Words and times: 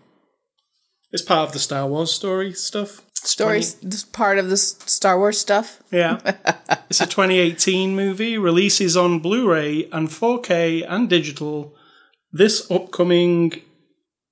It's 1.12 1.22
part 1.22 1.48
of 1.48 1.52
the 1.52 1.58
Star 1.58 1.86
Wars 1.86 2.12
story 2.12 2.52
stuff. 2.52 3.02
Stories, 3.14 3.74
this 3.74 4.04
part 4.04 4.38
of 4.38 4.48
the 4.48 4.56
Star 4.56 5.18
Wars 5.18 5.38
stuff. 5.38 5.82
Yeah. 5.90 6.20
it's 6.88 7.02
a 7.02 7.06
2018 7.06 7.94
movie, 7.94 8.38
releases 8.38 8.96
on 8.96 9.18
Blu 9.18 9.50
ray 9.50 9.88
and 9.92 10.08
4K 10.08 10.86
and 10.88 11.10
digital 11.10 11.74
this 12.32 12.70
upcoming 12.70 13.60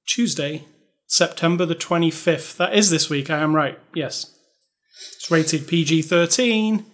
Tuesday, 0.06 0.64
September 1.06 1.66
the 1.66 1.74
25th. 1.74 2.56
That 2.56 2.74
is 2.74 2.90
this 2.90 3.10
week, 3.10 3.28
I 3.28 3.38
am 3.40 3.54
right. 3.54 3.78
Yes. 3.92 4.34
It's 5.16 5.30
rated 5.30 5.68
PG 5.68 6.02
13. 6.02 6.86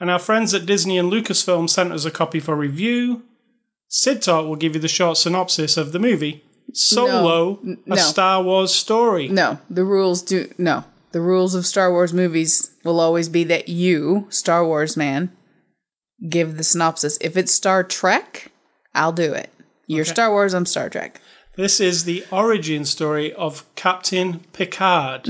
And 0.00 0.10
our 0.10 0.18
friends 0.18 0.52
at 0.52 0.66
Disney 0.66 0.98
and 0.98 1.10
Lucasfilm 1.10 1.70
sent 1.70 1.92
us 1.92 2.04
a 2.04 2.10
copy 2.10 2.40
for 2.40 2.54
review. 2.54 3.22
Sid 3.88 4.20
Talk 4.20 4.46
will 4.46 4.56
give 4.56 4.74
you 4.74 4.80
the 4.80 4.88
short 4.88 5.16
synopsis 5.16 5.76
of 5.76 5.92
the 5.92 5.98
movie 5.98 6.44
Solo, 6.74 7.58
N- 7.64 7.78
a 7.86 7.90
no. 7.90 7.96
Star 7.96 8.42
Wars 8.42 8.74
story. 8.74 9.28
No, 9.28 9.58
the 9.70 9.84
rules 9.84 10.22
do 10.22 10.52
no. 10.58 10.84
The 11.12 11.20
rules 11.20 11.54
of 11.54 11.64
Star 11.66 11.90
Wars 11.90 12.12
movies 12.12 12.70
will 12.84 13.00
always 13.00 13.28
be 13.28 13.42
that 13.44 13.68
you, 13.68 14.26
Star 14.28 14.64
Wars 14.64 14.96
man, 14.96 15.30
give 16.28 16.56
the 16.56 16.64
synopsis. 16.64 17.16
If 17.20 17.36
it's 17.36 17.52
Star 17.52 17.82
Trek, 17.82 18.52
I'll 18.94 19.12
do 19.12 19.32
it. 19.32 19.50
You're 19.86 20.04
Star 20.04 20.30
Wars, 20.30 20.52
I'm 20.52 20.66
Star 20.66 20.90
Trek. 20.90 21.20
This 21.56 21.80
is 21.80 22.04
the 22.04 22.24
origin 22.30 22.84
story 22.84 23.32
of 23.32 23.64
Captain 23.74 24.40
Picard. 24.52 25.26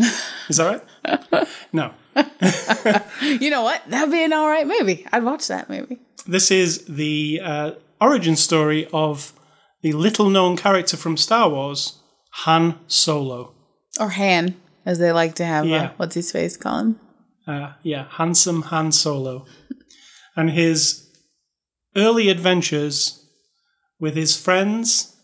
Is 0.49 0.57
that 0.57 0.83
right? 1.05 1.49
no. 1.73 1.93
You 3.23 3.51
know 3.51 3.63
what? 3.63 3.83
That'd 3.89 4.11
be 4.11 4.25
an 4.25 4.33
all 4.33 4.49
right 4.49 4.67
movie. 4.67 5.07
I'd 5.13 5.23
watch 5.25 5.47
that 5.49 5.71
movie. 5.71 5.99
This 6.27 6.51
is 6.51 6.85
the 6.87 7.41
uh, 7.43 7.71
origin 8.01 8.35
story 8.37 8.89
of 8.93 9.33
the 9.83 9.93
little 9.93 10.29
known 10.31 10.57
character 10.57 10.97
from 10.97 11.17
Star 11.17 11.49
Wars, 11.49 12.01
Han 12.45 12.79
Solo. 12.87 13.55
Or 14.01 14.11
Han, 14.11 14.57
as 14.85 14.99
they 14.99 15.13
like 15.13 15.35
to 15.37 15.45
have. 15.45 15.67
Yeah. 15.67 15.85
Uh, 15.85 15.93
what's 15.97 16.15
his 16.15 16.33
face 16.33 16.57
call 16.57 16.79
him? 16.79 17.01
Uh, 17.47 17.73
yeah, 17.83 18.07
handsome 18.11 18.63
Han 18.63 18.93
Solo. 18.93 19.47
And 20.37 20.51
his 20.51 21.09
early 21.97 22.29
adventures 22.29 23.25
with 23.99 24.15
his 24.15 24.37
friends 24.37 25.17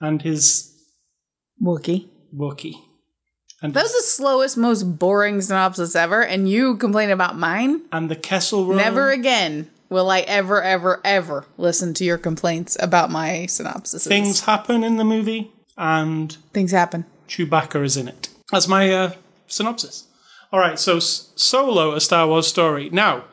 and 0.00 0.22
his 0.22 0.72
Wookie. 1.62 2.08
Wookiee. 2.34 2.74
And, 3.60 3.74
That 3.74 3.84
was 3.84 3.92
the 3.92 4.02
slowest, 4.02 4.56
most 4.56 4.98
boring 4.98 5.40
synopsis 5.40 5.94
ever, 5.94 6.24
and 6.24 6.48
you 6.48 6.76
complain 6.76 7.10
about 7.10 7.36
mine? 7.38 7.82
and 7.92 8.10
the 8.10 8.16
Kessel 8.16 8.66
Run. 8.66 8.78
Never 8.78 9.10
again 9.10 9.70
will 9.92 10.10
I 10.10 10.20
ever, 10.20 10.62
ever, 10.62 11.00
ever 11.04 11.44
listen 11.56 11.94
to 11.94 12.04
your 12.04 12.18
complaints 12.18 12.76
about 12.80 13.10
my 13.10 13.46
synopsis. 13.46 14.06
Things 14.06 14.40
happen 14.40 14.82
in 14.82 14.96
the 14.96 15.04
movie, 15.04 15.52
and 15.76 16.32
Things 16.52 16.72
happen. 16.72 17.04
Chewbacca 17.28 17.84
is 17.84 17.96
in 17.96 18.08
it. 18.08 18.28
That's 18.50 18.66
my 18.66 18.90
uh, 18.90 19.12
synopsis. 19.46 20.08
All 20.52 20.58
right, 20.60 20.78
so 20.78 20.96
S- 20.96 21.30
Solo, 21.36 21.94
a 21.94 22.00
Star 22.00 22.26
Wars 22.26 22.46
story. 22.46 22.90
Now, 22.90 23.24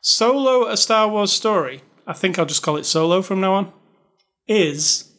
Solo, 0.00 0.66
a 0.68 0.76
Star 0.76 1.08
Wars 1.08 1.32
story, 1.32 1.82
I 2.06 2.12
think 2.12 2.38
I'll 2.38 2.46
just 2.46 2.62
call 2.62 2.76
it 2.76 2.84
Solo 2.84 3.22
from 3.22 3.40
now 3.40 3.54
on, 3.54 3.72
is 4.46 5.10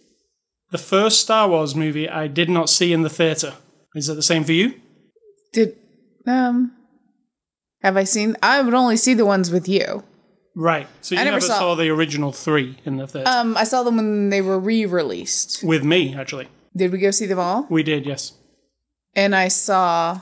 the 0.71 0.77
first 0.77 1.19
Star 1.21 1.47
Wars 1.49 1.75
movie 1.75 2.09
I 2.09 2.27
did 2.27 2.49
not 2.49 2.69
see 2.69 2.93
in 2.93 3.01
the 3.03 3.09
theatre. 3.09 3.53
Is 3.95 4.07
that 4.07 4.15
the 4.15 4.23
same 4.23 4.43
for 4.43 4.53
you? 4.53 4.73
Did 5.53 5.77
um 6.25 6.71
have 7.81 7.95
I 7.95 8.05
seen 8.05 8.35
I 8.41 8.61
would 8.61 8.73
only 8.73 8.97
see 8.97 9.13
the 9.13 9.25
ones 9.25 9.51
with 9.51 9.67
you. 9.69 10.03
Right. 10.55 10.87
So 11.01 11.15
you 11.15 11.21
I 11.21 11.23
never, 11.23 11.35
never 11.37 11.45
saw, 11.47 11.59
saw- 11.59 11.75
the 11.75 11.89
original 11.89 12.31
three 12.31 12.77
in 12.85 12.97
the 12.97 13.07
theatre. 13.07 13.27
Um 13.29 13.57
I 13.57 13.63
saw 13.63 13.83
them 13.83 13.95
when 13.97 14.29
they 14.29 14.41
were 14.41 14.59
re-released. 14.59 15.63
With 15.63 15.83
me, 15.83 16.15
actually. 16.15 16.47
Did 16.75 16.91
we 16.91 16.97
go 16.99 17.11
see 17.11 17.25
them 17.25 17.39
all? 17.39 17.65
We 17.69 17.83
did, 17.83 18.05
yes. 18.05 18.33
And 19.15 19.35
I 19.35 19.47
saw 19.47 20.21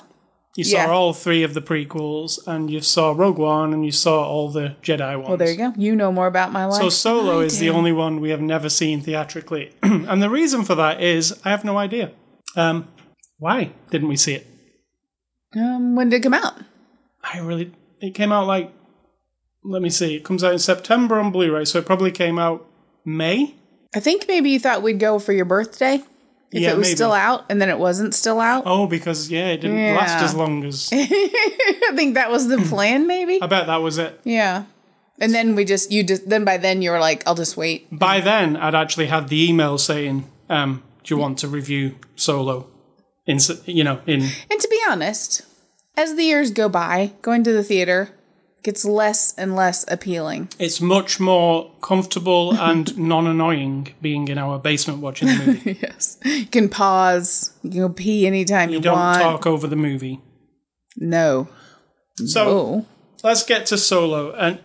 You 0.58 0.64
saw 0.66 0.78
Yeah. 0.78 0.88
all 0.92 1.14
three 1.14 1.44
of 1.44 1.53
the 1.53 1.62
prequels, 1.62 2.40
and 2.46 2.69
you 2.69 2.81
saw 2.81 3.14
Rogue 3.16 3.38
One, 3.38 3.74
and 3.74 3.86
you 3.86 3.92
saw 3.92 4.24
all 4.28 4.50
the 4.52 4.75
Jedi 4.84 5.16
ones. 5.16 5.28
well 5.30 5.38
there 5.38 5.50
you 5.52 5.58
go. 5.58 5.74
You 5.78 5.96
know 5.96 6.12
more 6.12 6.28
about 6.28 6.52
my 6.52 6.66
life. 6.66 6.81
So 6.81 6.90
Solo 6.90 7.40
is 7.40 7.59
the 7.59 7.69
only 7.69 7.94
one 7.94 8.19
we 8.19 8.31
have 8.31 8.42
never 8.42 8.69
seen 8.69 9.00
theatrically, 9.02 9.72
and 9.84 10.22
the 10.22 10.30
reason 10.30 10.63
for 10.66 10.75
that 10.75 11.02
is 11.02 11.40
I 11.46 11.50
have 11.52 11.63
no 11.63 11.78
idea. 11.78 12.12
Um, 12.58 12.88
why 13.38 13.72
didn't 13.92 14.09
we 14.09 14.18
see 14.18 14.34
it? 14.40 14.46
um 15.56 15.95
when 15.95 16.10
did 16.10 16.18
it 16.18 16.24
come 16.24 16.33
out? 16.33 16.56
I 17.33 17.39
really. 17.39 17.72
It 18.01 18.13
came 18.13 18.31
out 18.31 18.45
like. 18.48 18.72
Let 19.63 19.81
me 19.81 19.90
see. 19.90 20.16
It 20.16 20.24
comes 20.24 20.44
out 20.44 20.54
in 20.54 20.60
September 20.60 21.19
on 21.19 21.31
Blu-ray, 21.31 21.66
so 21.66 21.80
it 21.80 21.86
probably 21.86 22.12
came 22.12 22.40
out 22.40 22.66
May. 23.06 23.56
I 23.94 24.00
think 24.00 24.25
maybe 24.28 24.50
you 24.50 24.60
thought 24.60 24.81
we'd 24.81 25.00
go 25.00 25.19
for 25.19 25.34
your 25.34 25.46
birthday. 25.46 26.02
If 26.52 26.62
Yeah, 26.63 26.72
it 26.72 26.78
was 26.78 26.88
maybe. 26.88 26.96
still 26.96 27.13
out 27.13 27.46
and 27.50 27.62
then 27.62 27.69
it 27.69 27.80
wasn't 27.80 28.13
still 28.13 28.40
out. 28.40 28.63
Oh, 28.66 28.86
because 28.88 29.30
yeah, 29.31 29.48
it 29.48 29.62
didn't 29.62 29.78
Yeah. 29.78 29.96
last 29.96 30.22
as 30.22 30.36
long 30.36 30.63
as. 30.66 30.90
I 30.94 31.92
think 31.96 32.16
that 32.16 32.30
was 32.30 32.48
the 32.48 32.58
plan, 32.58 33.08
maybe. 33.08 33.42
I 33.42 33.48
bet 33.48 33.68
that 33.68 33.78
was 33.81 33.98
it. 33.98 34.19
Yeah. 34.24 34.66
And 35.19 35.34
then 35.34 35.56
we 35.56 35.64
just 35.66 35.92
you 35.92 36.04
just 36.04 36.28
then 36.28 36.44
by 36.44 36.57
then 36.57 36.81
you 36.81 36.92
were 36.92 37.00
like, 37.00 37.24
I'll 37.28 37.36
just 37.36 37.56
wait. 37.56 37.88
By 37.98 38.19
then, 38.22 38.57
I'd 38.57 38.75
actually 38.75 39.06
had 39.06 39.30
the 39.30 39.48
email 39.50 39.78
saying, 39.78 40.25
um, 40.50 40.81
"Do 41.04 41.14
you 41.14 41.19
want 41.22 41.38
to 41.40 41.48
review 41.48 41.96
Solo?" 42.16 42.68
In 43.28 43.38
you 43.66 43.84
know, 43.84 44.02
in 44.07 44.22
And 44.50 44.60
to 44.60 44.68
be 44.68 44.80
honest, 44.90 45.44
as 45.96 46.16
the 46.16 46.24
years 46.24 46.50
go 46.52 46.68
by, 46.69 47.14
going 47.22 47.44
to 47.44 47.54
the 47.54 47.64
theater 47.64 48.10
gets 48.63 48.86
less 48.86 49.34
and 49.38 49.56
less 49.56 49.86
appealing. 49.88 50.50
It's 50.60 50.80
much 50.81 51.19
more 51.19 51.72
comfortable 51.81 52.54
and 52.54 52.96
non-annoying 53.13 53.96
being 54.02 54.28
in 54.28 54.38
our 54.38 54.60
basement 54.60 55.00
watching 55.00 55.28
the 55.30 55.46
movie. 55.46 55.80
yes. 55.81 56.18
You 56.24 56.46
can 56.46 56.69
pause. 56.69 57.54
You 57.63 57.69
can 57.72 57.80
go 57.81 57.90
pee 57.90 58.28
anytime 58.28 58.69
you, 58.69 58.75
You 58.75 58.81
don't 58.81 58.98
want. 58.98 59.22
talk 59.22 59.48
over 59.48 59.68
the 59.68 59.75
movie. 59.75 60.22
No. 60.98 61.48
So 62.25 62.48
Oh. 62.48 62.86
let's 63.24 63.44
get 63.44 63.66
to 63.68 63.78
Solo. 63.78 64.31
And 64.34 64.60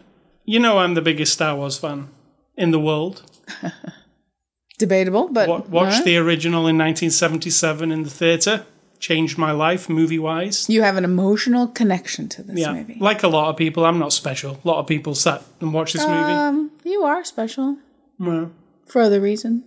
you 0.44 0.58
know 0.58 0.78
I'm 0.78 0.94
the 0.94 1.02
biggest 1.02 1.32
Star 1.32 1.56
Wars 1.56 1.78
fan 1.78 2.08
in 2.56 2.70
the 2.72 2.81
world. 2.81 3.22
Debatable, 4.78 5.28
but 5.31 5.49
Wa- 5.49 5.56
watched 5.69 5.70
alright. 5.92 6.04
the 6.04 6.16
original 6.19 6.66
in 6.66 6.76
1977 6.76 7.90
in 7.90 8.02
the 8.02 8.10
theatre. 8.10 8.66
Changed 8.98 9.37
my 9.38 9.52
life 9.52 9.88
movie 9.88 10.19
wise. 10.19 10.69
you 10.69 10.82
have 10.82 10.96
an 10.96 11.04
emotional 11.04 11.69
connection 11.69 12.28
to 12.31 12.43
this 12.43 12.58
Yeah, 12.58 12.72
movie. 12.72 12.96
like 13.00 13.22
a 13.22 13.28
lot 13.28 13.50
of 13.50 13.56
people, 13.56 13.84
I'm 13.84 13.98
not 13.98 14.12
special. 14.12 14.52
A 14.64 14.69
lot 14.69 14.78
of 14.81 14.87
people 14.87 15.14
sat 15.14 15.43
and 15.60 15.72
watched 15.75 15.93
this 15.93 16.06
movie. 16.06 16.32
Um, 16.32 16.70
you 16.84 17.02
are 17.04 17.25
special 17.25 17.76
Well, 18.19 18.50
for 18.87 19.02
other 19.02 19.20
reasons. 19.20 19.62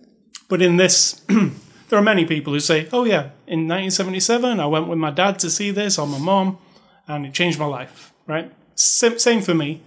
But 0.48 0.62
in 0.62 0.78
this, 0.78 1.22
there 1.90 2.00
are 2.00 2.02
many 2.02 2.26
people 2.26 2.54
who 2.54 2.60
say, 2.60 2.88
"Oh 2.92 3.04
yeah, 3.06 3.30
in 3.46 3.68
1977, 3.68 4.60
I 4.60 4.66
went 4.66 4.88
with 4.88 4.98
my 5.00 5.12
dad 5.12 5.38
to 5.40 5.50
see 5.50 5.70
this, 5.72 6.00
or 6.00 6.08
my 6.08 6.18
mom, 6.20 6.58
and 7.08 7.26
it 7.26 7.34
changed 7.34 7.60
my 7.60 7.66
life." 7.68 8.12
Right? 8.28 8.52
Same, 8.76 9.20
same 9.20 9.42
for 9.42 9.54
me. 9.54 9.82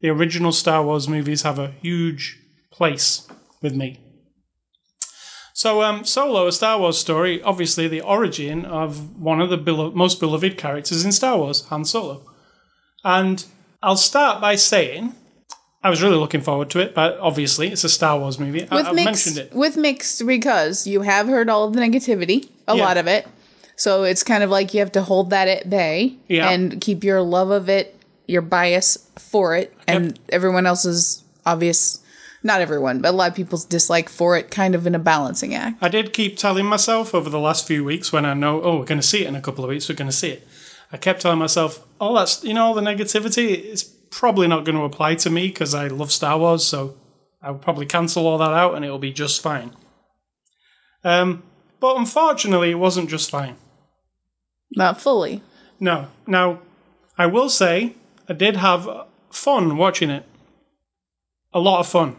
The 0.00 0.08
original 0.10 0.52
Star 0.52 0.82
Wars 0.84 1.08
movies 1.08 1.42
have 1.42 1.58
a 1.58 1.72
huge 1.82 2.38
place 2.70 3.26
with 3.62 3.74
me. 3.74 3.98
So, 5.60 5.82
um, 5.82 6.06
Solo, 6.06 6.46
a 6.46 6.52
Star 6.52 6.78
Wars 6.80 6.96
story, 6.96 7.42
obviously 7.42 7.86
the 7.86 8.00
origin 8.00 8.64
of 8.64 9.20
one 9.20 9.42
of 9.42 9.50
the 9.50 9.58
belo- 9.58 9.92
most 9.92 10.18
beloved 10.18 10.56
characters 10.56 11.04
in 11.04 11.12
Star 11.12 11.36
Wars, 11.36 11.66
Han 11.66 11.84
Solo. 11.84 12.22
And 13.04 13.44
I'll 13.82 13.98
start 13.98 14.40
by 14.40 14.54
saying 14.54 15.14
I 15.82 15.90
was 15.90 16.02
really 16.02 16.16
looking 16.16 16.40
forward 16.40 16.70
to 16.70 16.78
it, 16.78 16.94
but 16.94 17.18
obviously 17.18 17.68
it's 17.68 17.84
a 17.84 17.90
Star 17.90 18.18
Wars 18.18 18.38
movie. 18.38 18.66
I, 18.70 18.74
With 18.74 18.86
I've 18.86 18.94
mixed, 18.94 19.26
mentioned 19.26 19.36
it. 19.36 19.54
with 19.54 19.76
mixed 19.76 20.26
because 20.26 20.86
you 20.86 21.02
have 21.02 21.26
heard 21.28 21.50
all 21.50 21.68
of 21.68 21.74
the 21.74 21.80
negativity, 21.82 22.48
a 22.66 22.74
Yeah. 22.74 22.82
lot 22.82 22.96
of 22.96 23.06
it. 23.06 23.28
So 23.76 24.04
it's 24.04 24.22
kind 24.22 24.42
of 24.42 24.48
like 24.48 24.72
you 24.72 24.80
have 24.80 24.92
to 24.92 25.02
hold 25.02 25.28
that 25.28 25.46
at 25.46 25.68
bay 25.68 26.16
Yeah. 26.26 26.48
and 26.48 26.80
keep 26.80 27.04
your 27.04 27.20
love 27.20 27.50
of 27.50 27.68
it, 27.68 27.94
your 28.26 28.40
bias 28.40 28.96
for 29.18 29.56
it, 29.56 29.74
and 29.86 30.18
everyone 30.30 30.64
else's 30.64 31.22
obvious, 31.44 31.99
not 32.42 32.60
everyone, 32.60 33.00
but 33.00 33.10
a 33.10 33.16
lot 33.16 33.30
of 33.30 33.36
people's 33.36 33.64
dislike 33.64 34.08
for 34.08 34.36
it, 34.36 34.50
kind 34.50 34.74
of 34.74 34.86
in 34.86 34.94
a 34.94 34.98
balancing 34.98 35.54
act. 35.54 35.82
I 35.82 35.88
did 35.88 36.12
keep 36.12 36.36
telling 36.36 36.66
myself 36.66 37.14
over 37.14 37.28
the 37.28 37.38
last 37.38 37.66
few 37.66 37.84
weeks 37.84 38.12
when 38.12 38.24
I 38.24 38.34
know, 38.34 38.62
oh, 38.62 38.78
we're 38.78 38.84
going 38.84 39.00
to 39.00 39.06
see 39.06 39.24
it 39.24 39.28
in 39.28 39.36
a 39.36 39.40
couple 39.40 39.64
of 39.64 39.70
weeks, 39.70 39.88
we're 39.88 39.94
going 39.94 40.10
to 40.10 40.16
see 40.16 40.30
it. 40.30 40.46
I 40.92 40.96
kept 40.96 41.20
telling 41.20 41.38
myself, 41.38 41.86
oh, 42.00 42.14
that's, 42.16 42.42
you 42.42 42.54
know, 42.54 42.66
all 42.66 42.74
the 42.74 42.80
negativity, 42.80 43.50
it's 43.50 43.82
probably 43.82 44.48
not 44.48 44.64
going 44.64 44.76
to 44.76 44.84
apply 44.84 45.14
to 45.16 45.30
me 45.30 45.48
because 45.48 45.74
I 45.74 45.88
love 45.88 46.10
Star 46.10 46.38
Wars, 46.38 46.64
so 46.64 46.96
I'll 47.42 47.54
probably 47.54 47.86
cancel 47.86 48.26
all 48.26 48.38
that 48.38 48.52
out 48.52 48.74
and 48.74 48.84
it'll 48.84 48.98
be 48.98 49.12
just 49.12 49.40
fine. 49.40 49.76
Um, 51.04 51.42
but 51.78 51.96
unfortunately, 51.96 52.70
it 52.70 52.78
wasn't 52.78 53.08
just 53.08 53.30
fine. 53.30 53.56
Not 54.76 55.00
fully. 55.00 55.42
No. 55.78 56.08
Now, 56.26 56.60
I 57.16 57.26
will 57.26 57.48
say, 57.48 57.94
I 58.28 58.34
did 58.34 58.56
have 58.56 58.88
fun 59.30 59.76
watching 59.76 60.10
it. 60.10 60.24
A 61.52 61.60
lot 61.60 61.80
of 61.80 61.86
fun. 61.86 62.16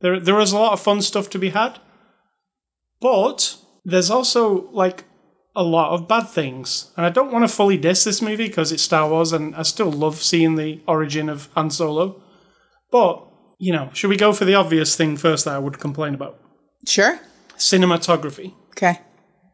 There, 0.00 0.20
there 0.20 0.40
is 0.40 0.52
a 0.52 0.58
lot 0.58 0.72
of 0.72 0.80
fun 0.80 1.02
stuff 1.02 1.28
to 1.30 1.38
be 1.38 1.50
had. 1.50 1.78
But 3.00 3.56
there's 3.84 4.10
also, 4.10 4.68
like, 4.70 5.04
a 5.54 5.62
lot 5.62 5.92
of 5.92 6.06
bad 6.08 6.28
things. 6.28 6.92
And 6.96 7.04
I 7.04 7.10
don't 7.10 7.32
want 7.32 7.48
to 7.48 7.54
fully 7.54 7.76
diss 7.76 8.04
this 8.04 8.22
movie 8.22 8.48
because 8.48 8.70
it's 8.72 8.82
Star 8.82 9.08
Wars 9.08 9.32
and 9.32 9.54
I 9.56 9.62
still 9.62 9.90
love 9.90 10.22
seeing 10.22 10.54
the 10.54 10.80
origin 10.86 11.28
of 11.28 11.48
Han 11.54 11.70
Solo. 11.70 12.22
But, 12.90 13.24
you 13.58 13.72
know, 13.72 13.90
should 13.92 14.10
we 14.10 14.16
go 14.16 14.32
for 14.32 14.44
the 14.44 14.54
obvious 14.54 14.96
thing 14.96 15.16
first 15.16 15.44
that 15.44 15.54
I 15.54 15.58
would 15.58 15.78
complain 15.80 16.14
about? 16.14 16.40
Sure. 16.86 17.18
Cinematography. 17.56 18.54
Okay. 18.70 19.00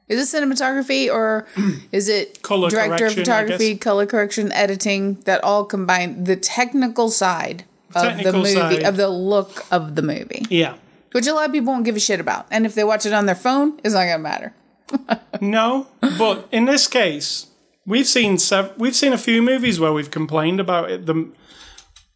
Is 0.09 0.35
it 0.35 0.37
cinematography 0.37 1.11
or 1.11 1.47
is 1.93 2.09
it 2.09 2.43
Color 2.43 2.69
director 2.69 3.07
of 3.07 3.15
photography, 3.15 3.77
color 3.77 4.05
correction, 4.05 4.53
editing 4.53 5.15
that 5.23 5.43
all 5.43 5.65
combine 5.65 6.25
the 6.25 6.37
technical 6.37 7.11
side 7.11 7.65
of 7.97 8.19
the 8.23 8.33
movie 8.33 8.55
side. 8.55 8.83
of 8.85 8.97
the 8.97 9.09
look 9.09 9.65
of 9.71 9.95
the 9.95 10.03
movie, 10.03 10.45
Yeah. 10.51 10.75
which 11.13 11.27
a 11.27 11.35
lot 11.35 11.47
of 11.47 11.53
people 11.53 11.73
won't 11.73 11.85
give 11.85 11.97
a 11.97 12.01
shit 12.01 12.21
about. 12.21 12.47
And 12.51 12.67
if 12.67 12.75
they 12.75 12.85
watch 12.85 13.07
it 13.07 13.13
on 13.13 13.27
their 13.27 13.35
phone, 13.35 13.79
it's 13.85 13.95
not 13.95 14.05
gonna 14.07 14.19
matter. 14.19 14.55
No, 15.41 15.89
but 16.19 16.47
in 16.53 16.65
this 16.67 16.87
case, 16.87 17.49
we've 17.87 18.07
seen 18.07 18.39
sev- 18.39 18.73
we've 18.79 18.95
seen 18.95 19.13
a 19.13 19.19
few 19.19 19.43
movies 19.43 19.81
where 19.81 19.93
we've 19.93 20.11
complained 20.11 20.61
about 20.61 20.91
it. 20.91 21.07
The 21.07 21.31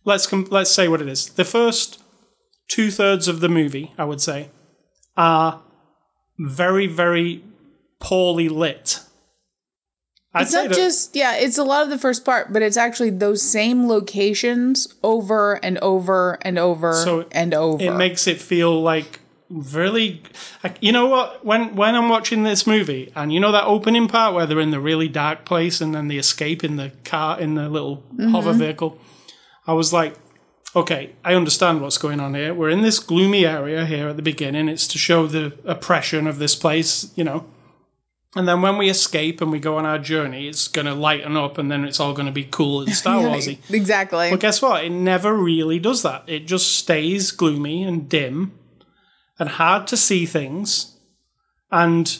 let's 0.04 0.26
com- 0.26 0.46
let's 0.50 0.70
say 0.70 0.86
what 0.88 1.00
it 1.02 1.08
is. 1.08 1.30
The 1.30 1.44
first 1.44 2.00
two 2.68 2.90
thirds 2.90 3.26
of 3.28 3.40
the 3.40 3.48
movie, 3.48 3.92
I 3.98 4.04
would 4.04 4.20
say, 4.20 4.50
are 5.16 5.60
very 6.38 6.86
very 6.86 7.42
poorly 8.00 8.48
lit. 8.48 9.00
I'd 10.38 10.42
It's 10.42 10.52
not 10.52 10.68
that- 10.68 10.74
just 10.76 11.14
yeah, 11.16 11.34
it's 11.36 11.58
a 11.58 11.64
lot 11.64 11.82
of 11.82 11.90
the 11.90 11.98
first 11.98 12.24
part, 12.24 12.52
but 12.52 12.62
it's 12.62 12.76
actually 12.76 13.10
those 13.10 13.42
same 13.42 13.88
locations 13.88 14.94
over 15.02 15.54
and 15.64 15.78
over 15.78 16.38
and 16.42 16.58
over 16.58 16.94
So 16.94 17.26
and 17.32 17.52
over. 17.54 17.82
it 17.82 17.94
makes 17.94 18.26
it 18.26 18.40
feel 18.40 18.80
like 18.80 19.20
really 19.50 20.22
like, 20.62 20.76
you 20.80 20.92
know 20.92 21.06
what? 21.06 21.44
When 21.44 21.74
when 21.74 21.94
i'm 21.94 22.10
watching 22.10 22.42
this 22.42 22.66
movie 22.66 23.10
and 23.16 23.32
you 23.32 23.40
know 23.40 23.50
that 23.52 23.64
opening 23.64 24.06
part 24.06 24.34
where 24.34 24.44
they're 24.46 24.60
in 24.60 24.70
the 24.70 24.80
really 24.80 25.08
dark 25.08 25.46
place 25.46 25.80
and 25.80 25.94
then 25.94 26.08
they 26.08 26.16
escape 26.16 26.62
in 26.62 26.76
the 26.76 26.92
car 27.04 27.40
in 27.40 27.54
the 27.54 27.66
little 27.68 28.02
hover 28.30 28.50
mm-hmm. 28.50 28.58
vehicle 28.58 28.98
i 29.66 29.72
was 29.72 29.90
like 29.90 30.14
okay 30.76 31.12
i 31.24 31.32
understand 31.34 31.80
what's 31.80 31.96
going 31.96 32.20
on 32.20 32.34
here. 32.34 32.52
We're 32.52 32.68
in 32.68 32.82
this 32.82 32.98
gloomy 32.98 33.46
area 33.46 33.86
here 33.86 34.08
at 34.08 34.16
the 34.16 34.22
beginning. 34.22 34.68
It's 34.68 34.86
to 34.88 34.98
show 34.98 35.26
the 35.26 35.54
oppression 35.64 36.26
of 36.26 36.38
this 36.38 36.54
place 36.54 37.10
you 37.16 37.24
know 37.24 37.46
and 38.36 38.46
then 38.46 38.60
when 38.60 38.76
we 38.76 38.90
escape 38.90 39.40
and 39.40 39.50
we 39.50 39.58
go 39.58 39.76
on 39.78 39.86
our 39.86 39.98
journey 39.98 40.48
it's 40.48 40.68
going 40.68 40.86
to 40.86 40.94
lighten 40.94 41.36
up 41.36 41.58
and 41.58 41.70
then 41.70 41.84
it's 41.84 41.98
all 41.98 42.12
going 42.12 42.26
to 42.26 42.32
be 42.32 42.44
cool 42.44 42.82
and 42.82 42.94
star 42.94 43.22
warsy 43.22 43.58
exactly. 43.70 44.30
but 44.30 44.40
guess 44.40 44.60
what? 44.60 44.84
It 44.84 44.90
never 44.90 45.34
really 45.34 45.78
does 45.78 46.02
that. 46.02 46.24
It 46.26 46.46
just 46.46 46.76
stays 46.76 47.30
gloomy 47.30 47.82
and 47.84 48.08
dim 48.08 48.52
and 49.38 49.48
hard 49.48 49.86
to 49.88 49.96
see 49.96 50.26
things. 50.26 50.96
And, 51.70 52.18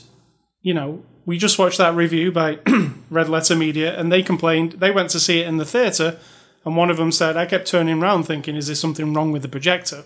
you 0.63 0.75
know, 0.75 1.05
we 1.27 1.39
just 1.39 1.59
watched 1.59 1.79
that 1.79 1.95
review 1.95 2.31
by 2.33 2.59
Red 3.11 3.29
Letter 3.29 3.57
Media 3.57 3.99
and 3.99 4.13
they 4.13 4.23
complained. 4.23 4.73
They 4.73 4.91
went 4.91 5.11
to 5.11 5.21
see 5.21 5.41
it 5.41 5.47
in 5.47 5.57
the 5.57 5.65
theatre 5.65 6.19
and 6.65 6.77
one 6.77 6.91
of 6.91 6.97
them 6.97 7.13
said, 7.13 7.37
I 7.37 7.47
kept 7.47 7.67
turning 7.67 8.03
around 8.03 8.25
thinking, 8.25 8.57
is 8.57 8.67
there 8.67 8.77
something 8.77 9.13
wrong 9.13 9.33
with 9.33 9.43
the 9.43 9.49
projector? 9.49 10.05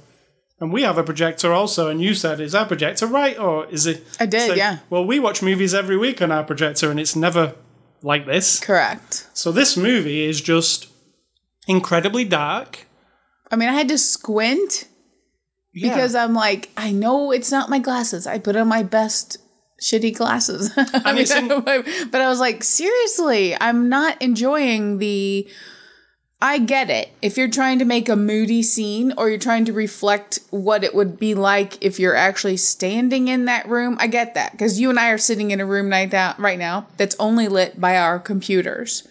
And 0.62 0.72
we 0.72 0.82
have 0.82 0.96
a 0.96 1.02
projector 1.02 1.52
also. 1.52 1.88
And 1.88 2.00
you 2.00 2.14
said, 2.14 2.38
is 2.40 2.54
our 2.54 2.64
projector 2.64 3.08
right 3.08 3.36
or 3.36 3.66
is 3.66 3.84
it? 3.84 4.04
I 4.20 4.26
did, 4.26 4.46
So, 4.46 4.54
yeah. 4.54 4.78
Well, 4.90 5.04
we 5.04 5.18
watch 5.18 5.42
movies 5.42 5.74
every 5.74 5.96
week 5.96 6.22
on 6.22 6.30
our 6.30 6.44
projector 6.44 6.88
and 6.88 7.00
it's 7.00 7.16
never 7.16 7.54
like 8.00 8.26
this. 8.26 8.60
Correct. 8.60 9.26
So 9.34 9.50
this 9.50 9.76
movie 9.76 10.22
is 10.24 10.40
just 10.40 10.86
incredibly 11.66 12.24
dark. 12.24 12.86
I 13.50 13.56
mean, 13.56 13.68
I 13.68 13.72
had 13.72 13.88
to 13.88 13.98
squint 13.98 14.86
Yeah. 15.74 15.88
because 15.92 16.14
I'm 16.14 16.32
like, 16.32 16.70
I 16.76 16.92
know 16.92 17.32
it's 17.32 17.50
not 17.50 17.68
my 17.68 17.80
glasses. 17.80 18.28
I 18.28 18.38
put 18.38 18.54
on 18.54 18.68
my 18.68 18.84
best 18.84 19.38
shitty 19.82 20.14
glasses. 20.16 20.70
I 20.76 21.12
mean, 21.12 21.26
in- 21.50 22.08
but 22.12 22.20
I 22.20 22.28
was 22.28 22.38
like, 22.38 22.62
seriously, 22.62 23.56
I'm 23.60 23.88
not 23.88 24.22
enjoying 24.22 24.98
the. 24.98 25.48
I 26.42 26.58
get 26.58 26.90
it. 26.90 27.10
If 27.22 27.36
you're 27.36 27.48
trying 27.48 27.78
to 27.78 27.84
make 27.84 28.08
a 28.08 28.16
moody 28.16 28.64
scene 28.64 29.14
or 29.16 29.30
you're 29.30 29.38
trying 29.38 29.64
to 29.66 29.72
reflect 29.72 30.40
what 30.50 30.82
it 30.82 30.92
would 30.92 31.18
be 31.18 31.34
like 31.34 31.82
if 31.82 32.00
you're 32.00 32.16
actually 32.16 32.56
standing 32.56 33.28
in 33.28 33.44
that 33.44 33.68
room, 33.68 33.96
I 34.00 34.08
get 34.08 34.34
that. 34.34 34.50
Because 34.50 34.80
you 34.80 34.90
and 34.90 34.98
I 34.98 35.10
are 35.10 35.18
sitting 35.18 35.52
in 35.52 35.60
a 35.60 35.66
room 35.66 35.88
right 35.88 36.10
now, 36.10 36.34
right 36.38 36.58
now 36.58 36.88
that's 36.96 37.14
only 37.20 37.46
lit 37.46 37.80
by 37.80 37.96
our 37.96 38.18
computers 38.18 39.06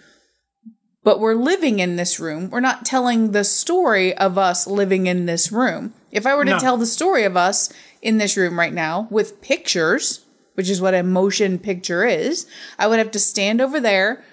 but 1.04 1.20
we're 1.20 1.36
living 1.36 1.80
in 1.80 1.96
this 1.96 2.20
room. 2.20 2.50
We're 2.50 2.60
not 2.60 2.86
telling 2.86 3.32
the 3.32 3.44
story 3.44 4.16
of 4.16 4.38
us 4.38 4.68
living 4.68 5.08
in 5.08 5.26
this 5.26 5.52
room. 5.52 5.94
If 6.12 6.26
I 6.26 6.36
were 6.36 6.46
to 6.46 6.52
No. 6.52 6.60
tell 6.60 6.78
the 6.78 6.86
story 6.86 7.24
of 7.24 7.36
us 7.36 7.72
in 8.02 8.18
this 8.18 8.38
room 8.38 8.60
right 8.60 8.74
now 8.74 9.08
with 9.10 9.42
pictures, 9.42 10.22
which 10.56 10.70
is 10.70 10.82
what 10.82 10.94
a 10.94 11.04
motion 11.04 11.58
picture 11.58 12.06
is, 12.06 12.46
I 12.78 12.88
would 12.88 13.00
have 13.00 13.12
to 13.12 13.20
stand 13.20 13.62
over 13.62 13.80
there, 13.80 14.24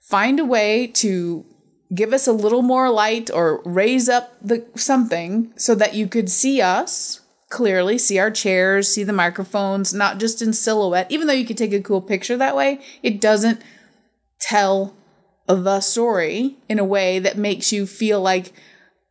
find 0.00 0.38
a 0.38 0.44
way 0.44 0.86
to 0.88 1.46
give 1.94 2.12
us 2.12 2.26
a 2.26 2.32
little 2.32 2.62
more 2.62 2.90
light 2.90 3.30
or 3.30 3.60
raise 3.64 4.08
up 4.08 4.34
the 4.40 4.64
something 4.74 5.52
so 5.56 5.74
that 5.74 5.94
you 5.94 6.06
could 6.06 6.30
see 6.30 6.60
us 6.60 7.20
clearly, 7.48 7.98
see 7.98 8.18
our 8.18 8.30
chairs, 8.30 8.88
see 8.88 9.04
the 9.04 9.12
microphones, 9.12 9.92
not 9.92 10.18
just 10.18 10.40
in 10.40 10.52
silhouette. 10.52 11.10
Even 11.10 11.26
though 11.26 11.34
you 11.34 11.44
could 11.44 11.58
take 11.58 11.72
a 11.72 11.80
cool 11.80 12.00
picture 12.00 12.36
that 12.36 12.56
way, 12.56 12.80
it 13.02 13.20
doesn't 13.20 13.60
tell 14.40 14.94
the 15.46 15.80
story 15.80 16.56
in 16.68 16.78
a 16.78 16.84
way 16.84 17.18
that 17.18 17.36
makes 17.36 17.72
you 17.72 17.86
feel 17.86 18.20
like 18.20 18.52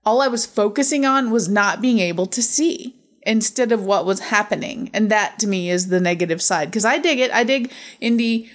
all 0.03 0.21
I 0.21 0.27
was 0.27 0.45
focusing 0.45 1.05
on 1.05 1.29
was 1.29 1.47
not 1.47 1.81
being 1.81 1.99
able 1.99 2.25
to 2.27 2.41
see 2.41 2.95
instead 3.23 3.71
of 3.71 3.83
what 3.83 4.05
was 4.05 4.19
happening. 4.19 4.89
And 4.93 5.11
that 5.11 5.37
to 5.39 5.47
me 5.47 5.69
is 5.69 5.87
the 5.87 5.99
negative 5.99 6.41
side. 6.41 6.71
Because 6.71 6.85
I 6.85 6.97
dig 6.97 7.19
it. 7.19 7.31
I 7.31 7.43
dig 7.43 7.71
indie 8.01 8.49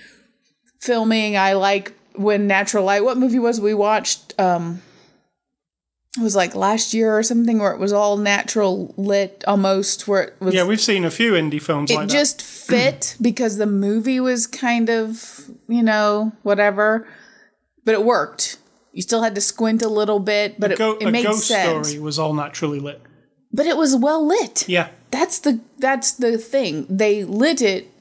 filming. 0.80 1.36
I 1.36 1.52
like 1.52 1.95
when 2.18 2.46
natural 2.46 2.84
light. 2.84 3.04
What 3.04 3.16
movie 3.18 3.38
was 3.38 3.60
we 3.60 3.74
watched? 3.74 4.38
Um 4.38 4.82
it 6.18 6.22
was 6.22 6.34
like 6.34 6.54
last 6.54 6.94
year 6.94 7.16
or 7.16 7.22
something 7.22 7.58
where 7.58 7.72
it 7.72 7.78
was 7.78 7.92
all 7.92 8.16
natural 8.16 8.94
lit 8.96 9.44
almost 9.46 10.08
where 10.08 10.22
it 10.22 10.34
was 10.40 10.54
yeah, 10.54 10.64
we've 10.64 10.80
seen 10.80 11.04
a 11.04 11.10
few 11.10 11.32
indie 11.32 11.60
films 11.60 11.90
it 11.90 11.94
like 11.94 12.08
just 12.08 12.40
fit 12.40 13.16
because 13.20 13.58
the 13.58 13.66
movie 13.66 14.18
was 14.18 14.46
kind 14.46 14.88
of 14.88 15.44
you 15.68 15.82
know 15.82 16.32
whatever 16.42 17.06
but 17.84 17.92
it 17.92 18.02
worked 18.02 18.56
You 18.92 19.02
still 19.02 19.22
had 19.22 19.34
to 19.34 19.42
squint 19.42 19.82
a 19.82 19.90
little 19.90 20.18
bit, 20.18 20.58
but 20.58 20.72
it, 20.72 20.78
Go- 20.78 20.96
it 20.96 21.08
a 21.08 21.10
made 21.10 21.26
ghost 21.26 21.46
sense. 21.48 21.88
story 21.88 22.00
was 22.00 22.18
all 22.18 22.32
naturally 22.32 22.80
lit. 22.80 23.02
But 23.52 23.66
it 23.66 23.76
was 23.76 23.94
well 23.94 24.26
lit. 24.26 24.66
Yeah. 24.68 24.88
That's 25.10 25.38
the 25.38 25.60
that's 25.78 26.12
the 26.12 26.38
thing. 26.38 26.86
They 26.88 27.24
lit 27.24 27.60
it 27.60 27.92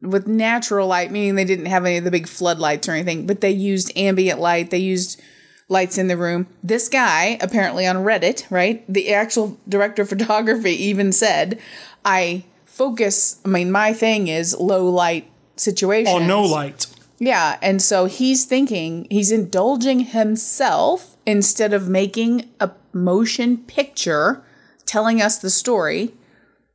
with 0.00 0.26
natural 0.26 0.86
light, 0.86 1.10
meaning 1.10 1.34
they 1.34 1.44
didn't 1.44 1.66
have 1.66 1.84
any 1.84 1.96
of 1.96 2.04
the 2.04 2.10
big 2.10 2.28
floodlights 2.28 2.88
or 2.88 2.92
anything, 2.92 3.26
but 3.26 3.40
they 3.40 3.50
used 3.50 3.92
ambient 3.96 4.40
light. 4.40 4.70
They 4.70 4.78
used 4.78 5.20
lights 5.68 5.98
in 5.98 6.08
the 6.08 6.16
room. 6.16 6.46
This 6.62 6.88
guy, 6.88 7.38
apparently 7.40 7.86
on 7.86 7.96
Reddit, 7.96 8.50
right? 8.50 8.84
The 8.92 9.12
actual 9.12 9.58
director 9.68 10.02
of 10.02 10.08
photography 10.08 10.72
even 10.72 11.12
said, 11.12 11.60
I 12.04 12.44
focus 12.64 13.40
I 13.44 13.48
mean, 13.48 13.72
my 13.72 13.92
thing 13.92 14.28
is 14.28 14.56
low 14.56 14.88
light 14.88 15.30
situations. 15.56 16.14
Or 16.14 16.24
no 16.24 16.42
light. 16.42 16.86
Yeah, 17.18 17.58
and 17.60 17.82
so 17.82 18.04
he's 18.04 18.44
thinking 18.44 19.08
he's 19.10 19.32
indulging 19.32 20.00
himself 20.00 21.16
instead 21.26 21.72
of 21.72 21.88
making 21.88 22.48
a 22.60 22.70
motion 22.92 23.58
picture 23.58 24.44
telling 24.86 25.20
us 25.20 25.38
the 25.38 25.50
story 25.50 26.14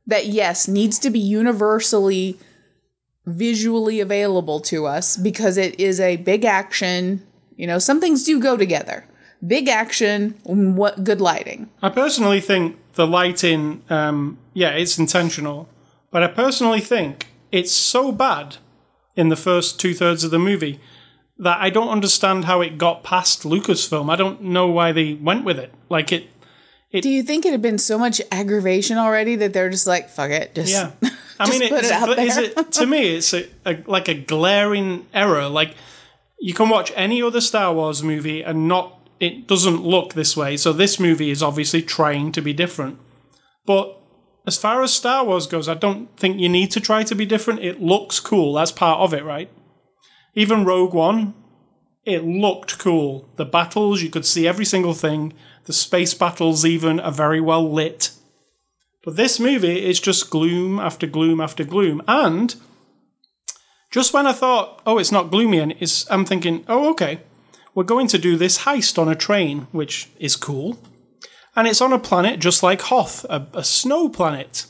that 0.06 0.26
yes 0.26 0.68
needs 0.68 0.98
to 0.98 1.10
be 1.10 1.18
universally 1.18 2.38
visually 3.26 4.00
available 4.00 4.60
to 4.60 4.86
us 4.86 5.16
because 5.16 5.56
it 5.56 5.78
is 5.80 6.00
a 6.00 6.16
big 6.16 6.44
action, 6.44 7.26
you 7.56 7.66
know, 7.66 7.78
some 7.78 8.00
things 8.00 8.24
do 8.24 8.40
go 8.40 8.56
together. 8.56 9.04
Big 9.46 9.68
action, 9.68 10.30
what 10.44 11.04
good 11.04 11.20
lighting. 11.20 11.68
I 11.82 11.90
personally 11.90 12.40
think 12.40 12.78
the 12.94 13.06
lighting, 13.06 13.82
um, 13.90 14.38
yeah, 14.54 14.70
it's 14.70 14.98
intentional, 14.98 15.68
but 16.10 16.22
I 16.22 16.28
personally 16.28 16.80
think 16.80 17.28
it's 17.52 17.72
so 17.72 18.10
bad 18.10 18.56
in 19.16 19.28
the 19.28 19.36
first 19.36 19.78
two 19.78 19.94
thirds 19.94 20.24
of 20.24 20.30
the 20.30 20.38
movie 20.38 20.80
that 21.38 21.58
I 21.60 21.70
don't 21.70 21.88
understand 21.88 22.44
how 22.44 22.60
it 22.60 22.78
got 22.78 23.02
past 23.02 23.42
Lucasfilm. 23.42 24.10
I 24.10 24.16
don't 24.16 24.40
know 24.42 24.68
why 24.68 24.92
they 24.92 25.14
went 25.14 25.44
with 25.44 25.58
it. 25.58 25.72
Like 25.88 26.12
it, 26.12 26.28
Do 27.02 27.10
you 27.10 27.22
think 27.22 27.44
it 27.44 27.52
had 27.52 27.62
been 27.62 27.78
so 27.78 27.98
much 27.98 28.20
aggravation 28.30 28.98
already 28.98 29.36
that 29.36 29.52
they're 29.52 29.70
just 29.70 29.86
like, 29.86 30.08
fuck 30.08 30.30
it, 30.30 30.54
just 30.54 30.70
yeah. 30.70 30.92
I 31.40 31.50
mean, 31.50 31.68
put 31.68 31.80
it's, 31.80 31.88
it 31.88 31.92
out 31.92 32.18
is 32.18 32.36
there. 32.36 32.44
it 32.56 32.72
to 32.72 32.86
me? 32.86 33.16
It's 33.16 33.34
a, 33.34 33.48
a, 33.66 33.82
like 33.86 34.08
a 34.08 34.14
glaring 34.14 35.06
error. 35.12 35.48
Like 35.48 35.74
you 36.38 36.54
can 36.54 36.68
watch 36.68 36.92
any 36.94 37.22
other 37.22 37.40
Star 37.40 37.74
Wars 37.74 38.02
movie 38.02 38.42
and 38.42 38.68
not 38.68 39.00
it 39.20 39.46
doesn't 39.46 39.82
look 39.82 40.14
this 40.14 40.36
way. 40.36 40.56
So 40.56 40.72
this 40.72 41.00
movie 41.00 41.30
is 41.30 41.42
obviously 41.42 41.82
trying 41.82 42.32
to 42.32 42.42
be 42.42 42.52
different. 42.52 42.98
But 43.66 43.98
as 44.46 44.58
far 44.58 44.82
as 44.82 44.92
Star 44.92 45.24
Wars 45.24 45.46
goes, 45.46 45.68
I 45.68 45.74
don't 45.74 46.14
think 46.18 46.38
you 46.38 46.48
need 46.48 46.70
to 46.72 46.80
try 46.80 47.02
to 47.04 47.14
be 47.14 47.24
different. 47.24 47.60
It 47.60 47.80
looks 47.80 48.20
cool. 48.20 48.54
That's 48.54 48.72
part 48.72 49.00
of 49.00 49.14
it, 49.14 49.24
right? 49.24 49.50
Even 50.34 50.64
Rogue 50.64 50.94
One, 50.94 51.34
it 52.04 52.24
looked 52.24 52.78
cool. 52.78 53.28
The 53.36 53.44
battles, 53.44 54.02
you 54.02 54.10
could 54.10 54.26
see 54.26 54.46
every 54.46 54.64
single 54.64 54.94
thing. 54.94 55.32
The 55.66 55.72
space 55.72 56.14
battles, 56.14 56.64
even, 56.64 57.00
are 57.00 57.12
very 57.12 57.40
well 57.40 57.70
lit. 57.70 58.10
But 59.04 59.16
this 59.16 59.38
movie 59.38 59.84
is 59.84 60.00
just 60.00 60.30
gloom 60.30 60.78
after 60.78 61.06
gloom 61.06 61.40
after 61.40 61.64
gloom. 61.64 62.02
And 62.08 62.54
just 63.90 64.12
when 64.12 64.26
I 64.26 64.32
thought, 64.32 64.82
oh, 64.86 64.98
it's 64.98 65.12
not 65.12 65.30
gloomy, 65.30 65.58
and 65.58 65.74
it's, 65.78 66.10
I'm 66.10 66.24
thinking, 66.24 66.64
oh, 66.68 66.90
okay, 66.90 67.20
we're 67.74 67.84
going 67.84 68.08
to 68.08 68.18
do 68.18 68.36
this 68.36 68.60
heist 68.60 68.98
on 68.98 69.08
a 69.08 69.14
train, 69.14 69.66
which 69.72 70.08
is 70.18 70.36
cool. 70.36 70.78
And 71.56 71.68
it's 71.68 71.80
on 71.80 71.92
a 71.92 71.98
planet 71.98 72.40
just 72.40 72.62
like 72.62 72.82
Hoth, 72.82 73.24
a, 73.30 73.46
a 73.52 73.64
snow 73.64 74.08
planet. 74.08 74.66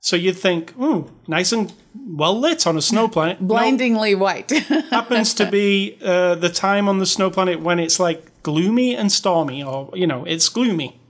So 0.00 0.16
you'd 0.16 0.36
think, 0.36 0.74
oh, 0.78 1.10
nice 1.26 1.50
and 1.50 1.72
well 1.94 2.38
lit 2.38 2.66
on 2.66 2.76
a 2.76 2.82
snow 2.82 3.08
planet. 3.08 3.38
No, 3.40 3.46
blindingly 3.46 4.14
white. 4.14 4.50
happens 4.90 5.32
to 5.34 5.50
be 5.50 5.98
uh, 6.04 6.34
the 6.34 6.50
time 6.50 6.88
on 6.88 6.98
the 6.98 7.06
snow 7.06 7.30
planet 7.30 7.60
when 7.60 7.78
it's 7.78 7.98
like 7.98 8.26
gloomy 8.44 8.94
and 8.94 9.10
stormy, 9.10 9.62
or, 9.64 9.90
you 9.94 10.06
know, 10.06 10.24
it's 10.24 10.48
gloomy. 10.48 11.00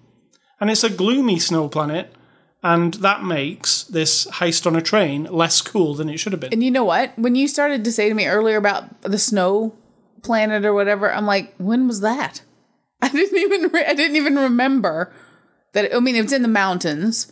And 0.60 0.70
it's 0.70 0.82
a 0.84 0.88
gloomy 0.88 1.38
snow 1.38 1.68
planet, 1.68 2.14
and 2.62 2.94
that 2.94 3.22
makes 3.22 3.84
this 3.84 4.26
heist 4.28 4.66
on 4.66 4.74
a 4.76 4.80
train 4.80 5.24
less 5.24 5.60
cool 5.60 5.94
than 5.94 6.08
it 6.08 6.18
should 6.18 6.32
have 6.32 6.40
been. 6.40 6.52
And 6.54 6.62
you 6.62 6.70
know 6.70 6.84
what? 6.84 7.12
When 7.18 7.34
you 7.34 7.46
started 7.46 7.84
to 7.84 7.92
say 7.92 8.08
to 8.08 8.14
me 8.14 8.26
earlier 8.26 8.56
about 8.56 9.02
the 9.02 9.18
snow 9.18 9.74
planet 10.22 10.64
or 10.64 10.72
whatever, 10.72 11.12
I'm 11.12 11.26
like, 11.26 11.54
when 11.58 11.86
was 11.86 12.00
that? 12.00 12.40
I 13.02 13.08
didn't 13.10 13.38
even 13.38 13.68
re- 13.70 13.84
I 13.84 13.92
didn't 13.94 14.16
even 14.16 14.36
remember 14.36 15.12
that. 15.72 15.94
I 15.94 16.00
mean, 16.00 16.16
it's 16.16 16.32
in 16.32 16.40
the 16.40 16.48
mountains. 16.48 17.30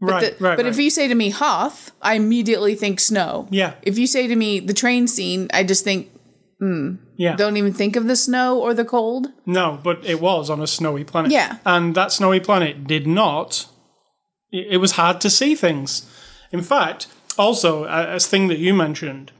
right, 0.00 0.20
The- 0.38 0.44
right, 0.44 0.56
but 0.56 0.64
right. 0.64 0.72
if 0.72 0.78
you 0.78 0.88
say 0.88 1.08
to 1.08 1.14
me 1.14 1.28
Hoth, 1.30 1.90
I 2.00 2.14
immediately 2.14 2.74
think 2.76 3.00
snow. 3.00 3.46
Yeah. 3.50 3.74
If 3.82 3.98
you 3.98 4.06
say 4.06 4.26
to 4.28 4.36
me 4.36 4.60
the 4.60 4.72
train 4.72 5.06
scene, 5.08 5.48
I 5.52 5.64
just 5.64 5.84
think 5.84 6.08
Hmm. 6.64 6.94
yeah. 7.16 7.36
don't 7.36 7.58
even 7.58 7.74
think 7.74 7.94
of 7.94 8.06
the 8.06 8.16
snow 8.16 8.58
or 8.58 8.72
the 8.72 8.86
cold. 8.86 9.26
No, 9.44 9.78
but 9.82 10.02
it 10.04 10.18
was 10.18 10.48
on 10.48 10.62
a 10.62 10.66
snowy 10.66 11.04
planet. 11.04 11.30
Yeah. 11.30 11.58
And 11.66 11.94
that 11.94 12.10
snowy 12.10 12.40
planet 12.40 12.86
did 12.86 13.06
not. 13.06 13.66
It 14.50 14.66
it 14.74 14.78
was 14.78 14.92
hard 14.92 15.20
to 15.20 15.28
see 15.28 15.54
things. 15.54 16.08
In 16.52 16.62
fact, 16.62 17.06
also, 17.36 17.84
a 17.84 18.16
a 18.16 18.18
thing 18.18 18.48
that 18.48 18.58
you 18.66 18.72
mentioned, 18.72 19.30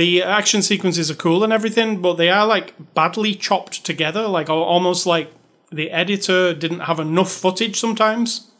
the 0.00 0.22
action 0.22 0.62
sequences 0.62 1.10
are 1.10 1.22
cool 1.24 1.42
and 1.42 1.52
everything, 1.52 2.02
but 2.02 2.16
they 2.16 2.28
are 2.28 2.46
like 2.46 2.74
badly 2.94 3.34
chopped 3.34 3.84
together, 3.84 4.28
like 4.38 4.50
almost 4.50 5.06
like 5.06 5.28
the 5.70 5.90
editor 5.90 6.52
didn't 6.52 6.86
have 6.90 7.00
enough 7.00 7.32
footage 7.32 7.80
sometimes. 7.80 8.50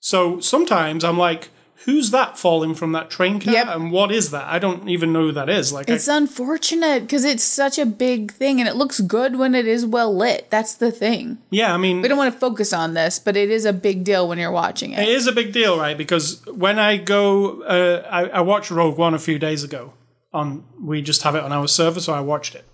So 0.00 0.40
sometimes 0.40 1.04
I'm 1.04 1.18
like, 1.18 1.50
who's 1.84 2.10
that 2.12 2.38
falling 2.38 2.74
from 2.74 2.92
that 2.92 3.10
train 3.10 3.40
car? 3.40 3.52
Yep. 3.54 3.66
And 3.68 3.92
what 3.92 4.10
is 4.12 4.30
that? 4.30 4.46
I 4.46 4.58
don't 4.58 4.88
even 4.88 5.12
know 5.12 5.22
who 5.26 5.32
that 5.32 5.48
is. 5.48 5.72
Like, 5.72 5.90
I- 5.90 5.94
It's 5.94 6.08
unfortunate 6.08 7.00
because 7.02 7.24
it's 7.24 7.44
such 7.44 7.78
a 7.78 7.86
big 7.86 8.32
thing 8.32 8.60
and 8.60 8.68
it 8.68 8.76
looks 8.76 9.00
good 9.00 9.36
when 9.36 9.54
it 9.54 9.66
is 9.66 9.84
well 9.86 10.14
lit. 10.14 10.50
That's 10.50 10.74
the 10.74 10.90
thing. 10.90 11.38
yeah, 11.50 11.72
I 11.74 11.76
mean, 11.76 12.02
We 12.02 12.08
don't 12.08 12.18
want 12.18 12.32
to 12.32 12.40
focus 12.40 12.72
on 12.72 12.94
this, 12.94 13.18
but 13.18 13.36
it 13.36 13.50
is 13.50 13.64
a 13.64 13.72
big 13.72 14.04
deal 14.04 14.28
when 14.28 14.38
you're 14.38 14.50
watching 14.52 14.92
it. 14.92 15.00
It 15.00 15.08
is 15.08 15.26
a 15.26 15.32
big 15.32 15.52
deal, 15.52 15.78
right? 15.78 15.96
Because 15.96 16.44
when 16.46 16.78
I 16.78 16.96
go, 16.96 17.62
uh, 17.62 18.06
I, 18.10 18.38
I 18.38 18.40
watched 18.40 18.70
Rogue 18.70 18.98
One 18.98 19.14
a 19.14 19.18
few 19.18 19.38
days 19.38 19.62
ago. 19.64 19.92
On 20.32 20.64
we 20.82 21.00
just 21.00 21.22
have 21.22 21.36
it 21.36 21.44
on 21.44 21.52
our 21.52 21.68
server, 21.68 22.00
so 22.00 22.12
I 22.12 22.18
watched 22.20 22.56
it, 22.56 22.64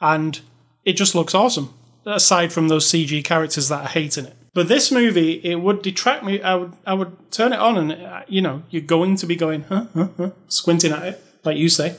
and 0.00 0.40
it 0.84 0.94
just 0.94 1.14
looks 1.14 1.32
awesome. 1.32 1.72
Aside 2.04 2.52
from 2.52 2.66
those 2.66 2.86
CG 2.90 3.22
characters 3.24 3.68
that 3.68 3.84
I 3.84 3.88
hate 3.88 4.18
in 4.18 4.26
it, 4.26 4.36
but 4.54 4.68
this 4.68 4.90
movie 4.92 5.32
it 5.44 5.56
would 5.56 5.82
detract 5.82 6.24
me. 6.24 6.40
I 6.42 6.54
would 6.54 6.72
I 6.86 6.94
would 6.94 7.30
turn 7.30 7.52
it 7.52 7.58
on, 7.58 7.76
and 7.76 7.92
uh, 7.92 8.22
you 8.28 8.40
know 8.40 8.62
you're 8.70 8.82
going 8.96 9.16
to 9.16 9.26
be 9.26 9.36
going 9.36 9.62
huh, 9.68 9.86
huh, 9.94 10.08
huh, 10.16 10.30
squinting 10.48 10.92
at 10.92 11.02
it, 11.04 11.24
like 11.44 11.56
you 11.56 11.68
say. 11.68 11.96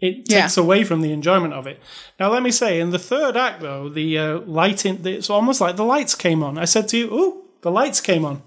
It 0.00 0.28
Yeah. 0.28 0.42
takes 0.42 0.56
away 0.56 0.84
from 0.84 1.00
the 1.00 1.12
enjoyment 1.12 1.54
of 1.54 1.66
it. 1.66 1.80
Now, 2.20 2.30
let 2.30 2.42
me 2.42 2.50
say, 2.50 2.78
in 2.80 2.90
the 2.90 2.98
third 2.98 3.36
act, 3.36 3.62
though, 3.62 3.88
the 3.88 4.18
uh, 4.18 4.38
lighting, 4.40 5.06
it's 5.06 5.30
almost 5.30 5.60
like 5.60 5.76
the 5.76 5.84
lights 5.84 6.14
came 6.14 6.42
on. 6.42 6.58
I 6.58 6.66
said 6.66 6.88
to 6.88 6.96
you, 6.98 7.08
oh, 7.10 7.44
the 7.62 7.70
lights 7.70 8.00
came 8.02 8.24
on 8.24 8.42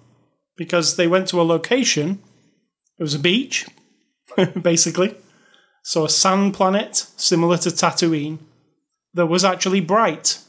because 0.55 0.97
they 0.97 1.07
went 1.07 1.27
to 1.29 1.41
a 1.41 1.43
location. 1.43 2.19
It 2.99 3.03
was 3.03 3.15
a 3.15 3.19
beach, 3.19 3.65
basically. 4.61 5.15
So 5.83 6.05
a 6.05 6.09
sand 6.09 6.53
planet 6.53 6.95
similar 7.15 7.57
to 7.59 7.69
Tatooine 7.69 8.39
that 9.13 9.27
was 9.27 9.43
actually 9.45 9.81
bright 9.81 10.39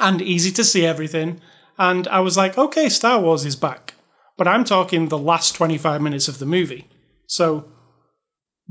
and 0.00 0.20
easy 0.20 0.50
to 0.52 0.64
see 0.64 0.84
everything. 0.84 1.40
And 1.78 2.08
I 2.08 2.20
was 2.20 2.36
like, 2.36 2.58
okay, 2.58 2.88
Star 2.88 3.20
Wars 3.20 3.44
is 3.44 3.56
back. 3.56 3.94
But 4.36 4.48
I'm 4.48 4.64
talking 4.64 5.08
the 5.08 5.18
last 5.18 5.54
25 5.54 6.00
minutes 6.02 6.28
of 6.28 6.38
the 6.38 6.46
movie. 6.46 6.86
So 7.26 7.64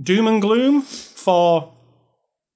doom 0.01 0.27
and 0.27 0.41
gloom 0.41 0.81
for 0.81 1.73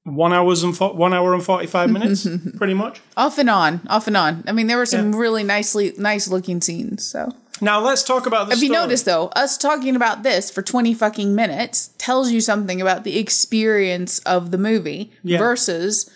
one 0.04 0.34
hours 0.34 0.64
and 0.64 0.76
fo- 0.76 0.94
one 0.94 1.14
hour 1.14 1.34
and 1.34 1.44
45 1.44 1.92
minutes, 1.98 2.28
pretty 2.58 2.74
much. 2.74 3.02
off 3.16 3.38
and 3.38 3.50
on, 3.50 3.82
off 3.88 4.08
and 4.08 4.18
on. 4.18 4.44
I 4.48 4.52
mean, 4.52 4.68
there 4.68 4.78
were 4.78 4.86
some 4.86 5.16
really 5.16 5.44
nicely 5.44 5.94
nice 5.98 6.28
looking 6.28 6.60
scenes. 6.62 7.06
So, 7.06 7.32
Now 7.62 7.80
let's 7.82 8.02
talk 8.04 8.26
about 8.26 8.48
the 8.48 8.54
if 8.54 8.62
you 8.62 8.70
story. 8.70 8.80
notice 8.82 9.04
though, 9.04 9.28
us 9.36 9.58
talking 9.58 9.96
about 9.96 10.24
this 10.24 10.50
for 10.50 10.62
20 10.64 10.94
fucking 10.96 11.36
minutes 11.36 11.92
tells 12.00 12.32
you 12.32 12.42
something 12.42 12.82
about 12.82 13.04
the 13.04 13.20
experience 13.20 14.20
of 14.20 14.50
the 14.52 14.58
movie 14.58 15.12
Yeah. 15.24 15.38
versus 15.38 16.10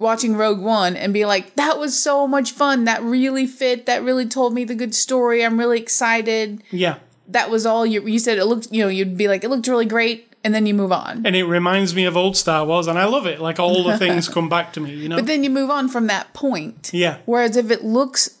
watching 0.00 0.34
Rogue 0.34 0.60
One 0.60 0.96
and 0.96 1.12
be 1.12 1.24
like, 1.24 1.54
that 1.54 1.78
was 1.78 1.96
so 1.96 2.26
much 2.26 2.50
fun. 2.50 2.84
That 2.84 3.02
really 3.02 3.46
fit. 3.46 3.86
That 3.86 4.02
really 4.02 4.26
told 4.26 4.54
me 4.54 4.64
the 4.64 4.74
good 4.74 4.94
story. 4.94 5.44
I'm 5.44 5.58
really 5.58 5.78
excited. 5.78 6.62
Yeah. 6.72 6.96
That 7.28 7.50
was 7.50 7.66
all 7.66 7.86
you, 7.86 8.04
you 8.08 8.18
said. 8.18 8.38
It 8.38 8.46
looked, 8.46 8.72
you 8.72 8.82
know, 8.82 8.88
you'd 8.88 9.16
be 9.16 9.28
like, 9.28 9.44
it 9.44 9.50
looked 9.50 9.68
really 9.68 9.86
great. 9.86 10.26
And 10.42 10.54
then 10.54 10.64
you 10.64 10.72
move 10.72 10.90
on. 10.90 11.26
And 11.26 11.36
it 11.36 11.44
reminds 11.44 11.94
me 11.94 12.06
of 12.06 12.16
old 12.16 12.34
Star 12.34 12.64
Wars, 12.64 12.86
and 12.86 12.98
I 12.98 13.04
love 13.04 13.26
it. 13.26 13.40
Like 13.40 13.60
all 13.60 13.84
the 13.84 13.98
things 14.04 14.26
come 14.26 14.48
back 14.48 14.72
to 14.72 14.80
me, 14.80 14.94
you 14.94 15.06
know? 15.06 15.16
But 15.16 15.26
then 15.26 15.44
you 15.44 15.50
move 15.50 15.68
on 15.68 15.90
from 15.90 16.06
that 16.06 16.32
point. 16.32 16.90
yeah. 16.94 17.18
Whereas 17.26 17.56
if 17.56 17.70
it 17.70 17.84
looks, 17.84 18.38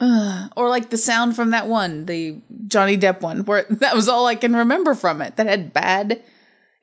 uh, 0.00 0.48
or 0.56 0.70
like 0.70 0.88
the 0.88 0.96
sound 0.96 1.36
from 1.36 1.50
that 1.50 1.66
one, 1.66 2.06
the 2.06 2.38
Johnny 2.68 2.96
Depp 2.96 3.20
one, 3.20 3.44
where 3.44 3.66
that 3.70 3.94
was 3.94 4.08
all 4.08 4.24
I 4.26 4.34
can 4.34 4.56
remember 4.56 4.94
from 4.94 5.20
it, 5.20 5.36
that 5.36 5.46
had 5.46 5.74
bad 5.74 6.22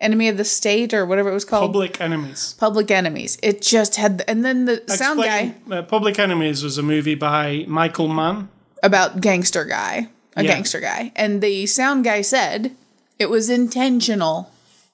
enemy 0.03 0.27
of 0.29 0.37
the 0.37 0.45
state 0.45 0.93
or 0.93 1.05
whatever 1.05 1.29
it 1.29 1.33
was 1.33 1.45
called, 1.45 1.63
Public 1.63 1.99
Enemies. 2.01 2.55
Public 2.59 2.91
Enemies. 2.91 3.37
It 3.41 3.61
just 3.61 3.95
had, 3.95 4.23
and 4.27 4.43
then 4.45 4.65
the 4.65 4.83
sound 4.87 5.21
guy 5.21 5.55
Uh, 5.71 5.81
Public 5.81 6.19
Enemies 6.19 6.63
was 6.63 6.77
a 6.77 6.83
movie 6.83 7.15
by 7.15 7.65
Michael 7.67 8.07
Mann. 8.07 8.49
about 8.83 9.21
gangster 9.21 9.65
guy, 9.65 10.09
a 10.35 10.43
Yeah. 10.43 10.51
gangster 10.53 10.79
guy, 10.81 11.11
and 11.15 11.41
the 11.41 11.65
sound 11.65 12.03
guy 12.03 12.21
said 12.21 12.71
it 13.19 13.29
was 13.29 13.49
intentional 13.49 14.49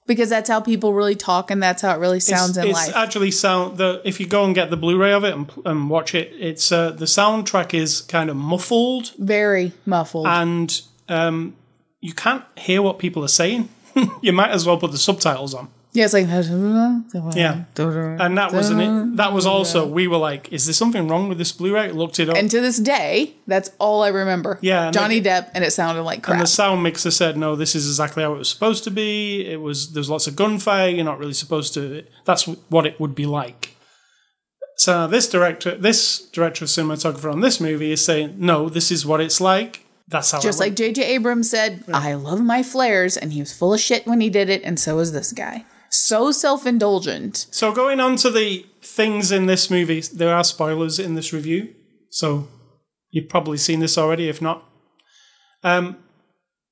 because 0.06 0.30
that's 0.30 0.50
how 0.50 0.60
people 0.60 0.94
really 0.94 1.16
talk 1.16 1.52
and 1.52 1.62
that's 1.62 1.82
how 1.84 1.94
it 1.94 2.00
really 2.00 2.20
sounds 2.20 2.52
it's, 2.52 2.58
in 2.58 2.68
it's 2.70 2.88
life. 2.88 2.96
actually 2.96 3.32
sound 3.32 3.78
the 3.78 4.02
if 4.04 4.20
you 4.20 4.26
go 4.28 4.44
and 4.44 4.56
get 4.56 4.70
the 4.72 4.78
Blu-ray 4.78 5.14
of 5.14 5.24
it 5.24 5.34
and, 5.36 5.52
and 5.66 5.90
watch 5.90 6.16
it, 6.16 6.32
it's 6.40 6.72
uh, 6.72 6.92
the 6.92 7.06
soundtrack 7.06 7.74
is 7.74 8.02
kind 8.02 8.30
of 8.30 8.36
muffled 8.36 9.12
Very 9.20 9.72
muffled. 9.86 10.26
and 10.28 10.82
um, 11.10 11.56
you 12.02 12.14
can't 12.14 12.44
hear 12.58 12.82
what 12.82 12.98
people 13.00 13.24
are 13.24 13.28
saying. 13.44 13.70
you 14.22 14.34
might 14.34 14.52
as 14.52 14.66
well 14.66 14.78
put 14.78 14.92
the 14.92 14.98
subtitles 14.98 15.54
on. 15.54 15.70
yeah, 15.94 16.06
it's 16.06 16.14
like 16.14 16.28
Yeah. 17.36 17.64
And 17.76 18.38
that 18.38 18.54
wasn't 18.54 18.82
it. 18.82 19.18
that 19.18 19.34
was 19.34 19.46
also 19.46 19.86
we 19.88 20.08
were 20.08 20.18
like, 20.18 20.52
is 20.54 20.66
there 20.66 20.74
something 20.74 21.08
wrong 21.08 21.30
with 21.30 21.38
this 21.38 21.52
Blu-ray? 21.52 21.92
Looked 21.92 22.20
it 22.20 22.30
up. 22.30 22.38
And 22.38 22.50
to 22.52 22.62
this 22.62 22.78
day, 22.78 23.34
that's 23.48 23.72
all 23.80 24.04
I 24.04 24.10
remember. 24.10 24.60
Yeah, 24.62 24.92
Johnny 24.92 25.22
Depp, 25.22 25.50
and 25.54 25.64
it 25.64 25.72
sounded 25.72 26.04
like 26.04 26.24
crap. 26.24 26.36
And 26.36 26.42
the 26.42 26.48
sound 26.48 26.84
mixer 26.84 27.12
said, 27.12 27.38
"No, 27.38 27.56
this 27.56 27.76
is 27.76 27.88
exactly 27.88 28.24
how 28.24 28.34
it 28.34 28.38
was 28.38 28.50
supposed 28.50 28.84
to 28.86 28.92
be. 28.92 29.46
It 29.46 29.62
was 29.62 29.94
there's 29.94 30.10
lots 30.10 30.28
of 30.28 30.36
gunfire. 30.36 30.90
You're 30.90 31.06
not 31.06 31.20
really 31.20 31.34
supposed 31.34 31.74
to. 31.76 32.04
That's 32.26 32.46
what 32.70 32.86
it 32.86 33.00
would 33.00 33.16
be 33.16 33.26
like." 33.26 33.76
So 34.78 35.08
this 35.08 35.28
director, 35.28 35.76
this 35.76 36.22
director 36.30 36.64
of 36.64 36.70
cinematographer 36.70 37.30
on 37.32 37.42
this 37.42 37.60
movie 37.60 37.92
is 37.92 38.04
saying, 38.06 38.36
"No, 38.38 38.70
this 38.70 38.92
is 38.92 39.06
what 39.06 39.20
it's 39.20 39.42
like. 39.42 39.86
That's 40.10 40.32
how." 40.32 40.40
Just 40.40 40.60
like 40.60 40.76
J.J. 40.76 41.04
Abrams 41.04 41.50
said, 41.50 41.84
I 41.94 42.14
love 42.16 42.42
my 42.42 42.64
flares, 42.64 43.16
and 43.16 43.32
he 43.32 43.40
was 43.40 43.54
full 43.54 43.74
of 43.74 43.80
shit 43.80 44.06
when 44.06 44.22
he 44.22 44.30
did 44.30 44.50
it, 44.50 44.64
and 44.64 44.80
so 44.80 45.00
is 45.00 45.12
this 45.12 45.32
guy. 45.32 45.66
So 45.90 46.32
self 46.32 46.66
indulgent. 46.66 47.48
So 47.52 47.72
going 47.72 48.00
on 48.00 48.16
to 48.18 48.30
the 48.30 48.66
things 48.82 49.32
in 49.32 49.46
this 49.46 49.70
movie, 49.70 50.02
there 50.02 50.34
are 50.34 50.44
spoilers 50.44 51.00
in 51.00 51.16
this 51.16 51.34
review. 51.34 51.74
So 52.10 52.48
you've 53.12 53.30
probably 53.30 53.58
seen 53.58 53.80
this 53.80 53.98
already. 53.98 54.30
If 54.30 54.42
not, 54.42 54.64
um, 55.64 55.98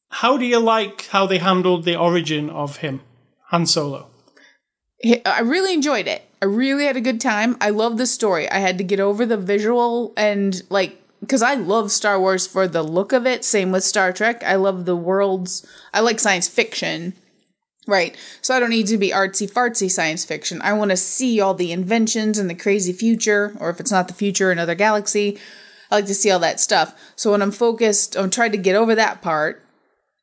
how 0.10 0.38
do 0.38 0.46
you 0.46 0.60
like 0.60 1.08
how 1.08 1.25
they 1.25 1.39
handled 1.39 1.86
the 1.86 1.96
origin 1.96 2.50
of 2.50 2.77
him, 2.77 3.01
Han 3.50 3.65
Solo? 3.65 4.08
I 5.25 5.41
really 5.41 5.74
enjoyed 5.74 6.08
it. 6.08 6.24
I 6.41 6.46
really 6.46 6.86
had 6.86 6.98
a 6.98 7.01
good 7.01 7.22
time. 7.22 7.58
I 7.62 7.70
love 7.70 7.98
the 7.98 8.08
story. 8.08 8.50
I 8.50 8.60
had 8.60 8.77
to 8.77 8.84
get 8.84 9.00
over 9.00 9.25
the 9.25 9.38
visual 9.38 10.13
and 10.17 10.62
like 10.70 11.01
because 11.27 11.41
I 11.41 11.55
love 11.55 11.91
Star 11.91 12.17
Wars 12.17 12.48
for 12.48 12.69
the 12.69 12.84
look 12.84 13.12
of 13.12 13.27
it. 13.27 13.43
Same 13.43 13.74
with 13.74 13.84
Star 13.84 14.13
Trek. 14.13 14.41
I 14.46 14.55
love 14.55 14.86
the 14.86 14.96
worlds. 14.96 15.67
I 15.93 16.00
like 16.00 16.22
science 16.22 16.48
fiction. 16.48 17.13
Right. 17.86 18.15
So 18.41 18.55
I 18.55 18.60
don't 18.62 18.69
need 18.69 18.88
to 18.88 18.98
be 18.98 19.12
artsy 19.12 19.50
fartsy 19.50 19.91
science 19.91 20.24
fiction. 20.24 20.62
I 20.62 20.72
want 20.72 20.91
to 20.91 20.98
see 20.98 21.41
all 21.41 21.53
the 21.53 21.74
inventions 21.74 22.38
and 22.38 22.50
the 22.50 22.55
crazy 22.55 22.93
future, 22.93 23.55
or 23.60 23.69
if 23.69 23.81
it's 23.81 23.91
not 23.91 24.07
the 24.07 24.13
future, 24.13 24.51
another 24.51 24.74
galaxy. 24.74 25.38
I 25.91 25.96
like 25.96 26.05
to 26.05 26.13
see 26.13 26.31
all 26.31 26.39
that 26.39 26.62
stuff. 26.62 26.98
So 27.17 27.31
when 27.31 27.41
I'm 27.41 27.51
focused 27.51 28.15
on 28.15 28.29
trying 28.29 28.53
to 28.53 28.57
get 28.57 28.77
over 28.77 28.96
that 28.96 29.22
part, 29.22 29.63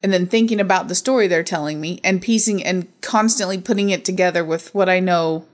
and 0.02 0.12
then 0.12 0.26
thinking 0.26 0.60
about 0.60 0.88
the 0.88 0.94
story 0.94 1.26
they're 1.26 1.42
telling 1.42 1.80
me 1.80 2.00
and 2.04 2.20
piecing 2.20 2.62
and 2.62 2.88
constantly 3.00 3.58
putting 3.58 3.88
it 3.88 4.04
together 4.04 4.44
with 4.44 4.74
what 4.74 4.88
I 4.88 5.00
know 5.00 5.46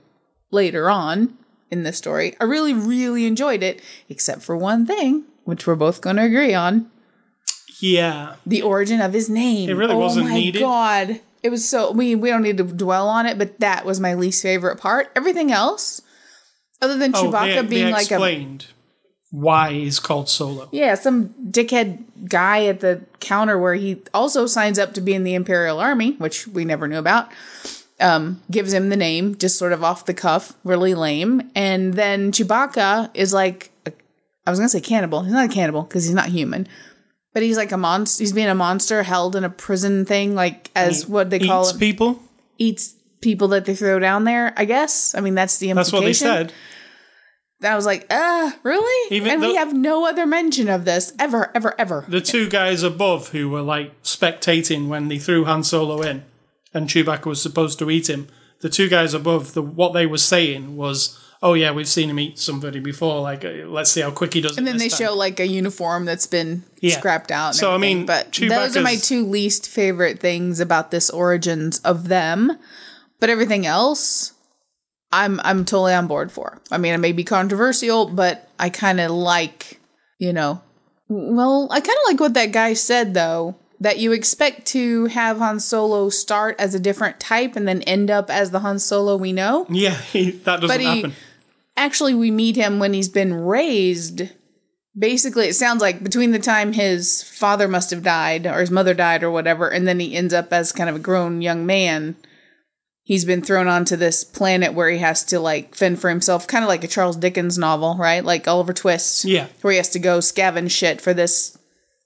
later 0.49 0.89
on 0.89 1.37
in 1.69 1.83
the 1.83 1.93
story, 1.93 2.35
I 2.39 2.43
really, 2.43 2.73
really 2.73 3.25
enjoyed 3.25 3.63
it, 3.63 3.81
except 4.09 4.41
for 4.41 4.57
one 4.57 4.85
thing, 4.85 5.23
which 5.43 5.65
we're 5.67 5.75
both 5.75 6.01
going 6.01 6.15
to 6.17 6.23
agree 6.23 6.53
on 6.53 6.89
Yeah, 7.79 8.35
the 8.45 8.61
origin 8.61 9.01
of 9.01 9.13
his 9.13 9.29
name. 9.29 9.69
It 9.69 9.73
really 9.73 9.93
oh 9.95 9.99
wasn't 9.99 10.29
my 10.29 10.35
needed. 10.35 10.59
God. 10.59 11.19
It 11.43 11.49
was 11.49 11.67
so 11.67 11.91
we 11.91 12.13
we 12.15 12.29
don't 12.29 12.43
need 12.43 12.57
to 12.57 12.63
dwell 12.63 13.09
on 13.09 13.25
it, 13.25 13.37
but 13.37 13.59
that 13.59 13.85
was 13.85 13.99
my 13.99 14.13
least 14.13 14.43
favorite 14.43 14.77
part. 14.79 15.11
Everything 15.15 15.51
else, 15.51 16.01
other 16.81 16.97
than 16.97 17.15
Oh, 17.15 17.23
Chewbacca 17.31 17.61
they, 17.61 17.67
being 17.67 17.85
they 17.87 17.91
like 17.91 18.11
a 18.11 18.15
explained 18.15 18.67
why 19.31 19.71
he's 19.71 19.97
called 19.99 20.27
Solo. 20.29 20.67
yeah, 20.73 20.93
some 20.95 21.29
dickhead 21.51 22.03
guy 22.27 22.65
at 22.65 22.81
the 22.81 23.01
counter 23.21 23.57
where 23.57 23.73
he 23.75 24.01
also 24.13 24.45
signs 24.45 24.77
up 24.77 24.93
to 24.93 25.01
be 25.01 25.13
in 25.13 25.23
the 25.23 25.33
Imperial 25.33 25.79
Army, 25.79 26.11
which 26.17 26.47
we 26.47 26.65
never 26.65 26.87
knew 26.87 26.97
about. 26.99 27.29
Um, 28.01 28.41
gives 28.51 28.73
him 28.73 28.89
the 28.89 28.97
name 28.97 29.37
just 29.37 29.57
sort 29.59 29.73
of 29.73 29.83
off 29.83 30.05
the 30.05 30.13
cuff, 30.13 30.53
really 30.63 30.95
lame. 30.95 31.49
And 31.55 31.93
then 31.93 32.31
Chewbacca 32.31 33.09
is 33.13 33.31
like, 33.31 33.69
a, 33.85 33.91
I 34.45 34.49
was 34.49 34.59
gonna 34.59 34.69
say 34.69 34.81
cannibal. 34.81 35.23
He's 35.23 35.33
not 35.33 35.49
a 35.49 35.53
cannibal 35.53 35.83
because 35.83 36.05
he's 36.05 36.13
not 36.13 36.27
human, 36.27 36.67
but 37.33 37.43
he's 37.43 37.57
like 37.57 37.71
a 37.71 37.77
monster. 37.77 38.21
He's 38.23 38.33
being 38.33 38.47
a 38.47 38.55
monster 38.55 39.03
held 39.03 39.35
in 39.35 39.43
a 39.43 39.49
prison 39.49 40.05
thing, 40.05 40.35
like 40.35 40.69
as 40.75 41.07
what 41.07 41.29
they 41.29 41.39
call 41.39 41.63
it. 41.63 41.65
Eats 41.65 41.73
him, 41.73 41.79
people. 41.79 42.23
eats 42.57 42.95
people 43.21 43.49
that 43.49 43.65
they 43.65 43.75
throw 43.75 43.99
down 43.99 44.23
there. 44.23 44.53
I 44.57 44.65
guess. 44.65 45.13
I 45.15 45.21
mean, 45.21 45.35
that's 45.35 45.57
the 45.57 45.69
implication. 45.69 45.91
That's 45.91 45.93
what 45.93 46.05
they 46.05 46.13
said. 46.13 46.53
I 47.63 47.75
was 47.75 47.85
like, 47.85 48.07
uh, 48.09 48.51
really? 48.63 49.15
Even 49.15 49.33
and 49.33 49.41
we 49.41 49.55
have 49.55 49.71
no 49.71 50.07
other 50.07 50.25
mention 50.25 50.67
of 50.67 50.83
this 50.83 51.13
ever, 51.19 51.51
ever, 51.53 51.79
ever. 51.79 52.05
The 52.07 52.19
two 52.19 52.49
guys 52.49 52.81
above 52.81 53.29
who 53.29 53.49
were 53.49 53.61
like 53.61 54.01
spectating 54.01 54.87
when 54.87 55.09
they 55.09 55.19
threw 55.19 55.45
Han 55.45 55.63
Solo 55.63 56.01
in, 56.01 56.23
and 56.73 56.87
Chewbacca 56.87 57.25
was 57.25 57.39
supposed 57.39 57.77
to 57.79 57.91
eat 57.91 58.09
him. 58.09 58.27
The 58.61 58.69
two 58.69 58.89
guys 58.89 59.13
above, 59.13 59.53
the 59.53 59.61
what 59.61 59.93
they 59.93 60.07
were 60.07 60.17
saying 60.17 60.75
was, 60.75 61.19
"Oh 61.41 61.53
yeah, 61.53 61.71
we've 61.71 61.87
seen 61.87 62.09
him 62.09 62.19
eat 62.19 62.37
somebody 62.39 62.79
before. 62.79 63.21
Like, 63.21 63.43
uh, 63.45 63.49
let's 63.67 63.91
see 63.91 64.01
how 64.01 64.11
quick 64.11 64.33
he 64.33 64.41
does." 64.41 64.53
It. 64.53 64.57
And 64.59 64.67
then 64.67 64.77
they 64.77 64.89
show 64.89 65.15
like 65.15 65.39
a 65.39 65.47
uniform 65.47 66.05
that's 66.05 66.27
been 66.27 66.63
Yeah. 66.79 66.97
scrapped 66.97 67.31
out. 67.31 67.47
And 67.49 67.55
So, 67.57 67.73
I 67.73 67.77
mean, 67.77 68.05
but 68.05 68.31
those 68.33 68.77
are 68.77 68.81
my 68.81 68.95
two 68.95 69.25
least 69.25 69.67
favorite 69.67 70.19
things 70.19 70.59
about 70.59 70.91
this 70.91 71.09
origins 71.09 71.79
of 71.79 72.07
them. 72.07 72.57
But 73.19 73.29
everything 73.29 73.65
else, 73.65 74.33
I'm 75.11 75.39
I'm 75.43 75.65
totally 75.65 75.93
on 75.93 76.07
board 76.07 76.31
for. 76.31 76.61
I 76.71 76.77
mean, 76.77 76.93
it 76.93 76.99
may 76.99 77.11
be 77.11 77.23
controversial, 77.23 78.07
but 78.07 78.49
I 78.59 78.69
kind 78.69 78.99
of 78.99 79.11
like, 79.11 79.79
you 80.19 80.33
know, 80.33 80.61
well, 81.09 81.67
I 81.71 81.79
kind 81.81 81.97
of 82.05 82.11
like 82.11 82.19
what 82.19 82.33
that 82.35 82.51
guy 82.51 82.73
said 82.73 83.13
though. 83.13 83.55
That 83.79 83.97
you 83.97 84.11
expect 84.11 84.67
to 84.67 85.05
have 85.07 85.39
Han 85.39 85.59
Solo 85.59 86.09
start 86.09 86.55
as 86.59 86.75
a 86.75 86.79
different 86.79 87.19
type 87.19 87.55
and 87.55 87.67
then 87.67 87.81
end 87.81 88.11
up 88.11 88.29
as 88.29 88.51
the 88.51 88.59
Han 88.59 88.77
Solo 88.77 89.17
we 89.17 89.33
know. 89.33 89.65
Yeah, 89.71 89.95
he, 89.95 90.29
that 90.45 90.61
doesn't 90.61 90.79
he- 90.79 90.85
happen. 90.85 91.13
Actually 91.75 92.13
we 92.13 92.31
meet 92.31 92.55
him 92.55 92.79
when 92.79 92.93
he's 92.93 93.09
been 93.09 93.33
raised. 93.33 94.29
Basically 94.97 95.47
it 95.47 95.53
sounds 95.55 95.81
like 95.81 96.03
between 96.03 96.31
the 96.31 96.39
time 96.39 96.73
his 96.73 97.23
father 97.23 97.67
must 97.67 97.91
have 97.91 98.03
died 98.03 98.45
or 98.45 98.59
his 98.59 98.71
mother 98.71 98.93
died 98.93 99.23
or 99.23 99.31
whatever 99.31 99.69
and 99.69 99.87
then 99.87 99.99
he 99.99 100.15
ends 100.15 100.33
up 100.33 100.51
as 100.51 100.71
kind 100.71 100.89
of 100.89 100.95
a 100.97 100.99
grown 100.99 101.41
young 101.41 101.65
man 101.65 102.17
he's 103.03 103.25
been 103.25 103.41
thrown 103.41 103.67
onto 103.67 103.95
this 103.95 104.23
planet 104.23 104.73
where 104.73 104.89
he 104.89 104.99
has 104.99 105.23
to 105.25 105.39
like 105.39 105.75
fend 105.75 105.99
for 105.99 106.09
himself 106.09 106.47
kind 106.47 106.63
of 106.63 106.67
like 106.67 106.83
a 106.83 106.87
charles 106.87 107.15
dickens 107.15 107.57
novel 107.57 107.95
right? 107.97 108.23
Like 108.23 108.47
oliver 108.47 108.73
twist. 108.73 109.25
Yeah. 109.25 109.47
where 109.61 109.71
he 109.71 109.77
has 109.77 109.89
to 109.89 109.99
go 109.99 110.19
scavenge 110.19 110.71
shit 110.71 111.01
for 111.01 111.13
this 111.13 111.57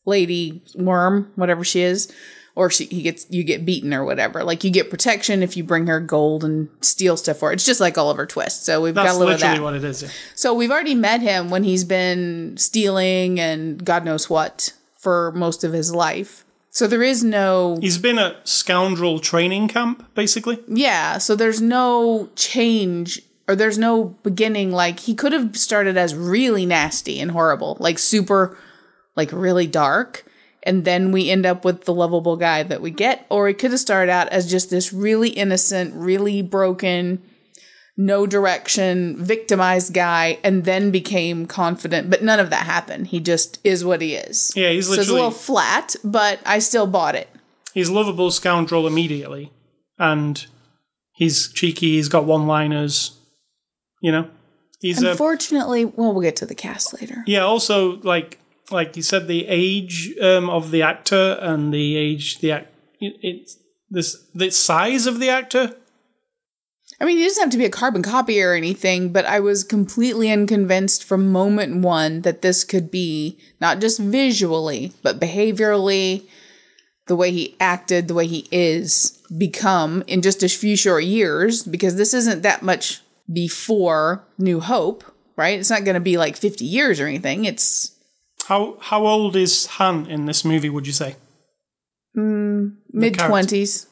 lady 0.05 0.63
worm 0.75 1.31
whatever 1.35 1.63
she 1.63 1.81
is 1.81 2.13
or 2.55 2.69
she 2.69 2.85
he 2.85 3.01
gets 3.01 3.27
you 3.29 3.43
get 3.43 3.65
beaten 3.65 3.93
or 3.93 4.03
whatever 4.03 4.43
like 4.43 4.63
you 4.63 4.71
get 4.71 4.89
protection 4.89 5.43
if 5.43 5.55
you 5.57 5.63
bring 5.63 5.87
her 5.87 5.99
gold 5.99 6.43
and 6.43 6.69
steal 6.81 7.17
stuff 7.17 7.37
for 7.37 7.49
her. 7.49 7.53
it's 7.53 7.65
just 7.65 7.81
like 7.81 7.97
oliver 7.97 8.25
twist 8.25 8.65
so 8.65 8.81
we've 8.81 8.95
got 8.95 9.07
a 9.07 9.13
little 9.13 9.33
of 9.33 9.39
literally 9.39 9.57
that 9.57 9.63
what 9.63 9.75
it 9.75 9.83
is. 9.83 10.03
yeah. 10.03 10.09
so 10.35 10.53
we've 10.53 10.71
already 10.71 10.95
met 10.95 11.21
him 11.21 11.49
when 11.49 11.63
he's 11.63 11.83
been 11.83 12.55
stealing 12.57 13.39
and 13.39 13.83
God 13.83 14.05
knows 14.05 14.29
what 14.29 14.73
for 15.05 15.31
most 15.33 15.63
of 15.63 15.71
his 15.71 15.93
life. 15.93 16.43
So 16.71 16.87
there 16.87 17.03
is 17.03 17.23
no 17.23 17.77
He's 17.79 17.99
been 17.99 18.17
at 18.17 18.47
scoundrel 18.47 19.19
training 19.19 19.67
camp, 19.67 20.13
basically. 20.15 20.59
yeah, 20.67 21.19
so 21.19 21.35
there's 21.35 21.61
no 21.61 22.29
change 22.35 23.21
or 23.47 23.55
there's 23.55 23.77
no 23.77 24.05
beginning 24.23 24.71
like 24.71 24.99
he 25.01 25.13
could 25.13 25.31
have 25.31 25.55
started 25.55 25.95
as 25.95 26.15
really 26.15 26.65
nasty 26.65 27.19
and 27.19 27.31
horrible, 27.31 27.77
like 27.79 27.99
super 27.99 28.57
like 29.15 29.31
really 29.31 29.67
dark 29.67 30.25
and 30.65 30.85
then 30.85 31.11
we 31.11 31.29
end 31.29 31.45
up 31.45 31.63
with 31.63 31.85
the 31.85 31.93
lovable 31.93 32.37
guy 32.37 32.63
that 32.63 32.81
we 32.81 32.91
get 32.91 33.25
or 33.29 33.47
he 33.47 33.53
could 33.53 33.71
have 33.71 33.79
started 33.79 34.11
out 34.11 34.27
as 34.29 34.49
just 34.49 34.69
this 34.69 34.91
really 34.91 35.29
innocent, 35.29 35.93
really 35.95 36.41
broken 36.41 37.21
no 37.97 38.25
direction, 38.27 39.15
victimized 39.23 39.93
guy, 39.93 40.37
and 40.43 40.65
then 40.65 40.91
became 40.91 41.45
confident. 41.45 42.09
But 42.09 42.23
none 42.23 42.39
of 42.39 42.49
that 42.49 42.65
happened. 42.65 43.07
He 43.07 43.19
just 43.19 43.59
is 43.63 43.85
what 43.85 44.01
he 44.01 44.15
is. 44.15 44.51
Yeah, 44.55 44.69
he's 44.69 44.87
so 44.87 44.93
it's 44.93 45.09
a 45.09 45.13
little 45.13 45.31
flat, 45.31 45.95
but 46.03 46.39
I 46.45 46.59
still 46.59 46.87
bought 46.87 47.15
it. 47.15 47.29
He's 47.73 47.89
a 47.89 47.93
lovable 47.93 48.31
scoundrel 48.31 48.87
immediately, 48.87 49.51
and 49.97 50.45
he's 51.13 51.51
cheeky. 51.51 51.95
He's 51.95 52.09
got 52.09 52.25
one-liners. 52.25 53.17
You 54.01 54.11
know, 54.11 54.29
he's 54.81 55.01
a 55.01 55.11
Unfortunately, 55.11 55.85
well, 55.85 56.13
we'll 56.13 56.21
get 56.21 56.35
to 56.37 56.45
the 56.45 56.55
cast 56.55 56.99
later. 56.99 57.23
yeah. 57.25 57.41
Also, 57.41 57.97
like 58.01 58.39
like 58.71 58.95
you 58.95 59.03
said, 59.03 59.27
the 59.27 59.45
age 59.47 60.13
um, 60.21 60.49
of 60.49 60.71
the 60.71 60.81
actor 60.81 61.37
and 61.41 61.73
the 61.73 61.95
age 61.95 62.39
the 62.39 62.51
act 62.51 62.73
it, 62.99 63.15
it's 63.21 63.57
this 63.89 64.25
the 64.33 64.49
size 64.51 65.05
of 65.05 65.19
the 65.19 65.29
actor. 65.29 65.75
I 66.99 67.03
mean, 67.03 67.17
he 67.17 67.23
doesn't 67.23 67.43
have 67.43 67.51
to 67.51 67.57
be 67.57 67.65
a 67.65 67.69
carbon 67.69 68.03
copy 68.03 68.41
or 68.41 68.53
anything, 68.53 69.11
but 69.11 69.25
I 69.25 69.41
was 69.41 69.65
completely 69.65 70.31
unconvinced 70.31 71.03
from 71.03 71.31
moment 71.31 71.81
one 71.81 72.21
that 72.21 72.41
this 72.41 72.63
could 72.63 72.89
be 72.89 73.37
not 73.59 73.81
just 73.81 73.99
visually, 73.99 74.93
but 75.03 75.19
behaviorally, 75.19 76.25
the 77.07 77.15
way 77.15 77.31
he 77.31 77.55
acted, 77.59 78.07
the 78.07 78.13
way 78.13 78.27
he 78.27 78.47
is, 78.49 79.21
become 79.37 80.03
in 80.07 80.21
just 80.21 80.41
a 80.41 80.47
few 80.47 80.77
short 80.77 81.03
years, 81.03 81.63
because 81.63 81.97
this 81.97 82.13
isn't 82.13 82.43
that 82.43 82.61
much 82.61 83.01
before 83.31 84.25
New 84.37 84.61
Hope, 84.61 85.03
right? 85.35 85.59
It's 85.59 85.69
not 85.69 85.83
going 85.83 85.95
to 85.95 85.99
be 85.99 86.17
like 86.17 86.37
50 86.37 86.63
years 86.63 87.01
or 87.01 87.07
anything. 87.07 87.43
It's 87.43 87.94
How 88.47 88.77
how 88.79 89.05
old 89.05 89.35
is 89.35 89.65
Han 89.77 90.05
in 90.07 90.25
this 90.25 90.45
movie? 90.45 90.69
Would 90.69 90.87
you 90.87 90.93
say? 90.93 91.15
Mm, 92.17 92.77
mid 92.91 93.17
twenties, 93.17 93.87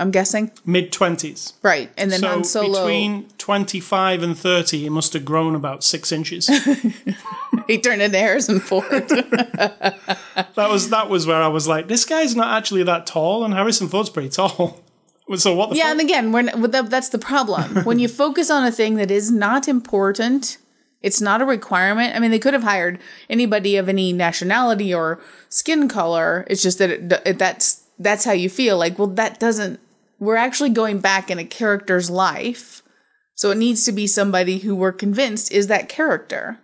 I'm 0.00 0.10
guessing. 0.10 0.50
Mid 0.64 0.92
20s. 0.92 1.52
Right. 1.62 1.90
And 1.98 2.10
then 2.10 2.20
So 2.20 2.28
Han 2.28 2.44
Solo, 2.44 2.80
between 2.80 3.28
25 3.36 4.22
and 4.22 4.38
30, 4.38 4.78
he 4.78 4.88
must 4.88 5.12
have 5.12 5.26
grown 5.26 5.54
about 5.54 5.84
six 5.84 6.10
inches. 6.10 6.46
he 7.66 7.78
turned 7.78 8.00
into 8.00 8.18
Harrison 8.18 8.60
Ford. 8.60 8.84
that 8.88 10.56
was 10.56 10.88
that 10.88 11.10
was 11.10 11.26
where 11.26 11.42
I 11.42 11.48
was 11.48 11.68
like, 11.68 11.88
this 11.88 12.06
guy's 12.06 12.34
not 12.34 12.56
actually 12.56 12.82
that 12.84 13.06
tall, 13.06 13.44
and 13.44 13.52
Harrison 13.52 13.88
Ford's 13.88 14.10
pretty 14.10 14.30
tall. 14.30 14.80
So 15.36 15.54
what 15.54 15.70
the 15.70 15.76
yeah, 15.76 15.84
fuck? 15.84 15.90
and 15.92 16.00
again, 16.00 16.32
we're, 16.32 16.82
that's 16.82 17.10
the 17.10 17.18
problem. 17.18 17.84
when 17.84 18.00
you 18.00 18.08
focus 18.08 18.50
on 18.50 18.64
a 18.64 18.72
thing 18.72 18.96
that 18.96 19.12
is 19.12 19.30
not 19.30 19.68
important, 19.68 20.58
it's 21.02 21.20
not 21.20 21.40
a 21.40 21.46
requirement. 21.46 22.14
I 22.14 22.18
mean, 22.18 22.30
they 22.30 22.38
could 22.38 22.54
have 22.54 22.62
hired 22.62 22.98
anybody 23.28 23.76
of 23.76 23.88
any 23.88 24.12
nationality 24.12 24.92
or 24.92 25.20
skin 25.48 25.88
color. 25.88 26.46
It's 26.48 26.62
just 26.62 26.78
that 26.78 26.90
it, 26.90 27.22
it, 27.24 27.38
that's 27.38 27.84
that's 27.98 28.24
how 28.24 28.32
you 28.32 28.48
feel. 28.48 28.78
Like, 28.78 28.98
well, 28.98 29.08
that 29.08 29.40
doesn't. 29.40 29.80
We're 30.18 30.36
actually 30.36 30.70
going 30.70 31.00
back 31.00 31.30
in 31.30 31.38
a 31.38 31.44
character's 31.44 32.10
life, 32.10 32.82
so 33.34 33.50
it 33.50 33.56
needs 33.56 33.84
to 33.84 33.92
be 33.92 34.06
somebody 34.06 34.58
who 34.58 34.76
we're 34.76 34.92
convinced 34.92 35.50
is 35.50 35.68
that 35.68 35.88
character, 35.88 36.58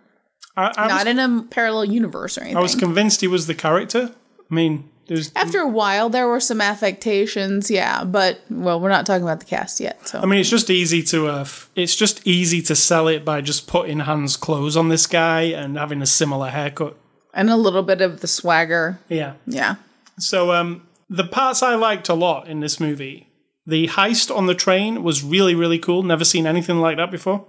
I, 0.55 0.65
I, 0.77 0.85
was, 0.85 0.89
not 0.89 1.07
in 1.07 1.19
a 1.19 1.43
parallel 1.43 1.85
universe 1.85 2.37
or 2.37 2.41
anything. 2.41 2.57
I 2.57 2.61
was 2.61 2.75
convinced 2.75 3.21
he 3.21 3.27
was 3.27 3.47
the 3.47 3.55
character. 3.55 4.11
I 4.49 4.53
mean, 4.53 4.89
there's. 5.07 5.31
After 5.35 5.59
a 5.59 5.67
while, 5.67 6.09
there 6.09 6.27
were 6.27 6.39
some 6.39 6.59
affectations, 6.61 7.69
yeah, 7.71 8.03
but 8.03 8.41
well, 8.49 8.79
we're 8.79 8.89
not 8.89 9.05
talking 9.05 9.23
about 9.23 9.39
the 9.39 9.45
cast 9.45 9.79
yet. 9.79 10.07
So 10.07 10.19
I 10.19 10.25
mean, 10.25 10.39
it's 10.39 10.49
just 10.49 10.69
easy 10.69 11.01
to. 11.03 11.27
Uh, 11.29 11.41
f- 11.41 11.69
it's 11.75 11.95
just 11.95 12.25
easy 12.27 12.61
to 12.63 12.75
sell 12.75 13.07
it 13.07 13.23
by 13.25 13.41
just 13.41 13.67
putting 13.67 13.99
Hans' 13.99 14.35
clothes 14.37 14.75
on 14.77 14.89
this 14.89 15.07
guy 15.07 15.41
and 15.43 15.77
having 15.77 16.01
a 16.01 16.05
similar 16.05 16.49
haircut. 16.49 16.95
and 17.33 17.49
a 17.49 17.55
little 17.55 17.83
bit 17.83 18.01
of 18.01 18.21
the 18.21 18.27
swagger, 18.27 18.99
Yeah. 19.09 19.33
yeah. 19.45 19.75
So 20.19 20.51
um, 20.51 20.87
the 21.09 21.23
parts 21.23 21.61
I 21.61 21.75
liked 21.75 22.09
a 22.09 22.13
lot 22.15 22.47
in 22.47 22.59
this 22.61 22.79
movie, 22.79 23.27
the 23.65 23.87
heist 23.89 24.35
on 24.35 24.47
the 24.47 24.55
train 24.55 25.03
was 25.03 25.23
really 25.23 25.53
really 25.55 25.77
cool. 25.79 26.01
Never 26.03 26.25
seen 26.25 26.47
anything 26.47 26.77
like 26.79 26.97
that 26.97 27.11
before 27.11 27.45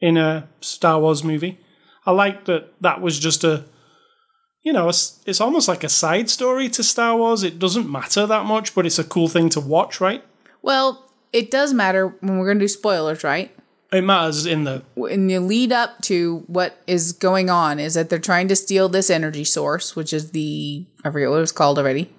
in 0.00 0.16
a 0.16 0.48
Star 0.60 0.98
Wars 1.00 1.22
movie. 1.22 1.58
I 2.06 2.10
liked 2.10 2.46
that 2.46 2.72
that 2.82 3.00
was 3.00 3.18
just 3.18 3.44
a, 3.44 3.64
you 4.64 4.72
know, 4.72 4.88
it's, 4.88 5.20
it's 5.26 5.40
almost 5.40 5.68
like 5.68 5.84
a 5.84 5.88
side 5.88 6.28
story 6.30 6.68
to 6.70 6.82
Star 6.82 7.16
Wars. 7.16 7.42
It 7.42 7.58
doesn't 7.58 7.90
matter 7.90 8.26
that 8.26 8.46
much, 8.46 8.74
but 8.74 8.86
it's 8.86 8.98
a 8.98 9.04
cool 9.04 9.28
thing 9.28 9.48
to 9.50 9.60
watch, 9.60 10.00
right? 10.00 10.24
Well, 10.62 11.04
it 11.32 11.50
does 11.50 11.74
matter 11.74 12.08
when 12.20 12.38
we're 12.38 12.46
going 12.46 12.58
to 12.58 12.64
do 12.64 12.68
spoilers, 12.68 13.22
right? 13.22 13.54
It 13.92 14.02
matters 14.02 14.46
in 14.46 14.64
the 14.64 14.82
in 14.96 15.28
the 15.28 15.38
lead 15.38 15.70
up 15.70 16.00
to 16.02 16.42
what 16.48 16.78
is 16.88 17.12
going 17.12 17.48
on, 17.48 17.78
is 17.78 17.94
that 17.94 18.10
they're 18.10 18.18
trying 18.18 18.48
to 18.48 18.56
steal 18.56 18.88
this 18.88 19.08
energy 19.08 19.44
source, 19.44 19.94
which 19.94 20.12
is 20.12 20.32
the 20.32 20.84
I 21.04 21.10
forget 21.10 21.30
what 21.30 21.36
it 21.36 21.40
was 21.40 21.52
called 21.52 21.78
already, 21.78 22.10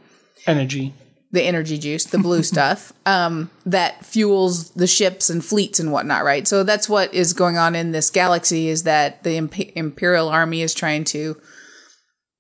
energy. 0.48 0.94
the 1.32 1.42
energy 1.42 1.78
juice, 1.78 2.06
the 2.06 2.18
blue 2.18 2.44
stuff, 2.54 2.94
um, 3.06 3.50
that 3.66 4.06
fuels 4.06 4.70
the 4.70 4.88
ships 4.88 5.30
and 5.30 5.44
fleets 5.44 5.80
and 5.80 5.92
whatnot, 5.92 6.24
right? 6.24 6.48
So 6.48 6.64
that's 6.64 6.88
what 6.88 7.14
is 7.14 7.34
going 7.34 7.58
on 7.58 7.76
in 7.76 7.92
this 7.92 8.10
galaxy. 8.10 8.70
Is 8.70 8.84
that 8.84 9.24
the 9.24 9.36
Imp- 9.36 9.76
Imperial 9.76 10.30
Army 10.30 10.62
is 10.62 10.74
trying 10.74 11.04
to 11.06 11.36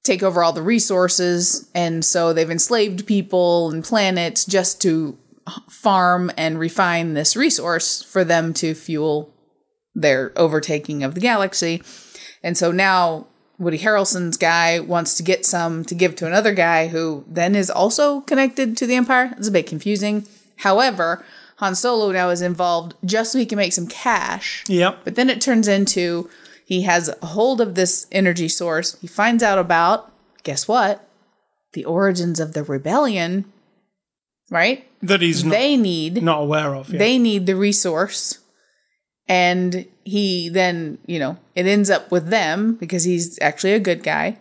take 0.06 0.24
over 0.24 0.44
all 0.44 0.54
the 0.54 0.62
resources, 0.62 1.70
and 1.74 2.06
so 2.06 2.32
they've 2.32 2.50
enslaved 2.50 3.06
people 3.06 3.72
and 3.72 3.84
planets 3.84 4.46
just 4.46 4.82
to 4.84 5.18
farm 5.70 6.32
and 6.38 6.60
refine 6.60 7.14
this 7.14 7.36
resource 7.36 8.02
for 8.04 8.24
them 8.24 8.54
to 8.54 8.74
fuel 8.74 9.34
their 9.94 10.32
overtaking 10.36 11.04
of 11.04 11.14
the 11.14 11.20
galaxy. 11.20 11.82
And 12.44 12.58
so 12.58 12.72
now 12.72 13.28
Woody 13.58 13.80
Harrelson's 13.80 14.38
guy 14.38 14.80
wants 14.80 15.16
to 15.18 15.24
get 15.24 15.46
some 15.46 15.86
to 15.86 15.96
give 15.96 16.16
to 16.18 16.28
another 16.28 16.54
guy 16.54 16.88
who 16.88 17.24
then 17.28 17.56
is 17.56 17.70
also 17.70 18.22
connected 18.22 18.76
to 18.78 18.88
the 18.88 18.96
Empire. 18.96 19.34
It's 19.38 19.48
a 19.48 19.52
bit 19.52 19.68
confusing. 19.68 20.26
However, 20.58 21.26
Han 21.58 21.76
Solo 21.76 22.12
now 22.12 22.30
is 22.30 22.42
involved 22.42 22.96
just 23.06 23.32
so 23.32 23.40
he 23.40 23.46
can 23.46 23.58
make 23.58 23.74
some 23.74 23.88
cash. 23.88 24.64
Yep. 24.68 25.02
But 25.06 25.16
then 25.16 25.30
it 25.30 25.42
turns 25.42 25.68
into 25.68 26.30
he 26.66 26.82
has 26.82 27.10
a 27.10 27.26
hold 27.26 27.62
of 27.62 27.76
this 27.76 28.08
energy 28.12 28.50
source. 28.50 29.00
He 29.00 29.08
finds 29.08 29.44
out 29.44 29.60
about, 29.60 30.12
guess 30.44 30.68
what? 30.68 31.08
The 31.74 31.86
origins 31.86 32.40
of 32.40 32.54
the 32.54 32.64
rebellion, 32.64 33.46
right? 34.50 34.88
That 35.02 35.22
he's 35.22 35.44
not, 35.44 35.52
They 35.52 35.78
need 35.78 36.24
not 36.24 36.42
aware 36.42 36.74
of. 36.76 36.90
Yeah. 36.90 36.98
they 37.00 37.20
need 37.20 37.46
the 37.46 37.56
resource 37.56 38.40
and 39.28 39.86
he 40.04 40.50
then 40.50 40.98
you 41.08 41.18
know 41.20 41.38
it 41.56 41.66
ends 41.66 41.90
up 41.90 42.12
with 42.12 42.28
them 42.30 42.76
because 42.76 43.04
he's 43.06 43.40
actually 43.42 43.74
a 43.74 43.80
good 43.80 44.04
guy 44.04 44.38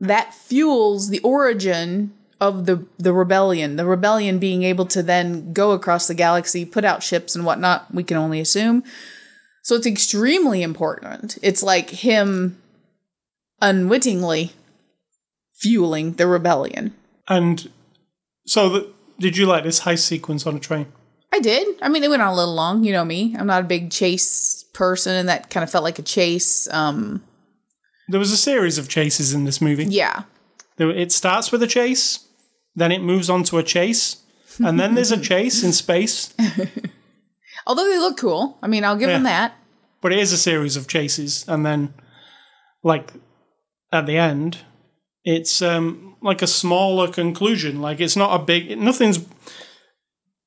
that 0.00 0.34
fuels 0.34 1.10
the 1.10 1.20
origin 1.20 2.12
of 2.40 2.66
the 2.66 2.84
the 2.98 3.12
rebellion 3.12 3.76
the 3.76 3.86
rebellion 3.86 4.38
being 4.40 4.62
able 4.64 4.84
to 4.84 5.02
then 5.02 5.52
go 5.52 5.70
across 5.70 6.08
the 6.08 6.14
galaxy 6.14 6.64
put 6.64 6.84
out 6.84 7.02
ships 7.04 7.36
and 7.36 7.44
whatnot 7.44 7.92
we 7.94 8.02
can 8.02 8.16
only 8.16 8.40
assume 8.40 8.82
so 9.66 9.74
it's 9.74 9.86
extremely 9.86 10.62
important 10.62 11.38
it's 11.42 11.62
like 11.62 11.90
him 11.90 12.56
unwittingly 13.60 14.52
fueling 15.54 16.12
the 16.14 16.26
rebellion 16.26 16.94
and 17.28 17.68
so, 18.46 18.68
the, 18.68 18.92
did 19.18 19.36
you 19.36 19.46
like 19.46 19.64
this 19.64 19.80
heist 19.80 20.04
sequence 20.04 20.46
on 20.46 20.54
a 20.54 20.60
train? 20.60 20.86
I 21.32 21.40
did. 21.40 21.66
I 21.82 21.88
mean, 21.88 22.04
it 22.04 22.08
went 22.10 22.22
on 22.22 22.28
a 22.32 22.34
little 22.36 22.54
long. 22.54 22.84
You 22.84 22.92
know 22.92 23.04
me. 23.04 23.34
I'm 23.36 23.48
not 23.48 23.62
a 23.62 23.66
big 23.66 23.90
chase 23.90 24.62
person, 24.72 25.16
and 25.16 25.28
that 25.28 25.50
kind 25.50 25.64
of 25.64 25.70
felt 25.70 25.82
like 25.82 25.98
a 25.98 26.02
chase. 26.02 26.68
Um, 26.72 27.24
There 28.08 28.20
was 28.20 28.30
a 28.30 28.36
series 28.36 28.78
of 28.78 28.88
chases 28.88 29.34
in 29.34 29.42
this 29.44 29.60
movie. 29.60 29.86
yeah. 29.86 30.22
There- 30.76 30.90
It 30.90 31.10
starts 31.10 31.50
with 31.50 31.60
a 31.64 31.66
chase, 31.66 32.20
then 32.76 32.92
it 32.92 33.02
moves 33.02 33.28
on 33.28 33.42
to 33.44 33.58
a 33.58 33.64
chase, 33.64 34.18
and 34.64 34.78
then 34.78 34.94
there's 34.94 35.10
a 35.10 35.20
chase 35.20 35.64
in 35.64 35.72
space. 35.72 36.32
Although 37.66 37.88
they 37.88 37.98
look 37.98 38.16
cool. 38.16 38.58
I 38.62 38.66
mean, 38.68 38.84
I'll 38.84 38.96
give 38.96 39.08
them 39.08 39.24
that. 39.24 39.54
But 40.00 40.12
it 40.12 40.18
is 40.18 40.32
a 40.32 40.38
series 40.38 40.76
of 40.76 40.86
chases, 40.86 41.44
and 41.48 41.64
then, 41.66 41.92
like, 42.84 43.12
at 43.92 44.06
the 44.06 44.16
end, 44.18 44.58
it's 45.24 45.60
um, 45.62 46.16
like 46.22 46.42
a 46.42 46.46
smaller 46.46 47.08
conclusion. 47.10 47.80
Like, 47.80 47.98
it's 48.00 48.16
not 48.16 48.40
a 48.40 48.44
big. 48.44 48.78
Nothing's. 48.78 49.18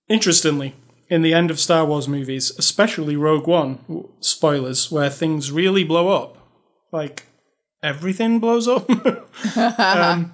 Interestingly, 0.08 0.75
in 1.10 1.21
the 1.21 1.34
end 1.34 1.51
of 1.51 1.60
Star 1.60 1.86
Wars 1.86 2.08
movies, 2.08 2.51
especially 2.58 3.15
Rogue 3.15 3.47
One, 3.47 3.75
w- 3.88 4.10
spoilers, 4.21 4.91
where 4.91 5.10
things 5.10 5.51
really 5.51 5.84
blow 5.84 6.08
up, 6.10 6.38
like 6.91 7.25
everything 7.84 8.39
blows 8.39 8.67
up. 8.67 8.89
um, 9.79 10.32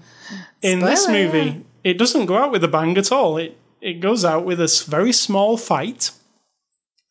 in 0.61 0.79
this 0.79 1.03
Spoiler, 1.03 1.17
movie, 1.25 1.65
it 1.83 1.97
doesn't 1.97 2.25
go 2.27 2.37
out 2.37 2.51
with 2.51 2.63
a 2.63 2.67
bang 2.69 2.97
at 2.97 3.11
all. 3.11 3.37
It 3.37 3.57
it 3.81 3.99
goes 3.99 4.23
out 4.23 4.45
with 4.45 4.59
a 4.61 4.63
s- 4.65 4.83
very 4.83 5.11
small 5.11 5.57
fight, 5.57 6.11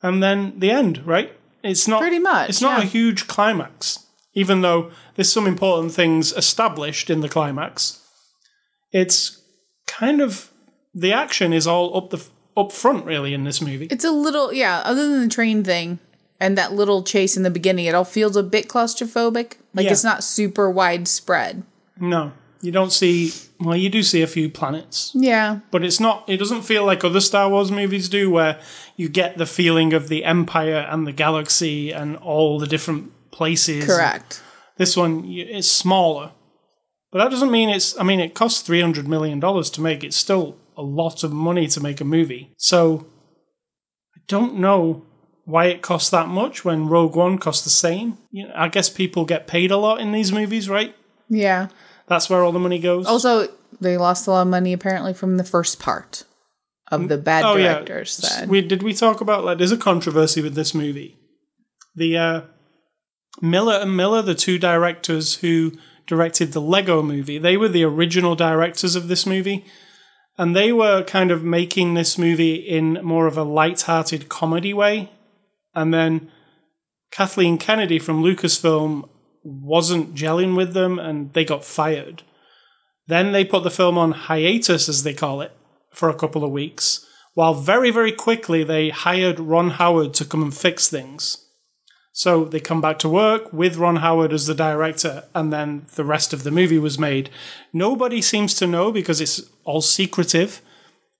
and 0.04 0.22
then 0.22 0.54
the 0.60 0.70
end. 0.70 1.04
Right? 1.04 1.32
It's 1.64 1.88
not 1.88 2.00
Pretty 2.00 2.18
much, 2.18 2.50
It's 2.50 2.60
not 2.60 2.82
a 2.82 2.86
huge 2.86 3.26
climax, 3.26 4.04
even 4.34 4.60
though 4.60 4.90
there's 5.16 5.32
some 5.32 5.46
important 5.46 5.92
things 5.94 6.30
established 6.32 7.08
in 7.10 7.20
the 7.22 7.28
climax. 7.28 8.00
It's 8.92 9.40
kind 9.86 10.20
of 10.20 10.50
the 10.94 11.12
action 11.12 11.52
is 11.52 11.66
all 11.66 11.96
up 11.96 12.10
the 12.10 12.22
up 12.56 12.70
front, 12.70 13.04
really, 13.04 13.34
in 13.34 13.42
this 13.44 13.60
movie. 13.60 13.88
It's 13.90 14.04
a 14.04 14.12
little, 14.12 14.52
yeah, 14.52 14.80
other 14.84 15.08
than 15.08 15.22
the 15.22 15.28
train 15.34 15.64
thing 15.64 15.98
and 16.38 16.56
that 16.56 16.72
little 16.72 17.02
chase 17.02 17.36
in 17.36 17.42
the 17.42 17.50
beginning, 17.50 17.86
it 17.86 17.94
all 17.96 18.04
feels 18.04 18.36
a 18.36 18.42
bit 18.44 18.68
claustrophobic. 18.68 19.54
Like 19.74 19.86
Yeah. 19.86 19.90
it's 19.92 20.04
not 20.04 20.22
super 20.22 20.70
widespread. 20.70 21.64
No, 21.98 22.32
you 22.60 22.70
don't 22.70 22.92
see. 22.92 23.32
Well, 23.58 23.74
you 23.76 23.88
do 23.88 24.02
see 24.04 24.22
a 24.22 24.26
few 24.28 24.48
planets, 24.50 25.10
Yeah. 25.14 25.60
but 25.72 25.82
it's 25.84 25.98
not. 25.98 26.24
It 26.28 26.36
doesn't 26.36 26.62
feel 26.62 26.84
like 26.84 27.02
other 27.02 27.20
Star 27.20 27.48
Wars 27.48 27.72
movies 27.72 28.08
do, 28.08 28.30
where 28.30 28.60
you 28.96 29.08
get 29.08 29.38
the 29.38 29.46
feeling 29.46 29.92
of 29.92 30.08
the 30.08 30.24
Empire 30.24 30.86
and 30.88 31.06
the 31.06 31.12
galaxy 31.12 31.92
and 31.92 32.16
all 32.16 32.58
the 32.58 32.66
different 32.66 33.12
places. 33.30 33.86
Correct. 33.86 34.42
This 34.76 34.96
one 34.96 35.24
is 35.24 35.70
smaller, 35.70 36.32
but 37.12 37.18
that 37.18 37.30
doesn't 37.30 37.50
mean 37.50 37.70
it's. 37.70 37.98
I 37.98 38.02
mean, 38.02 38.20
it 38.20 38.34
costs 38.34 38.62
three 38.62 38.80
hundred 38.80 39.06
million 39.06 39.40
dollars 39.40 39.70
to 39.70 39.80
make. 39.80 40.02
It's 40.02 40.16
still 40.16 40.56
a 40.76 40.82
lot 40.82 41.22
of 41.22 41.32
money 41.32 41.68
to 41.68 41.80
make 41.80 42.00
a 42.00 42.04
movie. 42.04 42.52
So 42.56 43.06
I 44.16 44.20
don't 44.26 44.56
know 44.56 45.04
why 45.44 45.66
it 45.66 45.82
costs 45.82 46.10
that 46.10 46.28
much 46.28 46.64
when 46.64 46.88
Rogue 46.88 47.14
One 47.14 47.38
costs 47.38 47.62
the 47.62 47.70
same. 47.70 48.18
You 48.30 48.48
know, 48.48 48.54
I 48.56 48.68
guess 48.68 48.88
people 48.88 49.24
get 49.24 49.46
paid 49.46 49.70
a 49.70 49.76
lot 49.76 50.00
in 50.00 50.10
these 50.12 50.32
movies, 50.32 50.68
right? 50.68 50.94
Yeah. 51.28 51.68
That's 52.06 52.28
where 52.28 52.42
all 52.42 52.52
the 52.52 52.58
money 52.58 52.78
goes. 52.78 53.06
Also, 53.06 53.48
they 53.80 53.96
lost 53.96 54.26
a 54.26 54.30
lot 54.30 54.42
of 54.42 54.48
money 54.48 54.72
apparently 54.72 55.14
from 55.14 55.36
the 55.36 55.44
first 55.44 55.78
part 55.78 56.24
of 56.90 57.08
the 57.08 57.18
bad 57.18 57.44
oh 57.44 57.56
directors. 57.56 58.20
yeah. 58.22 58.28
Said. 58.28 58.48
We 58.48 58.60
did 58.60 58.82
we 58.82 58.94
talk 58.94 59.20
about 59.20 59.44
like 59.44 59.58
there's 59.58 59.72
a 59.72 59.76
controversy 59.76 60.42
with 60.42 60.54
this 60.54 60.74
movie. 60.74 61.18
The 61.94 62.16
uh, 62.16 62.40
Miller 63.40 63.74
and 63.74 63.96
Miller, 63.96 64.22
the 64.22 64.34
two 64.34 64.58
directors 64.58 65.36
who 65.36 65.72
directed 66.06 66.52
the 66.52 66.60
Lego 66.60 67.02
movie, 67.02 67.38
they 67.38 67.56
were 67.56 67.68
the 67.68 67.84
original 67.84 68.34
directors 68.34 68.94
of 68.94 69.08
this 69.08 69.26
movie. 69.26 69.64
And 70.36 70.56
they 70.56 70.72
were 70.72 71.04
kind 71.04 71.30
of 71.30 71.44
making 71.44 71.94
this 71.94 72.18
movie 72.18 72.54
in 72.56 72.94
more 73.04 73.28
of 73.28 73.38
a 73.38 73.44
light-hearted 73.44 74.28
comedy 74.28 74.74
way. 74.74 75.12
And 75.76 75.94
then 75.94 76.28
Kathleen 77.12 77.56
Kennedy 77.56 78.00
from 78.00 78.20
Lucasfilm 78.20 79.08
wasn't 79.44 80.14
gelling 80.16 80.56
with 80.56 80.74
them 80.74 80.98
and 80.98 81.32
they 81.34 81.44
got 81.44 81.64
fired. 81.64 82.24
Then 83.06 83.30
they 83.30 83.44
put 83.44 83.62
the 83.62 83.70
film 83.70 83.96
on 83.96 84.12
hiatus, 84.12 84.88
as 84.88 85.04
they 85.04 85.14
call 85.14 85.40
it, 85.40 85.52
for 85.94 86.08
a 86.08 86.14
couple 86.14 86.44
of 86.44 86.50
weeks 86.50 87.06
while 87.34 87.54
very, 87.54 87.90
very 87.90 88.12
quickly 88.12 88.64
they 88.64 88.90
hired 88.90 89.40
Ron 89.40 89.70
Howard 89.70 90.14
to 90.14 90.24
come 90.24 90.42
and 90.42 90.54
fix 90.54 90.88
things. 90.88 91.38
So 92.12 92.44
they 92.44 92.60
come 92.60 92.80
back 92.80 93.00
to 93.00 93.08
work 93.08 93.52
with 93.52 93.76
Ron 93.76 93.96
Howard 93.96 94.32
as 94.32 94.46
the 94.46 94.54
director, 94.54 95.24
and 95.34 95.52
then 95.52 95.86
the 95.96 96.04
rest 96.04 96.32
of 96.32 96.44
the 96.44 96.52
movie 96.52 96.78
was 96.78 96.96
made. 96.96 97.28
Nobody 97.72 98.22
seems 98.22 98.54
to 98.56 98.68
know 98.68 98.92
because 98.92 99.20
it's 99.20 99.42
all 99.64 99.82
secretive 99.82 100.62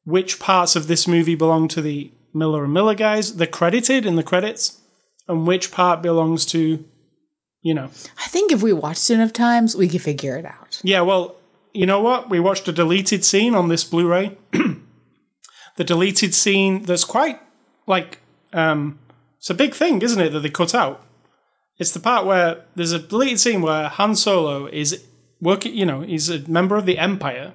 which 0.05 0.39
parts 0.39 0.77
of 0.77 0.87
this 0.87 1.09
movie 1.09 1.35
belong 1.35 1.67
to 1.67 1.81
the 1.83 2.13
Miller 2.33 2.65
and 2.65 2.73
Miller 2.73 2.95
guys. 2.95 3.37
They're 3.37 3.47
credited 3.47 4.07
in 4.07 4.17
the 4.17 4.23
credits, 4.23 4.81
and 5.27 5.47
which 5.47 5.73
part 5.73 6.03
belongs 6.03 6.47
to, 6.47 6.85
you 7.63 7.75
know. 7.75 7.91
I 8.19 8.29
think 8.29 8.53
if 8.53 8.63
we 8.63 8.73
watched 8.73 9.11
enough 9.11 9.33
times, 9.33 9.75
we 9.75 9.89
could 9.89 10.03
figure 10.03 10.37
it 10.37 10.45
out. 10.45 10.81
Yeah, 10.85 11.01
well, 11.01 11.35
you 11.75 11.87
know 11.87 12.01
what? 12.01 12.31
We 12.31 12.41
watched 12.41 12.69
a 12.69 12.73
deleted 12.73 13.25
scene 13.25 13.55
on 13.55 13.69
this 13.69 13.85
Blu 13.85 14.07
ray. 14.09 14.39
the 15.77 15.85
deleted 15.85 16.35
scene 16.35 16.83
that's 16.85 17.05
quite 17.05 17.41
like 17.87 18.21
um, 18.53 18.99
it's 19.39 19.51
a 19.51 19.55
big 19.55 19.75
thing, 19.75 20.01
isn't 20.01 20.21
it, 20.21 20.31
that 20.31 20.41
they 20.41 20.51
cut 20.51 20.75
out? 20.75 21.03
It's 21.79 21.91
the 21.91 22.01
part 22.01 22.25
where 22.25 22.65
there's 22.77 22.93
a 22.93 22.99
deleted 23.01 23.41
scene 23.41 23.61
where 23.61 23.89
Han 23.89 24.15
Solo 24.15 24.67
is 24.67 25.05
working, 25.41 25.75
you 25.75 25.85
know, 25.85 26.01
he's 26.03 26.31
a 26.31 26.39
member 26.49 26.77
of 26.77 26.87
the 26.87 26.99
Empire, 26.99 27.55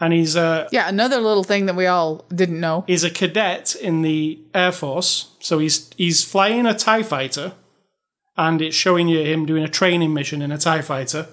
and 0.00 0.12
he's 0.12 0.36
a 0.36 0.68
Yeah, 0.70 0.88
another 0.88 1.20
little 1.20 1.42
thing 1.44 1.66
that 1.66 1.74
we 1.74 1.86
all 1.86 2.24
didn't 2.32 2.60
know. 2.60 2.84
he's 2.86 3.04
a 3.04 3.10
cadet 3.10 3.74
in 3.74 4.02
the 4.02 4.40
Air 4.54 4.72
Force. 4.72 5.32
So 5.40 5.58
he's 5.58 5.90
he's 5.96 6.24
flying 6.24 6.64
a 6.66 6.74
Tie 6.74 7.02
Fighter, 7.02 7.54
and 8.36 8.62
it's 8.62 8.76
showing 8.76 9.08
you 9.08 9.20
him 9.24 9.44
doing 9.46 9.64
a 9.64 9.68
training 9.68 10.14
mission 10.14 10.40
in 10.40 10.52
a 10.52 10.58
Tie 10.58 10.82
Fighter, 10.82 11.26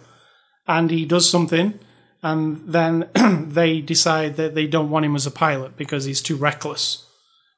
and 0.67 0.89
he 0.89 1.05
does 1.05 1.29
something, 1.29 1.79
and 2.23 2.61
then 2.67 3.09
they 3.49 3.81
decide 3.81 4.35
that 4.37 4.53
they 4.55 4.67
don't 4.67 4.89
want 4.89 5.05
him 5.05 5.15
as 5.15 5.25
a 5.25 5.31
pilot 5.31 5.75
because 5.77 6.05
he's 6.05 6.21
too 6.21 6.35
reckless. 6.35 7.05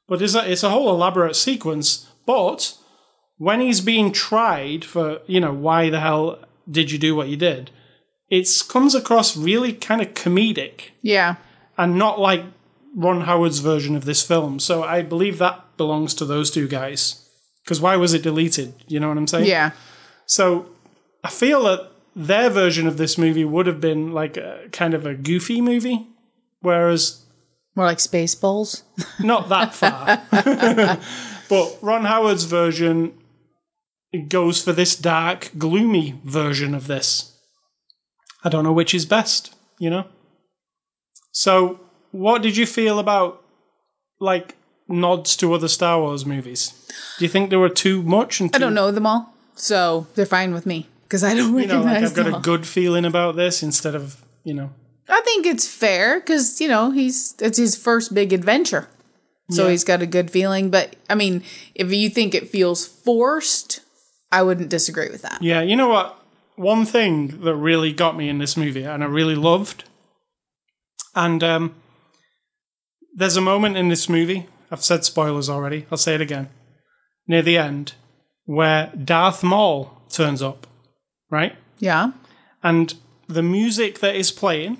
But 0.07 0.21
it's 0.21 0.35
a, 0.35 0.49
it's 0.51 0.63
a 0.63 0.69
whole 0.69 0.89
elaborate 0.89 1.35
sequence. 1.35 2.09
But 2.25 2.75
when 3.37 3.59
he's 3.61 3.81
being 3.81 4.11
tried 4.11 4.85
for, 4.85 5.19
you 5.27 5.39
know, 5.39 5.53
why 5.53 5.89
the 5.89 5.99
hell 5.99 6.39
did 6.69 6.91
you 6.91 6.99
do 6.99 7.15
what 7.15 7.27
you 7.27 7.37
did? 7.37 7.71
It 8.29 8.47
comes 8.69 8.95
across 8.95 9.35
really 9.37 9.73
kind 9.73 10.01
of 10.01 10.13
comedic 10.13 10.91
Yeah. 11.01 11.35
and 11.77 11.97
not 11.97 12.19
like 12.19 12.43
Ron 12.95 13.21
Howard's 13.21 13.59
version 13.59 13.95
of 13.95 14.05
this 14.05 14.25
film. 14.25 14.59
So 14.59 14.83
I 14.83 15.01
believe 15.01 15.37
that 15.39 15.63
belongs 15.77 16.13
to 16.15 16.25
those 16.25 16.49
two 16.51 16.67
guys. 16.67 17.27
Because 17.63 17.79
why 17.81 17.95
was 17.95 18.13
it 18.13 18.23
deleted? 18.23 18.73
You 18.87 18.99
know 18.99 19.07
what 19.09 19.17
I'm 19.17 19.27
saying? 19.27 19.45
Yeah. 19.45 19.71
So 20.25 20.67
I 21.23 21.29
feel 21.29 21.63
that 21.63 21.89
their 22.15 22.49
version 22.49 22.87
of 22.87 22.97
this 22.97 23.17
movie 23.17 23.45
would 23.45 23.67
have 23.67 23.81
been 23.81 24.11
like 24.11 24.37
a 24.37 24.67
kind 24.71 24.93
of 24.93 25.05
a 25.05 25.13
goofy 25.13 25.61
movie, 25.61 26.07
whereas 26.61 27.25
More 27.75 27.85
like 27.85 27.97
Spaceballs. 27.97 28.83
not 29.19 29.49
that 29.49 29.73
far. 29.73 30.21
but 31.49 31.77
Ron 31.81 32.05
Howard's 32.05 32.43
version 32.45 33.17
goes 34.27 34.61
for 34.61 34.73
this 34.73 34.95
dark, 34.95 35.51
gloomy 35.57 36.19
version 36.23 36.75
of 36.75 36.87
this. 36.87 37.35
I 38.43 38.49
don't 38.49 38.63
know 38.63 38.73
which 38.73 38.93
is 38.93 39.05
best, 39.05 39.55
you 39.79 39.89
know? 39.89 40.05
So, 41.31 41.79
what 42.11 42.43
did 42.43 42.57
you 42.57 42.67
feel 42.67 42.99
about 42.99 43.41
like 44.19 44.55
nods 44.87 45.35
to 45.37 45.53
other 45.53 45.67
Star 45.67 45.99
Wars 45.99 46.25
movies? 46.25 46.73
Do 47.17 47.25
you 47.25 47.29
think 47.29 47.49
there 47.49 47.59
were 47.59 47.69
too 47.69 48.03
much? 48.03 48.39
And 48.39 48.55
I 48.55 48.59
don't 48.59 48.75
know 48.75 48.91
them 48.91 49.07
all, 49.07 49.33
so 49.55 50.05
they're 50.13 50.27
fine 50.27 50.53
with 50.53 50.67
me 50.67 50.89
because 51.13 51.23
I 51.23 51.35
don't 51.35 51.55
You 51.59 51.67
know, 51.67 51.83
like 51.83 52.03
I've 52.03 52.15
got 52.15 52.25
a 52.25 52.39
good 52.39 52.65
feeling 52.65 53.05
about 53.05 53.35
this 53.35 53.61
instead 53.61 53.93
of 53.93 54.25
you 54.43 54.55
know. 54.55 54.71
I 55.07 55.21
think 55.21 55.45
it's 55.45 55.67
fair 55.67 56.19
because 56.19 56.59
you 56.59 56.67
know 56.67 56.89
he's 56.89 57.35
it's 57.39 57.59
his 57.59 57.75
first 57.75 58.15
big 58.15 58.33
adventure, 58.33 58.87
so 59.51 59.65
Yeah. 59.65 59.71
he's 59.71 59.83
got 59.83 60.01
a 60.01 60.07
good 60.07 60.31
feeling. 60.31 60.71
But 60.71 60.95
I 61.07 61.13
mean, 61.13 61.43
if 61.75 61.93
you 61.93 62.09
think 62.09 62.33
it 62.33 62.49
feels 62.49 62.87
forced, 62.87 63.81
I 64.31 64.41
wouldn't 64.41 64.69
disagree 64.69 65.09
with 65.11 65.21
that. 65.21 65.39
Yeah, 65.43 65.61
you 65.61 65.75
know 65.75 65.87
what? 65.87 66.19
One 66.55 66.83
thing 66.83 67.41
that 67.41 67.55
really 67.55 67.93
got 67.93 68.17
me 68.17 68.27
in 68.27 68.39
this 68.39 68.57
movie, 68.57 68.83
and 68.83 69.03
I 69.03 69.05
really 69.05 69.35
loved, 69.35 69.83
and 71.13 71.43
um, 71.43 71.75
there's 73.13 73.37
a 73.37 73.41
moment 73.41 73.77
in 73.77 73.89
this 73.89 74.09
movie. 74.09 74.47
I've 74.71 74.83
said 74.83 75.05
spoilers 75.05 75.47
already. 75.47 75.85
I'll 75.91 75.97
say 75.99 76.15
it 76.15 76.21
again. 76.21 76.49
Near 77.27 77.43
the 77.43 77.59
end, 77.59 77.93
where 78.45 78.91
Darth 78.95 79.43
Maul 79.43 80.01
turns 80.09 80.41
up, 80.41 80.65
right? 81.33 81.55
Yeah, 81.79 82.11
And 82.61 82.93
the 83.27 83.43
music 83.43 83.99
that 83.99 84.15
is 84.15 84.31
playing 84.31 84.77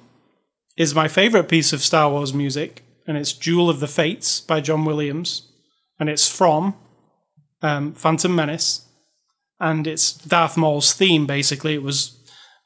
is 0.78 0.96
my 0.96 1.08
favorite 1.08 1.50
piece 1.50 1.74
of 1.74 1.82
Star 1.82 2.10
Wars 2.10 2.34
music, 2.34 2.84
and 3.08 3.18
it's 3.18 3.34
Duel 3.34 3.70
of 3.70 3.80
the 3.80 3.88
Fates 3.88 4.40
by 4.40 4.62
John 4.62 4.86
Williams, 4.86 5.50
and 6.00 6.10
it's 6.10 6.28
from 6.28 6.76
um, 7.62 7.94
Phantom 7.94 8.34
Menace, 8.34 8.86
and 9.60 9.88
it's 9.88 10.14
Darth 10.14 10.56
Maul's 10.56 10.94
theme. 10.94 11.26
Basically, 11.26 11.74
it 11.74 11.84
was 11.84 12.18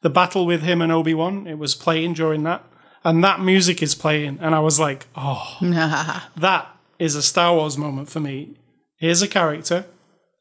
the 0.01 0.09
battle 0.09 0.45
with 0.45 0.61
him 0.61 0.81
and 0.81 0.91
Obi 0.91 1.13
Wan. 1.13 1.47
It 1.47 1.57
was 1.57 1.75
playing 1.75 2.13
during 2.13 2.43
that, 2.43 2.63
and 3.03 3.23
that 3.23 3.41
music 3.41 3.81
is 3.81 3.95
playing, 3.95 4.39
and 4.41 4.53
I 4.53 4.59
was 4.59 4.79
like, 4.79 5.07
oh, 5.15 5.57
that 6.37 6.67
is 6.99 7.15
a 7.15 7.21
Star 7.21 7.55
Wars 7.55 7.77
moment 7.77 8.09
for 8.09 8.19
me. 8.19 8.57
Here's 8.97 9.21
a 9.21 9.27
character. 9.27 9.85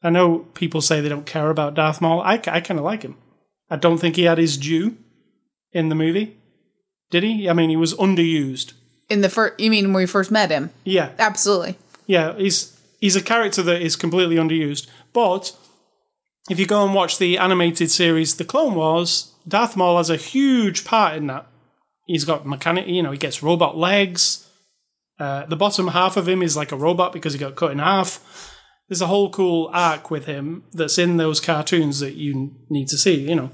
I 0.03 0.09
know 0.09 0.39
people 0.53 0.81
say 0.81 1.01
they 1.01 1.09
don't 1.09 1.25
care 1.25 1.49
about 1.49 1.73
Darth 1.73 2.01
Maul. 2.01 2.21
I, 2.21 2.35
I 2.47 2.61
kind 2.61 2.79
of 2.79 2.85
like 2.85 3.03
him. 3.03 3.17
I 3.69 3.75
don't 3.75 3.97
think 3.97 4.15
he 4.15 4.23
had 4.23 4.37
his 4.37 4.57
due 4.57 4.97
in 5.71 5.89
the 5.89 5.95
movie. 5.95 6.37
Did 7.11 7.23
he? 7.23 7.49
I 7.49 7.53
mean, 7.53 7.69
he 7.69 7.75
was 7.77 7.93
underused. 7.95 8.73
in 9.09 9.21
the 9.21 9.29
first, 9.29 9.59
you 9.59 9.69
mean 9.71 9.85
when 9.85 9.93
we 10.03 10.05
first 10.05 10.31
met 10.31 10.49
him? 10.51 10.69
Yeah, 10.83 11.11
Absolutely. 11.19 11.77
yeah. 12.05 12.33
He's 12.37 12.77
he's 12.99 13.15
a 13.15 13.21
character 13.21 13.61
that 13.63 13.81
is 13.81 13.95
completely 13.95 14.35
underused. 14.35 14.87
But 15.13 15.55
if 16.49 16.59
you 16.59 16.65
go 16.65 16.83
and 16.85 16.93
watch 16.93 17.17
the 17.17 17.37
animated 17.37 17.91
series, 17.91 18.35
The 18.35 18.45
Clone 18.45 18.75
Wars, 18.75 19.31
Darth 19.47 19.75
Maul 19.77 19.97
has 19.97 20.09
a 20.09 20.15
huge 20.17 20.83
part 20.85 21.15
in 21.15 21.27
that. 21.27 21.45
He's 22.05 22.25
got 22.25 22.45
mechanic. 22.45 22.87
You 22.87 23.03
know, 23.03 23.11
he 23.11 23.17
gets 23.17 23.43
robot 23.43 23.77
legs. 23.77 24.43
Uh, 25.19 25.45
the 25.47 25.55
bottom 25.57 25.87
half 25.89 26.15
of 26.15 26.27
him 26.27 26.41
is 26.43 26.55
like 26.55 26.71
a 26.71 26.75
robot 26.77 27.11
because 27.11 27.33
he 27.33 27.39
got 27.39 27.55
cut 27.55 27.71
in 27.71 27.79
half. 27.79 28.53
There's 28.87 29.01
a 29.01 29.07
whole 29.07 29.29
cool 29.29 29.69
arc 29.73 30.09
with 30.09 30.25
him 30.25 30.63
that's 30.73 30.97
in 30.97 31.17
those 31.17 31.39
cartoons 31.39 31.99
that 31.99 32.15
you 32.15 32.55
need 32.69 32.87
to 32.89 32.97
see. 32.97 33.27
You 33.29 33.35
know. 33.35 33.51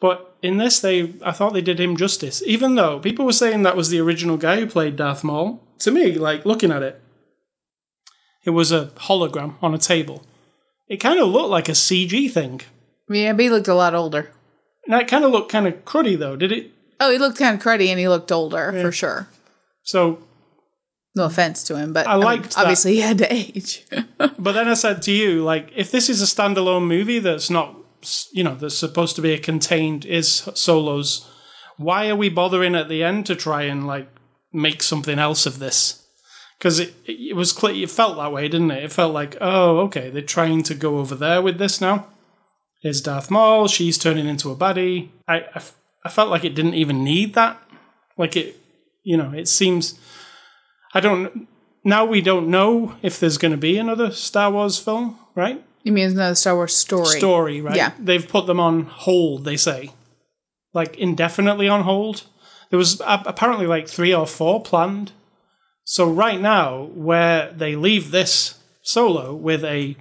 But 0.00 0.36
in 0.42 0.58
this, 0.58 0.78
they 0.80 1.14
I 1.24 1.32
thought 1.32 1.52
they 1.52 1.62
did 1.62 1.80
him 1.80 1.96
justice. 1.96 2.42
Even 2.46 2.74
though 2.74 3.00
people 3.00 3.24
were 3.24 3.32
saying 3.32 3.62
that 3.62 3.76
was 3.76 3.90
the 3.90 4.00
original 4.00 4.36
guy 4.36 4.60
who 4.60 4.66
played 4.66 4.96
Darth 4.96 5.24
Maul, 5.24 5.62
to 5.80 5.90
me, 5.90 6.14
like 6.14 6.44
looking 6.44 6.70
at 6.70 6.82
it, 6.82 7.00
it 8.44 8.50
was 8.50 8.72
a 8.72 8.86
hologram 8.96 9.54
on 9.62 9.74
a 9.74 9.78
table. 9.78 10.24
It 10.88 10.98
kind 10.98 11.18
of 11.18 11.28
looked 11.28 11.50
like 11.50 11.68
a 11.68 11.72
CG 11.72 12.30
thing. 12.30 12.60
Yeah, 13.08 13.32
but 13.32 13.42
he 13.42 13.50
looked 13.50 13.68
a 13.68 13.74
lot 13.74 13.94
older. 13.94 14.30
Now 14.86 15.00
it 15.00 15.08
kind 15.08 15.24
of 15.24 15.30
looked 15.30 15.52
kind 15.52 15.66
of 15.66 15.84
cruddy 15.84 16.18
though, 16.18 16.36
did 16.36 16.52
it? 16.52 16.70
Oh, 17.00 17.10
he 17.10 17.18
looked 17.18 17.38
kind 17.38 17.56
of 17.56 17.62
cruddy 17.62 17.88
and 17.88 17.98
he 17.98 18.08
looked 18.08 18.32
older 18.32 18.72
for 18.80 18.90
sure. 18.90 19.28
So, 19.82 20.22
No 21.18 21.24
offense 21.24 21.64
to 21.64 21.76
him, 21.76 21.92
but 21.92 22.06
I 22.06 22.12
I 22.12 22.14
mean, 22.14 22.24
liked 22.24 22.56
obviously 22.56 22.94
he 22.94 23.00
had 23.00 23.18
to 23.18 23.32
age. 23.32 23.84
but 24.18 24.52
then 24.52 24.68
I 24.68 24.74
said 24.74 25.02
to 25.02 25.10
you, 25.10 25.42
like, 25.42 25.72
if 25.74 25.90
this 25.90 26.08
is 26.08 26.22
a 26.22 26.26
standalone 26.26 26.86
movie 26.86 27.18
that's 27.18 27.50
not, 27.50 27.74
you 28.32 28.44
know, 28.44 28.54
that's 28.54 28.78
supposed 28.78 29.16
to 29.16 29.22
be 29.22 29.32
a 29.32 29.38
contained 29.38 30.04
is 30.04 30.48
solos, 30.54 31.28
why 31.76 32.08
are 32.08 32.14
we 32.14 32.28
bothering 32.28 32.76
at 32.76 32.88
the 32.88 33.02
end 33.02 33.26
to 33.26 33.34
try 33.34 33.62
and 33.62 33.84
like 33.84 34.08
make 34.52 34.80
something 34.80 35.18
else 35.18 35.44
of 35.44 35.58
this? 35.58 36.06
Because 36.56 36.78
it, 36.78 36.94
it 37.04 37.34
was 37.34 37.52
clear, 37.52 37.74
it 37.74 37.90
felt 37.90 38.16
that 38.16 38.32
way, 38.32 38.46
didn't 38.46 38.70
it? 38.70 38.84
It 38.84 38.92
felt 38.92 39.12
like, 39.12 39.36
oh, 39.40 39.78
okay, 39.80 40.10
they're 40.10 40.22
trying 40.22 40.62
to 40.64 40.74
go 40.74 40.98
over 40.98 41.16
there 41.16 41.42
with 41.42 41.58
this 41.58 41.80
now. 41.80 42.06
Here's 42.80 43.00
Darth 43.00 43.28
Maul, 43.28 43.66
she's 43.66 43.98
turning 43.98 44.28
into 44.28 44.52
a 44.52 44.56
baddie. 44.56 45.08
I, 45.26 45.40
I, 45.40 45.56
f- 45.56 45.76
I 46.04 46.10
felt 46.10 46.30
like 46.30 46.44
it 46.44 46.54
didn't 46.54 46.74
even 46.74 47.02
need 47.02 47.34
that. 47.34 47.60
Like 48.16 48.36
it, 48.36 48.56
you 49.02 49.16
know, 49.16 49.32
it 49.32 49.48
seems. 49.48 49.98
I 50.94 51.00
don't. 51.00 51.48
Now 51.84 52.04
we 52.04 52.20
don't 52.20 52.48
know 52.48 52.96
if 53.02 53.20
there's 53.20 53.38
going 53.38 53.52
to 53.52 53.58
be 53.58 53.78
another 53.78 54.10
Star 54.10 54.50
Wars 54.50 54.78
film, 54.78 55.18
right? 55.34 55.64
you 55.88 55.92
mean 55.92 56.10
another 56.10 56.34
Star 56.34 56.54
Wars 56.54 56.76
story? 56.76 57.18
Story, 57.18 57.60
right? 57.60 57.76
Yeah. 57.76 57.92
They've 57.98 58.26
put 58.26 58.46
them 58.46 58.60
on 58.60 58.84
hold, 58.84 59.44
they 59.44 59.56
say. 59.56 59.90
Like 60.74 60.96
indefinitely 60.98 61.68
on 61.68 61.82
hold. 61.82 62.24
There 62.70 62.78
was 62.78 63.00
apparently 63.06 63.66
like 63.66 63.88
three 63.88 64.14
or 64.14 64.26
four 64.26 64.62
planned. 64.62 65.12
So 65.84 66.10
right 66.10 66.40
now, 66.40 66.82
where 66.94 67.50
they 67.52 67.74
leave 67.74 68.10
this 68.10 68.58
solo 68.82 69.34
with 69.34 69.64
a. 69.64 69.96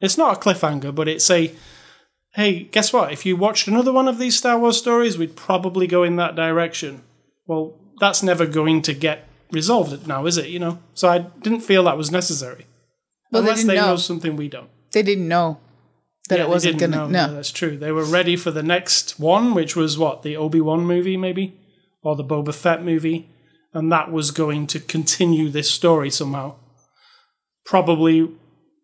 It's 0.00 0.18
not 0.18 0.36
a 0.36 0.40
cliffhanger, 0.40 0.94
but 0.94 1.08
it's 1.08 1.30
a. 1.30 1.54
Hey, 2.34 2.64
guess 2.64 2.92
what? 2.92 3.12
If 3.12 3.24
you 3.24 3.36
watched 3.36 3.68
another 3.68 3.92
one 3.92 4.08
of 4.08 4.18
these 4.18 4.36
Star 4.36 4.58
Wars 4.58 4.78
stories, 4.78 5.18
we'd 5.18 5.36
probably 5.36 5.86
go 5.86 6.02
in 6.02 6.16
that 6.16 6.34
direction. 6.34 7.02
Well, 7.46 7.76
that's 8.00 8.22
never 8.22 8.46
going 8.46 8.82
to 8.82 8.94
get 8.94 9.28
resolved 9.52 9.92
it 9.92 10.06
now, 10.06 10.26
is 10.26 10.36
it? 10.36 10.48
You 10.48 10.58
know? 10.58 10.78
So 10.94 11.08
I 11.08 11.18
didn't 11.18 11.60
feel 11.60 11.84
that 11.84 11.96
was 11.96 12.10
necessary. 12.10 12.66
Well, 13.30 13.42
they 13.42 13.48
Unless 13.50 13.58
didn't 13.60 13.68
they 13.68 13.76
know 13.76 13.86
know. 13.88 13.96
something 13.96 14.36
we 14.36 14.48
don't. 14.48 14.68
They 14.92 15.02
didn't 15.02 15.28
know 15.28 15.58
that 16.28 16.38
Yeah, 16.38 16.44
it 16.44 16.48
wasn't 16.48 16.78
gonna. 16.78 16.96
know. 16.96 17.06
No, 17.08 17.34
that's 17.34 17.50
true. 17.52 17.76
They 17.76 17.92
were 17.92 18.04
ready 18.04 18.36
for 18.36 18.50
the 18.50 18.62
next 18.62 19.18
one, 19.20 19.54
which 19.54 19.76
was 19.76 19.96
what 19.98 20.22
the 20.22 20.36
Obi 20.36 20.60
Wan 20.60 20.84
movie, 20.84 21.16
maybe, 21.16 21.56
or 22.02 22.16
the 22.16 22.24
Boba 22.24 22.52
Fett 22.54 22.82
movie, 22.84 23.28
and 23.72 23.90
that 23.92 24.10
was 24.10 24.30
going 24.32 24.66
to 24.68 24.80
continue 24.80 25.48
this 25.48 25.70
story 25.70 26.10
somehow. 26.10 26.56
Probably 27.64 28.28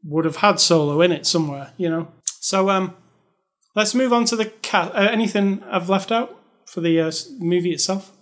would 0.05 0.25
have 0.25 0.37
had 0.37 0.61
Solo 0.61 1.01
in 1.01 1.11
it 1.11 1.27
somewhere, 1.27 1.73
you 1.77 1.89
know. 1.91 2.09
So 2.41 2.71
um, 2.71 2.95
let's 3.75 3.95
move 3.95 4.13
on 4.13 4.25
to 4.27 4.37
the 4.37 4.47
cat. 4.47 4.93
Uh, 4.95 5.09
anything 5.11 5.63
I've 5.69 5.89
left 5.89 6.13
out 6.13 6.39
for 6.67 6.81
the 6.81 7.01
uh, 7.01 7.11
movie 7.41 7.73
itself? 7.73 8.13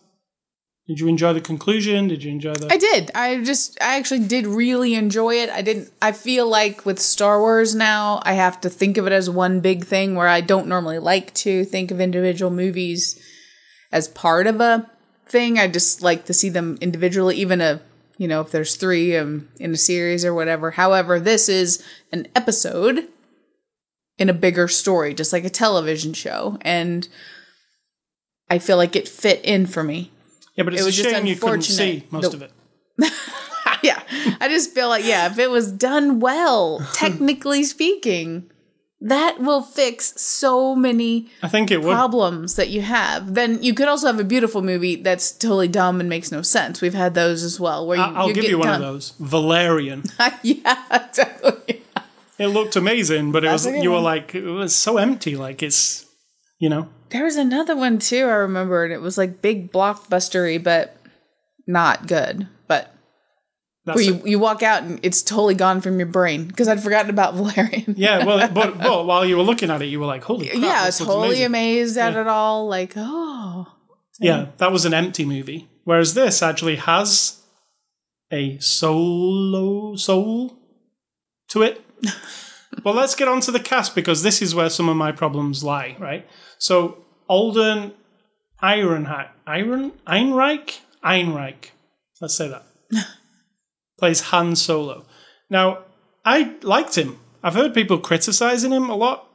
Did 0.86 1.00
you 1.00 1.08
enjoy 1.08 1.32
the 1.32 1.40
conclusion? 1.40 2.08
Did 2.08 2.22
you 2.22 2.30
enjoy 2.30 2.52
the? 2.52 2.70
I 2.70 2.76
did. 2.76 3.10
I 3.14 3.42
just, 3.42 3.80
I 3.80 3.96
actually 3.96 4.26
did 4.26 4.46
really 4.46 4.94
enjoy 4.94 5.36
it. 5.36 5.48
I 5.48 5.62
didn't, 5.62 5.90
I 6.02 6.12
feel 6.12 6.46
like 6.46 6.84
with 6.84 6.98
Star 6.98 7.40
Wars 7.40 7.74
now, 7.74 8.20
I 8.22 8.34
have 8.34 8.60
to 8.60 8.68
think 8.70 8.98
of 8.98 9.06
it 9.06 9.12
as 9.12 9.30
one 9.30 9.60
big 9.60 9.86
thing 9.86 10.14
where 10.14 10.28
I 10.28 10.42
don't 10.42 10.66
normally 10.66 10.98
like 10.98 11.32
to 11.34 11.64
think 11.64 11.90
of 11.90 12.02
individual 12.02 12.50
movies 12.50 13.18
as 13.92 14.08
part 14.08 14.46
of 14.46 14.60
a 14.60 14.90
thing. 15.26 15.58
I 15.58 15.68
just 15.68 16.02
like 16.02 16.26
to 16.26 16.34
see 16.34 16.50
them 16.50 16.76
individually, 16.82 17.36
even 17.36 17.62
a, 17.62 17.80
you 18.18 18.28
know, 18.28 18.42
if 18.42 18.50
there's 18.50 18.76
three 18.76 19.16
um, 19.16 19.48
in 19.58 19.72
a 19.72 19.78
series 19.78 20.22
or 20.22 20.34
whatever. 20.34 20.72
However, 20.72 21.18
this 21.18 21.48
is 21.48 21.82
an 22.12 22.28
episode 22.36 23.08
in 24.18 24.28
a 24.28 24.34
bigger 24.34 24.68
story, 24.68 25.14
just 25.14 25.32
like 25.32 25.44
a 25.44 25.50
television 25.50 26.12
show. 26.12 26.58
And 26.60 27.08
I 28.50 28.58
feel 28.58 28.76
like 28.76 28.94
it 28.94 29.08
fit 29.08 29.40
in 29.42 29.64
for 29.64 29.82
me. 29.82 30.10
Yeah, 30.56 30.64
but 30.64 30.72
it's 30.74 30.80
it 30.82 30.84
a 30.84 30.86
was 30.86 30.96
just 30.96 31.10
shame 31.10 31.26
you 31.26 31.36
couldn't 31.36 31.62
see 31.62 32.04
most 32.10 32.30
The- 32.30 32.36
of 32.36 32.42
it. 32.42 32.52
yeah 33.82 34.00
i 34.40 34.48
just 34.48 34.72
feel 34.72 34.88
like 34.88 35.04
yeah 35.04 35.26
if 35.26 35.38
it 35.38 35.50
was 35.50 35.70
done 35.72 36.20
well 36.20 36.80
technically 36.94 37.64
speaking 37.64 38.48
that 39.00 39.38
will 39.40 39.60
fix 39.62 40.18
so 40.20 40.74
many 40.74 41.28
I 41.42 41.48
think 41.48 41.70
it 41.70 41.82
would. 41.82 41.92
problems 41.92 42.54
that 42.56 42.70
you 42.70 42.82
have 42.82 43.34
then 43.34 43.62
you 43.62 43.74
could 43.74 43.88
also 43.88 44.06
have 44.06 44.20
a 44.20 44.24
beautiful 44.24 44.62
movie 44.62 44.96
that's 44.96 45.32
totally 45.32 45.68
dumb 45.68 45.98
and 46.00 46.08
makes 46.08 46.30
no 46.30 46.40
sense 46.40 46.80
we've 46.80 46.94
had 46.94 47.14
those 47.14 47.42
as 47.42 47.58
well 47.60 47.86
where 47.86 47.98
you, 47.98 48.02
I'll 48.04 48.28
you 48.28 48.34
give 48.34 48.44
you 48.44 48.58
one 48.58 48.68
done. 48.68 48.74
of 48.76 48.80
those. 48.92 49.10
Valerian. 49.18 50.04
yeah 50.42 50.82
exactly 50.90 51.82
It 52.38 52.46
looked 52.48 52.74
amazing, 52.76 53.30
but 53.32 53.44
it 53.44 53.48
was 53.52 53.66
a 53.66 53.78
you 53.80 53.90
were 53.92 54.00
like 54.00 54.34
it 54.34 54.42
was 54.42 54.74
so 54.74 54.96
empty. 54.98 55.36
Like 55.36 55.62
it's 55.62 56.03
you 56.64 56.70
know 56.70 56.88
there 57.10 57.24
was 57.24 57.36
another 57.36 57.76
one 57.76 57.98
too 57.98 58.24
i 58.24 58.32
remember 58.32 58.84
and 58.84 58.92
it 58.92 59.02
was 59.02 59.18
like 59.18 59.42
big 59.42 59.70
blockbustery 59.70 60.62
but 60.62 60.96
not 61.66 62.06
good 62.06 62.48
but 62.66 62.94
that's 63.84 63.96
where 63.96 64.04
you, 64.04 64.22
you 64.24 64.38
walk 64.38 64.62
out 64.62 64.82
and 64.82 64.98
it's 65.02 65.22
totally 65.22 65.54
gone 65.54 65.82
from 65.82 65.98
your 65.98 66.06
brain 66.06 66.46
because 66.46 66.66
i'd 66.66 66.82
forgotten 66.82 67.10
about 67.10 67.34
valerian 67.34 67.94
yeah. 67.98 68.24
Well, 68.24 68.48
but, 68.48 68.78
but 68.78 69.04
while 69.04 69.26
you 69.26 69.36
were 69.36 69.42
looking 69.42 69.70
at 69.70 69.82
it, 69.82 69.86
you 69.86 70.00
were 70.00 70.06
like, 70.06 70.24
"Holy 70.24 70.48
crap!" 70.48 70.62
yeah, 70.62 70.86
this 70.86 71.00
looks 71.00 71.12
totally 71.12 71.42
amazing. 71.42 71.46
amazed 71.46 71.98
at 71.98 72.16
it 72.16 72.26
all. 72.26 72.66
Like, 72.66 72.94
oh, 72.96 73.66
Yeah, 74.18 74.46
that 74.56 74.72
was 74.72 74.86
an 74.86 74.94
empty 74.94 75.26
movie. 75.26 75.68
Whereas 75.84 76.14
this 76.14 76.42
actually 76.42 76.76
has 76.76 77.42
a 78.32 78.58
solo 78.58 79.96
soul 79.96 80.58
to 81.48 81.62
it. 81.62 81.84
well, 82.84 82.94
let's 82.94 83.14
get 83.14 83.28
on 83.28 83.40
to 83.42 83.50
the 83.50 83.60
cast 83.60 83.94
because 83.94 84.22
this 84.22 84.40
is 84.40 84.54
where 84.54 84.70
some 84.70 84.88
of 84.88 84.96
my 84.96 85.12
problems 85.12 85.62
lie, 85.62 85.96
right? 85.98 86.26
So 86.58 87.04
Alden 87.28 87.92
Ehrenreich, 88.62 89.28
Iron 89.46 89.92
Einreich, 90.06 90.80
Einreich. 91.04 91.70
Let's 92.20 92.34
say 92.34 92.48
that 92.48 92.64
plays 93.98 94.20
Han 94.22 94.56
Solo. 94.56 95.04
Now, 95.50 95.78
I 96.24 96.54
liked 96.62 96.96
him. 96.96 97.18
I've 97.42 97.54
heard 97.54 97.74
people 97.74 97.98
criticizing 97.98 98.72
him 98.72 98.88
a 98.88 98.96
lot, 98.96 99.28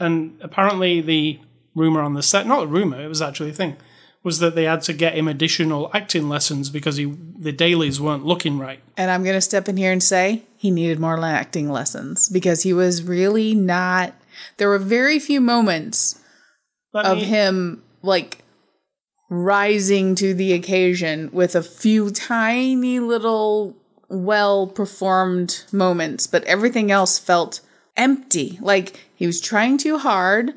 and 0.00 0.36
apparently 0.40 1.00
the 1.00 1.38
rumor 1.76 2.00
on 2.00 2.14
the 2.14 2.22
set—not 2.22 2.64
a 2.64 2.66
rumor, 2.66 3.00
it 3.00 3.06
was 3.06 3.22
actually 3.22 3.50
a 3.50 3.54
thing—was 3.54 4.40
that 4.40 4.56
they 4.56 4.64
had 4.64 4.82
to 4.82 4.92
get 4.92 5.14
him 5.14 5.28
additional 5.28 5.88
acting 5.94 6.28
lessons 6.28 6.70
because 6.70 6.96
he 6.96 7.04
the 7.38 7.52
dailies 7.52 8.00
weren't 8.00 8.26
looking 8.26 8.58
right. 8.58 8.80
and 8.96 9.10
I'm 9.10 9.22
gonna 9.22 9.40
step 9.40 9.68
in 9.68 9.76
here 9.76 9.92
and 9.92 10.02
say 10.02 10.42
he 10.56 10.72
needed 10.72 10.98
more 10.98 11.22
acting 11.24 11.70
lessons 11.70 12.28
because 12.28 12.62
he 12.62 12.72
was 12.72 13.04
really 13.04 13.54
not. 13.54 14.14
There 14.56 14.68
were 14.68 14.78
very 14.78 15.20
few 15.20 15.40
moments 15.40 16.20
Let 16.92 17.06
of 17.06 17.18
me- 17.18 17.24
him 17.24 17.82
like 18.02 18.38
rising 19.28 20.14
to 20.16 20.34
the 20.34 20.52
occasion 20.52 21.30
with 21.32 21.54
a 21.54 21.62
few 21.62 22.10
tiny 22.10 22.98
little 22.98 23.76
well 24.08 24.66
performed 24.66 25.64
moments, 25.72 26.26
but 26.26 26.42
everything 26.44 26.90
else 26.90 27.18
felt 27.18 27.60
empty. 27.96 28.58
Like 28.60 29.08
he 29.14 29.26
was 29.26 29.40
trying 29.40 29.78
too 29.78 29.98
hard. 29.98 30.52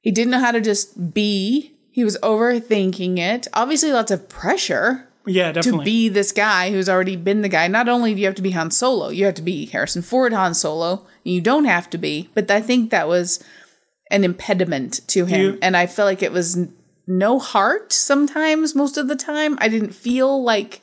He 0.00 0.10
didn't 0.10 0.30
know 0.30 0.38
how 0.38 0.52
to 0.52 0.60
just 0.60 1.12
be. 1.12 1.74
He 1.90 2.04
was 2.04 2.16
overthinking 2.22 3.18
it. 3.18 3.48
Obviously, 3.52 3.92
lots 3.92 4.12
of 4.12 4.28
pressure 4.28 5.08
yeah, 5.26 5.52
definitely. 5.52 5.80
to 5.80 5.84
be 5.84 6.08
this 6.08 6.32
guy 6.32 6.70
who's 6.70 6.88
already 6.88 7.16
been 7.16 7.42
the 7.42 7.48
guy. 7.48 7.66
Not 7.68 7.88
only 7.88 8.14
do 8.14 8.20
you 8.20 8.26
have 8.26 8.36
to 8.36 8.42
be 8.42 8.52
Han 8.52 8.70
Solo, 8.70 9.08
you 9.08 9.24
have 9.26 9.34
to 9.34 9.42
be 9.42 9.66
Harrison 9.66 10.02
Ford 10.02 10.32
Han 10.32 10.54
Solo. 10.54 11.06
And 11.24 11.34
you 11.34 11.40
don't 11.40 11.66
have 11.66 11.90
to 11.90 11.98
be, 11.98 12.30
but 12.34 12.50
I 12.50 12.60
think 12.60 12.90
that 12.90 13.08
was 13.08 13.42
an 14.10 14.24
impediment 14.24 15.00
to 15.08 15.24
him. 15.26 15.40
You- 15.40 15.58
and 15.62 15.76
I 15.76 15.86
felt 15.86 16.06
like 16.06 16.22
it 16.22 16.32
was 16.32 16.58
no 17.06 17.38
heart 17.38 17.92
sometimes, 17.92 18.74
most 18.74 18.96
of 18.96 19.08
the 19.08 19.16
time. 19.16 19.56
I 19.60 19.68
didn't 19.68 19.94
feel 19.94 20.42
like 20.42 20.80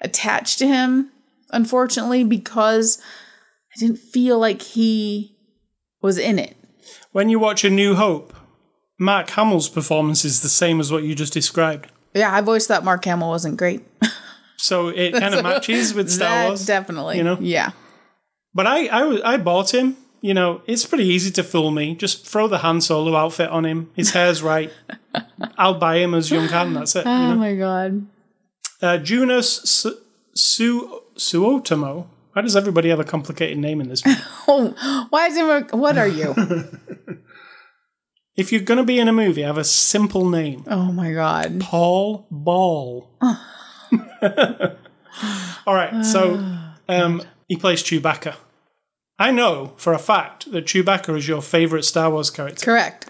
attached 0.00 0.58
to 0.58 0.66
him, 0.66 1.10
unfortunately, 1.50 2.24
because 2.24 2.98
I 3.74 3.80
didn't 3.80 3.98
feel 3.98 4.38
like 4.38 4.62
he 4.62 5.36
was 6.02 6.18
in 6.18 6.38
it. 6.38 6.56
when 7.12 7.28
you 7.28 7.38
watch 7.38 7.64
A 7.64 7.70
New 7.70 7.94
Hope, 7.94 8.34
Mark 8.98 9.30
Hamill's 9.30 9.68
performance 9.68 10.24
is 10.24 10.42
the 10.42 10.48
same 10.48 10.80
as 10.80 10.90
what 10.92 11.02
you 11.04 11.14
just 11.14 11.32
described. 11.32 11.90
Yeah, 12.12 12.34
I've 12.34 12.46
always 12.46 12.66
thought 12.66 12.84
Mark 12.84 13.04
Hamill 13.04 13.28
wasn't 13.28 13.56
great. 13.56 13.82
So 14.56 14.88
it 14.88 15.12
kind 15.12 15.34
of 15.34 15.42
matches 15.50 15.92
with 15.92 16.08
Star 16.10 16.46
Wars. 16.46 16.64
definitely. 16.64 17.18
you 17.18 17.24
know? 17.24 17.36
Yeah. 17.40 17.72
But 18.54 18.66
I, 18.66 18.86
I, 18.86 19.34
I 19.34 19.36
bought 19.36 19.74
him. 19.74 19.96
You 20.24 20.32
know, 20.32 20.62
it's 20.66 20.86
pretty 20.86 21.04
easy 21.04 21.30
to 21.32 21.42
fool 21.44 21.70
me. 21.70 21.94
Just 21.94 22.26
throw 22.26 22.48
the 22.48 22.56
Han 22.58 22.80
Solo 22.80 23.14
outfit 23.14 23.50
on 23.50 23.66
him. 23.66 23.90
His 23.94 24.12
hair's 24.12 24.42
right. 24.42 24.72
I'll 25.58 25.74
buy 25.78 25.96
him 25.98 26.14
as 26.14 26.30
young 26.30 26.46
Han. 26.48 26.72
That's 26.72 26.96
it. 26.96 27.04
You 27.04 27.10
Oh 27.12 27.34
know? 27.34 27.36
my 27.36 27.54
god. 27.54 28.06
uh, 28.80 28.96
Joonas 29.02 29.66
Su- 29.66 29.98
Su- 30.34 31.02
Suotamo. 31.16 32.06
Why 32.32 32.40
does 32.40 32.56
everybody 32.56 32.88
have 32.88 33.00
a 33.00 33.04
complicated 33.04 33.58
name 33.58 33.82
in 33.82 33.88
this 33.90 34.04
movie? 34.06 34.18
Oh, 34.48 35.06
why 35.10 35.26
is 35.26 35.36
it? 35.36 35.74
What 35.74 35.98
are 35.98 36.08
you? 36.08 36.34
if 38.36 38.50
you're 38.50 38.62
going 38.62 38.78
to 38.78 38.84
be 38.84 38.98
in 38.98 39.08
a 39.08 39.12
movie, 39.12 39.42
have 39.42 39.58
a 39.58 39.64
simple 39.64 40.28
name. 40.30 40.64
oh 40.68 40.90
my 40.90 41.12
god. 41.12 41.60
Paul 41.60 42.26
Ball. 42.30 43.10
All 45.66 45.74
right, 45.74 46.02
so 46.04 46.42
um, 46.88 47.22
he 47.48 47.56
plays 47.56 47.82
Chewbacca. 47.82 48.36
I 49.18 49.30
know 49.30 49.72
for 49.76 49.92
a 49.92 49.98
fact 49.98 50.50
that 50.52 50.66
Chewbacca 50.66 51.16
is 51.16 51.28
your 51.28 51.42
favorite 51.42 51.84
Star 51.84 52.10
Wars 52.10 52.30
character. 52.30 52.64
Correct. 52.64 53.06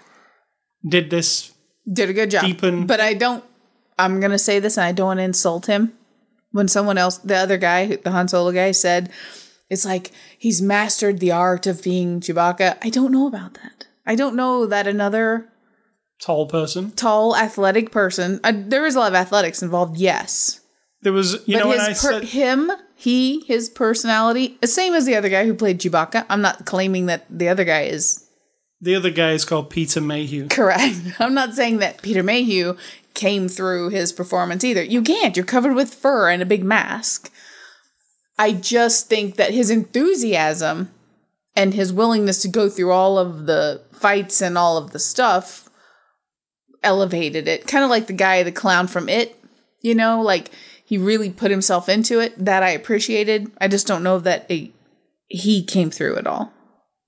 Did 0.87 1.11
this 1.11 1.53
Did 1.91 2.11
a 2.11 2.13
good 2.13 2.31
job. 2.31 2.45
Deepen- 2.45 2.87
But 2.87 3.01
I 3.01 3.15
don't. 3.15 3.45
I'm 3.99 4.21
gonna 4.21 4.39
say 4.39 4.59
this, 4.59 4.77
and 4.77 4.85
I 4.85 4.93
don't 4.93 5.07
want 5.07 5.19
to 5.21 5.25
insult 5.25 5.67
him. 5.67 5.93
When 6.51 6.69
someone 6.69 6.99
else, 6.99 7.19
the 7.19 7.37
other 7.37 7.57
guy, 7.57 7.97
the 7.97 8.11
Han 8.11 8.29
Solo 8.29 8.53
guy, 8.53 8.73
said, 8.73 9.11
"It's 9.71 9.85
like 9.85 10.11
he's 10.39 10.61
mastered 10.61 11.21
the 11.21 11.33
art 11.33 11.67
of 11.67 11.83
being 11.83 12.21
Chewbacca." 12.21 12.79
I 12.83 12.91
don't 12.91 13.13
know 13.13 13.27
about 13.27 13.55
that. 13.55 13.87
I 14.07 14.15
don't 14.15 14.37
know 14.37 14.67
that 14.67 14.87
another 14.87 15.49
tall 16.21 16.47
person? 16.47 16.91
tall, 16.93 17.37
athletic 17.37 17.91
person. 17.91 18.41
Uh, 18.45 18.53
there 18.55 18.85
is 18.87 18.95
a 18.95 18.99
lot 18.99 19.09
of 19.13 19.15
athletics 19.15 19.63
involved, 19.63 19.97
yes. 19.97 20.61
There 21.05 21.13
was, 21.13 21.47
you 21.47 21.59
know, 21.59 21.65
but 21.65 21.69
when 21.69 21.81
I 21.81 21.89
his 21.91 22.03
per- 22.03 22.13
said 22.13 22.25
him, 22.25 22.73
he, 22.97 23.41
his 23.41 23.69
personality, 23.69 24.57
the 24.63 24.67
same 24.67 24.95
as 24.95 25.05
the 25.05 25.15
other 25.15 25.29
guy 25.29 25.45
who 25.45 25.53
played 25.53 25.79
Chewbacca. 25.79 26.25
I'm 26.31 26.41
not 26.41 26.65
claiming 26.65 27.07
that 27.07 27.27
the 27.31 27.49
other 27.49 27.65
guy 27.65 27.83
is 27.83 28.27
the 28.81 28.97
other 28.97 29.11
guy 29.11 29.33
is 29.33 29.45
called 29.45 29.71
Peter 29.71 30.01
Mayhew. 30.01 30.49
correct. 30.49 30.97
I'm 31.19 31.35
not 31.35 31.55
saying 31.55 31.79
that 31.79 32.03
Peter 32.03 32.23
Mayhew 32.23 32.77
came 33.13 33.49
through 33.49 33.91
his 33.91 34.13
performance 34.13 34.65
either. 34.65 34.83
You 34.83 35.03
can't. 35.03 35.37
You're 35.37 35.47
covered 35.47 35.75
with 35.75 35.95
fur 35.95 36.31
and 36.31 36.43
a 36.43 36.47
big 36.47 36.65
mask. 36.65 37.31
I 38.39 38.53
just 38.53 39.09
think 39.09 39.37
that 39.37 39.53
his 39.53 39.71
enthusiasm 39.71 40.91
and 41.55 41.75
his 41.75 41.93
willingness 41.93 42.43
to 42.43 42.49
go 42.49 42.69
through 42.69 42.93
all 42.93 43.19
of 43.19 43.47
the 43.47 43.83
fights 43.93 44.41
and 44.41 44.59
all 44.59 44.77
of 44.77 44.91
the 44.91 44.99
stuff 44.99 45.69
elevated 46.83 47.47
it. 47.47 47.67
Kind 47.67 47.85
of 47.85 47.91
like 47.91 48.07
the 48.07 48.13
guy, 48.13 48.43
the 48.43 48.53
clown 48.53 48.87
from 48.87 49.09
It, 49.09 49.39
you 49.81 49.95
know, 49.95 50.21
like 50.21 50.51
he 50.85 50.99
really 50.99 51.31
put 51.31 51.51
himself 51.51 51.89
into 51.89 52.21
it. 52.21 52.33
That 52.45 52.63
I 52.63 52.71
appreciated. 52.71 53.51
I 53.61 53.69
just 53.69 53.87
don't 53.87 54.03
know 54.03 54.19
that 54.21 54.47
a, 54.51 54.71
he 55.29 55.65
came 55.65 55.91
through 55.91 56.17
at 56.17 56.27
all. 56.27 56.53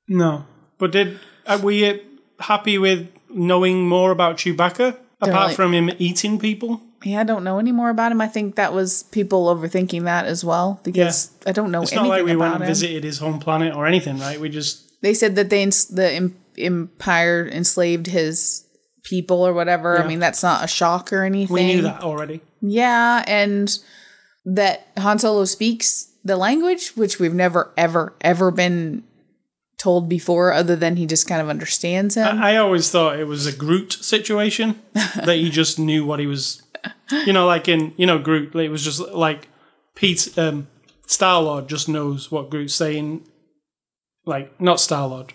No, 0.09 0.47
but 0.79 0.93
did 0.93 1.19
are 1.47 1.59
we 1.59 1.89
uh, 1.89 1.99
happy 2.41 2.79
with 2.79 3.09
knowing 3.31 3.87
more 3.89 4.11
about 4.11 4.37
Chewbacca 4.37 4.97
apart 5.21 5.55
from 5.55 5.73
him 5.73 5.91
eating 5.99 6.39
people? 6.39 6.81
Yeah, 7.05 7.21
I 7.21 7.25
don't 7.25 7.45
know 7.45 7.59
any 7.59 7.73
more 7.73 7.91
about 7.91 8.11
him. 8.11 8.21
I 8.21 8.27
think 8.27 8.57
that 8.57 8.73
was 8.73 9.05
people 9.05 9.55
overthinking 9.55 10.05
that 10.05 10.27
as 10.27 10.45
well 10.45 10.81
because 10.83 11.31
I 11.47 11.53
don't 11.53 11.71
know 11.71 11.83
It's 11.83 11.95
not 11.95 12.09
like 12.09 12.25
we 12.25 12.35
went 12.35 12.55
and 12.55 12.63
him. 12.63 12.69
visited 12.69 13.05
his 13.05 13.19
home 13.19 13.39
planet 13.39 13.75
or 13.77 13.87
anything, 13.87 14.19
right? 14.19 14.41
We 14.41 14.49
just 14.49 15.01
They 15.03 15.15
said 15.15 15.37
that 15.37 15.51
they 15.51 15.65
the 15.67 16.11
em- 16.13 16.37
empire 16.59 17.47
enslaved 17.47 18.07
his 18.07 18.66
people 19.07 19.47
or 19.47 19.53
whatever. 19.55 19.99
I 20.03 20.07
mean, 20.07 20.19
that's 20.19 20.43
not 20.43 20.65
a 20.65 20.67
shock 20.67 21.13
or 21.13 21.23
anything. 21.23 21.55
We 21.55 21.67
knew 21.67 21.83
that 21.83 22.03
already. 22.03 22.41
Yeah, 22.61 23.25
and 23.27 23.79
that 24.45 24.89
Han 24.99 25.19
Solo 25.19 25.45
speaks 25.45 26.13
the 26.25 26.37
language, 26.37 26.91
which 26.97 27.21
we've 27.21 27.35
never, 27.35 27.73
ever, 27.77 28.15
ever 28.21 28.51
been 28.51 29.05
told 29.79 30.09
before, 30.09 30.53
other 30.53 30.75
than 30.75 30.97
he 30.97 31.07
just 31.07 31.29
kind 31.29 31.41
of 31.41 31.49
understands 31.49 32.17
him. 32.17 32.43
I 32.43 32.57
always 32.57 32.91
thought 32.91 33.19
it 33.19 33.29
was 33.29 33.47
a 33.47 33.53
Groot 33.53 33.93
situation 33.93 34.81
that 34.93 35.37
he 35.37 35.51
just 35.51 35.79
knew 35.79 36.05
what 36.05 36.19
he 36.19 36.27
was. 36.27 36.63
You 37.11 37.33
know, 37.33 37.47
like 37.47 37.69
in 37.69 37.95
you 37.97 38.07
know 38.07 38.19
Groot, 38.19 38.55
it 38.57 38.71
was 38.71 38.83
just 38.83 39.01
like 39.01 39.49
Pete 39.95 40.37
um, 40.37 40.67
Star 41.07 41.41
Lord 41.41 41.69
just 41.69 41.89
knows 41.89 42.33
what 42.33 42.51
Groot's 42.51 42.75
saying. 42.75 43.25
Like 44.25 44.61
not 44.61 44.81
Star 44.81 45.07
Lord, 45.07 45.33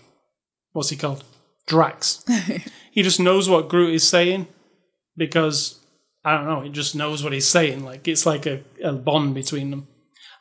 what's 0.73 0.89
he 0.89 0.97
called? 0.97 1.23
Drax. 1.67 2.25
he 2.91 3.01
just 3.01 3.19
knows 3.19 3.49
what 3.49 3.69
Groot 3.69 3.95
is 3.95 4.07
saying 4.07 4.47
because 5.17 5.79
I 6.23 6.35
don't 6.35 6.45
know. 6.45 6.61
He 6.61 6.69
just 6.69 6.95
knows 6.95 7.23
what 7.23 7.33
he's 7.33 7.47
saying. 7.47 7.83
Like 7.83 8.07
it's 8.07 8.25
like 8.25 8.45
a, 8.45 8.61
a 8.83 8.93
bond 8.93 9.33
between 9.33 9.71
them. 9.71 9.87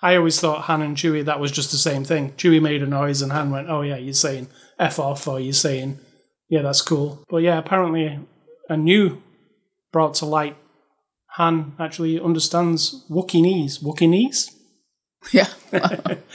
I 0.02 0.16
always 0.16 0.40
thought 0.40 0.62
Han 0.62 0.82
and 0.82 0.96
Chewie 0.96 1.24
that 1.24 1.40
was 1.40 1.52
just 1.52 1.70
the 1.70 1.78
same 1.78 2.04
thing. 2.04 2.32
Chewie 2.32 2.60
made 2.60 2.82
a 2.82 2.86
noise 2.86 3.22
and 3.22 3.32
Han 3.32 3.50
went, 3.50 3.70
"Oh 3.70 3.82
yeah, 3.82 3.96
you're 3.96 4.14
saying 4.14 4.48
f 4.78 4.98
off," 4.98 5.26
or 5.28 5.40
you're 5.40 5.52
saying, 5.52 5.98
"Yeah, 6.48 6.62
that's 6.62 6.82
cool." 6.82 7.24
But 7.28 7.38
yeah, 7.38 7.58
apparently 7.58 8.18
a 8.68 8.76
new 8.76 9.22
brought 9.92 10.14
to 10.16 10.26
light. 10.26 10.56
Han 11.34 11.74
actually 11.78 12.20
understands 12.20 13.04
Wookieese. 13.08 13.82
Wookieese? 13.82 14.52
yeah. 15.32 15.48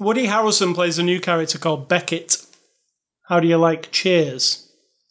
Woody 0.00 0.26
Harrelson 0.26 0.74
plays 0.74 0.98
a 0.98 1.02
new 1.02 1.20
character 1.20 1.58
called 1.58 1.88
Beckett. 1.88 2.44
How 3.28 3.40
do 3.40 3.48
you 3.48 3.56
like 3.56 3.90
Cheers? 3.92 4.65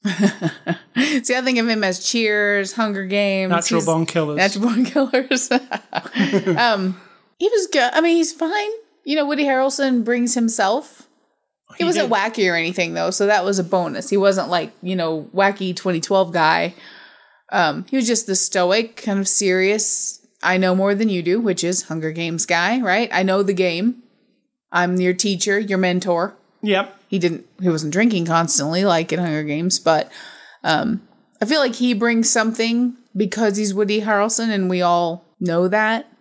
See, 1.23 1.35
I 1.35 1.41
think 1.41 1.57
of 1.59 1.67
him 1.67 1.83
as 1.83 2.05
Cheers, 2.05 2.73
Hunger 2.73 3.05
Games, 3.05 3.49
Natural 3.49 3.79
he's- 3.81 3.85
Born 3.85 4.05
Killers. 4.05 4.37
Natural 4.37 4.65
Born 4.65 4.85
Killers. 4.85 5.51
um, 6.57 6.99
he 7.39 7.49
was 7.49 7.67
good. 7.67 7.91
I 7.93 8.01
mean, 8.01 8.17
he's 8.17 8.33
fine. 8.33 8.69
You 9.03 9.15
know, 9.15 9.25
Woody 9.25 9.43
Harrelson 9.45 10.03
brings 10.03 10.33
himself. 10.33 11.07
He, 11.77 11.83
wasn't 11.83 12.09
did. 12.09 12.15
wacky 12.15 12.51
or 12.51 12.55
anything 12.55 12.93
though, 12.93 13.09
so 13.11 13.25
that 13.25 13.43
was 13.43 13.59
a 13.59 13.63
bonus. 13.63 14.09
He 14.09 14.17
wasn't 14.17 14.49
like 14.49 14.71
you 14.81 14.95
know 14.95 15.29
wacky 15.33 15.75
2012 15.75 16.31
guy. 16.31 16.73
Um, 17.51 17.85
he 17.89 17.95
was 17.97 18.07
just 18.07 18.27
the 18.27 18.35
stoic, 18.35 18.95
kind 18.95 19.19
of 19.19 19.27
serious. 19.27 20.25
I 20.41 20.57
know 20.57 20.75
more 20.75 20.95
than 20.95 21.09
you 21.09 21.21
do, 21.21 21.39
which 21.41 21.63
is 21.63 21.83
Hunger 21.83 22.11
Games 22.11 22.45
guy, 22.45 22.79
right? 22.79 23.09
I 23.11 23.23
know 23.23 23.43
the 23.43 23.53
game. 23.53 24.03
I'm 24.71 24.99
your 24.99 25.13
teacher, 25.13 25.59
your 25.59 25.77
mentor. 25.77 26.35
Yep. 26.61 26.97
He 27.15 27.19
didn't. 27.19 27.47
He 27.61 27.69
wasn't 27.69 27.93
drinking 27.93 28.25
constantly 28.25 28.83
like 28.83 29.13
in 29.13 29.19
Hunger 29.19 29.43
Games, 29.43 29.79
but 29.79 30.11
um, 30.65 31.07
I 31.41 31.45
feel 31.45 31.61
like 31.61 31.75
he 31.75 31.93
brings 31.93 32.29
something 32.29 32.97
because 33.15 33.55
he's 33.55 33.73
Woody 33.73 34.01
Harrelson, 34.01 34.49
and 34.49 34.69
we 34.69 34.81
all 34.81 35.23
know 35.39 35.69
that. 35.69 36.11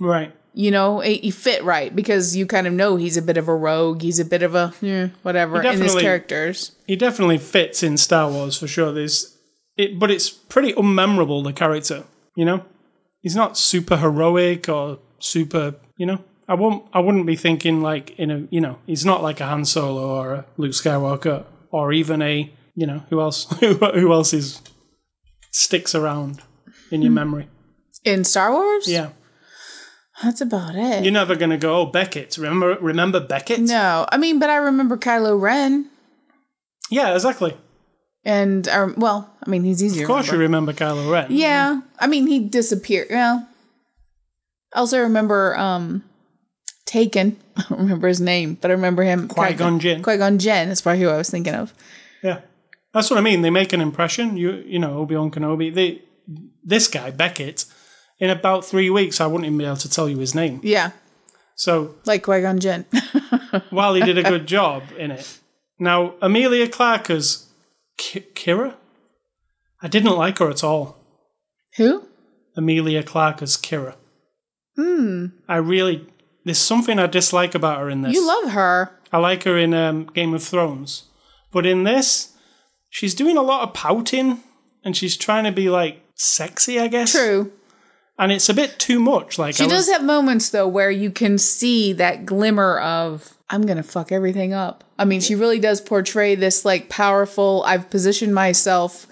Right. 0.00 0.32
You 0.54 0.70
know, 0.70 1.00
he 1.00 1.32
fit 1.32 1.64
right 1.64 1.94
because 1.94 2.36
you 2.36 2.46
kind 2.46 2.68
of 2.68 2.72
know 2.72 2.94
he's 2.94 3.16
a 3.16 3.22
bit 3.22 3.36
of 3.36 3.48
a 3.48 3.54
rogue. 3.54 4.00
He's 4.02 4.20
a 4.20 4.24
bit 4.24 4.44
of 4.44 4.54
a 4.54 4.72
eh, 4.80 5.08
whatever 5.22 5.60
in 5.60 5.80
his 5.80 5.96
characters. 5.96 6.70
He 6.86 6.94
definitely 6.94 7.38
fits 7.38 7.82
in 7.82 7.96
Star 7.96 8.30
Wars 8.30 8.56
for 8.56 8.68
sure. 8.68 8.92
There's 8.92 9.36
it, 9.76 9.98
but 9.98 10.12
it's 10.12 10.30
pretty 10.30 10.72
unmemorable. 10.74 11.42
The 11.42 11.52
character, 11.52 12.04
you 12.36 12.44
know, 12.44 12.64
he's 13.22 13.34
not 13.34 13.58
super 13.58 13.96
heroic 13.96 14.68
or 14.68 15.00
super. 15.18 15.74
You 15.96 16.06
know, 16.06 16.24
I 16.50 16.54
won't. 16.54 16.84
I 16.92 16.98
wouldn't 16.98 17.26
be 17.26 17.36
thinking 17.36 17.80
like 17.80 18.18
in 18.18 18.30
a. 18.30 18.46
You 18.50 18.60
know, 18.60 18.78
he's 18.86 19.04
not 19.06 19.22
like 19.22 19.40
a 19.40 19.46
Han 19.46 19.64
Solo 19.64 20.08
or 20.20 20.32
a 20.34 20.44
Luke 20.56 20.72
Skywalker 20.72 21.44
or 21.70 21.92
even 21.92 22.20
a. 22.22 22.52
You 22.74 22.86
know, 22.86 23.02
who 23.10 23.20
else? 23.20 23.46
Who, 23.60 23.74
who 23.74 24.12
else 24.12 24.32
is 24.32 24.60
sticks 25.52 25.94
around 25.94 26.40
in 26.90 27.02
your 27.02 27.12
memory? 27.12 27.48
In 28.04 28.24
Star 28.24 28.50
Wars, 28.52 28.88
Yeah, 28.88 29.10
that's 30.22 30.40
about 30.40 30.74
it. 30.76 31.04
you're 31.04 31.12
never 31.12 31.36
gonna 31.36 31.58
go. 31.58 31.80
Oh, 31.80 31.86
Beckett. 31.86 32.38
Remember? 32.38 32.78
Remember 32.80 33.20
Beckett? 33.20 33.60
no, 33.60 34.06
I 34.10 34.16
mean, 34.16 34.38
but 34.38 34.48
I 34.50 34.56
remember 34.56 34.96
Kylo 34.96 35.38
Ren, 35.38 35.90
Yeah, 36.90 37.12
exactly. 37.14 37.54
and 38.24 38.66
um, 38.68 38.94
well, 38.96 39.30
I 39.44 39.50
mean, 39.50 39.64
he's 39.64 39.82
easier. 39.82 40.04
Of 40.04 40.08
course, 40.08 40.32
you 40.32 40.38
remember 40.38 40.72
Kylo 40.72 41.10
Ren. 41.12 41.26
Yeah, 41.30 41.80
I 41.98 42.06
mean, 42.06 42.26
he 42.26 42.38
disappeared. 42.48 43.08
Well, 43.10 43.46
I 44.74 44.78
also 44.78 45.00
remember 45.00 45.56
um, 45.58 46.02
Taken. 46.86 47.36
I 47.56 47.62
don't 47.68 47.78
remember 47.80 48.08
his 48.08 48.20
name, 48.20 48.58
but 48.60 48.70
I 48.70 48.74
remember 48.74 49.02
him. 49.02 49.28
Qui-Gon 49.28 49.78
Jinn. 49.80 50.02
Qui 50.02 50.16
Gon 50.16 50.38
Jinn. 50.38 50.68
That's 50.68 50.80
probably 50.80 51.02
who 51.02 51.08
I 51.08 51.16
was 51.16 51.30
thinking 51.30 51.54
of. 51.54 51.72
Yeah, 52.22 52.40
that's 52.92 53.10
what 53.10 53.18
I 53.18 53.22
mean. 53.22 53.42
They 53.42 53.50
make 53.50 53.72
an 53.72 53.80
impression. 53.80 54.36
You 54.36 54.62
you 54.66 54.78
know 54.78 54.98
Obi 54.98 55.16
Wan 55.16 55.30
Kenobi. 55.30 55.72
They 55.74 56.02
this 56.64 56.88
guy 56.88 57.10
Beckett. 57.10 57.64
In 58.18 58.28
about 58.28 58.66
three 58.66 58.90
weeks, 58.90 59.18
I 59.18 59.26
wouldn't 59.26 59.46
even 59.46 59.56
be 59.56 59.64
able 59.64 59.76
to 59.78 59.88
tell 59.88 60.06
you 60.06 60.18
his 60.18 60.34
name. 60.34 60.60
Yeah, 60.62 60.90
So 61.54 61.94
like 62.04 62.22
Qui 62.22 62.42
Gon 62.42 62.58
Jinn. 62.60 62.84
while 63.70 63.94
he 63.94 64.02
did 64.02 64.18
a 64.18 64.22
good 64.22 64.46
job 64.46 64.82
in 64.98 65.10
it, 65.10 65.38
now 65.78 66.12
Emilia 66.20 66.68
Clarke 66.68 67.08
as 67.08 67.46
Ki- 67.96 68.26
Qi'ra, 68.34 68.74
I 69.80 69.88
didn't 69.88 70.14
like 70.16 70.36
her 70.38 70.50
at 70.50 70.62
all. 70.62 70.98
who? 71.78 72.04
Emilia 72.58 73.02
Clarke 73.02 73.40
as 73.40 73.56
Qi'ra. 73.56 73.94
Hmm. 74.76 75.26
I 75.48 75.56
really 75.56 76.06
there's 76.44 76.58
something 76.58 76.98
I 76.98 77.06
dislike 77.06 77.54
about 77.54 77.80
her 77.80 77.90
in 77.90 78.02
this. 78.02 78.14
You 78.14 78.26
love 78.26 78.52
her. 78.52 78.98
I 79.12 79.18
like 79.18 79.44
her 79.44 79.58
in 79.58 79.74
um, 79.74 80.06
Game 80.06 80.34
of 80.34 80.42
Thrones, 80.42 81.04
but 81.52 81.66
in 81.66 81.84
this, 81.84 82.36
she's 82.88 83.14
doing 83.14 83.36
a 83.36 83.42
lot 83.42 83.62
of 83.62 83.74
pouting 83.74 84.40
and 84.84 84.96
she's 84.96 85.16
trying 85.16 85.44
to 85.44 85.52
be 85.52 85.68
like 85.68 86.02
sexy, 86.14 86.78
I 86.78 86.88
guess. 86.88 87.12
True. 87.12 87.52
And 88.18 88.30
it's 88.30 88.48
a 88.48 88.54
bit 88.54 88.78
too 88.78 89.00
much. 89.00 89.38
Like 89.38 89.56
She 89.56 89.64
I 89.64 89.68
does 89.68 89.88
was, 89.88 89.96
have 89.96 90.04
moments 90.04 90.50
though 90.50 90.68
where 90.68 90.90
you 90.90 91.10
can 91.10 91.38
see 91.38 91.92
that 91.94 92.26
glimmer 92.26 92.78
of 92.78 93.36
I'm 93.48 93.62
gonna 93.62 93.82
fuck 93.82 94.12
everything 94.12 94.52
up. 94.52 94.84
I 94.98 95.04
mean, 95.04 95.20
she 95.20 95.34
really 95.34 95.58
does 95.58 95.80
portray 95.80 96.34
this 96.34 96.64
like 96.64 96.88
powerful. 96.88 97.64
I've 97.66 97.90
positioned 97.90 98.34
myself 98.34 99.06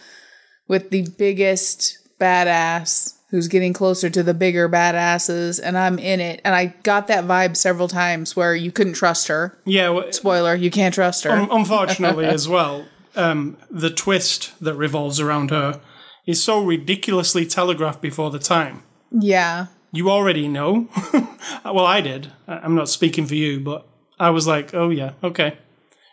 with 0.69 0.91
the 0.91 1.09
biggest 1.19 1.99
badass 2.21 3.18
who's 3.31 3.49
getting 3.49 3.73
closer 3.73 4.09
to 4.11 4.23
the 4.23 4.35
bigger 4.35 4.69
badasses, 4.69 5.61
and 5.63 5.77
I'm 5.77 5.99
in 5.99 6.21
it. 6.21 6.41
And 6.45 6.55
I 6.55 6.67
got 6.83 7.07
that 7.09 7.25
vibe 7.25 7.57
several 7.57 7.89
times 7.89 8.35
where 8.35 8.55
you 8.55 8.73
couldn't 8.73 8.95
trust 8.95 9.29
her. 9.29 9.59
yeah. 9.65 9.89
well, 9.91 10.11
Spoiler: 10.13 10.55
you 10.55 10.71
can't 10.71 10.95
trust 10.95 11.25
her. 11.25 11.31
un- 11.31 11.49
unfortunately, 11.51 12.25
as 12.39 12.49
well, 12.49 12.87
um, 13.17 13.57
the 13.71 13.91
twist 13.91 14.53
that 14.61 14.75
revolves 14.75 15.21
around 15.21 15.51
her 15.51 15.81
is 16.27 16.43
so 16.43 16.63
ridiculously 16.63 17.47
telegraphed 17.47 18.01
before 18.03 18.31
the 18.31 18.39
time. 18.39 18.83
yeah, 19.11 19.67
You 19.93 20.11
already 20.11 20.47
know. 20.49 20.89
well, 21.65 21.87
I 21.87 22.01
did. 22.03 22.33
I'm 22.47 22.75
not 22.75 22.91
speaking 22.91 23.25
for 23.27 23.35
you, 23.35 23.61
but 23.61 23.87
I 24.21 24.29
was 24.31 24.47
like, 24.47 24.75
oh 24.75 24.91
yeah, 24.91 25.13
okay. 25.25 25.57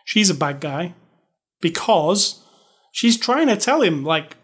She's 0.06 0.30
a 0.30 0.34
bad 0.34 0.60
guy 0.60 0.94
because 1.60 2.42
she's 2.92 3.18
trying 3.18 3.48
to 3.48 3.56
tell 3.56 3.82
him 3.82 4.04
like 4.04 4.36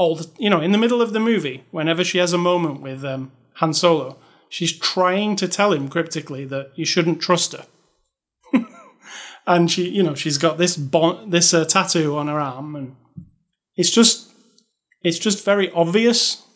all 0.00 0.16
the 0.16 0.26
you 0.38 0.48
know 0.48 0.62
in 0.62 0.72
the 0.72 0.78
middle 0.78 1.02
of 1.02 1.12
the 1.12 1.20
movie 1.20 1.62
whenever 1.70 2.02
she 2.02 2.16
has 2.16 2.32
a 2.32 2.38
moment 2.38 2.80
with 2.80 3.04
um, 3.04 3.30
Han 3.56 3.74
Solo, 3.74 4.16
she's 4.48 4.72
trying 4.72 5.36
to 5.36 5.46
tell 5.46 5.74
him 5.74 5.90
cryptically 5.90 6.46
that 6.46 6.72
you 6.74 6.86
shouldn't 6.86 7.20
trust 7.20 7.52
her. 7.52 7.66
and 9.46 9.70
she, 9.70 9.90
you 9.90 10.02
know, 10.02 10.14
she's 10.14 10.38
got 10.38 10.56
this 10.56 10.74
bon- 10.78 11.28
this 11.28 11.52
uh, 11.52 11.66
tattoo 11.66 12.16
on 12.16 12.28
her 12.28 12.40
arm, 12.40 12.74
and 12.74 12.96
it's 13.76 13.90
just 13.90 14.32
it's 15.02 15.18
just 15.18 15.44
very 15.44 15.70
obvious 15.72 16.46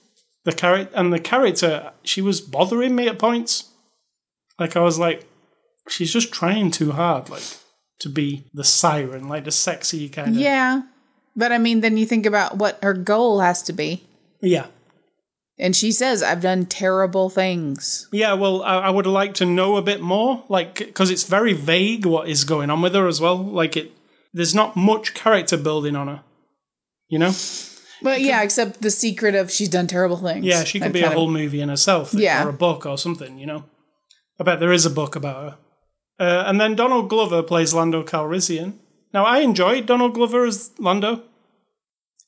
the 0.45 0.53
character 0.53 0.97
and 0.97 1.13
the 1.13 1.21
character 1.21 1.93
she 2.03 2.23
was 2.23 2.41
bothering 2.41 2.95
me 2.95 3.09
at 3.09 3.19
points 3.19 3.71
like 4.59 4.77
i 4.77 4.81
was 4.81 4.99
like 4.99 5.27
she's 5.89 6.13
just 6.13 6.31
trying 6.31 6.71
too 6.71 6.93
hard 6.93 7.31
like 7.31 7.43
to 7.99 8.11
be 8.11 8.45
the 8.53 8.63
siren 8.63 9.27
like 9.27 9.45
the 9.45 9.51
sexy 9.51 10.07
kind 10.11 10.29
of 10.29 10.35
yeah. 10.35 10.83
But 11.37 11.53
I 11.53 11.59
mean, 11.59 11.81
then 11.81 11.97
you 11.97 12.07
think 12.07 12.27
about 12.27 12.57
what 12.59 12.79
her 12.83 12.95
goal 12.95 13.41
has 13.41 13.63
to 13.65 13.73
be, 13.73 14.05
yeah. 14.41 14.67
And 15.59 15.75
she 15.77 15.93
says, 15.93 16.23
"I've 16.23 16.41
done 16.43 16.67
terrible 16.67 17.31
things." 17.31 18.09
yeah 18.13 18.33
well 18.35 18.63
i, 18.63 18.75
I 18.79 18.91
would 18.91 19.07
like 19.07 19.35
to 19.35 19.45
know 19.47 19.77
a 19.77 19.83
bit 19.83 20.01
more 20.01 20.43
like 20.49 20.79
because 20.79 21.11
it's 21.11 21.25
very 21.25 21.53
vague 21.53 22.07
what 22.07 22.29
is 22.29 22.45
going 22.45 22.71
on 22.71 22.83
with 22.83 22.95
her 22.95 23.07
as 23.09 23.21
well. 23.21 23.37
Like 23.37 23.77
it 23.77 23.93
there's 24.33 24.55
not 24.55 24.75
much 24.77 25.15
character 25.15 25.57
building 25.57 25.97
on 25.97 26.09
her 26.09 26.23
you 27.09 27.19
know? 27.19 27.33
But 28.03 28.21
yeah, 28.21 28.43
except 28.43 28.83
the 28.83 28.91
secret 28.91 29.35
of 29.35 29.51
she's 29.51 29.69
done 29.69 29.87
terrible 29.87 30.17
things. 30.17 30.45
yeah 30.45 30.65
she 30.65 30.81
could 30.81 30.93
be 30.93 31.01
a 31.01 31.03
kind 31.03 31.13
of- 31.15 31.19
whole 31.19 31.31
movie 31.31 31.61
in 31.61 31.69
herself 31.69 32.13
Yeah. 32.15 32.45
or 32.45 32.49
a 32.51 32.53
book 32.53 32.85
or 32.87 32.99
something 32.99 33.39
you 33.39 33.47
know? 33.47 33.65
I 34.41 34.45
bet 34.45 34.59
there 34.61 34.73
is 34.73 34.85
a 34.87 34.91
book 34.91 35.15
about 35.17 35.43
her. 35.45 35.59
Uh, 36.19 36.45
and 36.49 36.61
then 36.61 36.75
donald 36.75 37.09
glover 37.09 37.43
plays 37.43 37.73
lando 37.75 38.03
calrissian 38.03 38.75
now 39.15 39.25
i 39.25 39.39
enjoyed 39.39 39.87
donald 39.87 40.13
glover 40.13 40.45
as 40.45 40.71
lando 40.79 41.23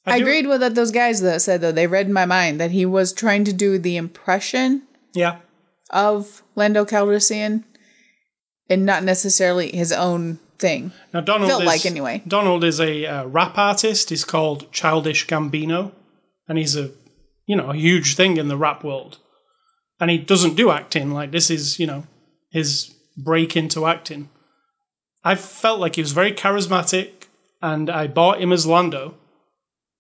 I 0.09 0.19
do- 0.19 0.25
agreed 0.25 0.47
with 0.47 0.63
what 0.63 0.77
those 0.77 0.93
guys 0.93 1.21
that 1.23 1.43
said 1.43 1.61
though. 1.61 1.73
They 1.73 1.89
read 1.89 2.09
my 2.09 2.27
mind 2.27 2.61
that 2.61 2.71
he 2.71 2.87
was 2.87 3.13
trying 3.13 3.43
to 3.43 3.53
do 3.53 3.77
the 3.77 3.97
impression 3.97 4.83
yeah 5.15 5.39
of 5.91 6.43
Lando 6.55 6.85
Calrissian 6.85 7.65
and 8.69 8.87
not 8.87 9.03
necessarily 9.05 9.71
his 9.71 9.93
own 9.93 10.39
thing. 10.59 10.93
Now 11.13 11.21
Donald 11.21 11.51
Felt 11.51 11.63
is, 11.63 11.67
like 11.67 11.87
anyway. 11.87 12.23
Donald 12.27 12.65
is 12.65 12.81
a 12.81 13.07
uh, 13.07 13.25
rap 13.27 13.59
artist. 13.59 14.11
He's 14.11 14.25
called 14.25 14.71
Childish 14.73 15.27
Gambino, 15.27 15.93
and 16.49 16.59
he's 16.59 16.77
a 16.77 16.91
you 17.47 17.57
know 17.57 17.71
a 17.71 17.77
huge 17.77 18.15
thing 18.17 18.37
in 18.37 18.49
the 18.49 18.57
rap 18.57 18.85
world. 18.85 19.19
And 19.99 20.11
he 20.11 20.19
doesn't 20.19 20.57
do 20.57 20.71
acting. 20.71 21.13
Like 21.13 21.33
this 21.33 21.51
is 21.51 21.79
you 21.79 21.87
know 21.87 22.05
his 22.51 22.95
break 23.17 23.57
into 23.57 23.87
acting. 23.87 24.29
I 25.27 25.35
felt 25.35 25.81
like 25.81 25.97
he 25.97 26.03
was 26.03 26.13
very 26.13 26.31
charismatic, 26.31 27.25
and 27.61 27.91
I 27.91 28.07
bought 28.07 28.41
him 28.41 28.53
as 28.53 28.65
Lando, 28.65 29.17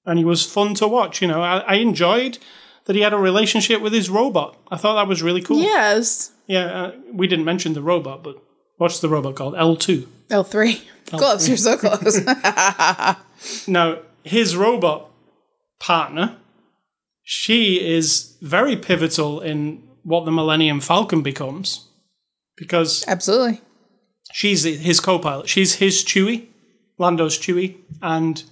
and 0.04 0.20
he 0.20 0.24
was 0.24 0.46
fun 0.46 0.74
to 0.74 0.86
watch. 0.86 1.20
You 1.20 1.26
know, 1.26 1.42
I, 1.42 1.58
I 1.58 1.74
enjoyed 1.74 2.38
that 2.84 2.94
he 2.94 3.02
had 3.02 3.12
a 3.12 3.18
relationship 3.18 3.82
with 3.82 3.92
his 3.92 4.08
robot. 4.08 4.56
I 4.70 4.76
thought 4.76 4.94
that 4.94 5.08
was 5.08 5.24
really 5.24 5.42
cool. 5.42 5.58
Yes. 5.58 6.30
Yeah, 6.46 6.66
uh, 6.66 6.92
we 7.12 7.26
didn't 7.26 7.44
mention 7.44 7.72
the 7.72 7.82
robot, 7.82 8.22
but 8.22 8.40
what's 8.76 9.00
the 9.00 9.08
robot 9.08 9.34
called? 9.34 9.56
L 9.56 9.74
two. 9.74 10.06
L 10.30 10.44
three. 10.44 10.82
Close. 11.06 11.48
You're 11.48 11.56
so 11.56 11.76
close. 11.76 12.20
Now, 13.68 13.98
his 14.24 14.56
robot 14.56 15.10
partner, 15.78 16.36
she 17.22 17.84
is 17.84 18.36
very 18.40 18.76
pivotal 18.76 19.40
in 19.40 19.82
what 20.02 20.24
the 20.24 20.32
Millennium 20.32 20.80
Falcon 20.80 21.22
becomes 21.22 21.88
because 22.56 23.04
Absolutely. 23.06 23.60
She's 24.36 24.64
his 24.64 25.00
co 25.00 25.18
pilot. 25.18 25.48
She's 25.48 25.76
his 25.76 26.04
Chewie, 26.04 26.46
Lando's 26.98 27.38
Chewie, 27.38 27.76
and 28.02 28.44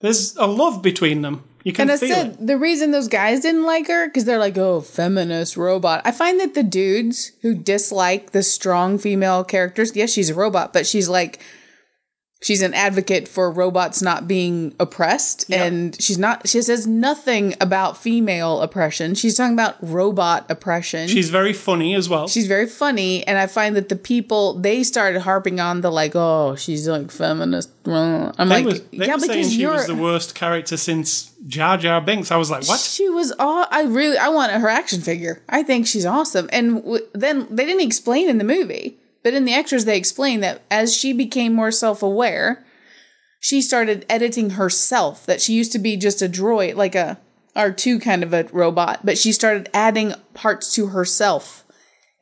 there's 0.00 0.36
a 0.36 0.46
love 0.46 0.82
between 0.82 1.22
them. 1.22 1.42
You 1.64 1.72
can 1.72 1.88
And 1.88 1.92
I 1.92 1.96
feel 1.96 2.14
said 2.14 2.26
it. 2.32 2.46
the 2.46 2.58
reason 2.58 2.90
those 2.90 3.08
guys 3.08 3.40
didn't 3.40 3.64
like 3.64 3.88
her 3.88 4.06
because 4.06 4.26
they're 4.26 4.38
like, 4.38 4.58
oh, 4.58 4.82
feminist 4.82 5.56
robot. 5.56 6.02
I 6.04 6.12
find 6.12 6.38
that 6.40 6.52
the 6.52 6.62
dudes 6.62 7.32
who 7.40 7.54
dislike 7.54 8.32
the 8.32 8.42
strong 8.42 8.98
female 8.98 9.44
characters, 9.44 9.96
yes, 9.96 10.10
she's 10.12 10.28
a 10.28 10.34
robot, 10.34 10.74
but 10.74 10.86
she's 10.86 11.08
like, 11.08 11.40
she's 12.44 12.60
an 12.60 12.74
advocate 12.74 13.26
for 13.26 13.50
robots 13.50 14.02
not 14.02 14.28
being 14.28 14.74
oppressed, 14.78 15.50
and 15.50 16.00
she's 16.00 16.18
not. 16.18 16.46
She 16.46 16.60
says 16.60 16.86
nothing 16.86 17.54
about 17.60 17.96
female 17.96 18.60
oppression. 18.60 19.14
She's 19.14 19.36
talking 19.36 19.54
about 19.54 19.76
robot 19.80 20.44
oppression. 20.50 21.08
She's 21.08 21.30
very 21.30 21.54
funny 21.54 21.94
as 21.94 22.08
well. 22.08 22.28
She's 22.28 22.46
very 22.46 22.66
funny, 22.66 23.26
and 23.26 23.38
I 23.38 23.46
find 23.46 23.74
that 23.76 23.88
the 23.88 23.96
people 23.96 24.54
they 24.54 24.82
started 24.84 25.22
harping 25.22 25.58
on 25.58 25.80
the 25.80 25.90
like, 25.90 26.12
oh, 26.14 26.54
she's 26.54 26.86
like 26.86 27.10
feminist. 27.10 27.70
I'm 27.86 28.32
they 28.36 28.44
like, 28.44 28.64
was, 28.64 28.80
they 28.82 29.06
yeah, 29.06 29.16
because 29.16 29.52
she 29.52 29.66
was 29.66 29.86
the 29.86 29.94
worst 29.94 30.34
character 30.34 30.76
since 30.76 31.32
Jar 31.46 31.76
Jar 31.78 32.00
Binks. 32.00 32.30
I 32.30 32.36
was 32.36 32.50
like, 32.50 32.66
what? 32.68 32.80
She 32.80 33.08
was 33.08 33.32
all. 33.38 33.66
I 33.70 33.84
really. 33.84 34.18
I 34.18 34.28
want 34.28 34.52
her 34.52 34.68
action 34.68 35.00
figure. 35.00 35.42
I 35.48 35.62
think 35.62 35.86
she's 35.86 36.04
awesome. 36.06 36.48
And 36.52 36.82
w- 36.82 37.06
then 37.14 37.46
they 37.50 37.64
didn't 37.64 37.82
explain 37.82 38.28
in 38.28 38.38
the 38.38 38.44
movie, 38.44 38.98
but 39.24 39.34
in 39.34 39.44
the 39.44 39.54
extras 39.54 39.84
they 39.86 39.96
explain 39.96 40.38
that 40.40 40.62
as 40.70 40.94
she 40.96 41.12
became 41.12 41.52
more 41.52 41.72
self 41.72 42.00
aware, 42.02 42.64
she 43.40 43.60
started 43.60 44.06
editing 44.08 44.50
herself. 44.50 45.26
That 45.26 45.40
she 45.40 45.54
used 45.54 45.72
to 45.72 45.78
be 45.80 45.96
just 45.96 46.22
a 46.22 46.28
droid, 46.28 46.76
like 46.76 46.94
a 46.94 47.18
R 47.56 47.72
two 47.72 47.98
kind 47.98 48.22
of 48.22 48.32
a 48.32 48.44
robot, 48.52 49.00
but 49.04 49.18
she 49.18 49.32
started 49.32 49.68
adding 49.74 50.14
parts 50.34 50.72
to 50.74 50.86
herself 50.88 51.64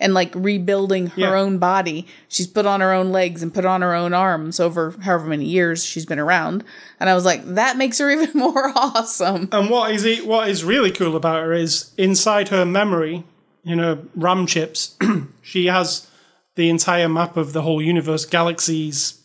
and 0.01 0.15
like 0.15 0.33
rebuilding 0.35 1.07
her 1.09 1.21
Yeah. 1.21 1.35
own 1.39 1.59
body. 1.59 2.09
She's 2.29 2.49
put 2.49 2.67
on 2.67 2.81
her 2.81 2.93
own 2.93 3.13
legs 3.13 3.41
and 3.43 3.55
put 3.55 3.65
on 3.65 3.83
her 3.83 3.95
own 3.95 4.13
arms 4.13 4.59
over 4.59 4.91
however 5.01 5.27
many 5.29 5.45
years 5.45 5.85
she's 5.85 6.05
been 6.05 6.19
around. 6.19 6.65
And 6.99 7.09
I 7.09 7.15
was 7.15 7.25
like, 7.25 7.45
that 7.55 7.77
makes 7.77 7.99
her 7.99 8.11
even 8.21 8.31
more 8.39 8.73
awesome. 8.75 9.49
And 9.53 9.71
what 9.71 9.93
is 9.93 10.05
it, 10.05 10.27
what 10.27 10.49
is 10.49 10.65
really 10.65 10.91
cool 10.91 11.15
about 11.15 11.41
her 11.45 11.53
is 11.53 11.93
inside 11.97 12.49
her 12.49 12.67
memory, 12.67 13.23
in 13.65 13.79
her 13.79 14.01
RAM 14.17 14.47
chips, 14.47 14.97
she 15.43 15.67
has 15.67 16.09
the 16.57 16.69
entire 16.69 17.09
map 17.09 17.37
of 17.37 17.53
the 17.53 17.63
whole 17.63 17.81
universe, 17.83 18.25
galaxies. 18.25 19.19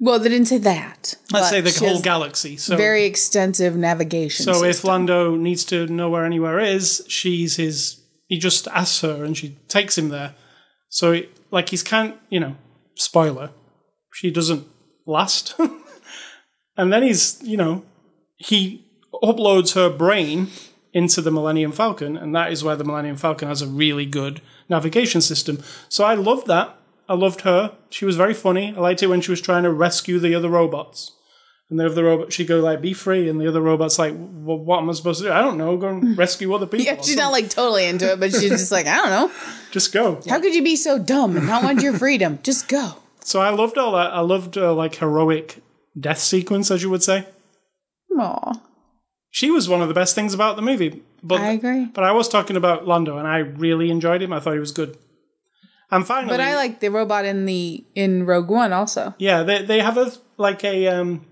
Well, 0.00 0.18
they 0.18 0.28
didn't 0.28 0.48
say 0.48 0.58
that. 0.58 1.14
Let's 1.30 1.50
say 1.50 1.60
the 1.60 1.70
whole 1.70 2.00
galaxy. 2.00 2.56
So, 2.56 2.76
Very 2.76 3.04
extensive 3.04 3.76
navigation. 3.76 4.44
so 4.44 4.64
if 4.64 4.76
system. 4.76 4.90
Lando 4.90 5.36
needs 5.36 5.64
to 5.66 5.86
know 5.86 6.10
where 6.10 6.24
anywhere 6.24 6.58
is, 6.58 7.04
she's 7.08 7.56
his. 7.56 8.00
He 8.26 8.38
just 8.38 8.66
asks 8.68 9.02
her, 9.02 9.24
and 9.24 9.36
she 9.36 9.56
takes 9.68 9.96
him 9.96 10.08
there. 10.08 10.34
So, 10.88 11.12
it, 11.12 11.30
like, 11.50 11.68
he's 11.68 11.82
can't, 11.82 12.16
you 12.30 12.40
know, 12.40 12.56
spoiler. 12.96 13.50
She 14.12 14.30
doesn't 14.30 14.66
last, 15.06 15.54
and 16.76 16.92
then 16.92 17.02
he's, 17.02 17.40
you 17.42 17.56
know, 17.56 17.84
he 18.36 18.84
uploads 19.22 19.74
her 19.74 19.90
brain 19.90 20.48
into 20.92 21.20
the 21.20 21.30
Millennium 21.30 21.72
Falcon, 21.72 22.16
and 22.16 22.34
that 22.34 22.52
is 22.52 22.64
where 22.64 22.76
the 22.76 22.84
Millennium 22.84 23.16
Falcon 23.16 23.48
has 23.48 23.62
a 23.62 23.66
really 23.66 24.06
good 24.06 24.40
navigation 24.68 25.20
system. 25.20 25.62
So 25.88 26.04
I 26.04 26.14
loved 26.14 26.46
that. 26.48 26.76
I 27.08 27.14
loved 27.14 27.42
her. 27.42 27.76
She 27.90 28.04
was 28.04 28.16
very 28.16 28.34
funny. 28.34 28.74
I 28.76 28.80
liked 28.80 29.02
it 29.02 29.08
when 29.08 29.20
she 29.20 29.30
was 29.30 29.40
trying 29.40 29.62
to 29.64 29.72
rescue 29.72 30.18
the 30.18 30.34
other 30.34 30.48
robots. 30.48 31.12
And 31.70 31.80
the 31.80 31.86
other 31.86 32.04
robot, 32.04 32.32
she'd 32.32 32.46
go 32.46 32.60
like, 32.60 32.82
"Be 32.82 32.92
free," 32.92 33.26
and 33.28 33.40
the 33.40 33.48
other 33.48 33.60
robot's 33.60 33.98
like, 33.98 34.14
well, 34.14 34.58
"What 34.58 34.78
am 34.80 34.90
I 34.90 34.92
supposed 34.92 35.20
to 35.22 35.28
do? 35.28 35.32
I 35.32 35.40
don't 35.40 35.56
know. 35.56 35.76
Go 35.78 35.88
and 35.88 36.16
rescue 36.16 36.52
other 36.54 36.66
people. 36.72 36.84
yeah, 36.84 37.00
she's 37.00 37.16
not 37.16 37.32
like 37.32 37.48
totally 37.48 37.86
into 37.86 38.12
it, 38.12 38.20
but 38.20 38.32
she's 38.32 38.50
just 38.50 38.70
like, 38.70 38.86
I 38.86 38.96
don't 38.96 39.10
know. 39.10 39.32
Just 39.70 39.92
go." 39.92 40.20
How 40.28 40.40
could 40.40 40.54
you 40.54 40.62
be 40.62 40.76
so 40.76 40.98
dumb 40.98 41.36
and 41.38 41.46
not 41.46 41.62
want 41.64 41.80
your 41.80 41.94
freedom? 41.94 42.38
Just 42.42 42.68
go. 42.68 42.96
So 43.20 43.40
I 43.40 43.48
loved 43.48 43.78
all 43.78 43.92
that. 43.92 44.12
I 44.12 44.20
loved 44.20 44.58
uh, 44.58 44.74
like 44.74 44.96
heroic 44.96 45.62
death 45.98 46.18
sequence, 46.18 46.70
as 46.70 46.82
you 46.82 46.90
would 46.90 47.02
say. 47.02 47.26
Aw. 48.18 48.60
She 49.30 49.50
was 49.50 49.68
one 49.68 49.80
of 49.80 49.88
the 49.88 49.94
best 49.94 50.14
things 50.14 50.34
about 50.34 50.56
the 50.56 50.62
movie. 50.62 51.02
But 51.26 51.40
I 51.40 51.52
agree. 51.52 51.86
But 51.86 52.04
I 52.04 52.12
was 52.12 52.28
talking 52.28 52.56
about 52.56 52.86
Lando, 52.86 53.16
and 53.18 53.26
I 53.26 53.38
really 53.38 53.90
enjoyed 53.90 54.22
him. 54.22 54.32
I 54.32 54.40
thought 54.40 54.52
he 54.52 54.60
was 54.60 54.72
good. 54.72 54.96
And 55.90 56.06
finally, 56.06 56.28
But 56.28 56.40
I 56.40 56.54
like 56.56 56.80
the 56.80 56.90
robot 56.90 57.24
in 57.24 57.46
the 57.46 57.84
in 57.94 58.26
Rogue 58.26 58.50
One 58.50 58.72
also. 58.72 59.14
yeah, 59.18 59.42
they 59.42 59.62
they 59.64 59.80
have 59.80 59.96
a 59.96 60.12
like 60.36 60.62
a 60.64 60.86
um 60.88 61.24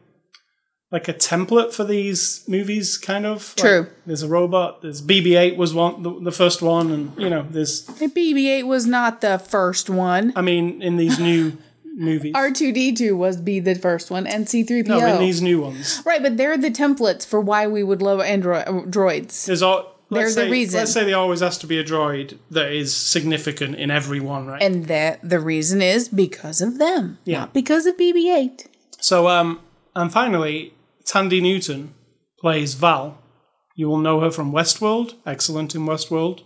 like 0.90 1.08
a 1.08 1.14
template 1.14 1.72
for 1.72 1.84
these 1.84 2.44
movies, 2.46 2.98
kind 2.98 3.24
of. 3.24 3.54
Like, 3.56 3.64
True. 3.66 3.86
there's 4.06 4.22
a 4.22 4.28
robot. 4.28 4.82
There's 4.82 5.00
BB-8 5.00 5.56
was 5.56 5.72
one 5.72 6.02
the, 6.02 6.20
the 6.20 6.32
first 6.32 6.60
one, 6.62 6.90
and 6.92 7.18
you 7.18 7.30
know, 7.30 7.46
there's 7.48 7.86
BB-8 7.86 8.66
was 8.66 8.86
not 8.86 9.20
the 9.22 9.38
first 9.38 9.88
one. 9.90 10.32
I 10.36 10.42
mean, 10.42 10.82
in 10.82 10.96
these 10.98 11.18
new 11.18 11.56
movies, 11.94 12.34
R2D2 12.34 13.16
was 13.16 13.36
be 13.36 13.60
the 13.60 13.74
first 13.74 14.10
one, 14.10 14.26
and 14.26 14.46
C3PO. 14.46 14.86
no, 14.88 15.06
in 15.06 15.20
these 15.20 15.40
new 15.42 15.60
ones, 15.60 16.02
right, 16.04 16.22
but 16.22 16.36
they're 16.36 16.56
the 16.58 16.70
templates 16.70 17.26
for 17.26 17.40
why 17.40 17.66
we 17.66 17.82
would 17.82 18.02
love 18.02 18.20
android 18.20 18.66
droids. 18.90 19.46
there's 19.46 19.62
all. 19.62 19.90
They're 20.10 20.30
the 20.30 20.50
reason. 20.50 20.80
Let's 20.80 20.92
say 20.92 21.04
there 21.04 21.16
always 21.16 21.40
has 21.40 21.56
to 21.58 21.66
be 21.66 21.78
a 21.78 21.84
droid 21.84 22.36
that 22.50 22.70
is 22.70 22.94
significant 22.94 23.76
in 23.76 23.90
every 23.90 24.20
one, 24.20 24.46
right? 24.46 24.60
And 24.62 24.84
that 24.88 25.26
the 25.26 25.40
reason 25.40 25.80
is 25.80 26.06
because 26.10 26.60
of 26.60 26.76
them, 26.78 27.16
Yeah. 27.24 27.38
not 27.40 27.54
because 27.54 27.86
of 27.86 27.96
BB-8. 27.96 28.66
So, 29.00 29.26
um, 29.28 29.60
and 29.96 30.12
finally, 30.12 30.74
Thandie 31.06 31.40
Newton 31.40 31.94
plays 32.38 32.74
Val. 32.74 33.16
You 33.74 33.88
will 33.88 33.96
know 34.00 34.20
her 34.20 34.30
from 34.30 34.52
Westworld. 34.52 35.14
Excellent 35.24 35.74
in 35.74 35.86
Westworld. 35.86 36.40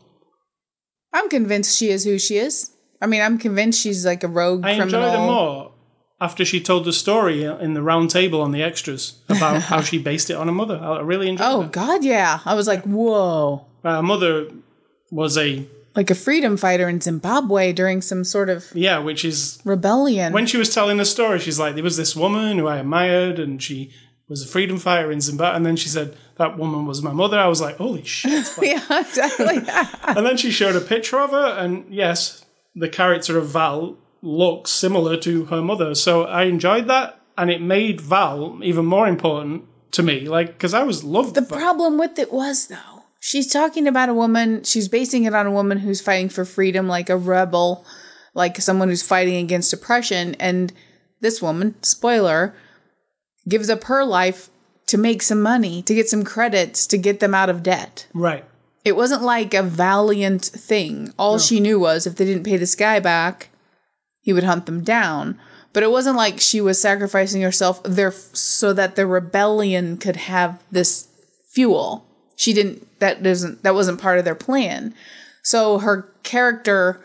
I'm 1.12 1.28
convinced 1.28 1.76
she 1.76 1.90
is 1.90 2.04
who 2.04 2.20
she 2.20 2.36
is. 2.36 2.70
I 3.06 3.08
mean, 3.08 3.22
I'm 3.22 3.38
convinced 3.38 3.80
she's 3.80 4.04
like 4.04 4.24
a 4.24 4.28
rogue 4.28 4.64
I 4.64 4.76
criminal. 4.76 5.00
enjoyed 5.04 5.18
her 5.20 5.26
more 5.26 5.72
after 6.20 6.44
she 6.44 6.60
told 6.60 6.84
the 6.84 6.92
story 6.92 7.44
in 7.44 7.74
the 7.74 7.82
round 7.82 8.10
table 8.10 8.40
on 8.40 8.50
the 8.50 8.62
extras 8.62 9.18
about 9.28 9.62
how 9.62 9.80
she 9.82 9.98
based 9.98 10.30
it 10.30 10.34
on 10.34 10.46
her 10.48 10.52
mother. 10.52 10.76
I 10.82 11.00
really 11.00 11.28
enjoyed 11.28 11.46
it. 11.46 11.50
Oh 11.52 11.62
that. 11.62 11.72
God, 11.72 12.04
yeah. 12.04 12.40
I 12.44 12.54
was 12.54 12.66
like, 12.66 12.82
whoa, 12.84 13.66
Uh, 13.84 13.96
her 13.96 14.02
mother 14.02 14.48
was 15.10 15.36
a 15.38 15.64
like 15.94 16.10
a 16.10 16.14
freedom 16.14 16.56
fighter 16.58 16.88
in 16.88 17.00
Zimbabwe 17.00 17.72
during 17.72 18.02
some 18.02 18.24
sort 18.24 18.48
of 18.50 18.66
yeah, 18.74 18.98
which 18.98 19.24
is 19.24 19.60
rebellion. 19.64 20.32
when 20.32 20.46
she 20.46 20.56
was 20.58 20.74
telling 20.74 20.96
the 20.98 21.04
story, 21.04 21.38
she's 21.38 21.58
like, 21.58 21.74
there 21.74 21.84
was 21.84 21.96
this 21.96 22.14
woman 22.16 22.58
who 22.58 22.66
I 22.66 22.78
admired, 22.78 23.38
and 23.38 23.62
she 23.62 23.90
was 24.28 24.42
a 24.42 24.46
freedom 24.48 24.78
fighter 24.78 25.12
in 25.12 25.20
Zimbabwe, 25.20 25.56
and 25.56 25.64
then 25.64 25.76
she 25.76 25.88
said 25.88 26.16
that 26.36 26.58
woman 26.58 26.84
was 26.86 27.00
my 27.02 27.12
mother. 27.12 27.38
I 27.38 27.46
was 27.48 27.60
like, 27.60 27.76
holy 27.76 28.04
shit! 28.04 28.46
Like, 28.58 28.66
yeah, 28.72 29.00
exactly. 29.00 29.58
And 30.16 30.24
then 30.26 30.36
she 30.38 30.50
showed 30.50 30.76
a 30.76 30.80
picture 30.80 31.18
of 31.20 31.30
her, 31.30 31.46
and 31.62 31.84
yes, 31.92 32.44
the 32.76 32.88
character 32.88 33.38
of 33.38 33.48
Val 33.48 33.96
looks 34.22 34.70
similar 34.70 35.16
to 35.16 35.46
her 35.46 35.62
mother. 35.62 35.94
So 35.94 36.24
I 36.24 36.44
enjoyed 36.44 36.86
that, 36.88 37.20
and 37.36 37.50
it 37.50 37.62
made 37.62 38.00
Val 38.00 38.60
even 38.62 38.84
more 38.84 39.08
important 39.08 39.64
to 39.92 40.02
me. 40.02 40.28
Like, 40.28 40.48
because 40.48 40.74
I 40.74 40.82
was 40.82 41.02
loved. 41.02 41.34
the 41.34 41.42
problem 41.42 41.98
with 41.98 42.18
it 42.18 42.32
was 42.32 42.66
though, 42.66 43.04
she's 43.18 43.50
talking 43.50 43.88
about 43.88 44.10
a 44.10 44.14
woman. 44.14 44.62
She's 44.62 44.88
basing 44.88 45.24
it 45.24 45.34
on 45.34 45.46
a 45.46 45.50
woman 45.50 45.78
who's 45.78 46.00
fighting 46.00 46.28
for 46.28 46.44
freedom, 46.44 46.86
like 46.86 47.08
a 47.08 47.16
rebel, 47.16 47.84
like 48.34 48.60
someone 48.60 48.88
who's 48.88 49.02
fighting 49.02 49.36
against 49.36 49.72
oppression. 49.72 50.34
And 50.38 50.72
this 51.20 51.40
woman, 51.40 51.82
spoiler, 51.82 52.54
gives 53.48 53.70
up 53.70 53.84
her 53.84 54.04
life 54.04 54.50
to 54.86 54.98
make 54.98 55.22
some 55.22 55.42
money, 55.42 55.82
to 55.82 55.94
get 55.94 56.08
some 56.08 56.24
credits, 56.24 56.86
to 56.88 56.98
get 56.98 57.20
them 57.20 57.34
out 57.34 57.50
of 57.50 57.62
debt. 57.62 58.06
right. 58.12 58.44
It 58.86 58.94
wasn't 58.94 59.22
like 59.22 59.52
a 59.52 59.64
valiant 59.64 60.44
thing. 60.44 61.12
All 61.18 61.40
she 61.40 61.58
knew 61.58 61.80
was 61.80 62.06
if 62.06 62.14
they 62.14 62.24
didn't 62.24 62.44
pay 62.44 62.56
this 62.56 62.76
guy 62.76 63.00
back, 63.00 63.48
he 64.20 64.32
would 64.32 64.44
hunt 64.44 64.66
them 64.66 64.84
down. 64.84 65.40
But 65.72 65.82
it 65.82 65.90
wasn't 65.90 66.16
like 66.16 66.38
she 66.38 66.60
was 66.60 66.80
sacrificing 66.80 67.42
herself 67.42 67.82
there 67.82 68.12
f- 68.12 68.14
so 68.14 68.72
that 68.72 68.94
the 68.94 69.04
rebellion 69.04 69.96
could 69.96 70.14
have 70.14 70.62
this 70.70 71.08
fuel. 71.52 72.06
She 72.36 72.52
didn't. 72.52 73.00
That 73.00 73.24
doesn't. 73.24 73.64
That 73.64 73.74
wasn't 73.74 74.00
part 74.00 74.20
of 74.20 74.24
their 74.24 74.36
plan. 74.36 74.94
So 75.42 75.78
her 75.78 76.08
character 76.22 77.00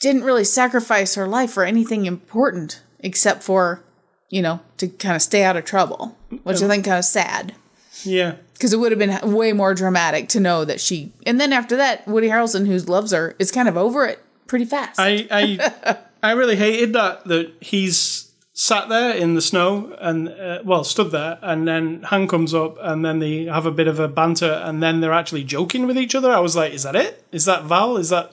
didn't 0.00 0.24
really 0.24 0.44
sacrifice 0.44 1.14
her 1.14 1.28
life 1.28 1.52
for 1.52 1.64
anything 1.64 2.06
important 2.06 2.82
except 3.00 3.42
for, 3.42 3.84
you 4.30 4.40
know, 4.40 4.60
to 4.78 4.88
kind 4.88 5.14
of 5.14 5.20
stay 5.20 5.44
out 5.44 5.58
of 5.58 5.66
trouble, 5.66 6.16
which 6.42 6.62
I 6.62 6.68
think 6.68 6.86
kind 6.86 6.98
of 6.98 7.04
sad. 7.04 7.54
Yeah. 8.02 8.36
Because 8.52 8.72
it 8.72 8.78
would 8.78 8.92
have 8.92 8.98
been 8.98 9.32
way 9.32 9.52
more 9.52 9.74
dramatic 9.74 10.28
to 10.30 10.40
know 10.40 10.64
that 10.64 10.80
she. 10.80 11.12
And 11.26 11.40
then 11.40 11.52
after 11.52 11.76
that, 11.76 12.06
Woody 12.06 12.28
Harrelson, 12.28 12.66
who 12.66 12.76
loves 12.78 13.12
her, 13.12 13.34
is 13.38 13.50
kind 13.50 13.68
of 13.68 13.76
over 13.76 14.06
it 14.06 14.20
pretty 14.46 14.64
fast. 14.64 14.98
I 14.98 15.26
I 15.30 15.96
I 16.22 16.32
really 16.32 16.56
hated 16.56 16.92
that 16.94 17.24
that 17.24 17.52
he's 17.60 18.32
sat 18.56 18.88
there 18.88 19.12
in 19.14 19.34
the 19.34 19.42
snow 19.42 19.96
and 20.00 20.28
uh, 20.28 20.60
well 20.64 20.84
stood 20.84 21.10
there 21.10 21.38
and 21.42 21.66
then 21.66 22.02
Han 22.04 22.28
comes 22.28 22.54
up 22.54 22.78
and 22.80 23.04
then 23.04 23.18
they 23.18 23.44
have 23.46 23.66
a 23.66 23.72
bit 23.72 23.88
of 23.88 23.98
a 23.98 24.06
banter 24.06 24.62
and 24.64 24.80
then 24.80 25.00
they're 25.00 25.12
actually 25.12 25.42
joking 25.42 25.86
with 25.88 25.98
each 25.98 26.14
other. 26.14 26.30
I 26.30 26.38
was 26.38 26.54
like, 26.54 26.72
is 26.72 26.84
that 26.84 26.94
it? 26.94 27.24
Is 27.32 27.46
that 27.46 27.64
Val? 27.64 27.96
Is 27.96 28.10
that 28.10 28.32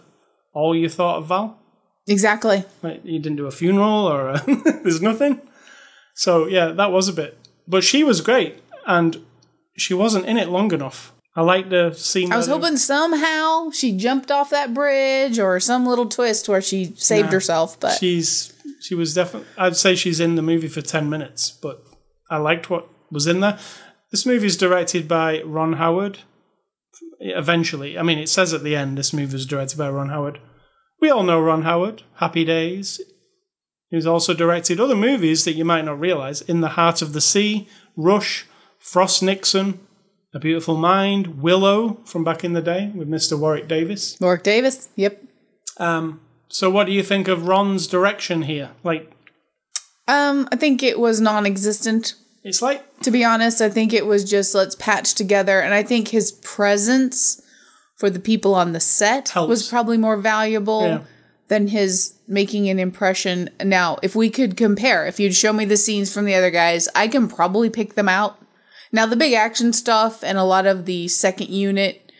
all 0.54 0.76
you 0.76 0.90
thought 0.90 1.18
of 1.18 1.26
Val? 1.28 1.58
exactly. 2.08 2.64
Like 2.84 3.02
you 3.04 3.20
didn't 3.20 3.38
do 3.38 3.48
a 3.48 3.52
funeral 3.52 4.06
or 4.08 4.30
a 4.30 4.44
there's 4.84 5.02
nothing. 5.02 5.42
So 6.14 6.46
yeah, 6.46 6.68
that 6.68 6.92
was 6.92 7.08
a 7.08 7.14
bit. 7.14 7.38
But 7.68 7.84
she 7.84 8.04
was 8.04 8.22
great 8.22 8.62
and 8.86 9.26
she 9.78 9.94
wasn't 9.94 10.26
in 10.26 10.38
it 10.38 10.50
long 10.50 10.72
enough. 10.74 11.14
I 11.36 11.42
like 11.42 11.70
the 11.70 11.94
scene. 11.94 12.32
I 12.34 12.38
was 12.38 12.48
hoping 12.48 12.76
somehow 12.76 13.72
she 13.72 13.96
jumped 13.96 14.32
off 14.32 14.50
that 14.50 14.74
bridge 14.74 15.40
or 15.40 15.60
some 15.62 15.86
little 15.86 16.08
twist 16.10 16.50
where 16.50 16.62
she 16.62 16.94
saved 16.98 17.28
Nah. 17.28 17.32
herself, 17.34 17.80
but 17.80 17.98
she's 17.98 18.54
she 18.82 18.96
was 18.96 19.14
definitely 19.14 19.48
i'd 19.60 19.76
say 19.78 19.94
she's 19.96 20.20
in 20.20 20.34
the 20.36 20.42
movie 20.42 20.68
for 20.68 20.82
10 20.82 21.08
minutes 21.08 21.52
but 21.52 21.84
i 22.32 22.38
liked 22.38 22.68
what 22.72 22.88
was 23.12 23.28
in 23.28 23.40
there 23.40 23.60
this 24.10 24.26
movie 24.26 24.48
is 24.48 24.58
directed 24.58 25.08
by 25.08 25.40
ron 25.44 25.74
howard 25.74 26.18
eventually 27.20 27.98
i 27.98 28.02
mean 28.02 28.18
it 28.18 28.28
says 28.30 28.54
at 28.54 28.64
the 28.64 28.76
end 28.76 28.98
this 28.98 29.14
movie 29.14 29.34
was 29.34 29.46
directed 29.46 29.78
by 29.78 29.88
ron 29.90 30.10
howard 30.10 30.40
we 31.00 31.10
all 31.12 31.22
know 31.24 31.40
ron 31.40 31.62
howard 31.62 32.02
happy 32.16 32.44
days 32.44 33.00
he's 33.90 34.08
also 34.08 34.34
directed 34.34 34.80
other 34.80 34.96
movies 34.96 35.46
that 35.46 35.54
you 35.54 35.64
might 35.66 35.86
not 35.86 36.00
realize 36.00 36.42
in 36.42 36.62
the 36.62 36.70
heart 36.70 37.02
of 37.04 37.14
the 37.14 37.22
sea 37.22 37.68
rush 37.96 38.48
frost 38.82 39.22
nixon 39.24 39.80
a 40.34 40.40
beautiful 40.40 40.76
mind 40.78 41.42
willow 41.42 42.00
from 42.06 42.24
back 42.24 42.44
in 42.44 42.54
the 42.54 42.62
day 42.62 42.92
with 42.96 43.08
mr 43.08 43.38
warwick 43.38 43.68
davis 43.68 44.18
Warwick 44.20 44.44
Davis, 44.44 44.90
yep. 44.96 45.22
um, 45.78 46.20
so 46.50 46.70
what 46.70 46.86
do 46.88 46.92
you 46.94 47.04
think 47.04 47.28
of 47.28 47.48
ron's 47.48 47.88
direction 47.88 48.42
here 48.44 48.72
like 48.84 49.12
Um, 50.08 50.48
I 50.52 50.56
think 50.58 50.84
it 50.84 51.00
was 51.00 51.22
non-existent. 51.22 52.16
It's 52.44 52.62
like 52.62 52.82
To 53.02 53.12
be 53.12 53.24
honest, 53.24 53.62
I 53.62 53.70
think 53.70 53.94
it 53.94 54.06
was 54.06 54.24
just 54.30 54.56
let's 54.56 54.76
patch 54.76 55.14
together, 55.14 55.60
and 55.62 55.74
I 55.76 55.84
think 55.84 56.08
his 56.08 56.32
presence 56.32 57.40
for 57.98 58.10
the 58.10 58.20
people 58.20 58.56
on 58.56 58.72
the 58.74 58.80
set 58.80 59.30
Helps. 59.30 59.48
was 59.50 59.70
probably 59.70 59.98
more 59.98 60.18
valuable 60.18 60.82
Yeah. 60.88 61.00
than 61.50 61.68
his 61.68 62.16
making 62.28 62.68
an 62.68 62.80
impression. 62.80 63.50
Now, 63.64 64.00
if 64.02 64.16
we 64.16 64.30
could 64.32 64.58
compare, 64.58 65.06
if 65.06 65.20
you'd 65.20 65.36
show 65.36 65.54
me 65.54 65.66
the 65.66 65.78
scenes 65.78 66.12
from 66.12 66.26
the 66.26 66.34
other 66.34 66.50
guys, 66.50 66.90
I 66.96 67.08
can 67.08 67.28
probably 67.28 67.70
pick 67.70 67.94
them 67.94 68.10
out. 68.10 68.41
Now, 68.92 69.06
the 69.06 69.16
big 69.16 69.34
action 69.34 69.74
stuff 69.74 70.24
and 70.24 70.38
a 70.38 70.44
lot 70.44 70.66
of 70.66 70.86
the 70.86 71.08
second 71.08 71.50
unit 71.50 72.12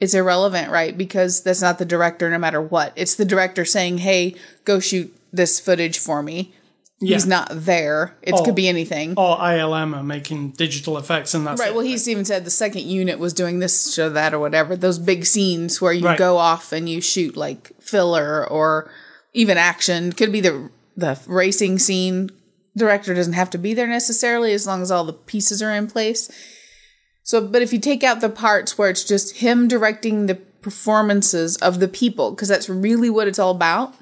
is 0.00 0.14
irrelevant, 0.14 0.70
right? 0.70 0.96
Because 0.96 1.42
that's 1.42 1.62
not 1.62 1.78
the 1.78 1.84
director, 1.84 2.28
no 2.30 2.38
matter 2.38 2.60
what. 2.60 2.92
It's 2.96 3.14
the 3.14 3.24
director 3.24 3.64
saying, 3.64 3.98
"Hey, 3.98 4.34
go 4.64 4.78
shoot 4.80 5.14
this 5.32 5.58
footage 5.60 5.98
for 5.98 6.22
me." 6.22 6.52
He's 7.00 7.26
not 7.26 7.48
there. 7.50 8.14
It 8.22 8.32
Oh. 8.34 8.42
could 8.44 8.54
be 8.54 8.66
anything. 8.68 9.12
Oh, 9.16 9.32
or 9.34 9.38
ILM 9.38 9.94
are 9.94 10.02
making 10.02 10.50
digital 10.52 10.96
effects 10.96 11.34
and 11.34 11.46
that's 11.46 11.60
Right. 11.60 11.68
it. 11.70 11.74
Well, 11.74 11.84
he's 11.84 12.08
even 12.08 12.24
said 12.24 12.44
the 12.46 12.50
second 12.50 12.82
unit 12.86 13.18
was 13.18 13.34
doing 13.34 13.58
this 13.58 13.98
or 13.98 14.08
that 14.10 14.32
or 14.32 14.38
whatever. 14.38 14.74
Those 14.74 14.98
big 14.98 15.26
scenes 15.26 15.82
where 15.82 15.92
you 15.92 16.06
Right. 16.06 16.16
go 16.18 16.38
off 16.38 16.72
and 16.72 16.88
you 16.88 17.02
shoot 17.02 17.36
like 17.36 17.72
filler 17.80 18.46
or 18.48 18.90
even 19.34 19.58
action. 19.58 20.12
Could 20.12 20.32
be 20.32 20.40
the 20.40 20.70
the 20.96 21.18
racing 21.26 21.78
scene. 21.80 22.30
Director 22.76 23.14
doesn't 23.14 23.34
have 23.34 23.50
to 23.50 23.58
be 23.58 23.74
there 23.74 23.86
necessarily 23.86 24.52
as 24.52 24.66
long 24.66 24.82
as 24.82 24.90
all 24.90 25.04
the 25.04 25.12
pieces 25.12 25.62
are 25.62 25.72
in 25.72 25.86
place. 25.86 26.30
So, 27.22 27.46
but 27.46 27.62
if 27.62 27.72
you 27.72 27.78
take 27.78 28.02
out 28.02 28.20
the 28.20 28.28
parts 28.28 28.76
where 28.76 28.90
it's 28.90 29.04
just 29.04 29.38
him 29.38 29.68
directing 29.68 30.26
the 30.26 30.34
performances 30.34 31.56
of 31.58 31.78
the 31.78 31.88
people, 31.88 32.30
because 32.30 32.48
that's 32.48 32.68
really 32.68 33.10
what 33.10 33.28
it's 33.28 33.38
all 33.38 33.50
about. 33.50 33.94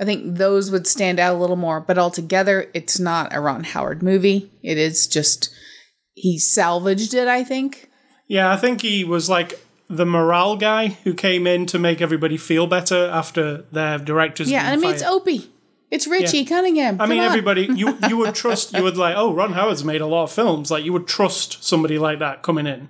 I 0.00 0.04
think 0.04 0.36
those 0.36 0.70
would 0.70 0.86
stand 0.86 1.20
out 1.20 1.34
a 1.34 1.38
little 1.38 1.56
more, 1.56 1.80
but 1.80 1.98
altogether, 1.98 2.68
it's 2.74 2.98
not 2.98 3.34
a 3.34 3.40
Ron 3.40 3.62
Howard 3.62 4.02
movie. 4.02 4.50
It 4.62 4.78
is 4.78 5.06
just 5.06 5.50
he 6.14 6.38
salvaged 6.38 7.14
it. 7.14 7.28
I 7.28 7.44
think. 7.44 7.88
Yeah, 8.26 8.50
I 8.50 8.56
think 8.56 8.80
he 8.80 9.04
was 9.04 9.28
like 9.28 9.60
the 9.88 10.06
morale 10.06 10.56
guy 10.56 10.88
who 10.88 11.14
came 11.14 11.46
in 11.46 11.66
to 11.66 11.78
make 11.78 12.00
everybody 12.00 12.36
feel 12.36 12.66
better 12.66 13.08
after 13.10 13.62
their 13.70 13.98
directors. 13.98 14.50
Yeah, 14.50 14.68
I 14.68 14.76
mean 14.76 14.90
it's. 14.90 15.02
Opie, 15.02 15.51
it's 15.92 16.06
Richie 16.06 16.46
Cunningham. 16.46 17.00
I 17.00 17.06
mean, 17.06 17.20
on. 17.20 17.26
everybody, 17.26 17.68
you 17.74 17.98
you 18.08 18.16
would 18.16 18.34
trust, 18.34 18.72
you 18.72 18.82
would 18.82 18.96
like, 18.96 19.14
oh, 19.14 19.34
Ron 19.34 19.52
Howard's 19.52 19.84
made 19.84 20.00
a 20.00 20.06
lot 20.06 20.24
of 20.24 20.32
films. 20.32 20.70
Like, 20.70 20.84
you 20.84 20.92
would 20.92 21.06
trust 21.06 21.62
somebody 21.62 21.98
like 21.98 22.18
that 22.18 22.42
coming 22.42 22.66
in 22.66 22.88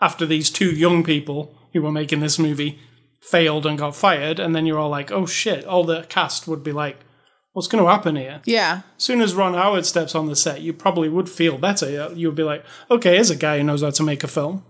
after 0.00 0.24
these 0.24 0.48
two 0.48 0.70
young 0.70 1.02
people 1.02 1.52
who 1.72 1.82
were 1.82 1.90
making 1.90 2.20
this 2.20 2.38
movie 2.38 2.78
failed 3.20 3.66
and 3.66 3.76
got 3.76 3.96
fired, 3.96 4.38
and 4.38 4.54
then 4.54 4.66
you're 4.66 4.78
all 4.78 4.88
like, 4.88 5.10
oh 5.10 5.26
shit, 5.26 5.64
all 5.64 5.82
the 5.82 6.04
cast 6.04 6.46
would 6.46 6.62
be 6.62 6.70
like, 6.70 6.98
what's 7.52 7.66
going 7.66 7.82
to 7.82 7.90
happen 7.90 8.14
here? 8.14 8.40
Yeah, 8.44 8.82
As 8.96 9.02
soon 9.02 9.20
as 9.20 9.34
Ron 9.34 9.54
Howard 9.54 9.84
steps 9.84 10.14
on 10.14 10.26
the 10.26 10.36
set, 10.36 10.60
you 10.60 10.72
probably 10.72 11.08
would 11.08 11.28
feel 11.28 11.58
better. 11.58 12.12
You 12.14 12.28
would 12.28 12.36
be 12.36 12.44
like, 12.44 12.64
okay, 12.88 13.14
here's 13.14 13.30
a 13.30 13.36
guy 13.36 13.58
who 13.58 13.64
knows 13.64 13.82
how 13.82 13.90
to 13.90 14.02
make 14.04 14.22
a 14.22 14.28
film. 14.28 14.64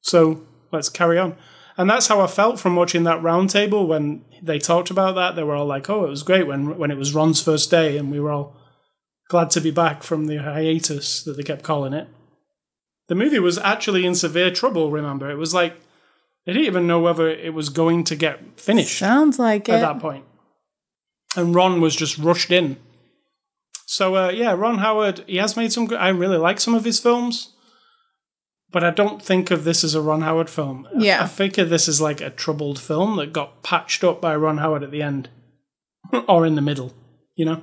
So 0.00 0.46
let's 0.70 0.88
carry 0.88 1.18
on. 1.18 1.36
And 1.80 1.88
that's 1.88 2.08
how 2.08 2.20
I 2.20 2.26
felt 2.26 2.60
from 2.60 2.76
watching 2.76 3.04
that 3.04 3.22
roundtable 3.22 3.86
when 3.86 4.22
they 4.42 4.58
talked 4.58 4.90
about 4.90 5.14
that. 5.14 5.34
They 5.34 5.42
were 5.42 5.54
all 5.54 5.64
like, 5.64 5.88
oh, 5.88 6.04
it 6.04 6.10
was 6.10 6.22
great 6.22 6.46
when, 6.46 6.76
when 6.76 6.90
it 6.90 6.98
was 6.98 7.14
Ron's 7.14 7.42
first 7.42 7.70
day, 7.70 7.96
and 7.96 8.10
we 8.10 8.20
were 8.20 8.30
all 8.30 8.54
glad 9.30 9.48
to 9.52 9.62
be 9.62 9.70
back 9.70 10.02
from 10.02 10.26
the 10.26 10.36
hiatus 10.36 11.22
that 11.22 11.38
they 11.38 11.42
kept 11.42 11.62
calling 11.62 11.94
it. 11.94 12.06
The 13.08 13.14
movie 13.14 13.38
was 13.38 13.56
actually 13.56 14.04
in 14.04 14.14
severe 14.14 14.50
trouble, 14.50 14.90
remember? 14.90 15.30
It 15.30 15.38
was 15.38 15.54
like, 15.54 15.80
they 16.44 16.52
didn't 16.52 16.66
even 16.66 16.86
know 16.86 17.00
whether 17.00 17.30
it 17.30 17.54
was 17.54 17.70
going 17.70 18.04
to 18.04 18.14
get 18.14 18.60
finished 18.60 18.98
sounds 18.98 19.38
like 19.38 19.66
at 19.70 19.78
it. 19.78 19.80
that. 19.80 20.22
And 21.34 21.54
Ron 21.54 21.80
was 21.80 21.96
just 21.96 22.18
rushed 22.18 22.50
in. 22.50 22.76
So 23.86 24.16
uh, 24.16 24.28
yeah, 24.28 24.52
Ron 24.52 24.78
Howard, 24.78 25.24
he 25.26 25.38
has 25.38 25.56
made 25.56 25.72
some. 25.72 25.86
good 25.86 25.98
I 25.98 26.10
really 26.10 26.36
like 26.36 26.60
some 26.60 26.74
of 26.74 26.84
his 26.84 27.00
films, 27.00 27.54
but 28.72 28.84
I 28.84 28.90
don't 28.90 29.22
think 29.22 29.50
of 29.50 29.64
this 29.64 29.82
as 29.84 29.94
a 29.94 30.00
Ron 30.00 30.22
Howard 30.22 30.48
film. 30.50 30.86
I- 30.94 31.02
Yeah. 31.02 31.22
I 31.24 31.26
think 31.26 31.58
of 31.58 31.70
this 31.70 31.88
as 31.88 32.00
like 32.00 32.20
a 32.20 32.30
troubled 32.30 32.78
film 32.78 33.16
that 33.16 33.32
got 33.32 33.62
patched 33.62 34.04
up 34.04 34.20
by 34.20 34.34
Ron 34.36 34.58
Howard 34.58 34.82
at 34.82 34.90
the 34.90 35.02
end, 35.02 35.28
or 36.28 36.46
in 36.46 36.54
the 36.54 36.62
middle. 36.62 36.92
You 37.36 37.44
know, 37.46 37.62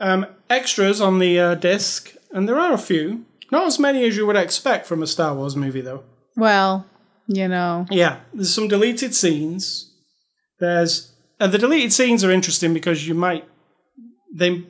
um, 0.00 0.26
extras 0.48 1.00
on 1.00 1.18
the 1.18 1.38
uh, 1.40 1.54
disc, 1.56 2.14
and 2.32 2.48
there 2.48 2.58
are 2.58 2.72
a 2.72 2.78
few. 2.78 3.24
Not 3.50 3.66
as 3.66 3.78
many 3.78 4.04
as 4.04 4.16
you 4.16 4.26
would 4.26 4.36
expect 4.36 4.86
from 4.86 5.02
a 5.02 5.06
Star 5.06 5.34
Wars 5.34 5.54
movie, 5.56 5.80
though. 5.80 6.02
Well, 6.36 6.86
you 7.26 7.48
know, 7.48 7.86
Yeah, 7.90 8.20
there's 8.32 8.52
some 8.54 8.68
deleted 8.68 9.14
scenes. 9.14 9.92
There's 10.60 11.12
and 11.40 11.52
the 11.52 11.58
deleted 11.58 11.92
scenes 11.92 12.22
are 12.24 12.30
interesting 12.30 12.72
because 12.74 13.06
you 13.08 13.14
might 13.14 13.44
they 14.32 14.64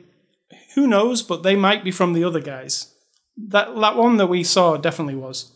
who 0.75 0.87
knows, 0.87 1.21
but 1.21 1.43
they 1.43 1.55
might 1.55 1.83
be 1.83 1.91
from 1.91 2.13
the 2.13 2.23
other 2.23 2.39
guys. 2.41 2.93
That 3.37 3.75
that 3.79 3.97
one 3.97 4.17
that 4.17 4.27
we 4.27 4.43
saw 4.43 4.77
definitely 4.77 5.15
was. 5.15 5.51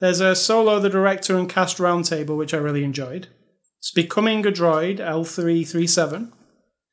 There's 0.00 0.20
a 0.20 0.34
solo 0.34 0.80
the 0.80 0.88
director 0.88 1.36
and 1.36 1.48
cast 1.48 1.76
roundtable 1.78 2.36
which 2.36 2.54
I 2.54 2.58
really 2.58 2.84
enjoyed. 2.84 3.28
It's 3.78 3.92
becoming 3.92 4.46
a 4.46 4.50
droid 4.50 4.98
L337. 4.98 6.32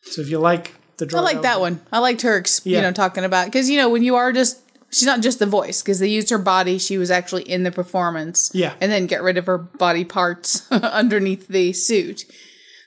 So 0.01 0.21
if 0.21 0.29
you 0.29 0.39
like 0.39 0.75
the 0.97 1.05
droid 1.05 1.19
I 1.19 1.21
like 1.21 1.41
that 1.43 1.59
one. 1.59 1.81
I 1.91 1.99
liked 1.99 2.21
her, 2.23 2.43
you 2.63 2.81
know, 2.81 2.91
talking 2.91 3.23
about 3.23 3.45
because 3.45 3.69
you 3.69 3.77
know 3.77 3.89
when 3.89 4.03
you 4.03 4.15
are 4.15 4.33
just 4.33 4.59
she's 4.89 5.05
not 5.05 5.21
just 5.21 5.39
the 5.39 5.45
voice 5.45 5.81
because 5.81 5.99
they 5.99 6.07
used 6.07 6.29
her 6.29 6.37
body. 6.37 6.77
She 6.77 6.97
was 6.97 7.11
actually 7.11 7.43
in 7.43 7.63
the 7.63 7.71
performance. 7.71 8.51
Yeah. 8.53 8.73
and 8.81 8.91
then 8.91 9.05
get 9.07 9.21
rid 9.21 9.37
of 9.37 9.45
her 9.45 9.57
body 9.57 10.05
parts 10.05 10.69
underneath 10.71 11.47
the 11.47 11.73
suit, 11.73 12.25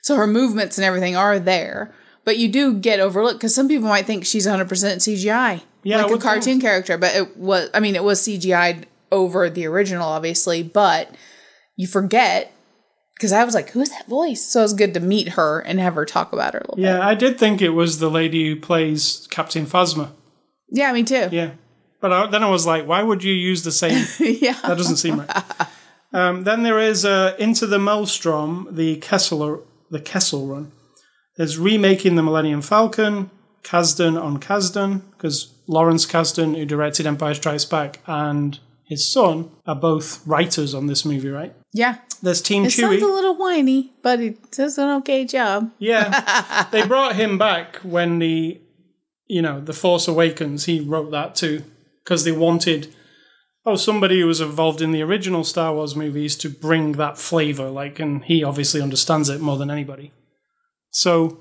so 0.01 0.15
her 0.15 0.27
movements 0.27 0.77
and 0.77 0.85
everything 0.85 1.15
are 1.15 1.39
there. 1.39 1.93
But 2.23 2.37
you 2.37 2.49
do 2.49 2.75
get 2.75 2.99
overlooked 2.99 3.39
because 3.39 3.55
some 3.55 3.67
people 3.67 3.89
might 3.89 4.05
think 4.05 4.25
she's 4.25 4.45
100% 4.45 4.67
CGI, 4.67 5.63
Yeah, 5.83 6.03
like 6.03 6.15
a 6.15 6.17
cartoon 6.17 6.59
character. 6.59 6.97
But 6.97 7.15
it 7.15 7.37
was, 7.37 7.69
I 7.73 7.79
mean, 7.79 7.95
it 7.95 8.03
was 8.03 8.21
CGI'd 8.21 8.87
over 9.11 9.49
the 9.49 9.65
original, 9.65 10.07
obviously. 10.07 10.63
But 10.63 11.13
you 11.75 11.87
forget 11.87 12.53
because 13.15 13.31
I 13.31 13.43
was 13.43 13.55
like, 13.55 13.71
"Who's 13.71 13.89
that 13.89 14.07
voice?" 14.07 14.43
So 14.43 14.59
it 14.59 14.63
was 14.63 14.73
good 14.73 14.93
to 14.93 14.99
meet 14.99 15.29
her 15.29 15.59
and 15.59 15.79
have 15.79 15.95
her 15.95 16.05
talk 16.05 16.33
about 16.33 16.53
her 16.53 16.59
a 16.59 16.63
little 16.63 16.75
bit. 16.75 16.83
Yeah, 16.83 17.05
I 17.05 17.15
did 17.15 17.39
think 17.39 17.61
it 17.61 17.69
was 17.69 17.99
the 17.99 18.09
lady 18.09 18.49
who 18.49 18.59
plays 18.59 19.27
Captain 19.31 19.65
Phasma. 19.65 20.11
Yeah, 20.69 20.91
me 20.93 21.03
too. 21.03 21.29
Yeah. 21.31 21.51
But 21.99 22.11
I, 22.11 22.27
then 22.27 22.43
I 22.43 22.49
was 22.49 22.65
like, 22.65 22.87
why 22.87 23.03
would 23.03 23.23
you 23.23 23.33
use 23.33 23.63
the 23.63 23.71
same 23.71 24.07
yeah. 24.19 24.57
That 24.63 24.77
doesn't 24.77 24.97
seem 24.97 25.19
right. 25.19 25.43
Um, 26.13 26.43
then 26.43 26.63
there 26.63 26.79
is 26.79 27.05
uh, 27.05 27.35
Into 27.39 27.67
the 27.67 27.79
Maelstrom, 27.79 28.67
the 28.71 28.97
Kessel, 28.97 29.63
the 29.89 30.01
Kessel 30.01 30.47
Run. 30.47 30.71
There's 31.37 31.57
remaking 31.57 32.15
the 32.15 32.23
Millennium 32.23 32.61
Falcon, 32.61 33.29
Kasdan 33.63 34.21
on 34.21 34.39
Kasdan, 34.39 35.01
because 35.11 35.53
Lawrence 35.67 36.05
Kasdan, 36.05 36.55
who 36.57 36.65
directed 36.65 37.05
Empire 37.05 37.33
Strikes 37.33 37.65
Back, 37.65 37.99
and 38.07 38.59
his 38.85 39.11
son 39.11 39.51
are 39.65 39.75
both 39.75 40.25
writers 40.27 40.73
on 40.73 40.87
this 40.87 41.05
movie, 41.05 41.29
right? 41.29 41.53
Yeah. 41.73 41.97
There's 42.21 42.41
Team 42.41 42.65
It 42.65 42.71
sounds 42.71 43.01
a 43.01 43.07
little 43.07 43.35
whiny, 43.35 43.93
but 44.03 44.19
it 44.19 44.51
does 44.51 44.77
an 44.77 44.89
okay 44.97 45.25
job. 45.25 45.71
Yeah, 45.79 46.67
they 46.71 46.85
brought 46.85 47.15
him 47.15 47.39
back 47.39 47.77
when 47.77 48.19
the 48.19 48.61
you 49.31 49.41
know, 49.41 49.61
The 49.61 49.71
Force 49.71 50.09
Awakens, 50.09 50.65
he 50.65 50.81
wrote 50.81 51.11
that 51.11 51.35
too, 51.35 51.63
because 52.03 52.25
they 52.25 52.33
wanted, 52.33 52.93
oh, 53.65 53.77
somebody 53.77 54.19
who 54.19 54.27
was 54.27 54.41
involved 54.41 54.81
in 54.81 54.91
the 54.91 55.03
original 55.03 55.45
Star 55.45 55.73
Wars 55.73 55.95
movies 55.95 56.35
to 56.35 56.49
bring 56.49 56.93
that 56.93 57.17
flavor, 57.17 57.69
like, 57.69 57.97
and 57.97 58.25
he 58.25 58.43
obviously 58.43 58.81
understands 58.81 59.29
it 59.29 59.39
more 59.39 59.55
than 59.55 59.71
anybody. 59.71 60.11
So 60.89 61.39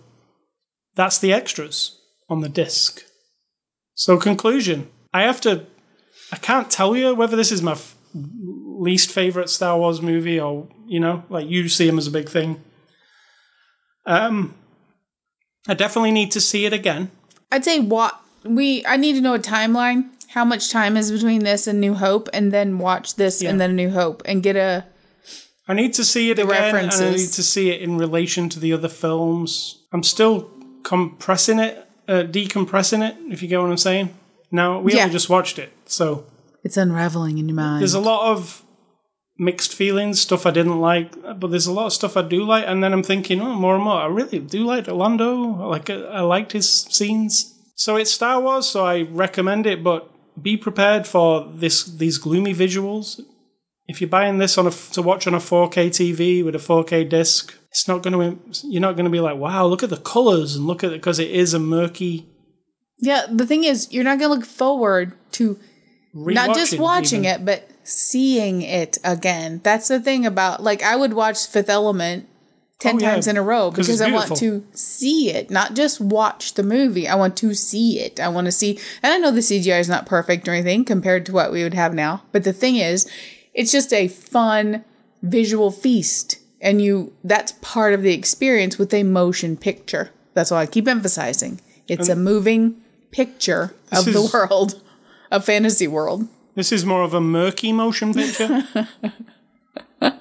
that's 0.95 1.19
the 1.19 1.33
extras 1.33 2.00
on 2.31 2.41
the 2.41 2.49
disc. 2.49 3.03
So, 3.95 4.17
conclusion 4.17 4.89
I 5.13 5.23
have 5.23 5.41
to, 5.43 5.67
I 6.33 6.37
can't 6.37 6.71
tell 6.71 6.97
you 6.97 7.15
whether 7.15 7.37
this 7.37 7.53
is 7.53 7.61
my 7.63 7.73
f- 7.73 7.97
least 8.15 9.11
favorite 9.11 9.51
Star 9.51 9.77
Wars 9.79 10.01
movie 10.01 10.41
or, 10.41 10.69
you 10.87 11.01
know, 11.01 11.25
like 11.29 11.49
you 11.49 11.69
see 11.69 11.87
him 11.89 11.99
as 11.99 12.07
a 12.07 12.11
big 12.11 12.29
thing. 12.29 12.63
Um, 14.07 14.55
I 15.69 15.75
definitely 15.75 16.13
need 16.13 16.31
to 16.33 16.41
see 16.41 16.65
it 16.65 16.73
again. 16.73 17.11
I'd 17.53 17.65
say 17.65 17.81
what 17.81 18.19
we 18.45 18.85
I 18.87 18.97
need 18.97 19.15
to 19.15 19.21
know 19.21 19.35
a 19.35 19.39
timeline. 19.39 20.09
How 20.29 20.45
much 20.45 20.71
time 20.71 20.97
is 20.97 21.11
between 21.11 21.43
this 21.45 21.67
and 21.67 21.81
New 21.81 21.95
Hope, 21.95 22.29
and 22.33 22.53
then 22.53 22.79
watch 22.79 23.17
this 23.17 23.43
Yeah. 23.43 23.51
and 23.51 23.61
then 23.61 23.75
New 23.77 23.91
Hope, 23.91 24.23
and 24.25 24.43
get 24.43 24.57
a 24.57 24.87
I 25.69 25.75
need 25.75 25.93
to 25.95 26.05
see 26.05 26.31
it 26.31 26.39
again, 26.39 26.75
and 26.75 26.91
I 26.91 27.11
need 27.11 27.29
to 27.33 27.43
see 27.43 27.71
it 27.71 27.81
in 27.83 27.99
relation 27.99 28.49
to 28.51 28.59
the 28.61 28.73
other 28.73 28.89
films. 28.89 29.83
I'm 29.93 30.03
still 30.03 30.51
compressing 30.85 31.59
it, 31.59 31.87
uh, 32.11 32.25
decompressing 32.25 33.03
it, 33.09 33.15
if 33.33 33.43
you 33.43 33.49
get 33.49 33.61
what 33.61 33.71
I'm 33.71 33.77
saying. 33.91 34.07
Now, 34.51 34.81
we 34.81 34.93
Yeah. 34.95 35.03
only 35.03 35.13
just 35.13 35.29
watched 35.31 35.59
it, 35.59 35.71
so 35.87 36.25
it's 36.65 36.77
unraveling 36.77 37.39
in 37.39 37.49
your 37.49 37.57
mind. 37.57 37.81
there's 37.81 37.95
a 37.95 38.01
lot 38.13 38.33
of 38.33 38.63
mixed 39.39 39.73
feelings, 39.75 40.21
stuff 40.21 40.45
I 40.45 40.51
didn't 40.51 40.81
like, 40.81 41.13
but 41.41 41.51
there's 41.51 41.67
a 41.67 41.73
lot 41.73 41.87
of 41.87 41.93
stuff 41.93 42.17
I 42.17 42.23
do 42.23 42.45
like, 42.45 42.65
and 42.67 42.83
then 42.83 42.93
I'm 42.93 43.03
thinking, 43.03 43.41
oh, 43.41 43.55
more 43.55 43.75
and 43.75 43.85
more, 43.85 43.95
I 43.95 44.07
really 44.07 44.39
do 44.39 44.65
like 44.65 44.89
Orlando. 44.89 45.35
Like, 45.75 45.89
uh, 45.89 46.01
I 46.13 46.21
liked 46.21 46.53
his 46.53 46.69
scenes. 46.69 47.55
So 47.77 47.97
it's 47.97 48.13
Star 48.13 48.41
Wars, 48.41 48.67
so 48.67 48.85
I 48.85 49.03
recommend 49.25 49.67
it, 49.67 49.83
but 49.83 50.11
be 50.43 50.57
prepared 50.57 51.07
for 51.07 51.51
this 51.55 51.85
these 51.85 52.19
gloomy 52.19 52.55
visuals. 52.55 53.21
If 53.89 54.01
you're 54.01 54.11
buying 54.11 54.39
this 54.39 54.59
on 54.59 54.67
a, 54.67 54.71
to 54.95 55.03
watch 55.03 55.27
on 55.27 55.35
a 55.35 55.39
4K 55.41 55.89
TV 55.91 56.45
with 56.45 56.55
a 56.55 56.59
4K 56.59 57.09
disc, 57.09 57.55
it's 57.71 57.87
not 57.89 58.03
going 58.03 58.15
to. 58.37 58.67
You're 58.67 58.81
not 58.81 58.97
going 58.97 59.05
to 59.05 59.11
be 59.11 59.21
like, 59.21 59.37
wow, 59.37 59.67
look 59.67 59.83
at 59.83 59.91
the 59.91 59.97
colors 59.97 60.57
and 60.57 60.67
look 60.67 60.83
at 60.85 60.91
it 60.93 61.01
because 61.01 61.19
it 61.19 61.31
is 61.31 61.55
a 61.55 61.59
murky. 61.59 62.27
yeah, 62.99 63.27
the 63.31 63.47
thing 63.47 63.65
is, 63.65 63.93
you're 63.93 64.05
not 64.05 64.19
gonna 64.19 64.35
look 64.35 64.45
forward 64.45 65.13
to 65.33 65.59
not 66.13 66.55
just 66.57 66.79
watching 66.79 67.25
even. 67.25 67.41
it, 67.43 67.45
but 67.45 67.69
seeing 67.85 68.63
it 68.63 68.99
again. 69.05 69.61
That's 69.63 69.89
the 69.89 70.01
thing 70.01 70.27
about 70.27 70.63
like 70.63 70.83
I 70.83 70.97
would 70.97 71.13
watch 71.15 71.47
Fifth 71.47 71.69
Element 71.71 72.27
ten 72.81 72.97
Oh, 72.97 72.99
yeah, 72.99 73.13
times 73.13 73.27
in 73.29 73.37
a 73.37 73.43
row 73.43 73.71
because 73.71 74.01
I 74.01 74.11
want 74.11 74.37
to 74.39 74.67
see 74.73 75.31
it, 75.31 75.51
not 75.51 75.75
just 75.75 76.01
watch 76.01 76.55
the 76.55 76.63
movie. 76.63 77.07
I 77.07 77.15
want 77.15 77.37
to 77.39 77.55
see 77.55 78.01
it. 78.01 78.19
I 78.19 78.29
want 78.29 78.47
to 78.47 78.53
see, 78.53 78.79
and 79.03 79.13
I 79.13 79.19
know 79.19 79.31
the 79.31 79.41
CGI 79.41 79.79
is 79.79 79.89
not 79.89 80.07
perfect 80.07 80.49
or 80.49 80.53
anything 80.53 80.85
compared 80.85 81.25
to 81.27 81.33
what 81.33 81.53
we 81.53 81.63
would 81.63 81.75
have 81.75 81.95
now. 81.95 82.25
But 82.33 82.43
the 82.45 82.53
thing 82.53 82.77
is, 82.77 83.09
it's 83.55 83.71
just 83.73 83.93
a 83.93 84.09
fun 84.09 84.85
visual 85.23 85.71
feast, 85.71 86.39
and 86.61 86.83
you 86.83 87.13
that's 87.25 87.53
part 87.61 87.95
of 87.95 88.03
the 88.03 88.13
experience 88.13 88.79
with 88.79 88.93
a 88.95 89.03
motion 89.03 89.57
picture. 89.57 90.11
That's 90.35 90.51
why 90.51 90.63
I 90.63 90.67
keep 90.67 90.87
emphasizing 90.87 91.61
it's 91.89 92.09
a 92.09 92.17
moving 92.17 92.81
picture 93.11 93.75
of 93.91 94.05
the 94.05 94.31
world, 94.33 94.81
a 95.31 95.41
fantasy 95.41 95.89
world. 95.89 96.29
This 96.55 96.71
is 96.71 96.85
more 96.85 97.03
of 97.03 97.15
a 97.15 97.21
murky 97.21 97.73
motion 97.73 98.15
picture. 98.15 98.65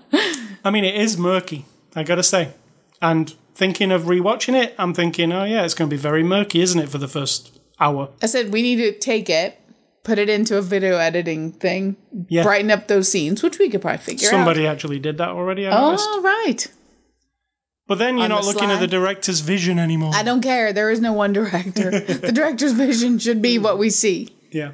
I 0.64 0.72
mean, 0.72 0.84
it 0.84 0.96
is 0.96 1.18
murky, 1.18 1.66
I 1.96 2.04
gotta 2.04 2.24
say. 2.24 2.54
And 3.02 3.34
thinking 3.60 3.92
of 3.92 4.04
rewatching 4.04 4.62
it, 4.62 4.74
I'm 4.80 4.94
thinking, 4.94 5.32
oh 5.32 5.44
yeah, 5.44 5.64
it's 5.64 5.74
going 5.74 5.90
to 5.90 5.96
be 5.96 6.02
very 6.02 6.24
murky, 6.24 6.62
isn't 6.62 6.80
it, 6.80 6.90
for 6.90 6.98
the 6.98 7.08
first 7.08 7.60
hour? 7.80 8.10
I 8.22 8.26
said 8.26 8.54
we 8.54 8.62
need 8.62 8.78
to 8.78 8.98
take 8.98 9.30
it, 9.30 9.59
put 10.04 10.18
it 10.20 10.30
into 10.30 10.58
a 10.58 10.62
video 10.62 10.98
editing 10.98 11.52
thing, 11.52 11.98
Yeah. 12.30 12.44
brighten 12.44 12.72
up 12.72 12.88
those 12.88 13.10
scenes, 13.10 13.44
which 13.44 13.60
we 13.60 13.70
could 13.70 13.82
probably 13.82 14.00
figure 14.00 14.28
out. 14.28 14.32
Somebody 14.32 14.66
actually 14.68 15.00
did 15.00 15.18
that 15.18 15.30
already, 15.30 15.68
I 15.68 15.72
noticed. 15.72 16.08
Oh, 16.10 16.22
right. 16.22 16.68
But 17.88 17.98
then 17.98 18.16
you're 18.16 18.24
on 18.26 18.30
not 18.30 18.42
the 18.44 18.48
looking 18.48 18.70
at 18.70 18.80
the 18.80 18.88
director's 18.88 19.40
vision 19.40 19.80
anymore. 19.80 20.12
I 20.14 20.22
don't 20.24 20.42
care. 20.42 20.72
There 20.74 20.92
is 20.92 21.02
no 21.02 21.12
one 21.14 21.34
director. 21.34 21.90
the 22.00 22.32
director's 22.32 22.74
vision 22.74 23.18
should 23.20 23.42
be 23.42 23.58
what 23.58 23.78
we 23.78 23.90
see. 23.90 24.30
yeah. 24.52 24.72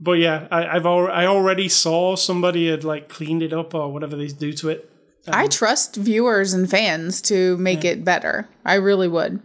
But 0.00 0.12
yeah, 0.12 0.46
I, 0.52 0.76
I've 0.76 0.86
al- 0.86 1.10
I 1.10 1.26
already 1.26 1.68
saw 1.68 2.14
somebody 2.14 2.70
had 2.70 2.84
like 2.84 3.08
cleaned 3.08 3.42
it 3.42 3.52
up 3.52 3.74
or 3.74 3.92
whatever 3.92 4.14
they 4.16 4.28
do 4.28 4.52
to 4.52 4.68
it. 4.68 4.88
I 5.26 5.48
trust 5.48 5.96
viewers 5.96 6.54
and 6.54 6.70
fans 6.70 7.20
to 7.22 7.56
make 7.56 7.84
it 7.84 8.04
better. 8.04 8.48
I 8.64 8.74
really 8.74 9.08
would. 9.08 9.40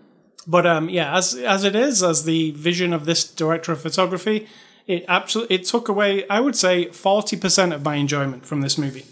But 0.46 0.68
um, 0.68 0.90
yeah, 0.90 1.18
as 1.18 1.34
as 1.34 1.64
it 1.64 1.76
is, 1.76 2.04
as 2.04 2.26
the 2.26 2.52
vision 2.52 2.94
of 2.94 3.06
this 3.06 3.24
director 3.24 3.72
of 3.72 3.82
photography, 3.82 4.48
it 4.88 5.06
absolutely 5.08 5.56
it 5.56 5.66
took 5.66 5.88
away, 5.88 6.28
I 6.30 6.40
would 6.40 6.56
say, 6.56 6.92
forty 6.92 7.38
percent 7.38 7.74
of 7.74 7.84
my 7.84 7.96
enjoyment 7.96 8.46
from 8.46 8.62
this 8.62 8.78
movie, 8.78 9.06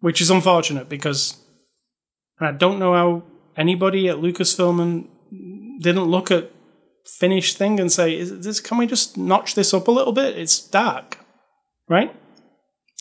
which 0.00 0.20
is 0.20 0.30
unfortunate 0.30 0.88
because 0.88 1.38
I 2.40 2.52
don't 2.52 2.78
know 2.78 2.94
how 2.94 3.22
anybody 3.56 4.08
at 4.08 4.16
Lucasfilm 4.16 4.80
and 4.80 5.82
didn't 5.82 6.04
look 6.04 6.30
at 6.30 6.50
finished 7.04 7.56
thing 7.56 7.80
and 7.80 7.90
say, 7.90 8.16
"Is 8.16 8.40
this? 8.40 8.60
Can 8.60 8.78
we 8.78 8.86
just 8.86 9.16
notch 9.16 9.54
this 9.54 9.72
up 9.74 9.88
a 9.88 9.92
little 9.92 10.12
bit? 10.12 10.38
It's 10.38 10.58
dark, 10.58 11.18
right? 11.88 12.14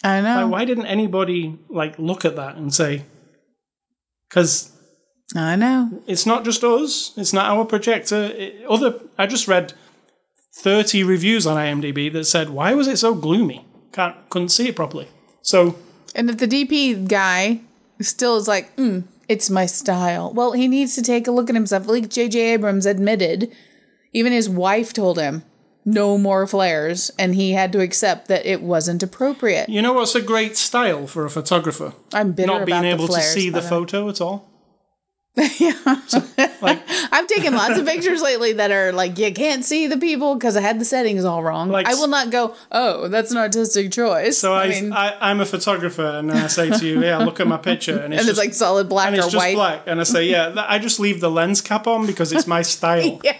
I 0.04 0.22
know. 0.22 0.44
Like, 0.44 0.52
why 0.52 0.66
didn't 0.66 0.88
anybody 0.88 1.58
like 1.70 1.98
look 1.98 2.26
at 2.26 2.36
that 2.36 2.56
and 2.56 2.74
say? 2.74 3.04
Because 4.30 4.72
I 5.36 5.56
know. 5.56 6.04
it's 6.08 6.26
not 6.26 6.46
just 6.46 6.64
us. 6.64 7.14
It's 7.18 7.34
not 7.34 7.46
our 7.46 7.66
projector. 7.66 8.26
It, 8.26 8.66
other, 8.70 9.00
I 9.18 9.26
just 9.26 9.48
read 9.48 9.74
thirty 10.56 11.04
reviews 11.04 11.46
on 11.46 11.58
IMDb 11.58 12.12
that 12.14 12.26
said, 12.26 12.50
"Why 12.50 12.74
was 12.74 12.88
it 12.88 12.98
so 12.98 13.14
gloomy? 13.14 13.66
Can't 13.92 14.16
couldn't 14.30 14.50
see 14.50 14.70
it 14.70 14.76
properly." 14.76 15.08
So 15.42 15.76
And 16.16 16.30
if 16.30 16.38
the 16.38 16.48
DP 16.48 17.08
guy 17.08 17.62
still 18.02 18.38
is 18.38 18.48
like, 18.48 18.76
mm, 18.78 19.04
it's 19.28 19.50
my 19.50 19.66
style, 19.66 20.32
well, 20.34 20.54
he 20.54 20.68
needs 20.68 20.96
to 20.96 21.02
take 21.02 21.28
a 21.28 21.32
look 21.32 21.50
at 21.50 21.56
himself. 21.56 21.88
Like 21.88 22.10
J.J. 22.10 22.40
Abrams 22.54 22.86
admitted, 22.86 23.52
even 24.14 24.32
his 24.32 24.50
wife 24.50 24.94
told 24.94 25.20
him, 25.20 25.44
no 25.86 26.18
more 26.18 26.48
flares, 26.48 27.12
and 27.20 27.36
he 27.36 27.52
had 27.52 27.72
to 27.74 27.80
accept 27.80 28.28
that 28.28 28.46
it 28.46 28.62
wasn't 28.62 29.04
appropriate. 29.04 29.70
you 29.70 29.82
know 29.82 29.94
what's 29.94 30.16
a 30.16 30.22
great 30.22 30.58
style 30.58 31.06
for 31.06 31.26
a 31.26 31.30
photographer? 31.30 31.94
I'm 32.14 32.32
bitter 32.32 32.48
not 32.48 32.66
being 32.66 32.86
able 32.86 33.08
the 33.08 33.16
to 33.16 33.22
see 33.22 33.50
the 33.52 33.62
photo 33.62 34.10
at 34.10 34.20
all. 34.20 34.50
I've 35.38 37.28
taken 37.28 37.54
lots 37.56 37.78
of 37.78 37.86
pictures 37.92 38.22
lately 38.22 38.54
that 38.54 38.72
are 38.72 38.94
like 38.94 39.18
you 39.18 39.34
can't 39.34 39.66
see 39.66 39.86
the 39.88 39.98
people 39.98 40.36
because 40.36 40.56
I 40.56 40.62
had 40.62 40.80
the 40.80 40.86
settings 40.86 41.26
all 41.26 41.44
wrong. 41.44 41.68
Like- 41.70 41.88
I 41.88 41.96
will 41.96 42.08
not 42.08 42.30
go. 42.30 42.56
Oh, 42.72 43.10
that's 43.10 43.32
an 43.32 43.38
artistic 43.38 43.92
choice. 43.92 44.38
So 44.38 44.54
I, 44.54 44.70
mean, 44.70 44.94
I, 44.94 45.18
I'm 45.20 45.42
a 45.42 45.46
photographer, 45.46 46.06
and 46.06 46.32
I 46.32 46.48
say 46.48 46.70
to 46.70 46.86
you, 46.86 47.04
"Yeah, 47.04 47.18
look 47.18 47.42
at 47.42 47.48
my 47.48 47.58
picture," 47.58 48.00
and 48.00 48.14
it's, 48.14 48.22
and 48.22 48.28
just, 48.28 48.30
it's 48.30 48.40
like 48.40 48.54
solid 48.54 48.88
black 48.88 49.08
and 49.08 49.18
it's 49.18 49.26
just 49.26 49.36
white. 49.36 49.56
black, 49.56 49.82
and 49.88 50.00
I 50.00 50.04
say, 50.04 50.26
"Yeah, 50.26 50.54
I 50.56 50.80
just 50.80 51.02
leave 51.02 51.20
the 51.20 51.30
lens 51.30 51.62
cap 51.62 51.86
on 51.86 52.06
because 52.06 52.32
it's 52.32 52.48
my 52.48 52.62
style." 52.62 53.20
yeah. 53.24 53.38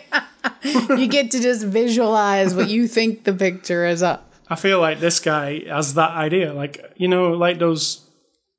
you 0.90 1.08
get 1.08 1.32
to 1.32 1.40
just 1.42 1.64
visualize 1.64 2.54
what 2.54 2.70
you 2.70 2.88
think 2.88 3.24
the 3.24 3.34
picture 3.34 3.86
is 3.86 4.04
up. 4.04 4.34
I 4.50 4.56
feel 4.56 4.80
like 4.80 5.00
this 5.00 5.20
guy 5.20 5.64
has 5.68 5.94
that 5.94 6.12
idea, 6.12 6.54
like 6.54 6.94
you 6.98 7.08
know, 7.08 7.32
like 7.32 7.58
those 7.58 8.05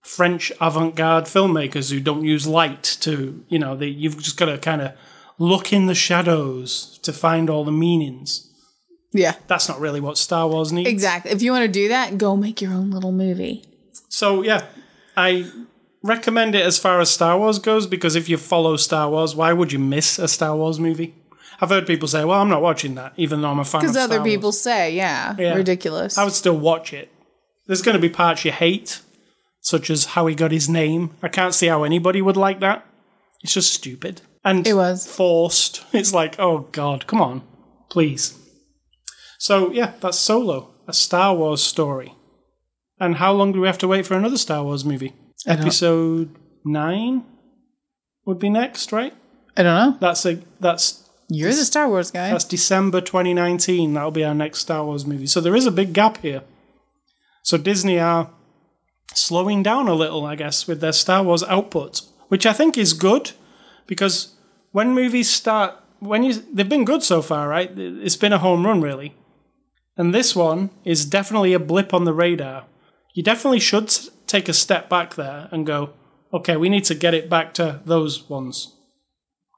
French 0.07 0.52
avant-garde 0.61 1.24
filmmakers 1.24 1.90
who 1.90 1.98
don't 2.00 2.24
use 2.24 2.46
light 2.46 2.82
to, 3.00 3.44
you 3.48 3.59
know, 3.59 3.76
they, 3.76 3.86
you've 3.88 4.22
just 4.22 4.36
got 4.36 4.46
to 4.46 4.57
kind 4.59 4.80
of 4.80 4.92
look 5.38 5.72
in 5.72 5.86
the 5.86 5.94
shadows 5.94 6.98
to 7.02 7.12
find 7.12 7.50
all 7.50 7.64
the 7.64 7.72
meanings. 7.72 8.48
Yeah, 9.12 9.34
That's 9.46 9.68
not 9.68 9.80
really 9.80 10.00
what 10.00 10.18
Star 10.18 10.46
Wars 10.48 10.72
needs. 10.72 10.88
exactly. 10.88 11.30
If 11.30 11.42
you 11.42 11.50
want 11.52 11.62
to 11.64 11.68
do 11.72 11.88
that, 11.88 12.18
go 12.18 12.36
make 12.36 12.61
your 12.61 12.72
own 12.72 12.90
little 12.90 13.12
movie. 13.12 13.64
So 14.09 14.42
yeah, 14.42 14.66
I 15.16 15.50
recommend 16.02 16.54
it 16.54 16.64
as 16.64 16.78
far 16.78 17.00
as 17.00 17.11
Star 17.11 17.38
Wars 17.38 17.59
goes 17.59 17.86
because 17.86 18.14
if 18.14 18.28
you 18.28 18.36
follow 18.36 18.76
Star 18.76 19.09
Wars, 19.11 19.34
why 19.34 19.52
would 19.52 19.72
you 19.72 19.78
miss 19.78 20.18
a 20.18 20.28
Star 20.28 20.54
Wars 20.57 20.78
movie? 20.78 21.14
I've 21.61 21.70
heard 21.70 21.86
people 21.86 22.07
say, 22.09 22.22
"Well, 22.24 22.38
I'm 22.40 22.50
not 22.50 22.61
watching 22.61 22.94
that," 22.96 23.14
even 23.16 23.40
though 23.40 23.48
I'm 23.50 23.59
a 23.59 23.64
fan. 23.64 23.80
Because 23.80 23.96
of 23.96 24.02
other 24.02 24.14
Star 24.16 24.20
Wars." 24.24 24.30
people 24.34 24.52
say, 24.52 24.94
yeah, 24.94 25.34
Yeah. 25.38 25.54
ridiculous. 25.54 26.18
I 26.18 26.24
would 26.24 26.34
still 26.34 26.59
watch 26.59 26.92
it. 26.92 27.11
There's 27.66 27.80
going 27.82 27.96
to 27.96 28.00
be 28.00 28.11
parts 28.11 28.44
you 28.44 28.52
hate, 28.52 29.00
such 29.66 29.90
as 29.90 30.04
how 30.14 30.26
he 30.28 30.34
got 30.34 30.52
his 30.52 30.68
name. 30.68 31.10
I 31.22 31.28
can't 31.28 31.52
see 31.54 31.66
how 31.66 31.82
anybody 31.82 32.22
would 32.22 32.36
like 32.36 32.60
that. 32.60 32.86
It's 33.42 33.52
just 33.54 33.72
stupid 33.74 34.20
and 34.44 34.66
It 34.66 34.74
was. 34.74 35.06
forced. 35.06 35.84
It's 35.92 36.12
like, 36.14 36.36
oh 36.38 36.68
god, 36.72 37.06
come 37.06 37.20
on, 37.20 37.42
please. 37.90 38.38
So 39.38 39.72
yeah, 39.72 39.92
that's 40.00 40.18
Solo, 40.18 40.70
a 40.86 40.92
Star 40.92 41.34
Wars 41.34 41.62
story. 41.62 42.14
And 43.00 43.16
how 43.16 43.32
long 43.32 43.52
do 43.52 43.60
we 43.60 43.66
have 43.66 43.78
to 43.78 43.88
wait 43.88 44.06
for 44.06 44.14
another 44.14 44.38
Star 44.38 44.62
Wars 44.64 44.84
movie? 44.84 45.12
Episode 45.46 46.34
nine 46.64 47.24
would 48.24 48.38
be 48.38 48.50
next, 48.50 48.92
right? 48.92 49.12
I 49.56 49.62
don't 49.64 49.74
know. 49.92 49.98
That's 50.00 50.24
a 50.26 50.38
that's 50.60 51.08
You're 51.28 51.50
the 51.50 51.64
Star 51.64 51.88
Wars 51.88 52.10
guy. 52.12 52.30
that's 52.30 52.44
December 52.44 53.00
2019. 53.00 53.94
That'll 53.94 54.10
be 54.12 54.24
our 54.24 54.34
next 54.34 54.60
Star 54.60 54.84
Wars 54.84 55.04
movie. 55.06 55.26
So 55.26 55.40
there 55.40 55.56
is 55.56 55.66
a 55.66 55.70
big 55.72 55.92
gap 55.92 56.18
here. 56.22 56.42
So 57.42 57.58
Disney 57.58 57.98
are 58.00 58.30
slowing 59.14 59.62
down 59.62 59.88
a 59.88 59.94
little, 59.94 60.24
I 60.24 60.36
guess, 60.36 60.66
with 60.66 60.80
their 60.80 60.92
Star 60.92 61.22
Wars 61.22 61.42
output, 61.44 62.02
which 62.28 62.46
I 62.46 62.52
think 62.52 62.76
is 62.76 62.92
good 62.92 63.32
because 63.86 64.34
when 64.72 64.94
movies 64.94 65.30
start 65.30 65.74
when 66.00 66.22
you 66.22 66.34
they've 66.52 66.68
been 66.68 66.84
good 66.84 67.02
so 67.02 67.22
far, 67.22 67.48
right? 67.48 67.70
It's 67.76 68.16
been 68.16 68.32
a 68.32 68.38
home 68.38 68.66
run, 68.66 68.80
really. 68.80 69.14
And 69.96 70.14
this 70.14 70.36
one 70.36 70.70
is 70.84 71.07
definitely 71.07 71.54
a 71.54 71.59
blip 71.59 71.94
on 71.94 72.04
the 72.04 72.12
radar. 72.12 72.66
You 73.14 73.22
definitely 73.22 73.61
should 73.61 73.90
take 74.26 74.48
a 74.48 74.52
step 74.52 74.90
back 74.90 75.14
there 75.14 75.48
and 75.50 75.66
go, 75.66 75.94
okay, 76.32 76.57
we 76.57 76.68
need 76.68 76.84
to 76.84 76.94
get 76.94 77.14
it 77.14 77.30
back 77.30 77.54
to 77.54 77.80
those 77.86 78.28
ones 78.28 78.74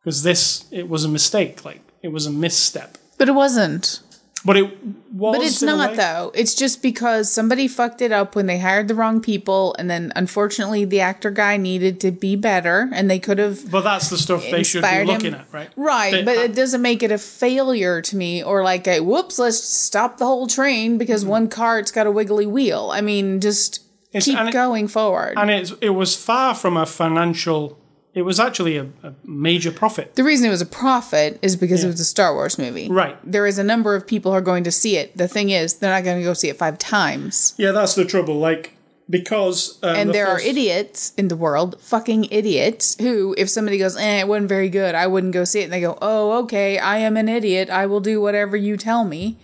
because 0.00 0.22
this 0.22 0.66
it 0.70 0.88
was 0.88 1.04
a 1.04 1.08
mistake, 1.08 1.64
like 1.64 1.80
it 2.02 2.08
was 2.08 2.26
a 2.26 2.30
misstep. 2.30 2.98
But 3.18 3.28
it 3.28 3.34
wasn't. 3.34 4.00
But 4.44 4.56
it 4.56 4.64
was. 5.12 5.36
But 5.36 5.44
it's 5.44 5.62
not 5.62 5.96
though. 5.96 6.30
It's 6.34 6.54
just 6.54 6.80
because 6.80 7.30
somebody 7.30 7.66
fucked 7.66 8.00
it 8.00 8.12
up 8.12 8.36
when 8.36 8.46
they 8.46 8.58
hired 8.58 8.88
the 8.88 8.94
wrong 8.94 9.20
people, 9.20 9.74
and 9.78 9.90
then 9.90 10.12
unfortunately 10.14 10.84
the 10.84 11.00
actor 11.00 11.30
guy 11.30 11.56
needed 11.56 12.00
to 12.02 12.12
be 12.12 12.36
better, 12.36 12.88
and 12.92 13.10
they 13.10 13.18
could 13.18 13.38
have 13.38 13.68
But 13.70 13.82
that's 13.82 14.10
the 14.10 14.16
stuff 14.18 14.44
they 14.50 14.62
should 14.62 14.82
be 14.82 15.04
looking 15.04 15.32
him. 15.32 15.40
at, 15.40 15.46
right? 15.52 15.70
Right, 15.76 16.12
They- 16.12 16.22
but 16.24 16.36
it 16.36 16.54
doesn't 16.54 16.82
make 16.82 17.02
it 17.02 17.10
a 17.10 17.18
failure 17.18 18.00
to 18.00 18.16
me, 18.16 18.42
or 18.42 18.62
like 18.62 18.86
a 18.86 19.00
whoops, 19.00 19.38
let's 19.38 19.62
stop 19.62 20.18
the 20.18 20.26
whole 20.26 20.46
train 20.46 20.98
because 20.98 21.22
mm-hmm. 21.22 21.30
one 21.30 21.48
cart's 21.48 21.90
got 21.90 22.06
a 22.06 22.10
wiggly 22.10 22.46
wheel. 22.46 22.90
I 22.92 23.00
mean, 23.00 23.40
just 23.40 23.80
keep 24.12 24.38
and 24.38 24.50
it- 24.50 24.52
going 24.52 24.86
forward. 24.88 25.34
and 25.36 25.50
it 25.50 25.72
it 25.80 25.90
was 25.90 26.14
far 26.14 26.54
from 26.54 26.76
a 26.76 26.86
financial. 26.86 27.78
It 28.14 28.22
was 28.22 28.40
actually 28.40 28.76
a, 28.76 28.86
a 29.02 29.14
major 29.24 29.70
profit. 29.70 30.14
the 30.16 30.24
reason 30.24 30.46
it 30.46 30.50
was 30.50 30.62
a 30.62 30.66
profit 30.66 31.38
is 31.40 31.56
because 31.56 31.84
it 31.84 31.86
was 31.86 32.00
a 32.00 32.04
Star 32.04 32.34
Wars 32.34 32.58
movie. 32.58 32.88
Right. 32.90 33.16
There 33.24 33.46
is 33.46 33.58
a 33.58 33.64
number 33.64 33.94
of 33.94 34.06
people 34.06 34.32
who 34.32 34.38
are 34.38 34.42
going 34.42 34.64
to 34.64 34.72
see 34.72 34.96
it. 34.96 35.16
The 35.16 35.28
thing 35.28 35.50
is, 35.50 35.74
they're 35.74 35.90
not 35.90 36.04
going 36.04 36.18
to 36.18 36.24
go 36.24 36.32
see 36.32 36.48
it 36.48 36.56
five 36.56 36.78
times. 36.78 37.54
Yeah, 37.58 37.72
that's 37.72 37.94
the 37.94 38.04
trouble. 38.04 38.38
Like 38.38 38.78
because 39.10 39.78
um, 39.82 39.96
And 39.96 40.08
the 40.10 40.12
there 40.12 40.28
are 40.28 40.40
idiots 40.40 41.12
in 41.16 41.28
the 41.28 41.36
world, 41.36 41.80
fucking 41.80 42.24
idiots, 42.30 42.96
who, 43.00 43.34
if 43.38 43.48
somebody 43.48 43.78
goes, 43.78 43.96
eh, 43.96 44.20
it 44.20 44.28
wasn't 44.28 44.48
very 44.48 44.68
good, 44.68 44.94
I 44.94 45.06
wouldn't 45.06 45.32
go 45.32 45.44
see 45.44 45.60
it. 45.60 45.64
And 45.64 45.72
they 45.72 45.80
go, 45.80 45.96
oh, 46.02 46.38
okay, 46.44 46.78
I 46.78 46.98
am 46.98 47.16
an 47.16 47.28
idiot. 47.28 47.70
I 47.70 47.86
will 47.86 48.00
do 48.00 48.20
whatever 48.20 48.56
you 48.56 48.76
tell 48.76 49.04
me. 49.04 49.38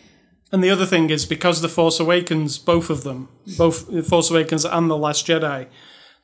And 0.52 0.62
the 0.62 0.70
other 0.70 0.86
thing 0.86 1.10
is 1.10 1.26
because 1.26 1.62
the 1.62 1.68
Force 1.68 1.98
Awakens, 1.98 2.58
both 2.58 2.90
of 2.90 3.02
them, 3.02 3.28
both 3.56 3.90
the 3.90 4.02
Force 4.02 4.30
Awakens 4.30 4.64
and 4.64 4.90
the 4.90 4.96
Last 4.96 5.26
Jedi, 5.26 5.66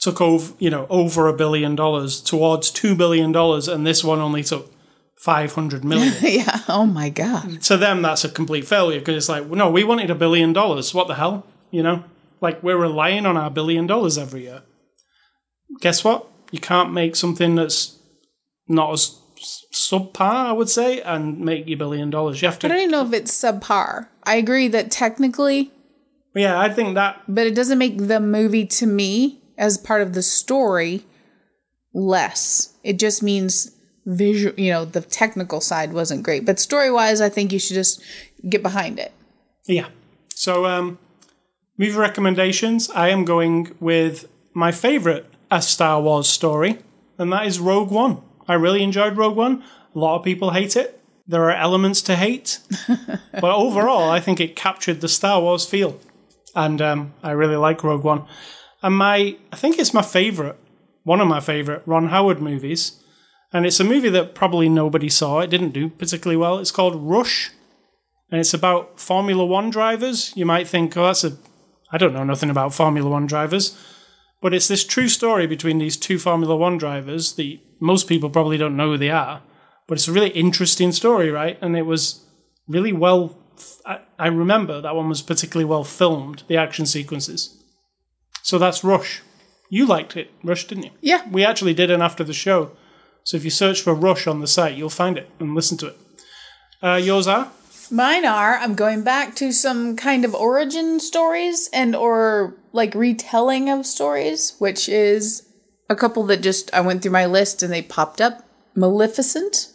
took 0.01 0.21
over, 0.21 0.55
you 0.59 0.71
know, 0.71 0.87
over 0.91 1.29
a 1.29 1.33
billion 1.33 1.77
dollars 1.77 2.21
towards 2.21 2.71
two 2.71 2.95
billion 2.95 3.33
dollars, 3.33 3.69
and 3.69 3.87
this 3.87 4.03
one 4.03 4.19
only 4.19 4.43
took 4.43 4.73
five 5.19 5.55
hundred 5.55 5.85
million. 5.91 6.15
yeah. 6.23 6.61
Oh 6.69 6.87
my 6.87 7.11
God. 7.11 7.61
to 7.63 7.77
them, 7.77 8.03
that's 8.03 8.25
a 8.25 8.29
complete 8.29 8.67
failure 8.67 8.99
because 8.99 9.17
it's 9.17 9.29
like, 9.29 9.47
no, 9.47 9.71
we 9.71 9.85
wanted 9.85 10.11
a 10.11 10.15
billion 10.15 10.53
dollars. 10.53 10.95
What 10.95 11.07
the 11.09 11.15
hell, 11.15 11.47
you 11.71 11.83
know? 11.83 12.05
Like 12.41 12.63
we're 12.63 12.79
relying 12.79 13.27
on 13.27 13.37
our 13.37 13.51
billion 13.51 13.87
dollars 13.87 14.17
every 14.17 14.43
year. 14.45 14.63
Guess 15.81 16.03
what? 16.05 16.27
You 16.51 16.59
can't 16.59 16.93
make 16.93 17.15
something 17.15 17.55
that's 17.55 17.99
not 18.67 18.93
as 18.93 19.17
subpar, 19.73 20.21
I 20.21 20.53
would 20.53 20.69
say, 20.71 21.01
and 21.03 21.39
make 21.41 21.69
your 21.69 21.79
billion 21.79 22.11
dollars. 22.11 22.41
You 22.41 22.49
have 22.49 22.59
to. 22.61 22.67
I 22.67 22.69
don't 22.71 22.79
even 22.79 22.91
know 22.91 23.07
if 23.07 23.13
it's 23.13 23.33
subpar. 23.33 24.09
I 24.25 24.37
agree 24.37 24.69
that 24.69 24.91
technically, 24.91 25.71
yeah, 26.35 26.59
I 26.59 26.71
think 26.71 26.95
that 26.95 27.23
but 27.29 27.47
it 27.47 27.55
doesn't 27.55 27.79
make 27.79 27.99
the 27.99 28.21
movie 28.21 28.67
to 28.67 28.87
me 28.87 29.40
as 29.61 29.77
part 29.77 30.01
of 30.01 30.15
the 30.15 30.23
story 30.23 31.05
less. 31.93 32.73
It 32.83 32.99
just 32.99 33.23
means 33.23 33.77
visual, 34.07 34.59
you 34.59 34.73
know, 34.73 34.85
the 34.85 35.03
technical 35.03 35.61
side 35.61 35.93
wasn't 35.93 36.23
great. 36.23 36.45
But 36.47 36.59
story 36.59 36.91
wise, 36.91 37.21
I 37.21 37.29
think 37.29 37.53
you 37.53 37.59
should 37.59 37.75
just 37.75 38.03
get 38.49 38.63
behind 38.63 38.99
it. 38.99 39.13
Yeah. 39.67 39.89
So, 40.35 40.65
um, 40.65 40.99
movie 41.77 41.97
recommendations. 41.97 42.91
I 42.91 43.11
am 43.11 43.25
going 43.25 43.77
with 43.79 44.27
my 44.55 44.73
favorite 44.73 45.27
A 45.51 45.61
Star 45.61 46.01
Wars 46.01 46.27
story, 46.27 46.79
and 47.19 47.31
that 47.33 47.47
is 47.47 47.61
Rogue 47.61 47.91
One. 47.91 48.23
I 48.49 48.55
really 48.55 48.83
enjoyed 48.83 49.19
Rogue 49.19 49.37
One. 49.37 49.63
A 49.95 49.99
lot 49.99 50.17
of 50.17 50.25
people 50.25 50.53
hate 50.53 50.75
it. 50.75 50.99
There 51.27 51.45
are 51.45 51.55
elements 51.55 52.01
to 52.03 52.17
hate, 52.17 52.59
but 53.33 53.55
overall, 53.55 54.11
I 54.11 54.19
think 54.21 54.41
it 54.41 54.57
captured 54.57 55.01
the 55.01 55.09
Star 55.09 55.41
Wars 55.41 55.67
feel, 55.67 56.01
and 56.57 56.81
um, 56.81 57.15
I 57.23 57.33
really 57.33 57.57
like 57.57 57.85
Rogue 57.85 58.03
One. 58.03 58.25
And 58.83 58.97
my, 58.97 59.37
I 59.53 59.57
think 59.57 59.79
it's 59.79 59.95
my 59.95 60.03
favorite, 60.03 60.57
one 61.05 61.21
of 61.21 61.29
my 61.29 61.41
favorite 61.41 61.83
Ron 61.87 62.09
Howard 62.09 62.41
movies, 62.41 63.03
and 63.53 63.67
it's 63.67 63.81
a 63.81 63.85
movie 63.85 64.11
that 64.11 64.35
probably 64.35 64.69
nobody 64.69 65.09
saw. 65.09 65.41
It 65.41 65.51
didn't 65.51 65.71
do 65.71 65.89
particularly 65.89 66.37
well. 66.37 66.59
It's 66.59 66.71
called 66.71 66.95
Rush 66.97 67.51
and 68.31 68.41
it's 68.41 68.55
about 68.55 69.01
Formula 69.01 69.45
One 69.45 69.71
drivers. 69.71 70.33
You 70.37 70.47
might 70.47 70.69
think, 70.69 70.97
oh, 70.97 71.07
that's 71.07 71.25
a. 71.25 71.37
I 71.93 71.99
don't 71.99 72.13
know 72.13 72.25
nothing 72.25 72.51
about 72.51 72.75
Formula 72.75 73.09
One 73.09 73.27
drivers. 73.27 73.79
But 74.41 74.55
it's 74.55 74.69
this 74.69 74.85
true 74.85 75.09
story 75.09 75.47
between 75.47 75.79
these 75.79 75.97
two 75.97 76.19
Formula 76.19 76.57
One 76.57 76.79
drivers 76.79 77.33
that 77.35 77.59
most 77.81 78.09
people 78.09 78.31
probably 78.31 78.57
don't 78.57 78.77
know 78.77 78.93
who 78.93 78.99
they 78.99 79.11
are. 79.11 79.43
But 79.87 79.95
it's 79.99 80.09
a 80.09 80.13
really 80.13 80.31
interesting 80.31 80.93
story, 80.93 81.31
right? 81.31 81.59
And 81.61 81.77
it 81.77 81.83
was 81.83 82.25
really 82.69 82.93
well. 82.93 83.37
I, 83.85 84.01
I 84.19 84.29
remember 84.29 84.81
that 84.81 84.95
one 84.95 85.09
was 85.09 85.23
particularly 85.23 85.65
well 85.65 85.85
filmed, 85.85 86.45
the 86.47 86.57
action 86.57 86.87
sequences. 86.87 87.60
So 88.43 88.59
that's 88.59 88.85
Rush. 88.85 89.23
You 89.69 89.87
liked 89.87 90.17
it, 90.17 90.31
Rush, 90.43 90.67
didn't 90.67 90.85
you? 90.85 90.91
Yeah. 91.01 91.29
We 91.29 91.45
actually 91.45 91.75
did 91.75 91.91
an 91.91 92.03
after 92.03 92.25
the 92.25 92.33
show. 92.33 92.73
So 93.23 93.37
if 93.37 93.45
you 93.45 93.51
search 93.51 93.81
for 93.83 93.95
Rush 93.95 94.27
on 94.27 94.41
the 94.41 94.47
site, 94.47 94.77
you'll 94.77 94.91
find 94.91 95.17
it 95.17 95.31
and 95.39 95.55
listen 95.55 95.79
to 95.79 95.89
it. 95.89 95.99
Uh, 96.83 96.97
yours 96.97 97.27
are? 97.29 97.53
Mine 97.91 98.25
are 98.25 98.57
I'm 98.57 98.75
going 98.75 99.03
back 99.03 99.35
to 99.37 99.53
some 99.53 99.97
kind 99.97 100.25
of 100.25 100.35
origin 100.35 101.01
stories 101.01 101.69
and 101.73 101.97
or 101.97 102.55
like 102.73 102.95
retelling 102.95 103.69
of 103.69 103.85
stories, 103.85 104.55
which 104.59 104.89
is 104.89 105.47
a 105.89 105.97
couple 105.97 106.25
that 106.27 106.41
just 106.41 106.73
I 106.73 106.81
went 106.81 107.03
through 107.03 107.11
my 107.13 107.27
list 107.27 107.63
and 107.63 107.73
they 107.73 107.83
popped 107.83 108.21
up. 108.21 108.45
Maleficent, 108.77 109.73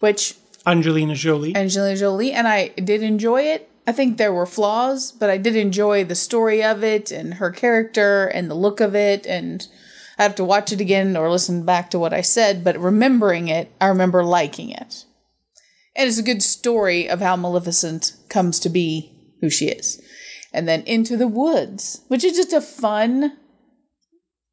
which 0.00 0.34
Angelina 0.66 1.14
Jolie. 1.14 1.54
Angelina 1.54 1.96
Jolie, 1.96 2.32
and 2.32 2.48
I 2.48 2.68
did 2.68 3.02
enjoy 3.02 3.42
it. 3.42 3.69
I 3.90 3.92
think 3.92 4.18
there 4.18 4.32
were 4.32 4.46
flaws, 4.46 5.10
but 5.10 5.30
I 5.30 5.36
did 5.36 5.56
enjoy 5.56 6.04
the 6.04 6.14
story 6.14 6.62
of 6.62 6.84
it 6.84 7.10
and 7.10 7.34
her 7.34 7.50
character 7.50 8.26
and 8.26 8.48
the 8.48 8.54
look 8.54 8.78
of 8.78 8.94
it. 8.94 9.26
And 9.26 9.66
I 10.16 10.22
have 10.22 10.36
to 10.36 10.44
watch 10.44 10.70
it 10.70 10.80
again 10.80 11.16
or 11.16 11.28
listen 11.28 11.64
back 11.64 11.90
to 11.90 11.98
what 11.98 12.12
I 12.14 12.20
said, 12.20 12.62
but 12.62 12.78
remembering 12.78 13.48
it, 13.48 13.72
I 13.80 13.88
remember 13.88 14.22
liking 14.22 14.70
it. 14.70 15.06
And 15.96 16.06
it's 16.06 16.18
a 16.18 16.22
good 16.22 16.40
story 16.40 17.08
of 17.08 17.18
how 17.18 17.34
Maleficent 17.34 18.12
comes 18.28 18.60
to 18.60 18.68
be 18.68 19.10
who 19.40 19.50
she 19.50 19.66
is. 19.66 20.00
And 20.52 20.68
then 20.68 20.82
Into 20.82 21.16
the 21.16 21.26
Woods, 21.26 22.02
which 22.06 22.22
is 22.22 22.36
just 22.36 22.52
a 22.52 22.60
fun 22.60 23.36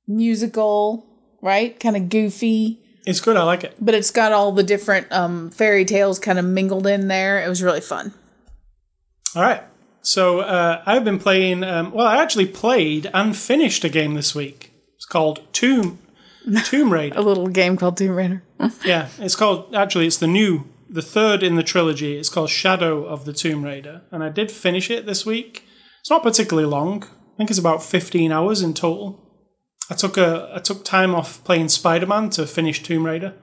musical, 0.08 1.06
right? 1.44 1.80
Kind 1.80 1.96
of 1.96 2.10
goofy 2.10 2.80
It's 3.06 3.22
good. 3.22 3.38
I 3.38 3.44
like 3.44 3.64
it. 3.64 3.76
but 3.80 3.94
it's 3.94 4.10
got 4.10 4.32
all 4.32 4.52
the 4.52 4.64
different 4.64 5.12
um, 5.12 5.52
fairy 5.52 5.86
tales 5.86 6.18
kind 6.18 6.40
of 6.40 6.46
mingled 6.46 6.88
in 6.88 7.08
there. 7.08 7.46
It 7.46 7.48
was 7.48 7.62
really 7.62 7.82
fun. 7.82 8.16
All 9.36 9.41
right. 9.41 9.63
So 10.01 10.39
uh, 10.39 10.82
I've 10.86 11.03
been 11.03 11.19
playing. 11.19 11.63
Um, 11.63 11.91
well, 11.91 12.07
I 12.07 12.21
actually 12.21 12.45
played 12.45 13.09
and 13.13 13.36
finished 13.36 13.84
a 13.84 13.89
game 13.89 14.13
this 14.13 14.34
week. 14.34 14.71
It's 14.95 15.05
called 15.05 15.41
Tomb 15.53 15.99
Tomb 16.63 16.93
Raider. 16.93 17.17
A 17.17 17.21
little 17.21 17.47
game 17.47 17.78
called 17.78 17.97
Tomb 17.97 18.15
Raider. 18.15 18.43
yeah, 18.86 19.09
it's 19.19 19.36
called. 19.36 19.75
Actually, 19.75 20.07
it's 20.07 20.17
the 20.17 20.28
new, 20.28 20.65
the 20.89 21.01
third 21.01 21.43
in 21.43 21.55
the 21.55 21.63
trilogy. 21.63 22.17
It's 22.17 22.30
called 22.30 22.49
Shadow 22.49 23.03
of 23.03 23.25
the 23.25 23.34
Tomb 23.34 23.63
Raider, 23.63 24.03
and 24.11 24.23
I 24.23 24.30
did 24.30 24.51
finish 24.51 24.89
it 24.89 25.05
this 25.05 25.25
week. 25.25 25.63
It's 25.99 26.09
not 26.09 26.23
particularly 26.23 26.69
long. 26.69 27.03
I 27.03 27.38
think 27.38 27.49
it's 27.49 27.59
about 27.59 27.84
fifteen 27.84 28.32
hours 28.32 28.61
in 28.61 28.73
total. 28.73 29.23
I 29.89 29.95
took 29.95 30.17
a 30.17 30.51
I 30.53 30.59
took 30.59 30.86
time 30.86 31.13
off 31.13 31.43
playing 31.43 31.69
Spider 31.69 32.05
Man 32.05 32.30
to 32.32 32.47
finish 32.47 32.82
Tomb 32.82 33.05
Raider. 33.05 33.34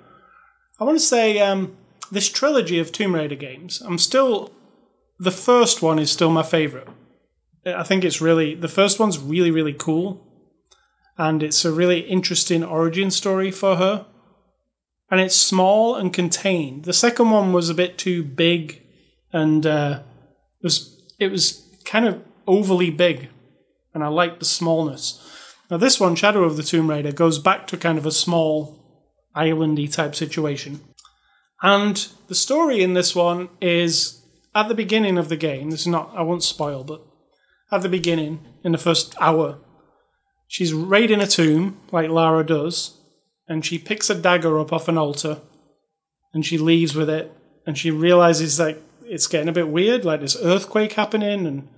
I 0.80 0.84
want 0.84 0.98
to 0.98 1.04
say 1.04 1.40
um, 1.40 1.76
this 2.10 2.30
trilogy 2.30 2.78
of 2.78 2.90
Tomb 2.90 3.14
Raider 3.14 3.36
games. 3.36 3.82
I'm 3.82 3.98
still 3.98 4.50
the 5.24 5.30
first 5.30 5.82
one 5.82 5.98
is 5.98 6.10
still 6.10 6.30
my 6.30 6.42
favorite. 6.42 6.88
I 7.66 7.82
think 7.82 8.04
it's 8.04 8.20
really 8.20 8.54
the 8.54 8.68
first 8.68 9.00
one's 9.00 9.18
really 9.18 9.50
really 9.50 9.72
cool, 9.72 10.26
and 11.16 11.42
it's 11.42 11.64
a 11.64 11.72
really 11.72 12.00
interesting 12.00 12.62
origin 12.62 13.10
story 13.10 13.50
for 13.50 13.76
her. 13.76 14.06
And 15.10 15.20
it's 15.20 15.36
small 15.36 15.94
and 15.94 16.12
contained. 16.12 16.84
The 16.84 16.92
second 16.92 17.30
one 17.30 17.52
was 17.52 17.68
a 17.68 17.74
bit 17.74 17.98
too 17.98 18.24
big, 18.24 18.82
and 19.32 19.64
uh, 19.66 20.00
it 20.60 20.64
was 20.64 21.14
it 21.18 21.30
was 21.30 21.62
kind 21.84 22.06
of 22.06 22.22
overly 22.46 22.90
big, 22.90 23.28
and 23.92 24.02
I 24.02 24.08
liked 24.08 24.40
the 24.40 24.44
smallness. 24.44 25.20
Now 25.70 25.78
this 25.78 25.98
one, 25.98 26.14
Shadow 26.16 26.44
of 26.44 26.56
the 26.56 26.62
Tomb 26.62 26.90
Raider, 26.90 27.12
goes 27.12 27.38
back 27.38 27.66
to 27.68 27.76
kind 27.76 27.96
of 27.96 28.06
a 28.06 28.12
small 28.12 28.78
islandy 29.36 29.90
type 29.92 30.14
situation. 30.14 30.80
And 31.62 32.06
the 32.28 32.34
story 32.34 32.82
in 32.82 32.92
this 32.94 33.14
one 33.14 33.48
is 33.60 34.23
at 34.54 34.68
the 34.68 34.74
beginning 34.74 35.18
of 35.18 35.28
the 35.28 35.36
game. 35.36 35.70
This 35.70 35.82
is 35.82 35.86
not 35.86 36.12
I 36.14 36.22
won't 36.22 36.42
spoil, 36.42 36.84
but 36.84 37.02
at 37.72 37.82
the 37.82 37.88
beginning, 37.88 38.46
in 38.62 38.72
the 38.72 38.78
first 38.78 39.14
hour, 39.20 39.58
she's 40.46 40.72
raiding 40.72 41.20
a 41.20 41.26
tomb 41.26 41.80
like 41.90 42.10
Lara 42.10 42.44
does, 42.44 42.98
and 43.48 43.64
she 43.64 43.78
picks 43.78 44.10
a 44.10 44.14
dagger 44.14 44.58
up 44.58 44.72
off 44.72 44.88
an 44.88 44.98
altar, 44.98 45.40
and 46.32 46.46
she 46.46 46.58
leaves 46.58 46.94
with 46.94 47.10
it, 47.10 47.32
and 47.66 47.76
she 47.76 47.90
realizes 47.90 48.56
that 48.58 48.78
it's 49.04 49.26
getting 49.26 49.48
a 49.48 49.52
bit 49.52 49.68
weird, 49.68 50.04
like 50.04 50.20
this 50.20 50.36
earthquake 50.42 50.92
happening, 50.92 51.46
and 51.46 51.68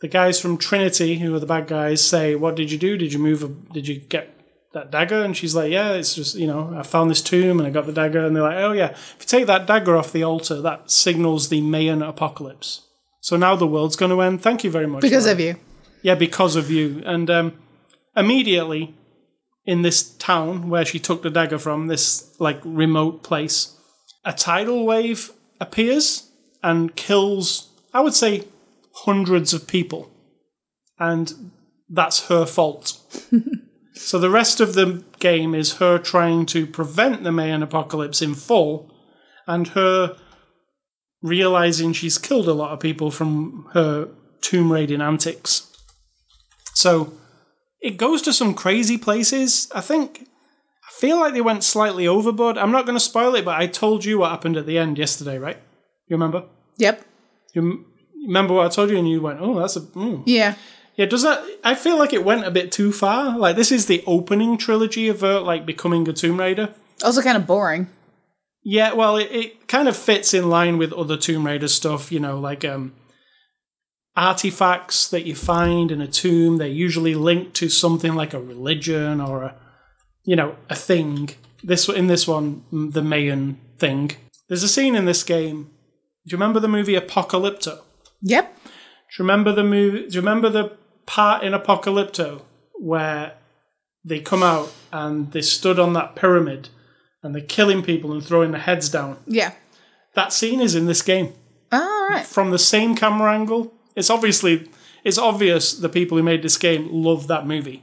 the 0.00 0.08
guys 0.08 0.40
from 0.40 0.58
Trinity, 0.58 1.18
who 1.18 1.34
are 1.34 1.40
the 1.40 1.46
bad 1.46 1.66
guys, 1.66 2.04
say, 2.04 2.34
"What 2.34 2.54
did 2.54 2.70
you 2.70 2.78
do? 2.78 2.96
Did 2.96 3.12
you 3.12 3.18
move? 3.18 3.42
A, 3.42 3.48
did 3.72 3.88
you 3.88 3.98
get 3.98 4.37
that 4.72 4.90
dagger?" 4.90 5.22
And 5.22 5.36
she's 5.36 5.54
like, 5.54 5.70
"Yeah, 5.70 5.92
it's 5.92 6.14
just 6.14 6.34
you 6.36 6.46
know 6.46 6.74
I 6.76 6.82
found 6.82 7.10
this 7.10 7.22
tomb 7.22 7.58
and 7.58 7.66
I 7.66 7.70
got 7.70 7.86
the 7.86 7.92
dagger." 7.92 8.24
And 8.24 8.34
they're 8.34 8.42
like, 8.42 8.56
"Oh 8.56 8.72
yeah, 8.72 8.90
if 8.90 9.16
you 9.20 9.26
take 9.26 9.46
that 9.46 9.66
dagger 9.66 9.96
off 9.96 10.12
the 10.12 10.22
altar, 10.24 10.60
that 10.62 10.90
signals 10.90 11.48
the 11.48 11.60
Mayan 11.60 12.02
apocalypse. 12.02 12.82
So 13.20 13.36
now 13.36 13.56
the 13.56 13.66
world's 13.66 13.96
going 13.96 14.10
to 14.10 14.20
end. 14.22 14.42
Thank 14.42 14.64
you 14.64 14.70
very 14.70 14.86
much 14.86 15.02
Because 15.02 15.24
Lara." 15.24 15.34
of 15.34 15.40
you. 15.40 15.56
Yeah, 16.02 16.14
because 16.14 16.56
of 16.56 16.70
you. 16.70 17.02
And 17.04 17.28
um, 17.28 17.52
immediately 18.16 18.94
in 19.64 19.82
this 19.82 20.02
town 20.16 20.70
where 20.70 20.84
she 20.84 20.98
took 20.98 21.22
the 21.22 21.30
dagger 21.30 21.58
from, 21.58 21.88
this 21.88 22.34
like 22.38 22.60
remote 22.64 23.22
place, 23.22 23.76
a 24.24 24.32
tidal 24.32 24.86
wave 24.86 25.30
appears 25.60 26.30
and 26.62 26.94
kills, 26.96 27.68
I 27.92 28.00
would 28.00 28.14
say, 28.14 28.44
hundreds 28.94 29.52
of 29.52 29.66
people. 29.66 30.10
And 30.98 31.50
that's 31.88 32.28
her 32.28 32.46
fault. 32.46 32.98
so 33.98 34.18
the 34.18 34.30
rest 34.30 34.60
of 34.60 34.74
the 34.74 35.04
game 35.18 35.54
is 35.54 35.74
her 35.74 35.98
trying 35.98 36.46
to 36.46 36.66
prevent 36.66 37.24
the 37.24 37.32
Mayan 37.32 37.62
apocalypse 37.62 38.22
in 38.22 38.34
full 38.34 38.94
and 39.46 39.68
her 39.68 40.16
realizing 41.22 41.92
she's 41.92 42.18
killed 42.18 42.48
a 42.48 42.52
lot 42.52 42.72
of 42.72 42.80
people 42.80 43.10
from 43.10 43.68
her 43.72 44.08
tomb 44.40 44.70
raiding 44.72 45.00
antics. 45.00 45.66
So 46.74 47.12
it 47.80 47.96
goes 47.96 48.22
to 48.22 48.32
some 48.32 48.54
crazy 48.54 48.98
places. 48.98 49.68
I 49.74 49.80
think 49.80 50.28
I 50.86 50.90
feel 50.92 51.18
like 51.18 51.34
they 51.34 51.40
went 51.40 51.64
slightly 51.64 52.06
overboard. 52.06 52.56
I'm 52.56 52.72
not 52.72 52.86
going 52.86 52.96
to 52.96 53.04
spoil 53.04 53.34
it, 53.34 53.44
but 53.44 53.58
I 53.60 53.66
told 53.66 54.04
you 54.04 54.18
what 54.18 54.30
happened 54.30 54.56
at 54.56 54.66
the 54.66 54.78
end 54.78 54.98
yesterday, 54.98 55.38
right? 55.38 55.58
You 56.06 56.16
remember? 56.16 56.44
Yep. 56.78 57.04
You 57.54 57.62
m- 57.62 57.86
remember 58.26 58.54
what 58.54 58.66
I 58.66 58.68
told 58.68 58.90
you, 58.90 58.98
and 58.98 59.08
you 59.08 59.20
went, 59.20 59.40
"Oh, 59.40 59.58
that's 59.58 59.76
a." 59.76 59.80
Mm. 59.80 60.22
Yeah. 60.26 60.54
Yeah, 60.98 61.06
does 61.06 61.22
that? 61.22 61.44
I 61.62 61.76
feel 61.76 61.96
like 61.96 62.12
it 62.12 62.24
went 62.24 62.44
a 62.44 62.50
bit 62.50 62.72
too 62.72 62.92
far. 62.92 63.38
Like 63.38 63.54
this 63.54 63.70
is 63.70 63.86
the 63.86 64.02
opening 64.04 64.58
trilogy 64.58 65.06
of 65.06 65.20
her 65.20 65.38
like 65.38 65.64
becoming 65.64 66.06
a 66.08 66.12
Tomb 66.12 66.40
Raider. 66.40 66.74
Also 67.04 67.22
kind 67.22 67.36
of 67.36 67.46
boring. 67.46 67.88
Yeah, 68.64 68.94
well, 68.94 69.16
it, 69.16 69.30
it 69.30 69.68
kind 69.68 69.86
of 69.86 69.96
fits 69.96 70.34
in 70.34 70.50
line 70.50 70.76
with 70.76 70.92
other 70.92 71.16
Tomb 71.16 71.46
Raider 71.46 71.68
stuff, 71.68 72.10
you 72.10 72.18
know, 72.18 72.40
like 72.40 72.64
um, 72.64 72.94
artifacts 74.16 75.06
that 75.08 75.24
you 75.24 75.36
find 75.36 75.92
in 75.92 76.00
a 76.00 76.08
tomb. 76.08 76.56
They're 76.56 76.66
usually 76.66 77.14
linked 77.14 77.54
to 77.54 77.68
something 77.68 78.16
like 78.16 78.34
a 78.34 78.40
religion 78.40 79.20
or 79.20 79.44
a, 79.44 79.54
you 80.24 80.34
know, 80.34 80.56
a 80.68 80.74
thing. 80.74 81.30
This 81.62 81.88
in 81.88 82.08
this 82.08 82.26
one, 82.26 82.64
the 82.72 83.02
Mayan 83.02 83.60
thing. 83.78 84.10
There's 84.48 84.64
a 84.64 84.68
scene 84.68 84.96
in 84.96 85.04
this 85.04 85.22
game. 85.22 85.70
Do 86.26 86.32
you 86.32 86.38
remember 86.38 86.58
the 86.58 86.66
movie 86.66 86.96
Apocalypto? 86.96 87.82
Yep. 88.22 88.56
Do 88.64 88.70
you 89.18 89.24
remember 89.24 89.52
the 89.52 89.62
movie? 89.62 90.08
Do 90.08 90.14
you 90.16 90.20
remember 90.20 90.48
the 90.48 90.76
part 91.08 91.42
in 91.42 91.52
Apocalypto 91.54 92.42
where 92.74 93.32
they 94.04 94.20
come 94.20 94.42
out 94.42 94.72
and 94.92 95.32
they 95.32 95.40
stood 95.42 95.78
on 95.78 95.94
that 95.94 96.14
pyramid 96.14 96.68
and 97.22 97.34
they're 97.34 97.42
killing 97.42 97.82
people 97.82 98.12
and 98.12 98.22
throwing 98.24 98.52
their 98.52 98.60
heads 98.60 98.88
down? 98.88 99.16
Yeah. 99.26 99.52
That 100.14 100.32
scene 100.32 100.60
is 100.60 100.74
in 100.74 100.86
this 100.86 101.02
game 101.02 101.32
All 101.72 102.08
right. 102.10 102.26
from 102.26 102.50
the 102.50 102.58
same 102.58 102.94
camera 102.94 103.32
angle. 103.34 103.72
It's 103.96 104.10
obviously 104.10 104.68
it's 105.04 105.18
obvious 105.18 105.72
the 105.72 105.88
people 105.88 106.16
who 106.18 106.22
made 106.22 106.42
this 106.42 106.58
game 106.58 106.88
love 106.92 107.26
that 107.28 107.46
movie. 107.46 107.82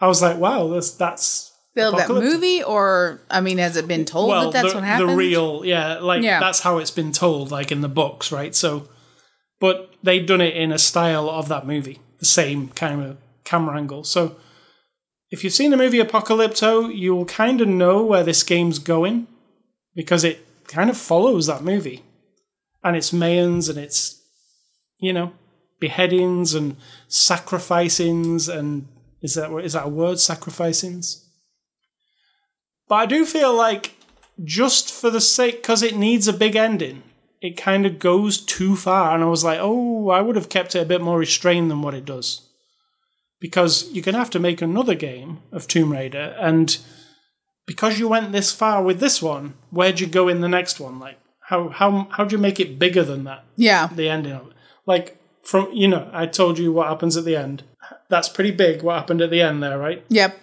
I 0.00 0.08
was 0.08 0.20
like, 0.20 0.36
wow, 0.36 0.68
that's 0.68 0.90
that's 0.90 1.52
Build 1.74 1.98
that 1.98 2.08
movie, 2.08 2.62
or 2.62 3.20
I 3.30 3.42
mean, 3.42 3.58
has 3.58 3.76
it 3.76 3.86
been 3.86 4.06
told 4.06 4.30
well 4.30 4.50
that 4.50 4.62
that's 4.62 4.72
the, 4.72 4.78
what 4.78 4.84
happened? 4.84 5.10
the 5.10 5.14
real 5.14 5.62
yeah 5.64 5.98
like 5.98 6.22
Yeah. 6.22 6.40
that's 6.40 6.60
how 6.60 6.78
it's 6.78 6.90
been 6.90 7.12
told 7.12 7.50
like 7.50 7.70
in 7.70 7.82
the 7.82 7.88
books 7.88 8.32
right 8.32 8.54
so 8.54 8.88
but 9.60 9.92
they'd 10.02 10.24
done 10.24 10.40
it 10.40 10.56
in 10.56 10.72
a 10.72 10.78
style 10.78 11.28
of 11.28 11.48
that 11.48 11.66
movie 11.66 11.98
the 12.26 12.32
same 12.42 12.68
kind 12.68 13.02
of 13.02 13.16
camera 13.44 13.76
angle. 13.76 14.04
So 14.04 14.36
if 15.30 15.42
you've 15.42 15.52
seen 15.52 15.70
the 15.70 15.76
movie 15.76 15.98
apocalypto 15.98 16.94
you'll 16.94 17.24
kind 17.24 17.60
of 17.60 17.68
know 17.68 18.02
where 18.02 18.24
this 18.24 18.42
game's 18.42 18.78
going 18.78 19.26
because 19.94 20.24
it 20.24 20.46
kind 20.66 20.90
of 20.90 20.96
follows 20.96 21.46
that 21.46 21.62
movie. 21.62 22.02
And 22.82 22.96
it's 22.96 23.10
mayans 23.10 23.68
and 23.68 23.78
it's 23.78 24.22
you 24.98 25.12
know 25.12 25.32
beheadings 25.80 26.54
and 26.54 26.76
sacrificings 27.08 28.48
and 28.48 28.88
is 29.22 29.34
that 29.34 29.50
is 29.58 29.72
that 29.74 29.86
a 29.86 29.88
word 29.88 30.18
sacrificings? 30.18 31.24
But 32.88 32.96
I 32.96 33.06
do 33.06 33.26
feel 33.26 33.54
like 33.54 33.96
just 34.44 34.92
for 34.92 35.10
the 35.10 35.20
sake, 35.20 35.56
because 35.56 35.82
it 35.82 35.96
needs 35.96 36.28
a 36.28 36.32
big 36.32 36.56
ending, 36.56 37.02
it 37.40 37.56
kind 37.56 37.86
of 37.86 37.98
goes 37.98 38.38
too 38.40 38.76
far. 38.76 39.14
And 39.14 39.22
I 39.22 39.26
was 39.26 39.44
like, 39.44 39.58
oh, 39.60 40.10
I 40.10 40.20
would 40.20 40.36
have 40.36 40.48
kept 40.48 40.74
it 40.74 40.82
a 40.82 40.86
bit 40.86 41.00
more 41.00 41.18
restrained 41.18 41.70
than 41.70 41.82
what 41.82 41.94
it 41.94 42.04
does. 42.04 42.48
Because 43.40 43.90
you're 43.92 44.04
going 44.04 44.14
to 44.14 44.18
have 44.18 44.30
to 44.30 44.40
make 44.40 44.62
another 44.62 44.94
game 44.94 45.40
of 45.52 45.68
Tomb 45.68 45.92
Raider. 45.92 46.34
And 46.38 46.76
because 47.66 47.98
you 47.98 48.08
went 48.08 48.32
this 48.32 48.52
far 48.52 48.82
with 48.82 49.00
this 49.00 49.20
one, 49.20 49.54
where'd 49.70 50.00
you 50.00 50.06
go 50.06 50.28
in 50.28 50.40
the 50.40 50.48
next 50.48 50.80
one? 50.80 50.98
Like, 50.98 51.18
how, 51.40 51.68
how, 51.68 52.08
how 52.12 52.24
do 52.24 52.34
you 52.34 52.40
make 52.42 52.58
it 52.58 52.78
bigger 52.78 53.04
than 53.04 53.24
that? 53.24 53.44
yeah. 53.56 53.88
The 53.88 54.08
ending 54.08 54.32
of 54.32 54.48
it. 54.48 54.52
Like, 54.86 55.18
from, 55.42 55.70
you 55.72 55.88
know, 55.88 56.10
I 56.12 56.26
told 56.26 56.58
you 56.58 56.72
what 56.72 56.88
happens 56.88 57.16
at 57.16 57.24
the 57.24 57.36
end. 57.36 57.62
That's 58.08 58.28
pretty 58.28 58.50
big 58.50 58.82
what 58.82 58.96
happened 58.96 59.20
at 59.20 59.30
the 59.30 59.42
end 59.42 59.62
there, 59.62 59.78
right? 59.78 60.04
Yep. 60.08 60.38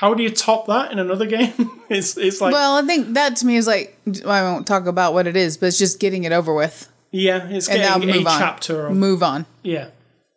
How 0.00 0.14
do 0.14 0.22
you 0.22 0.30
top 0.30 0.66
that 0.68 0.92
in 0.92 0.98
another 0.98 1.26
game? 1.26 1.52
it's 1.90 2.16
it's 2.16 2.40
like 2.40 2.52
Well, 2.54 2.76
I 2.76 2.82
think 2.86 3.12
that 3.14 3.36
to 3.36 3.46
me 3.46 3.56
is 3.56 3.66
like 3.66 3.98
I 4.26 4.42
won't 4.42 4.66
talk 4.66 4.86
about 4.86 5.12
what 5.12 5.26
it 5.26 5.36
is, 5.36 5.58
but 5.58 5.66
it's 5.66 5.78
just 5.78 6.00
getting 6.00 6.24
it 6.24 6.32
over 6.32 6.54
with 6.54 6.90
yeah, 7.10 7.46
it's 7.48 7.68
and 7.68 7.82
now 7.82 7.98
getting 7.98 8.24
a 8.26 8.28
on. 8.30 8.38
chapter 8.38 8.86
of 8.86 8.96
Move 8.96 9.22
on. 9.22 9.44
yeah. 9.62 9.88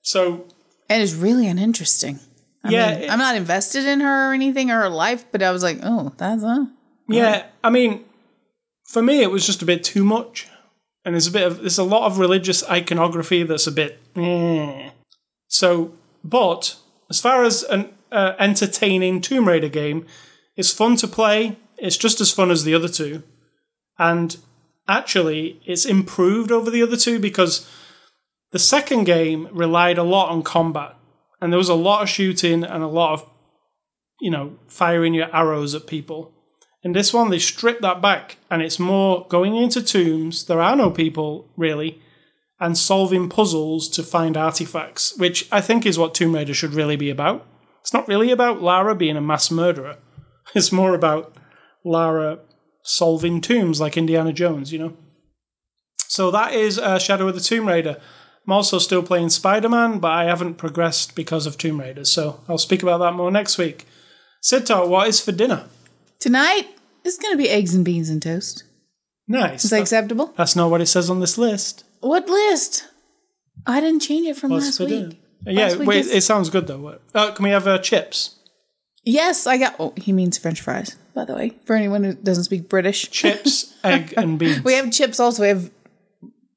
So 0.01 0.45
And 0.89 1.01
it's 1.01 1.14
really 1.14 1.47
uninteresting. 1.47 2.20
I 2.64 2.72
Yeah, 2.72 2.91
mean, 2.93 3.03
it- 3.03 3.09
I'm 3.09 3.20
not 3.20 3.36
invested 3.38 3.86
in 3.86 4.01
her 4.01 4.32
or 4.32 4.34
anything 4.34 4.70
or 4.72 4.82
her 4.82 4.89
life, 4.89 5.24
but 5.32 5.41
I 5.41 5.51
was 5.51 5.64
like, 5.64 5.80
oh, 5.84 6.11
that's 6.18 6.43
uh. 6.43 6.66
yeah, 7.07 7.45
I 7.64 7.70
mean, 7.70 8.03
for 8.86 9.01
me 9.01 9.22
it 9.22 9.32
was 9.32 9.45
just 9.45 9.61
a 9.61 9.66
bit 9.66 9.82
too 9.84 10.03
much, 10.03 10.47
and 11.05 11.14
there's 11.16 11.28
a 11.28 11.32
bit 11.32 11.47
of 11.47 11.59
there's 11.59 11.78
a 11.78 11.84
lot 11.86 12.05
of 12.07 12.20
religious 12.20 12.68
iconography 12.70 13.43
that's 13.43 13.68
a 13.68 13.72
bit. 13.72 13.99
eh. 14.18 14.89
So, 15.47 15.93
but 16.24 16.76
as 17.09 17.22
far 17.22 17.43
as 17.43 17.64
an 17.64 17.93
uh, 18.14 18.36
entertaining 18.39 19.20
Tomb 19.20 19.47
Raider 19.47 19.70
game, 19.70 20.05
it's 20.55 20.72
fun 20.72 20.95
to 20.97 21.07
play. 21.07 21.57
It's 21.78 21.97
just 21.97 22.22
as 22.22 22.32
fun 22.32 22.51
as 22.51 22.64
the 22.64 22.76
other 22.76 22.88
two, 22.88 23.24
and 23.97 24.38
actually, 24.88 25.59
it's 25.66 25.86
improved 25.86 26.51
over 26.51 26.70
the 26.70 26.84
other 26.84 26.95
two 26.95 27.20
because 27.20 27.70
the 28.51 28.59
second 28.59 29.05
game 29.05 29.49
relied 29.51 29.97
a 29.97 30.03
lot 30.03 30.30
on 30.30 30.43
combat, 30.43 30.95
and 31.41 31.51
there 31.51 31.57
was 31.57 31.70
a 31.70 31.74
lot 31.74 32.03
of 32.03 32.09
shooting 32.09 32.64
and 32.64 32.84
a 32.84 32.88
lot 32.88 33.14
of, 33.14 33.30
you 34.22 34.30
know, 34.30 34.57
firing 34.68 35.14
your 35.14 35.36
arrows 35.36 35.74
at 35.74 35.88
people. 35.88 36.32
In 36.84 36.91
this 36.91 37.14
one, 37.14 37.30
they 37.30 37.39
strip 37.39 37.82
that 37.82 38.01
back, 38.01 38.38
and 38.51 38.61
it's 38.61 38.80
more 38.80 39.26
going 39.30 39.55
into 39.55 39.82
tombs. 39.82 40.45
There 40.45 40.61
are 40.61 40.76
no 40.76 40.91
people 40.91 41.49
really, 41.57 41.99
and 42.59 42.78
solving 42.78 43.28
puzzles 43.28 43.89
to 43.89 44.03
find 44.03 44.38
artifacts, 44.38 45.18
which 45.18 45.47
I 45.51 45.61
think 45.61 45.86
is 45.86 45.97
what 45.97 46.14
Tomb 46.14 46.36
Raider 46.36 46.53
should 46.53 46.74
really 46.74 46.95
be 46.95 47.09
about. 47.09 47.45
It's 47.84 47.93
not 47.93 48.07
really 48.07 48.31
about 48.31 48.61
Lara 48.61 48.95
being 48.95 49.17
a 49.17 49.21
mass 49.21 49.51
murderer. 49.51 49.97
It's 50.55 50.71
more 50.71 50.93
about 50.93 51.36
Lara 51.86 52.39
solving 52.84 53.39
tombs 53.41 53.79
like 53.79 53.97
Indiana 53.97 54.31
Jones, 54.34 54.71
you 54.73 54.77
know. 54.79 54.93
So 56.07 56.31
that 56.31 56.53
is 56.53 56.77
uh, 56.77 56.99
Shadow 56.99 57.27
of 57.27 57.36
the 57.36 57.41
Tomb 57.41 57.67
Raider. 57.67 57.99
I'm 58.45 58.53
also 58.53 58.77
still 58.77 59.01
playing 59.03 59.29
Spider 59.29 59.69
Man, 59.69 59.99
but 59.99 60.11
I 60.11 60.25
haven't 60.25 60.55
progressed 60.55 61.15
because 61.15 61.45
of 61.47 61.57
Tomb 61.57 61.79
Raider. 61.79 62.03
So 62.05 62.41
I'll 62.47 62.57
speak 62.57 62.84
about 62.84 62.99
that 62.99 63.13
more 63.13 63.31
next 63.31 63.57
week. 63.57 63.88
Sitar, 64.41 64.86
what 64.88 65.07
is 65.07 65.21
for 65.21 65.31
dinner? 65.31 65.65
Tonight 66.19 66.67
it's 67.03 67.17
going 67.17 67.34
to 67.34 67.38
be 67.38 67.49
eggs 67.49 67.73
and 67.73 67.84
beans 67.86 68.09
and 68.09 68.21
toast. 68.21 68.63
Nice. 69.27 69.63
Is 69.65 69.71
that 69.71 69.81
acceptable? 69.81 70.34
That's 70.38 70.55
not 70.55 70.69
what 70.69 70.81
it 70.81 70.88
says 70.88 71.09
on 71.09 71.19
this 71.19 71.38
list. 71.38 71.84
What 72.01 72.27
list? 72.27 72.88
I 73.65 73.79
didn't 73.79 74.01
change 74.01 74.27
it 74.27 74.36
from 74.38 74.51
What's 74.51 74.65
last 74.65 74.77
for 74.77 74.86
week. 74.86 75.09
dinner? 75.09 75.15
Yeah, 75.46 75.76
wait, 75.78 76.00
is- 76.02 76.12
it 76.12 76.24
sounds 76.24 76.50
good 76.50 76.68
though. 76.68 77.00
Uh, 77.14 77.32
can 77.32 77.44
we 77.44 77.50
have 77.52 77.68
uh, 77.68 77.78
chips? 77.80 78.39
Yes, 79.06 79.46
I 79.48 79.58
got. 79.58 79.76
Oh, 79.80 79.94
he 79.98 80.14
means 80.14 80.38
French 80.38 80.62
fries, 80.62 80.96
by 81.14 81.26
the 81.26 81.36
way. 81.36 81.54
For 81.66 81.76
anyone 81.76 82.04
who 82.06 82.14
doesn't 82.14 82.46
speak 82.46 82.70
British, 82.70 83.12
Chips, 83.12 83.74
egg, 83.84 84.14
and 84.16 84.39
beans. 84.39 84.64
we 84.64 84.74
have 84.76 84.91
chips. 84.91 85.20
Also, 85.20 85.41
we 85.41 85.50
have 85.50 85.70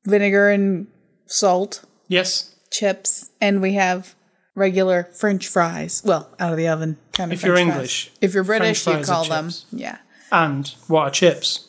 vinegar 0.05 0.51
and 0.51 0.87
salt 1.27 1.85
yes. 2.07 2.55
chips, 2.71 3.31
and 3.41 3.61
we 3.61 3.73
have 3.75 4.15
regular 4.55 5.09
French 5.13 5.49
fries. 5.49 6.03
Well, 6.05 6.31
out 6.39 6.53
of 6.53 6.57
the 6.57 6.69
oven 6.69 6.99
kind 7.13 7.33
of. 7.33 7.39
If 7.39 7.45
you're 7.45 7.57
French 7.57 7.67
fries. 7.67 7.75
English, 7.77 8.13
if 8.21 8.35
you're 8.35 8.45
British, 8.45 8.87
you 8.87 9.03
call 9.03 9.25
them 9.25 9.51
yeah. 9.73 9.99
And 10.31 10.69
what 10.87 11.03
are 11.03 11.11
chips? 11.11 11.63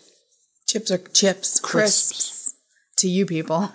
Chips 0.68 0.92
are 0.92 0.98
chips, 1.00 1.60
Crisps. 1.60 1.62
crisps, 1.72 2.37
to 2.98 3.08
you 3.08 3.26
people. 3.26 3.72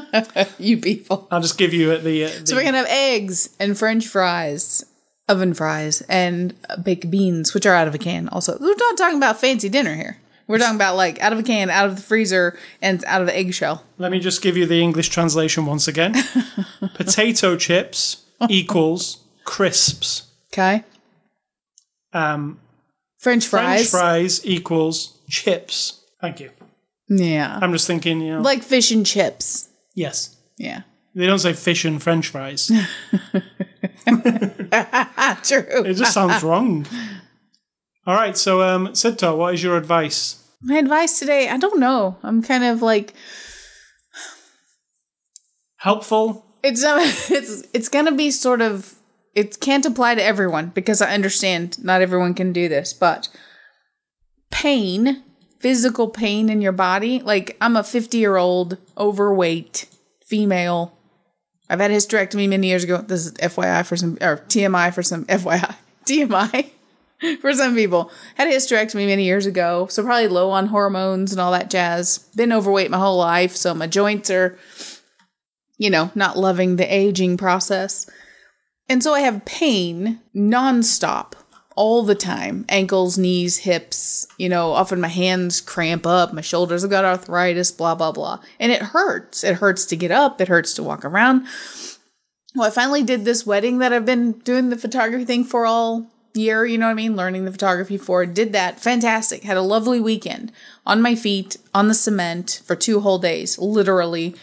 you 0.58 0.78
people. 0.78 1.28
I'll 1.30 1.40
just 1.40 1.58
give 1.58 1.72
you 1.72 1.96
the. 1.98 2.24
Uh, 2.24 2.28
the 2.28 2.46
So 2.46 2.56
we're 2.56 2.64
gonna 2.64 2.78
have 2.78 2.86
eggs 2.88 3.54
and 3.60 3.78
French 3.78 4.06
fries, 4.06 4.84
oven 5.28 5.54
fries, 5.54 6.02
and 6.02 6.54
baked 6.82 7.10
beans, 7.10 7.54
which 7.54 7.66
are 7.66 7.74
out 7.74 7.88
of 7.88 7.94
a 7.94 7.98
can. 7.98 8.28
Also, 8.28 8.56
we're 8.58 8.74
not 8.74 8.96
talking 8.96 9.16
about 9.16 9.40
fancy 9.40 9.68
dinner 9.68 9.94
here. 9.94 10.18
We're 10.46 10.58
talking 10.58 10.76
about 10.76 10.96
like 10.96 11.22
out 11.22 11.32
of 11.32 11.38
a 11.38 11.42
can, 11.42 11.70
out 11.70 11.86
of 11.86 11.96
the 11.96 12.02
freezer, 12.02 12.58
and 12.80 13.04
out 13.04 13.20
of 13.20 13.26
the 13.26 13.36
eggshell. 13.36 13.84
Let 13.98 14.10
me 14.10 14.20
just 14.20 14.42
give 14.42 14.56
you 14.56 14.66
the 14.66 14.82
English 14.82 15.08
translation 15.08 15.66
once 15.66 15.88
again. 15.88 16.14
Potato 16.94 17.56
chips 17.56 18.24
equals 18.48 19.22
crisps. 19.44 20.28
Okay. 20.52 20.84
Um, 22.12 22.60
French 23.18 23.46
French 23.46 23.88
fries. 23.88 23.90
fries 23.90 24.46
equals 24.46 25.18
chips. 25.28 26.00
Thank 26.20 26.40
you. 26.40 26.50
Yeah. 27.08 27.58
I'm 27.60 27.72
just 27.72 27.86
thinking, 27.86 28.20
you 28.20 28.34
know. 28.34 28.40
like 28.40 28.62
fish 28.62 28.90
and 28.90 29.04
chips. 29.06 29.68
yes. 29.94 30.36
Yeah. 30.58 30.82
They 31.14 31.26
don't 31.26 31.38
say 31.38 31.52
fish 31.52 31.84
and 31.84 32.02
French 32.02 32.28
fries. 32.28 32.66
True. 35.42 35.82
It 35.84 35.94
just 35.94 36.14
sounds 36.14 36.42
wrong. 36.42 36.86
All 38.06 38.14
right, 38.14 38.36
so 38.36 38.62
um, 38.62 38.88
Sidtar, 38.88 39.36
what 39.36 39.54
is 39.54 39.62
your 39.62 39.76
advice? 39.76 40.42
My 40.62 40.76
advice 40.78 41.18
today, 41.18 41.48
I 41.48 41.56
don't 41.56 41.78
know. 41.78 42.16
I'm 42.22 42.42
kind 42.42 42.64
of 42.64 42.80
like 42.82 43.14
Helpful? 45.76 46.46
it's 46.62 46.84
uh, 46.84 46.98
it's 47.02 47.64
it's 47.72 47.88
gonna 47.88 48.12
be 48.12 48.30
sort 48.30 48.60
of 48.60 48.94
it 49.34 49.58
can't 49.60 49.84
apply 49.86 50.14
to 50.14 50.22
everyone 50.22 50.70
because 50.74 51.02
I 51.02 51.12
understand 51.12 51.82
not 51.82 52.00
everyone 52.02 52.34
can 52.34 52.52
do 52.52 52.68
this, 52.68 52.92
but 52.92 53.28
pain, 54.50 55.22
physical 55.62 56.08
pain 56.08 56.50
in 56.50 56.60
your 56.60 56.72
body, 56.72 57.20
like 57.20 57.56
I'm 57.60 57.76
a 57.76 57.84
50 57.84 58.18
year 58.18 58.36
old 58.36 58.76
overweight 58.98 59.86
female. 60.24 60.96
I've 61.70 61.80
had 61.80 61.90
a 61.90 61.94
hysterectomy 61.94 62.48
many 62.48 62.66
years 62.66 62.84
ago. 62.84 62.98
This 62.98 63.26
is 63.26 63.32
FYI 63.34 63.86
for 63.86 63.96
some 63.96 64.18
or 64.20 64.38
TMI 64.48 64.92
for 64.92 65.02
some 65.02 65.24
FYI. 65.26 65.74
TMI 66.04 66.70
for 67.40 67.54
some 67.54 67.74
people. 67.74 68.10
Had 68.34 68.48
a 68.48 68.50
hysterectomy 68.50 69.06
many 69.06 69.24
years 69.24 69.46
ago, 69.46 69.86
so 69.88 70.02
probably 70.02 70.28
low 70.28 70.50
on 70.50 70.66
hormones 70.66 71.32
and 71.32 71.40
all 71.40 71.52
that 71.52 71.70
jazz. 71.70 72.18
Been 72.36 72.52
overweight 72.52 72.90
my 72.90 72.98
whole 72.98 73.18
life, 73.18 73.56
so 73.56 73.72
my 73.72 73.86
joints 73.86 74.30
are 74.30 74.58
you 75.82 75.90
know, 75.90 76.12
not 76.14 76.38
loving 76.38 76.76
the 76.76 76.94
aging 76.94 77.36
process. 77.36 78.08
And 78.88 79.02
so 79.02 79.14
I 79.14 79.20
have 79.20 79.44
pain 79.44 80.20
nonstop 80.32 81.32
all 81.76 82.02
the 82.02 82.14
time 82.14 82.64
ankles, 82.68 83.18
knees, 83.18 83.58
hips, 83.58 84.26
you 84.38 84.48
know, 84.48 84.72
often 84.72 85.00
my 85.00 85.08
hands 85.08 85.60
cramp 85.60 86.06
up, 86.06 86.32
my 86.32 86.40
shoulders 86.40 86.82
have 86.82 86.90
got 86.90 87.04
arthritis, 87.04 87.70
blah, 87.70 87.94
blah, 87.94 88.12
blah. 88.12 88.40
And 88.60 88.72
it 88.72 88.82
hurts. 88.82 89.44
It 89.44 89.56
hurts 89.56 89.84
to 89.86 89.96
get 89.96 90.10
up, 90.10 90.40
it 90.40 90.48
hurts 90.48 90.74
to 90.74 90.82
walk 90.82 91.04
around. 91.04 91.46
Well, 92.54 92.66
I 92.66 92.70
finally 92.70 93.02
did 93.02 93.24
this 93.24 93.46
wedding 93.46 93.78
that 93.78 93.92
I've 93.92 94.04
been 94.04 94.32
doing 94.32 94.68
the 94.68 94.76
photography 94.76 95.24
thing 95.24 95.44
for 95.44 95.64
all 95.64 96.10
year, 96.34 96.64
you 96.64 96.78
know 96.78 96.86
what 96.86 96.92
I 96.92 96.94
mean? 96.94 97.16
Learning 97.16 97.44
the 97.44 97.52
photography 97.52 97.96
for. 97.96 98.24
Did 98.26 98.52
that. 98.52 98.80
Fantastic. 98.80 99.42
Had 99.42 99.56
a 99.56 99.62
lovely 99.62 100.00
weekend 100.00 100.52
on 100.86 101.02
my 101.02 101.14
feet, 101.14 101.56
on 101.74 101.88
the 101.88 101.94
cement 101.94 102.62
for 102.64 102.76
two 102.76 103.00
whole 103.00 103.18
days, 103.18 103.58
literally 103.58 104.34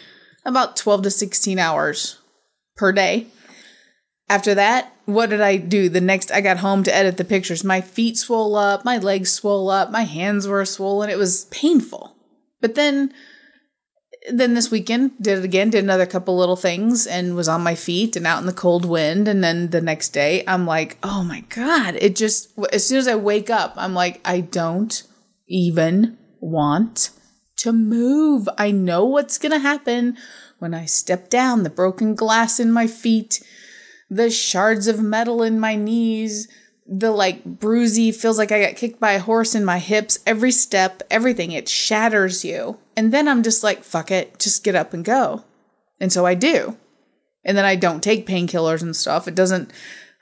about 0.45 0.75
12 0.75 1.03
to 1.03 1.11
16 1.11 1.59
hours 1.59 2.19
per 2.75 2.91
day. 2.91 3.27
After 4.27 4.53
that, 4.55 4.93
what 5.13 5.29
did 5.29 5.41
I 5.41 5.57
do? 5.57 5.89
The 5.89 6.01
next, 6.01 6.31
I 6.31 6.41
got 6.41 6.57
home 6.57 6.83
to 6.83 6.95
edit 6.95 7.17
the 7.17 7.25
pictures. 7.25 7.63
My 7.63 7.81
feet 7.81 8.17
swole 8.17 8.55
up, 8.55 8.85
my 8.85 8.97
legs 8.97 9.31
swole 9.31 9.69
up, 9.69 9.91
my 9.91 10.03
hands 10.03 10.47
were 10.47 10.63
swollen. 10.65 11.09
It 11.09 11.17
was 11.17 11.45
painful. 11.45 12.15
But 12.61 12.75
then, 12.75 13.13
then 14.31 14.53
this 14.53 14.69
weekend, 14.69 15.11
did 15.21 15.39
it 15.39 15.45
again, 15.45 15.69
did 15.69 15.83
another 15.83 16.05
couple 16.05 16.37
little 16.37 16.55
things 16.55 17.07
and 17.07 17.35
was 17.35 17.47
on 17.47 17.63
my 17.63 17.75
feet 17.75 18.15
and 18.15 18.27
out 18.27 18.39
in 18.39 18.45
the 18.45 18.53
cold 18.53 18.85
wind. 18.85 19.27
And 19.27 19.43
then 19.43 19.69
the 19.69 19.81
next 19.81 20.09
day, 20.09 20.43
I'm 20.47 20.65
like, 20.65 20.97
oh 21.03 21.23
my 21.23 21.41
God. 21.49 21.95
It 21.95 22.15
just, 22.15 22.49
as 22.71 22.85
soon 22.85 22.99
as 22.99 23.07
I 23.07 23.15
wake 23.15 23.49
up, 23.49 23.73
I'm 23.77 23.93
like, 23.93 24.21
I 24.25 24.41
don't 24.41 25.01
even 25.47 26.17
want 26.39 27.11
to 27.57 27.73
move. 27.73 28.47
I 28.57 28.71
know 28.71 29.05
what's 29.05 29.37
going 29.37 29.51
to 29.51 29.59
happen 29.59 30.17
when 30.59 30.73
I 30.73 30.85
step 30.85 31.29
down 31.29 31.63
the 31.63 31.69
broken 31.69 32.15
glass 32.15 32.59
in 32.59 32.71
my 32.71 32.87
feet, 32.87 33.43
the 34.09 34.29
shards 34.29 34.87
of 34.87 35.01
metal 35.01 35.43
in 35.43 35.59
my 35.59 35.75
knees, 35.75 36.47
the 36.87 37.11
like 37.11 37.43
bruisey 37.43 38.13
feels 38.13 38.37
like 38.37 38.51
I 38.51 38.65
got 38.65 38.75
kicked 38.75 38.99
by 38.99 39.11
a 39.11 39.19
horse 39.19 39.53
in 39.53 39.63
my 39.63 39.77
hips, 39.77 40.19
every 40.25 40.51
step, 40.51 41.03
everything. 41.11 41.51
It 41.51 41.69
shatters 41.69 42.43
you. 42.43 42.79
And 42.95 43.13
then 43.13 43.27
I'm 43.27 43.43
just 43.43 43.63
like, 43.63 43.83
fuck 43.83 44.09
it, 44.09 44.39
just 44.39 44.63
get 44.63 44.75
up 44.75 44.93
and 44.93 45.05
go. 45.05 45.43
And 45.99 46.11
so 46.11 46.25
I 46.25 46.33
do. 46.33 46.77
And 47.45 47.57
then 47.57 47.65
I 47.65 47.75
don't 47.75 48.03
take 48.03 48.27
painkillers 48.27 48.81
and 48.81 48.95
stuff. 48.95 49.27
It 49.27 49.35
doesn't, 49.35 49.71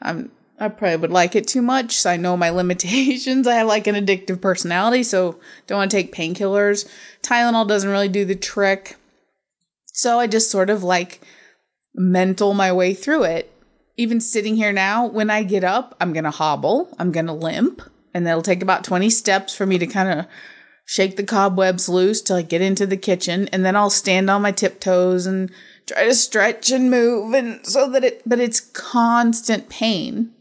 I'm, 0.01 0.31
I 0.59 0.69
probably 0.69 0.97
would 0.97 1.11
like 1.11 1.35
it 1.35 1.47
too 1.47 1.61
much. 1.61 1.93
So 1.93 2.09
I 2.09 2.17
know 2.17 2.35
my 2.35 2.49
limitations. 2.51 3.47
I 3.47 3.55
have 3.55 3.67
like 3.67 3.87
an 3.87 3.95
addictive 3.95 4.41
personality, 4.41 5.03
so 5.03 5.39
don't 5.67 5.77
want 5.77 5.91
to 5.91 5.97
take 5.97 6.13
painkillers. 6.13 6.87
Tylenol 7.21 7.67
doesn't 7.67 7.89
really 7.89 8.09
do 8.09 8.25
the 8.25 8.35
trick. 8.35 8.97
So 9.93 10.19
I 10.19 10.27
just 10.27 10.51
sort 10.51 10.69
of 10.69 10.83
like 10.83 11.21
mental 11.95 12.53
my 12.53 12.71
way 12.71 12.93
through 12.93 13.23
it. 13.23 13.51
Even 13.97 14.21
sitting 14.21 14.55
here 14.55 14.71
now, 14.71 15.07
when 15.07 15.29
I 15.29 15.43
get 15.43 15.63
up, 15.63 15.95
I'm 15.99 16.13
going 16.13 16.23
to 16.23 16.31
hobble, 16.31 16.95
I'm 16.99 17.11
going 17.11 17.25
to 17.25 17.33
limp, 17.33 17.81
and 18.13 18.25
that'll 18.25 18.43
take 18.43 18.61
about 18.61 18.83
20 18.83 19.09
steps 19.09 19.55
for 19.55 19.65
me 19.65 19.79
to 19.79 19.87
kind 19.87 20.19
of 20.19 20.27
shake 20.85 21.17
the 21.17 21.23
cobwebs 21.23 21.89
loose 21.89 22.21
till 22.21 22.35
I 22.37 22.43
get 22.43 22.61
into 22.61 22.85
the 22.85 22.95
kitchen, 22.95 23.49
and 23.49 23.65
then 23.65 23.75
I'll 23.75 23.89
stand 23.89 24.29
on 24.29 24.43
my 24.43 24.51
tiptoes 24.51 25.25
and 25.25 25.51
try 25.87 26.05
to 26.05 26.13
stretch 26.13 26.69
and 26.69 26.91
move 26.91 27.33
and 27.33 27.65
so 27.65 27.89
that 27.89 28.03
it 28.03 28.21
but 28.25 28.39
it's 28.39 28.59
constant 28.59 29.69
pain. 29.69 30.31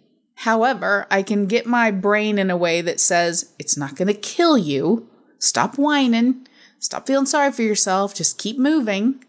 However, 0.40 1.07
I 1.11 1.22
can 1.22 1.46
get 1.46 1.66
my 1.66 1.90
brain 1.90 2.38
in 2.38 2.50
a 2.50 2.57
way 2.57 2.80
that 2.82 3.00
says 3.00 3.54
it's 3.59 3.76
not 3.76 3.96
going 3.96 4.09
to 4.09 4.14
kill 4.14 4.59
you. 4.59 5.09
Stop 5.38 5.78
whining. 5.78 6.46
Stop 6.78 7.07
feeling 7.07 7.26
sorry 7.26 7.52
for 7.52 7.62
yourself. 7.62 8.14
Just 8.14 8.38
keep 8.38 8.59
moving. 8.59 9.24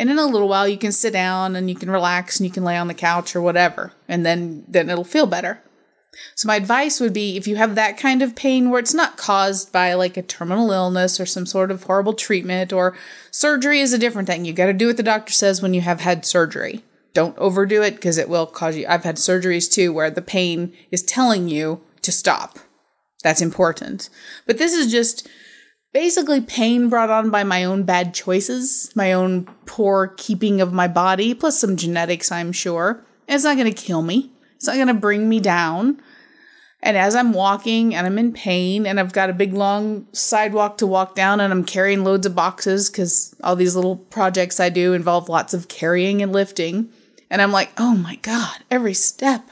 And 0.00 0.08
in 0.08 0.18
a 0.18 0.24
little 0.24 0.48
while 0.48 0.66
you 0.66 0.78
can 0.78 0.92
sit 0.92 1.12
down 1.12 1.54
and 1.54 1.68
you 1.68 1.76
can 1.76 1.90
relax 1.90 2.40
and 2.40 2.46
you 2.46 2.50
can 2.50 2.64
lay 2.64 2.78
on 2.78 2.88
the 2.88 2.94
couch 2.94 3.36
or 3.36 3.42
whatever. 3.42 3.92
And 4.08 4.24
then 4.24 4.64
then 4.66 4.88
it'll 4.88 5.04
feel 5.04 5.26
better. 5.26 5.62
So 6.34 6.46
my 6.46 6.56
advice 6.56 7.00
would 7.00 7.12
be 7.12 7.36
if 7.36 7.46
you 7.46 7.56
have 7.56 7.74
that 7.74 7.98
kind 7.98 8.22
of 8.22 8.34
pain 8.34 8.70
where 8.70 8.80
it's 8.80 8.94
not 8.94 9.18
caused 9.18 9.72
by 9.72 9.92
like 9.92 10.16
a 10.16 10.22
terminal 10.22 10.72
illness 10.72 11.20
or 11.20 11.26
some 11.26 11.44
sort 11.44 11.70
of 11.70 11.82
horrible 11.82 12.14
treatment 12.14 12.72
or 12.72 12.96
surgery 13.30 13.80
is 13.80 13.92
a 13.92 13.98
different 13.98 14.26
thing. 14.26 14.46
You 14.46 14.54
got 14.54 14.66
to 14.66 14.72
do 14.72 14.86
what 14.86 14.96
the 14.96 15.02
doctor 15.02 15.34
says 15.34 15.60
when 15.60 15.74
you 15.74 15.82
have 15.82 16.00
had 16.00 16.24
surgery. 16.24 16.82
Don't 17.12 17.36
overdo 17.36 17.82
it 17.82 17.96
because 17.96 18.16
it 18.16 18.30
will 18.30 18.46
cause 18.46 18.78
you. 18.78 18.86
I've 18.88 19.04
had 19.04 19.16
surgeries 19.16 19.70
too 19.70 19.92
where 19.92 20.10
the 20.10 20.22
pain 20.22 20.72
is 20.90 21.02
telling 21.02 21.50
you 21.50 21.82
to 22.00 22.10
stop. 22.10 22.58
That's 23.22 23.42
important. 23.42 24.08
But 24.46 24.56
this 24.56 24.72
is 24.72 24.90
just 24.90 25.28
basically 25.92 26.40
pain 26.40 26.88
brought 26.88 27.10
on 27.10 27.30
by 27.30 27.44
my 27.44 27.64
own 27.64 27.82
bad 27.82 28.14
choices, 28.14 28.90
my 28.94 29.12
own 29.12 29.44
poor 29.66 30.08
keeping 30.16 30.60
of 30.60 30.72
my 30.72 30.88
body, 30.88 31.34
plus 31.34 31.58
some 31.58 31.76
genetics, 31.76 32.30
I'm 32.30 32.52
sure. 32.52 33.04
It's 33.28 33.44
not 33.44 33.56
going 33.56 33.72
to 33.72 33.82
kill 33.82 34.02
me. 34.02 34.30
It's 34.56 34.66
not 34.66 34.76
going 34.76 34.88
to 34.88 34.94
bring 34.94 35.28
me 35.28 35.40
down. 35.40 36.00
And 36.82 36.96
as 36.96 37.14
I'm 37.14 37.32
walking 37.32 37.94
and 37.94 38.06
I'm 38.06 38.18
in 38.18 38.32
pain 38.32 38.86
and 38.86 38.98
I've 38.98 39.12
got 39.12 39.28
a 39.28 39.34
big 39.34 39.52
long 39.52 40.06
sidewalk 40.12 40.78
to 40.78 40.86
walk 40.86 41.14
down 41.14 41.40
and 41.40 41.52
I'm 41.52 41.64
carrying 41.64 42.04
loads 42.04 42.26
of 42.26 42.34
boxes 42.34 42.88
because 42.88 43.34
all 43.44 43.54
these 43.54 43.76
little 43.76 43.96
projects 43.96 44.58
I 44.58 44.70
do 44.70 44.94
involve 44.94 45.28
lots 45.28 45.52
of 45.52 45.68
carrying 45.68 46.22
and 46.22 46.32
lifting. 46.32 46.90
And 47.28 47.42
I'm 47.42 47.52
like, 47.52 47.70
oh 47.76 47.94
my 47.94 48.16
God, 48.16 48.58
every 48.70 48.94
step. 48.94 49.50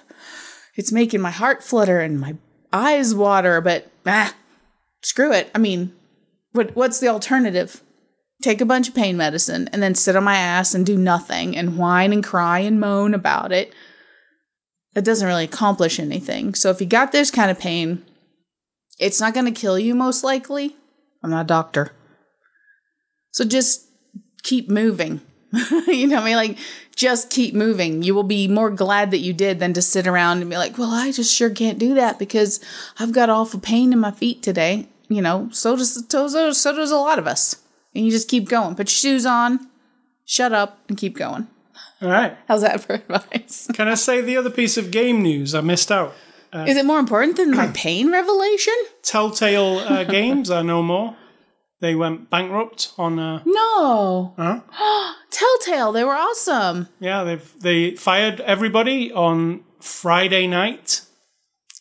It's 0.75 0.93
making 0.93 1.21
my 1.21 1.31
heart 1.31 1.63
flutter 1.63 2.01
and 2.01 2.19
my 2.19 2.37
eyes 2.73 3.15
water, 3.15 3.61
but 3.61 3.91
ah, 4.07 4.35
screw 5.03 5.33
it. 5.33 5.51
I 5.55 5.59
mean, 5.59 5.93
what 6.59 6.77
what's 6.77 6.99
the 6.99 7.09
alternative? 7.09 7.83
Take 8.43 8.61
a 8.61 8.67
bunch 8.67 8.89
of 8.89 8.95
pain 8.95 9.17
medicine 9.17 9.69
and 9.73 9.83
then 9.83 9.95
sit 9.95 10.17
on 10.17 10.25
my 10.25 10.37
ass 10.37 10.75
and 10.75 10.85
do 10.85 10.97
nothing 10.97 11.57
and 11.57 11.79
whine 11.79 12.13
and 12.13 12.23
cry 12.23 12.59
and 12.59 12.79
moan 12.79 13.15
about 13.15 13.53
it. 13.53 13.73
That 14.95 15.05
doesn't 15.05 15.27
really 15.27 15.45
accomplish 15.45 15.99
anything. 15.99 16.55
So 16.55 16.71
if 16.71 16.81
you 16.81 16.87
got 16.87 17.13
this 17.13 17.31
kind 17.31 17.51
of 17.51 17.59
pain, 17.59 18.05
it's 18.99 19.21
not 19.21 19.35
going 19.35 19.47
to 19.47 19.61
kill 19.61 19.79
you 19.79 19.95
most 19.95 20.25
likely. 20.25 20.77
I'm 21.23 21.31
not 21.31 21.43
a 21.43 21.49
doctor. 21.49 21.93
So 23.31 23.45
just 23.45 23.87
keep 24.43 24.69
moving. 24.69 25.21
you 25.87 26.07
know 26.07 26.17
what 26.17 26.23
I 26.23 26.27
mean? 26.27 26.37
Like, 26.37 26.59
just 26.95 27.31
keep 27.31 27.55
moving. 27.55 28.03
You 28.03 28.15
will 28.15 28.25
be 28.25 28.49
more 28.49 28.71
glad 28.71 29.13
that 29.13 29.19
you 29.19 29.33
did 29.33 29.61
than 29.61 29.73
to 29.75 29.83
sit 29.83 30.07
around 30.07 30.41
and 30.41 30.51
be 30.51 30.57
like, 30.57 30.79
well, 30.79 30.91
I 30.91 31.13
just 31.13 31.35
sure 31.35 31.51
can't 31.51 31.79
do 31.79 31.95
that 31.95 32.19
because 32.19 32.61
I've 32.99 33.13
got 33.13 33.31
awful 33.31 33.61
pain 33.61 33.93
in 33.93 34.01
my 34.01 34.11
feet 34.11 34.43
today. 34.43 34.89
You 35.09 35.23
know, 35.23 35.49
so 35.53 35.77
does, 35.77 35.95
so 36.09 36.29
does, 36.29 36.61
so 36.61 36.75
does 36.77 36.91
a 36.91 36.97
lot 36.97 37.19
of 37.19 37.27
us. 37.27 37.57
And 37.95 38.05
you 38.05 38.11
just 38.11 38.29
keep 38.29 38.49
going. 38.49 38.75
Put 38.75 38.89
your 38.89 39.13
shoes 39.13 39.25
on, 39.27 39.69
shut 40.27 40.53
up, 40.53 40.79
and 40.89 40.97
keep 40.99 41.17
going. 41.17 41.47
All 42.03 42.09
right. 42.09 42.37
How's 42.47 42.61
that 42.63 42.81
for 42.83 42.93
advice? 43.09 43.69
Can 43.73 43.89
I 43.89 43.95
say 43.95 44.21
the 44.21 44.37
other 44.37 44.51
piece 44.51 44.77
of 44.77 44.91
game 44.91 45.23
news 45.23 45.55
I 45.55 45.61
missed 45.63 45.91
out? 45.91 46.13
Is 46.53 46.77
it 46.77 46.87
more 46.87 46.99
important 46.99 47.37
than 47.37 47.51
my 47.57 47.67
pain 47.75 48.13
revelation? 48.13 48.75
Telltale 49.03 49.79
uh, 49.79 50.05
Games 50.19 50.51
are 50.51 50.63
no 50.63 50.83
more. 50.83 51.17
They 51.81 51.95
went 51.95 52.29
bankrupt 52.31 52.93
on. 52.99 53.19
Uh, 53.19 53.43
No. 53.47 54.35
huh? 54.37 55.15
Telltale, 55.31 55.93
they 55.93 56.05
were 56.05 56.15
awesome. 56.15 56.89
Yeah, 57.01 57.25
they've 57.25 57.53
they 57.61 57.93
fired 57.97 58.41
everybody 58.41 59.13
on 59.13 59.63
Friday 59.81 60.47
night. 60.47 61.03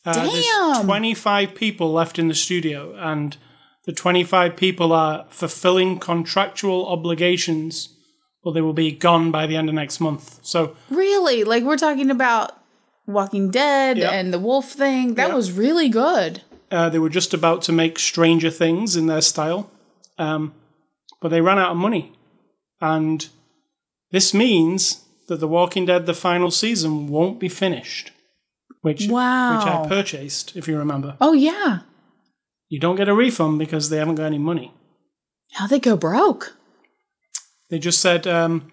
Uh, 0.07 0.13
There's 0.29 0.45
Damn. 0.45 0.85
25 0.85 1.53
people 1.53 1.91
left 1.91 2.17
in 2.17 2.29
the 2.29 2.33
studio, 2.33 2.95
and 2.97 3.35
the 3.85 3.91
25 3.91 4.55
people 4.55 4.93
are 4.93 5.25
fulfilling 5.29 5.99
contractual 5.99 6.87
obligations, 6.87 7.89
or 8.41 8.53
they 8.53 8.61
will 8.61 8.71
be 8.73 8.91
gone 8.91 9.31
by 9.31 9.45
the 9.47 9.57
end 9.57 9.67
of 9.67 9.75
next 9.75 9.99
month. 9.99 10.39
So 10.43 10.75
Really? 10.89 11.43
Like 11.43 11.63
we're 11.63 11.75
talking 11.77 12.09
about 12.09 12.51
Walking 13.05 13.51
Dead 13.51 13.97
Yep. 13.97 14.11
and 14.13 14.33
the 14.33 14.39
wolf 14.39 14.71
thing. 14.71 15.15
That 15.15 15.27
Yep. 15.27 15.35
was 15.35 15.51
really 15.51 15.89
good. 15.89 16.41
Uh, 16.71 16.87
they 16.89 16.99
were 16.99 17.09
just 17.09 17.33
about 17.33 17.61
to 17.63 17.71
make 17.73 17.99
Stranger 17.99 18.49
Things 18.49 18.95
in 18.95 19.07
their 19.07 19.21
style, 19.21 19.69
um, 20.17 20.53
but 21.21 21.29
they 21.29 21.41
ran 21.41 21.59
out 21.59 21.71
of 21.71 21.77
money. 21.77 22.13
And 22.79 23.27
this 24.11 24.33
means 24.33 25.03
that 25.27 25.41
The 25.41 25.47
Walking 25.47 25.85
Dead, 25.85 26.05
the 26.05 26.13
final 26.13 26.49
season, 26.51 27.07
won't 27.09 27.39
be 27.39 27.49
finished. 27.49 28.11
Which, 28.87 29.07
Wow. 29.09 29.57
which 29.57 29.67
I 29.67 29.85
purchased, 29.87 30.55
if 30.55 30.67
you 30.67 30.77
remember. 30.77 31.17
Oh 31.19 31.33
yeah. 31.33 31.79
You 32.69 32.79
don't 32.79 32.95
get 32.95 33.09
a 33.09 33.13
refund 33.13 33.59
because 33.59 33.89
they 33.89 33.97
haven't 33.97 34.15
got 34.15 34.25
any 34.27 34.37
money. 34.37 34.73
How'd 35.51 35.69
they 35.71 35.79
go 35.79 35.97
broke? 35.97 36.55
They 37.69 37.79
just 37.79 37.99
said 37.99 38.25
um, 38.25 38.71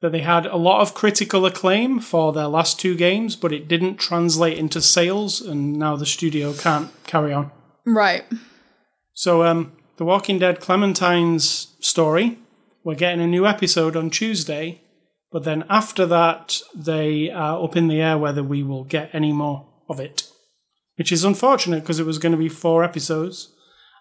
that 0.00 0.10
they 0.12 0.20
had 0.20 0.46
a 0.46 0.56
lot 0.56 0.80
of 0.80 0.94
critical 0.94 1.44
acclaim 1.44 2.00
for 2.00 2.32
their 2.32 2.46
last 2.46 2.80
two 2.80 2.96
games, 2.96 3.36
but 3.36 3.52
it 3.52 3.68
didn't 3.68 3.96
translate 3.98 4.56
into 4.56 4.80
sales, 4.80 5.42
and 5.42 5.78
now 5.78 5.96
the 5.96 6.06
studio 6.06 6.54
can't 6.54 6.90
carry 7.04 7.32
on. 7.32 7.50
Right. 7.84 8.24
So, 9.12 9.42
um, 9.44 9.72
The 9.98 10.06
Walking 10.06 10.38
Dead 10.38 10.60
Clementine's 10.60 11.74
story, 11.80 12.38
we're 12.84 12.94
getting 12.94 13.20
a 13.20 13.26
new 13.26 13.46
episode 13.46 13.96
on 13.96 14.08
Tuesday, 14.08 14.80
but 15.32 15.44
then 15.44 15.64
after 15.68 16.06
that, 16.06 16.60
they 16.74 17.30
are 17.30 17.62
up 17.62 17.76
in 17.76 17.88
the 17.88 18.00
air 18.00 18.18
whether 18.18 18.42
we 18.42 18.62
will 18.62 18.84
get 18.84 19.10
any 19.12 19.32
more 19.32 19.66
of 19.88 19.98
it. 20.00 20.28
Which 20.96 21.10
is 21.10 21.24
unfortunate 21.24 21.80
because 21.80 21.98
it 21.98 22.06
was 22.06 22.18
going 22.18 22.32
to 22.32 22.38
be 22.38 22.48
four 22.48 22.84
episodes, 22.84 23.52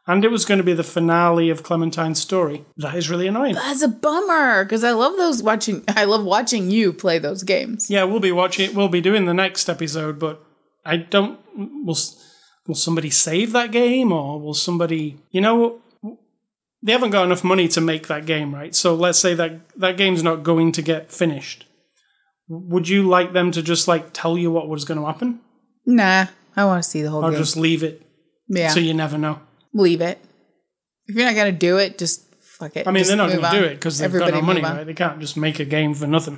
and 0.06 0.26
it 0.26 0.32
was 0.32 0.46
going 0.46 0.58
to 0.58 0.64
be 0.64 0.74
the 0.74 0.84
finale 0.84 1.50
of 1.50 1.64
Clementine's 1.64 2.20
story. 2.20 2.66
That 2.78 2.96
is 2.96 3.10
really 3.10 3.28
annoying. 3.28 3.56
That's 3.56 3.82
a 3.82 3.88
bummer 3.88 4.66
because 4.66 4.84
I 4.84 4.92
love 4.92 5.16
those 5.18 5.42
watching. 5.42 5.84
I 5.88 6.04
love 6.04 6.24
watching 6.26 6.70
you 6.70 6.92
play 6.92 7.18
those 7.18 7.44
games. 7.44 7.90
Yeah, 7.90 8.04
we'll 8.04 8.20
be 8.20 8.32
watching. 8.32 8.76
We'll 8.76 8.90
be 8.90 9.02
doing 9.02 9.26
the 9.26 9.34
next 9.34 9.70
episode, 9.70 10.20
but 10.20 10.44
I 10.86 10.98
don't. 10.98 11.40
Will 11.56 11.98
Will 12.68 12.76
somebody 12.76 13.10
save 13.10 13.54
that 13.54 13.72
game, 13.72 14.12
or 14.12 14.40
will 14.40 14.54
somebody? 14.54 15.18
You 15.32 15.42
know, 15.42 15.82
they 16.84 16.92
haven't 16.92 17.12
got 17.12 17.26
enough 17.26 17.44
money 17.44 17.68
to 17.70 17.82
make 17.82 18.08
that 18.08 18.26
game, 18.26 18.54
right? 18.54 18.74
So 18.74 18.96
let's 18.96 19.20
say 19.20 19.34
that 19.36 19.60
that 19.80 19.98
game's 19.98 20.24
not 20.24 20.44
going 20.44 20.72
to 20.74 20.82
get 20.82 21.12
finished. 21.12 21.66
Would 22.48 22.90
you 22.90 23.08
like 23.08 23.34
them 23.34 23.52
to 23.52 23.62
just 23.62 23.88
like 23.88 24.10
tell 24.14 24.38
you 24.38 24.52
what 24.52 24.68
was 24.68 24.84
going 24.86 25.00
to 25.00 25.06
happen, 25.06 25.40
Nah, 25.86 26.28
I 26.56 26.66
want 26.66 26.84
to 26.84 26.90
see 26.90 27.02
the 27.02 27.10
whole 27.10 27.24
or 27.26 27.32
game. 27.32 27.40
just 27.40 27.56
leave 27.58 27.82
it 27.84 28.06
yeah, 28.48 28.70
so 28.70 28.80
you 28.80 28.94
never 28.94 29.18
know? 29.18 29.40
leave 29.74 30.02
it. 30.02 30.20
If 31.08 31.16
you're 31.16 31.26
not 31.26 31.36
gonna 31.36 31.52
do 31.52 31.78
it, 31.78 31.98
just 31.98 32.24
fuck 32.40 32.76
it. 32.78 32.88
I 32.88 32.92
mean, 32.92 33.00
Just 33.00 33.08
they're 33.10 33.18
not 33.18 33.30
going 33.30 33.42
to 33.42 33.48
on. 33.48 33.56
do 33.56 33.64
it 33.64 33.76
because 33.76 33.98
they've 33.98 34.06
Everybody 34.06 34.32
got 34.34 34.42
no 34.42 34.46
money, 34.46 34.62
on. 34.64 34.78
right? 34.78 34.86
They 34.86 34.94
can't 34.94 35.20
just 35.20 35.36
make 35.38 35.60
a 35.60 35.66
game 35.66 35.94
for 35.94 36.06
nothing. 36.08 36.38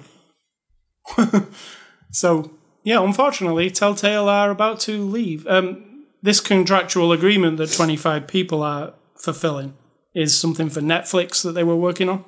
so, 2.11 2.51
yeah, 2.83 3.01
unfortunately, 3.03 3.69
Telltale 3.69 4.29
are 4.29 4.49
about 4.51 4.79
to 4.81 5.03
leave. 5.03 5.45
Um, 5.47 6.05
this 6.21 6.39
contractual 6.39 7.11
agreement 7.11 7.57
that 7.57 7.71
25 7.71 8.27
people 8.27 8.63
are 8.63 8.93
fulfilling 9.17 9.73
is 10.13 10.37
something 10.37 10.69
for 10.69 10.81
Netflix 10.81 11.41
that 11.43 11.53
they 11.53 11.63
were 11.63 11.75
working 11.75 12.09
on. 12.09 12.25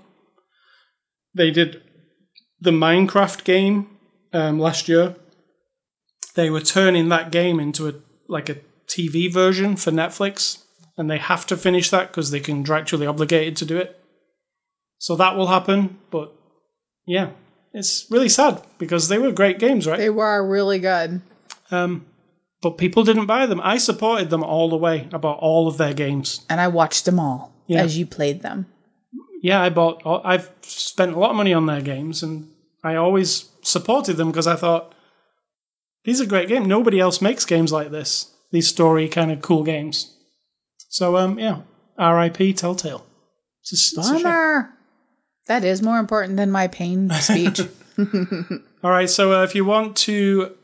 They 1.34 1.52
did 1.52 1.82
the 2.60 2.72
Minecraft 2.72 3.44
game 3.44 3.98
um, 4.34 4.60
last 4.60 4.88
year. 4.88 5.16
They 6.36 6.50
were 6.50 6.62
turning 6.62 7.10
that 7.10 7.32
game 7.32 7.60
into 7.60 7.88
a 7.88 7.94
like 8.28 8.50
a 8.50 8.58
TV 8.88 9.32
version 9.32 9.76
for 9.76 9.92
Netflix, 9.92 10.64
and 10.98 11.10
they 11.10 11.18
have 11.18 11.46
to 11.48 11.58
finish 11.58 11.90
that 11.92 12.08
because 12.08 12.32
they're 12.32 12.42
contractually 12.42 13.08
obligated 13.08 13.56
to 13.58 13.66
do 13.66 13.78
it. 13.78 14.00
So 14.98 15.16
that 15.16 15.36
will 15.36 15.48
happen, 15.48 16.00
but 16.10 16.34
yeah, 17.06 17.32
it's 17.74 18.08
really 18.10 18.30
sad 18.30 18.64
because 18.78 19.08
they 19.08 19.18
were 19.18 19.32
great 19.32 19.60
games, 19.60 19.86
right? 19.86 19.98
They 19.98 20.10
were 20.10 20.48
really 20.48 20.80
good. 20.80 21.22
Um, 21.72 22.06
but 22.62 22.78
people 22.78 23.04
didn't 23.04 23.28
buy 23.28 23.46
them. 23.46 23.62
I 23.64 23.78
supported 23.78 24.30
them 24.30 24.44
all 24.44 24.70
the 24.70 24.78
way 24.78 25.08
about 25.12 25.38
all 25.40 25.68
of 25.68 25.78
their 25.78 25.94
games. 25.94 26.46
And 26.50 26.60
I 26.60 26.68
watched 26.70 27.06
them 27.06 27.20
all 27.20 27.55
Yeah. 27.68 27.84
as 27.84 27.98
you 27.98 28.06
played 28.06 28.42
them. 28.42 28.68
Yeah, 29.42 29.62
I 29.62 29.70
bought. 29.70 30.02
I've 30.06 30.50
spent 30.62 31.14
a 31.14 31.20
lot 31.20 31.32
of 31.32 31.36
money 31.36 31.54
on 31.54 31.66
their 31.66 31.82
games, 31.82 32.24
and 32.24 32.50
I 32.84 32.96
always 32.96 33.50
supported 33.62 34.18
them 34.18 34.32
because 34.32 34.48
I 34.48 34.56
thought 34.56 34.94
these 36.04 36.22
are 36.22 36.26
great 36.26 36.48
games. 36.48 36.68
Nobody 36.68 37.00
else 37.00 37.22
makes 37.22 37.46
games 37.46 37.72
like 37.72 37.92
this. 37.92 38.32
These 38.52 38.68
story 38.68 39.08
kind 39.08 39.32
of 39.32 39.42
cool 39.42 39.64
games. 39.64 40.16
So 40.90 41.18
um, 41.18 41.38
yeah, 41.38 41.62
R.I.P. 41.98 42.54
Telltale. 42.54 43.06
It's 43.62 43.72
a, 43.72 44.00
it's. 44.00 44.24
Bummer. 44.24 44.72
That 45.48 45.64
is 45.64 45.82
more 45.82 46.00
important 46.00 46.38
than 46.38 46.50
my 46.52 46.68
pain 46.68 47.10
speech. 47.20 47.62
All 48.84 48.92
right, 48.92 49.10
so 49.10 49.40
uh, 49.40 49.44
if 49.44 49.56
you 49.56 49.64
want 49.64 49.96
to 49.98 50.56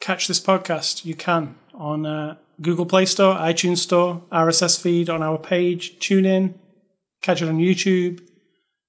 catch 0.00 0.28
this 0.28 0.40
podcast, 0.40 1.04
you 1.04 1.14
can 1.14 1.54
on 1.72 2.04
uh, 2.04 2.36
Google 2.60 2.86
Play 2.86 3.06
Store, 3.06 3.34
iTunes 3.36 3.78
Store, 3.78 4.22
RSS 4.30 4.80
feed 4.80 5.08
on 5.08 5.22
our 5.22 5.38
page, 5.38 5.98
tune 5.98 6.24
in, 6.24 6.58
catch 7.22 7.42
it 7.42 7.48
on 7.48 7.58
YouTube. 7.58 8.20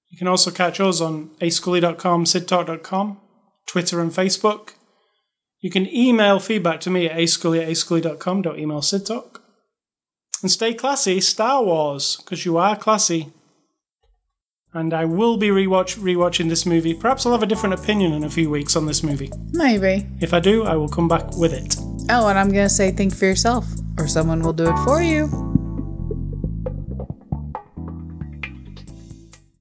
You 0.09 0.17
can 0.17 0.27
also 0.27 0.51
catch 0.51 0.79
us 0.79 1.01
on 1.01 1.29
ascully.com, 1.41 2.25
sidtalk.com, 2.25 3.17
Twitter 3.65 3.99
and 3.99 4.11
Facebook. 4.11 4.73
You 5.59 5.71
can 5.71 5.87
email 5.87 6.39
feedback 6.39 6.81
to 6.81 6.89
me 6.89 7.07
at 7.07 7.17
ascully 7.17 7.61
at 7.61 7.69
ascully.com, 7.69 8.41
don't 8.41 8.59
email 8.59 8.81
sidtalk. 8.81 9.39
And 10.41 10.51
stay 10.51 10.73
classy, 10.73 11.21
Star 11.21 11.63
Wars, 11.63 12.17
because 12.17 12.45
you 12.45 12.57
are 12.57 12.75
classy. 12.75 13.31
And 14.73 14.93
I 14.93 15.05
will 15.05 15.37
be 15.37 15.47
rewatch 15.47 15.97
rewatching 15.97 16.49
this 16.49 16.65
movie. 16.65 16.93
Perhaps 16.93 17.25
I'll 17.25 17.31
have 17.31 17.43
a 17.43 17.47
different 17.47 17.75
opinion 17.75 18.11
in 18.11 18.23
a 18.23 18.29
few 18.29 18.49
weeks 18.49 18.75
on 18.75 18.85
this 18.87 19.03
movie. 19.03 19.31
Maybe. 19.51 20.07
If 20.19 20.33
I 20.33 20.39
do, 20.39 20.63
I 20.65 20.75
will 20.75 20.89
come 20.89 21.07
back 21.07 21.37
with 21.37 21.53
it. 21.53 21.92
Oh, 22.09 22.27
and 22.27 22.37
I'm 22.37 22.51
going 22.51 22.65
to 22.65 22.69
say 22.69 22.91
think 22.91 23.15
for 23.15 23.25
yourself, 23.25 23.65
or 23.97 24.07
someone 24.07 24.41
will 24.41 24.53
do 24.53 24.65
it 24.69 24.77
for 24.83 25.01
you. 25.01 25.52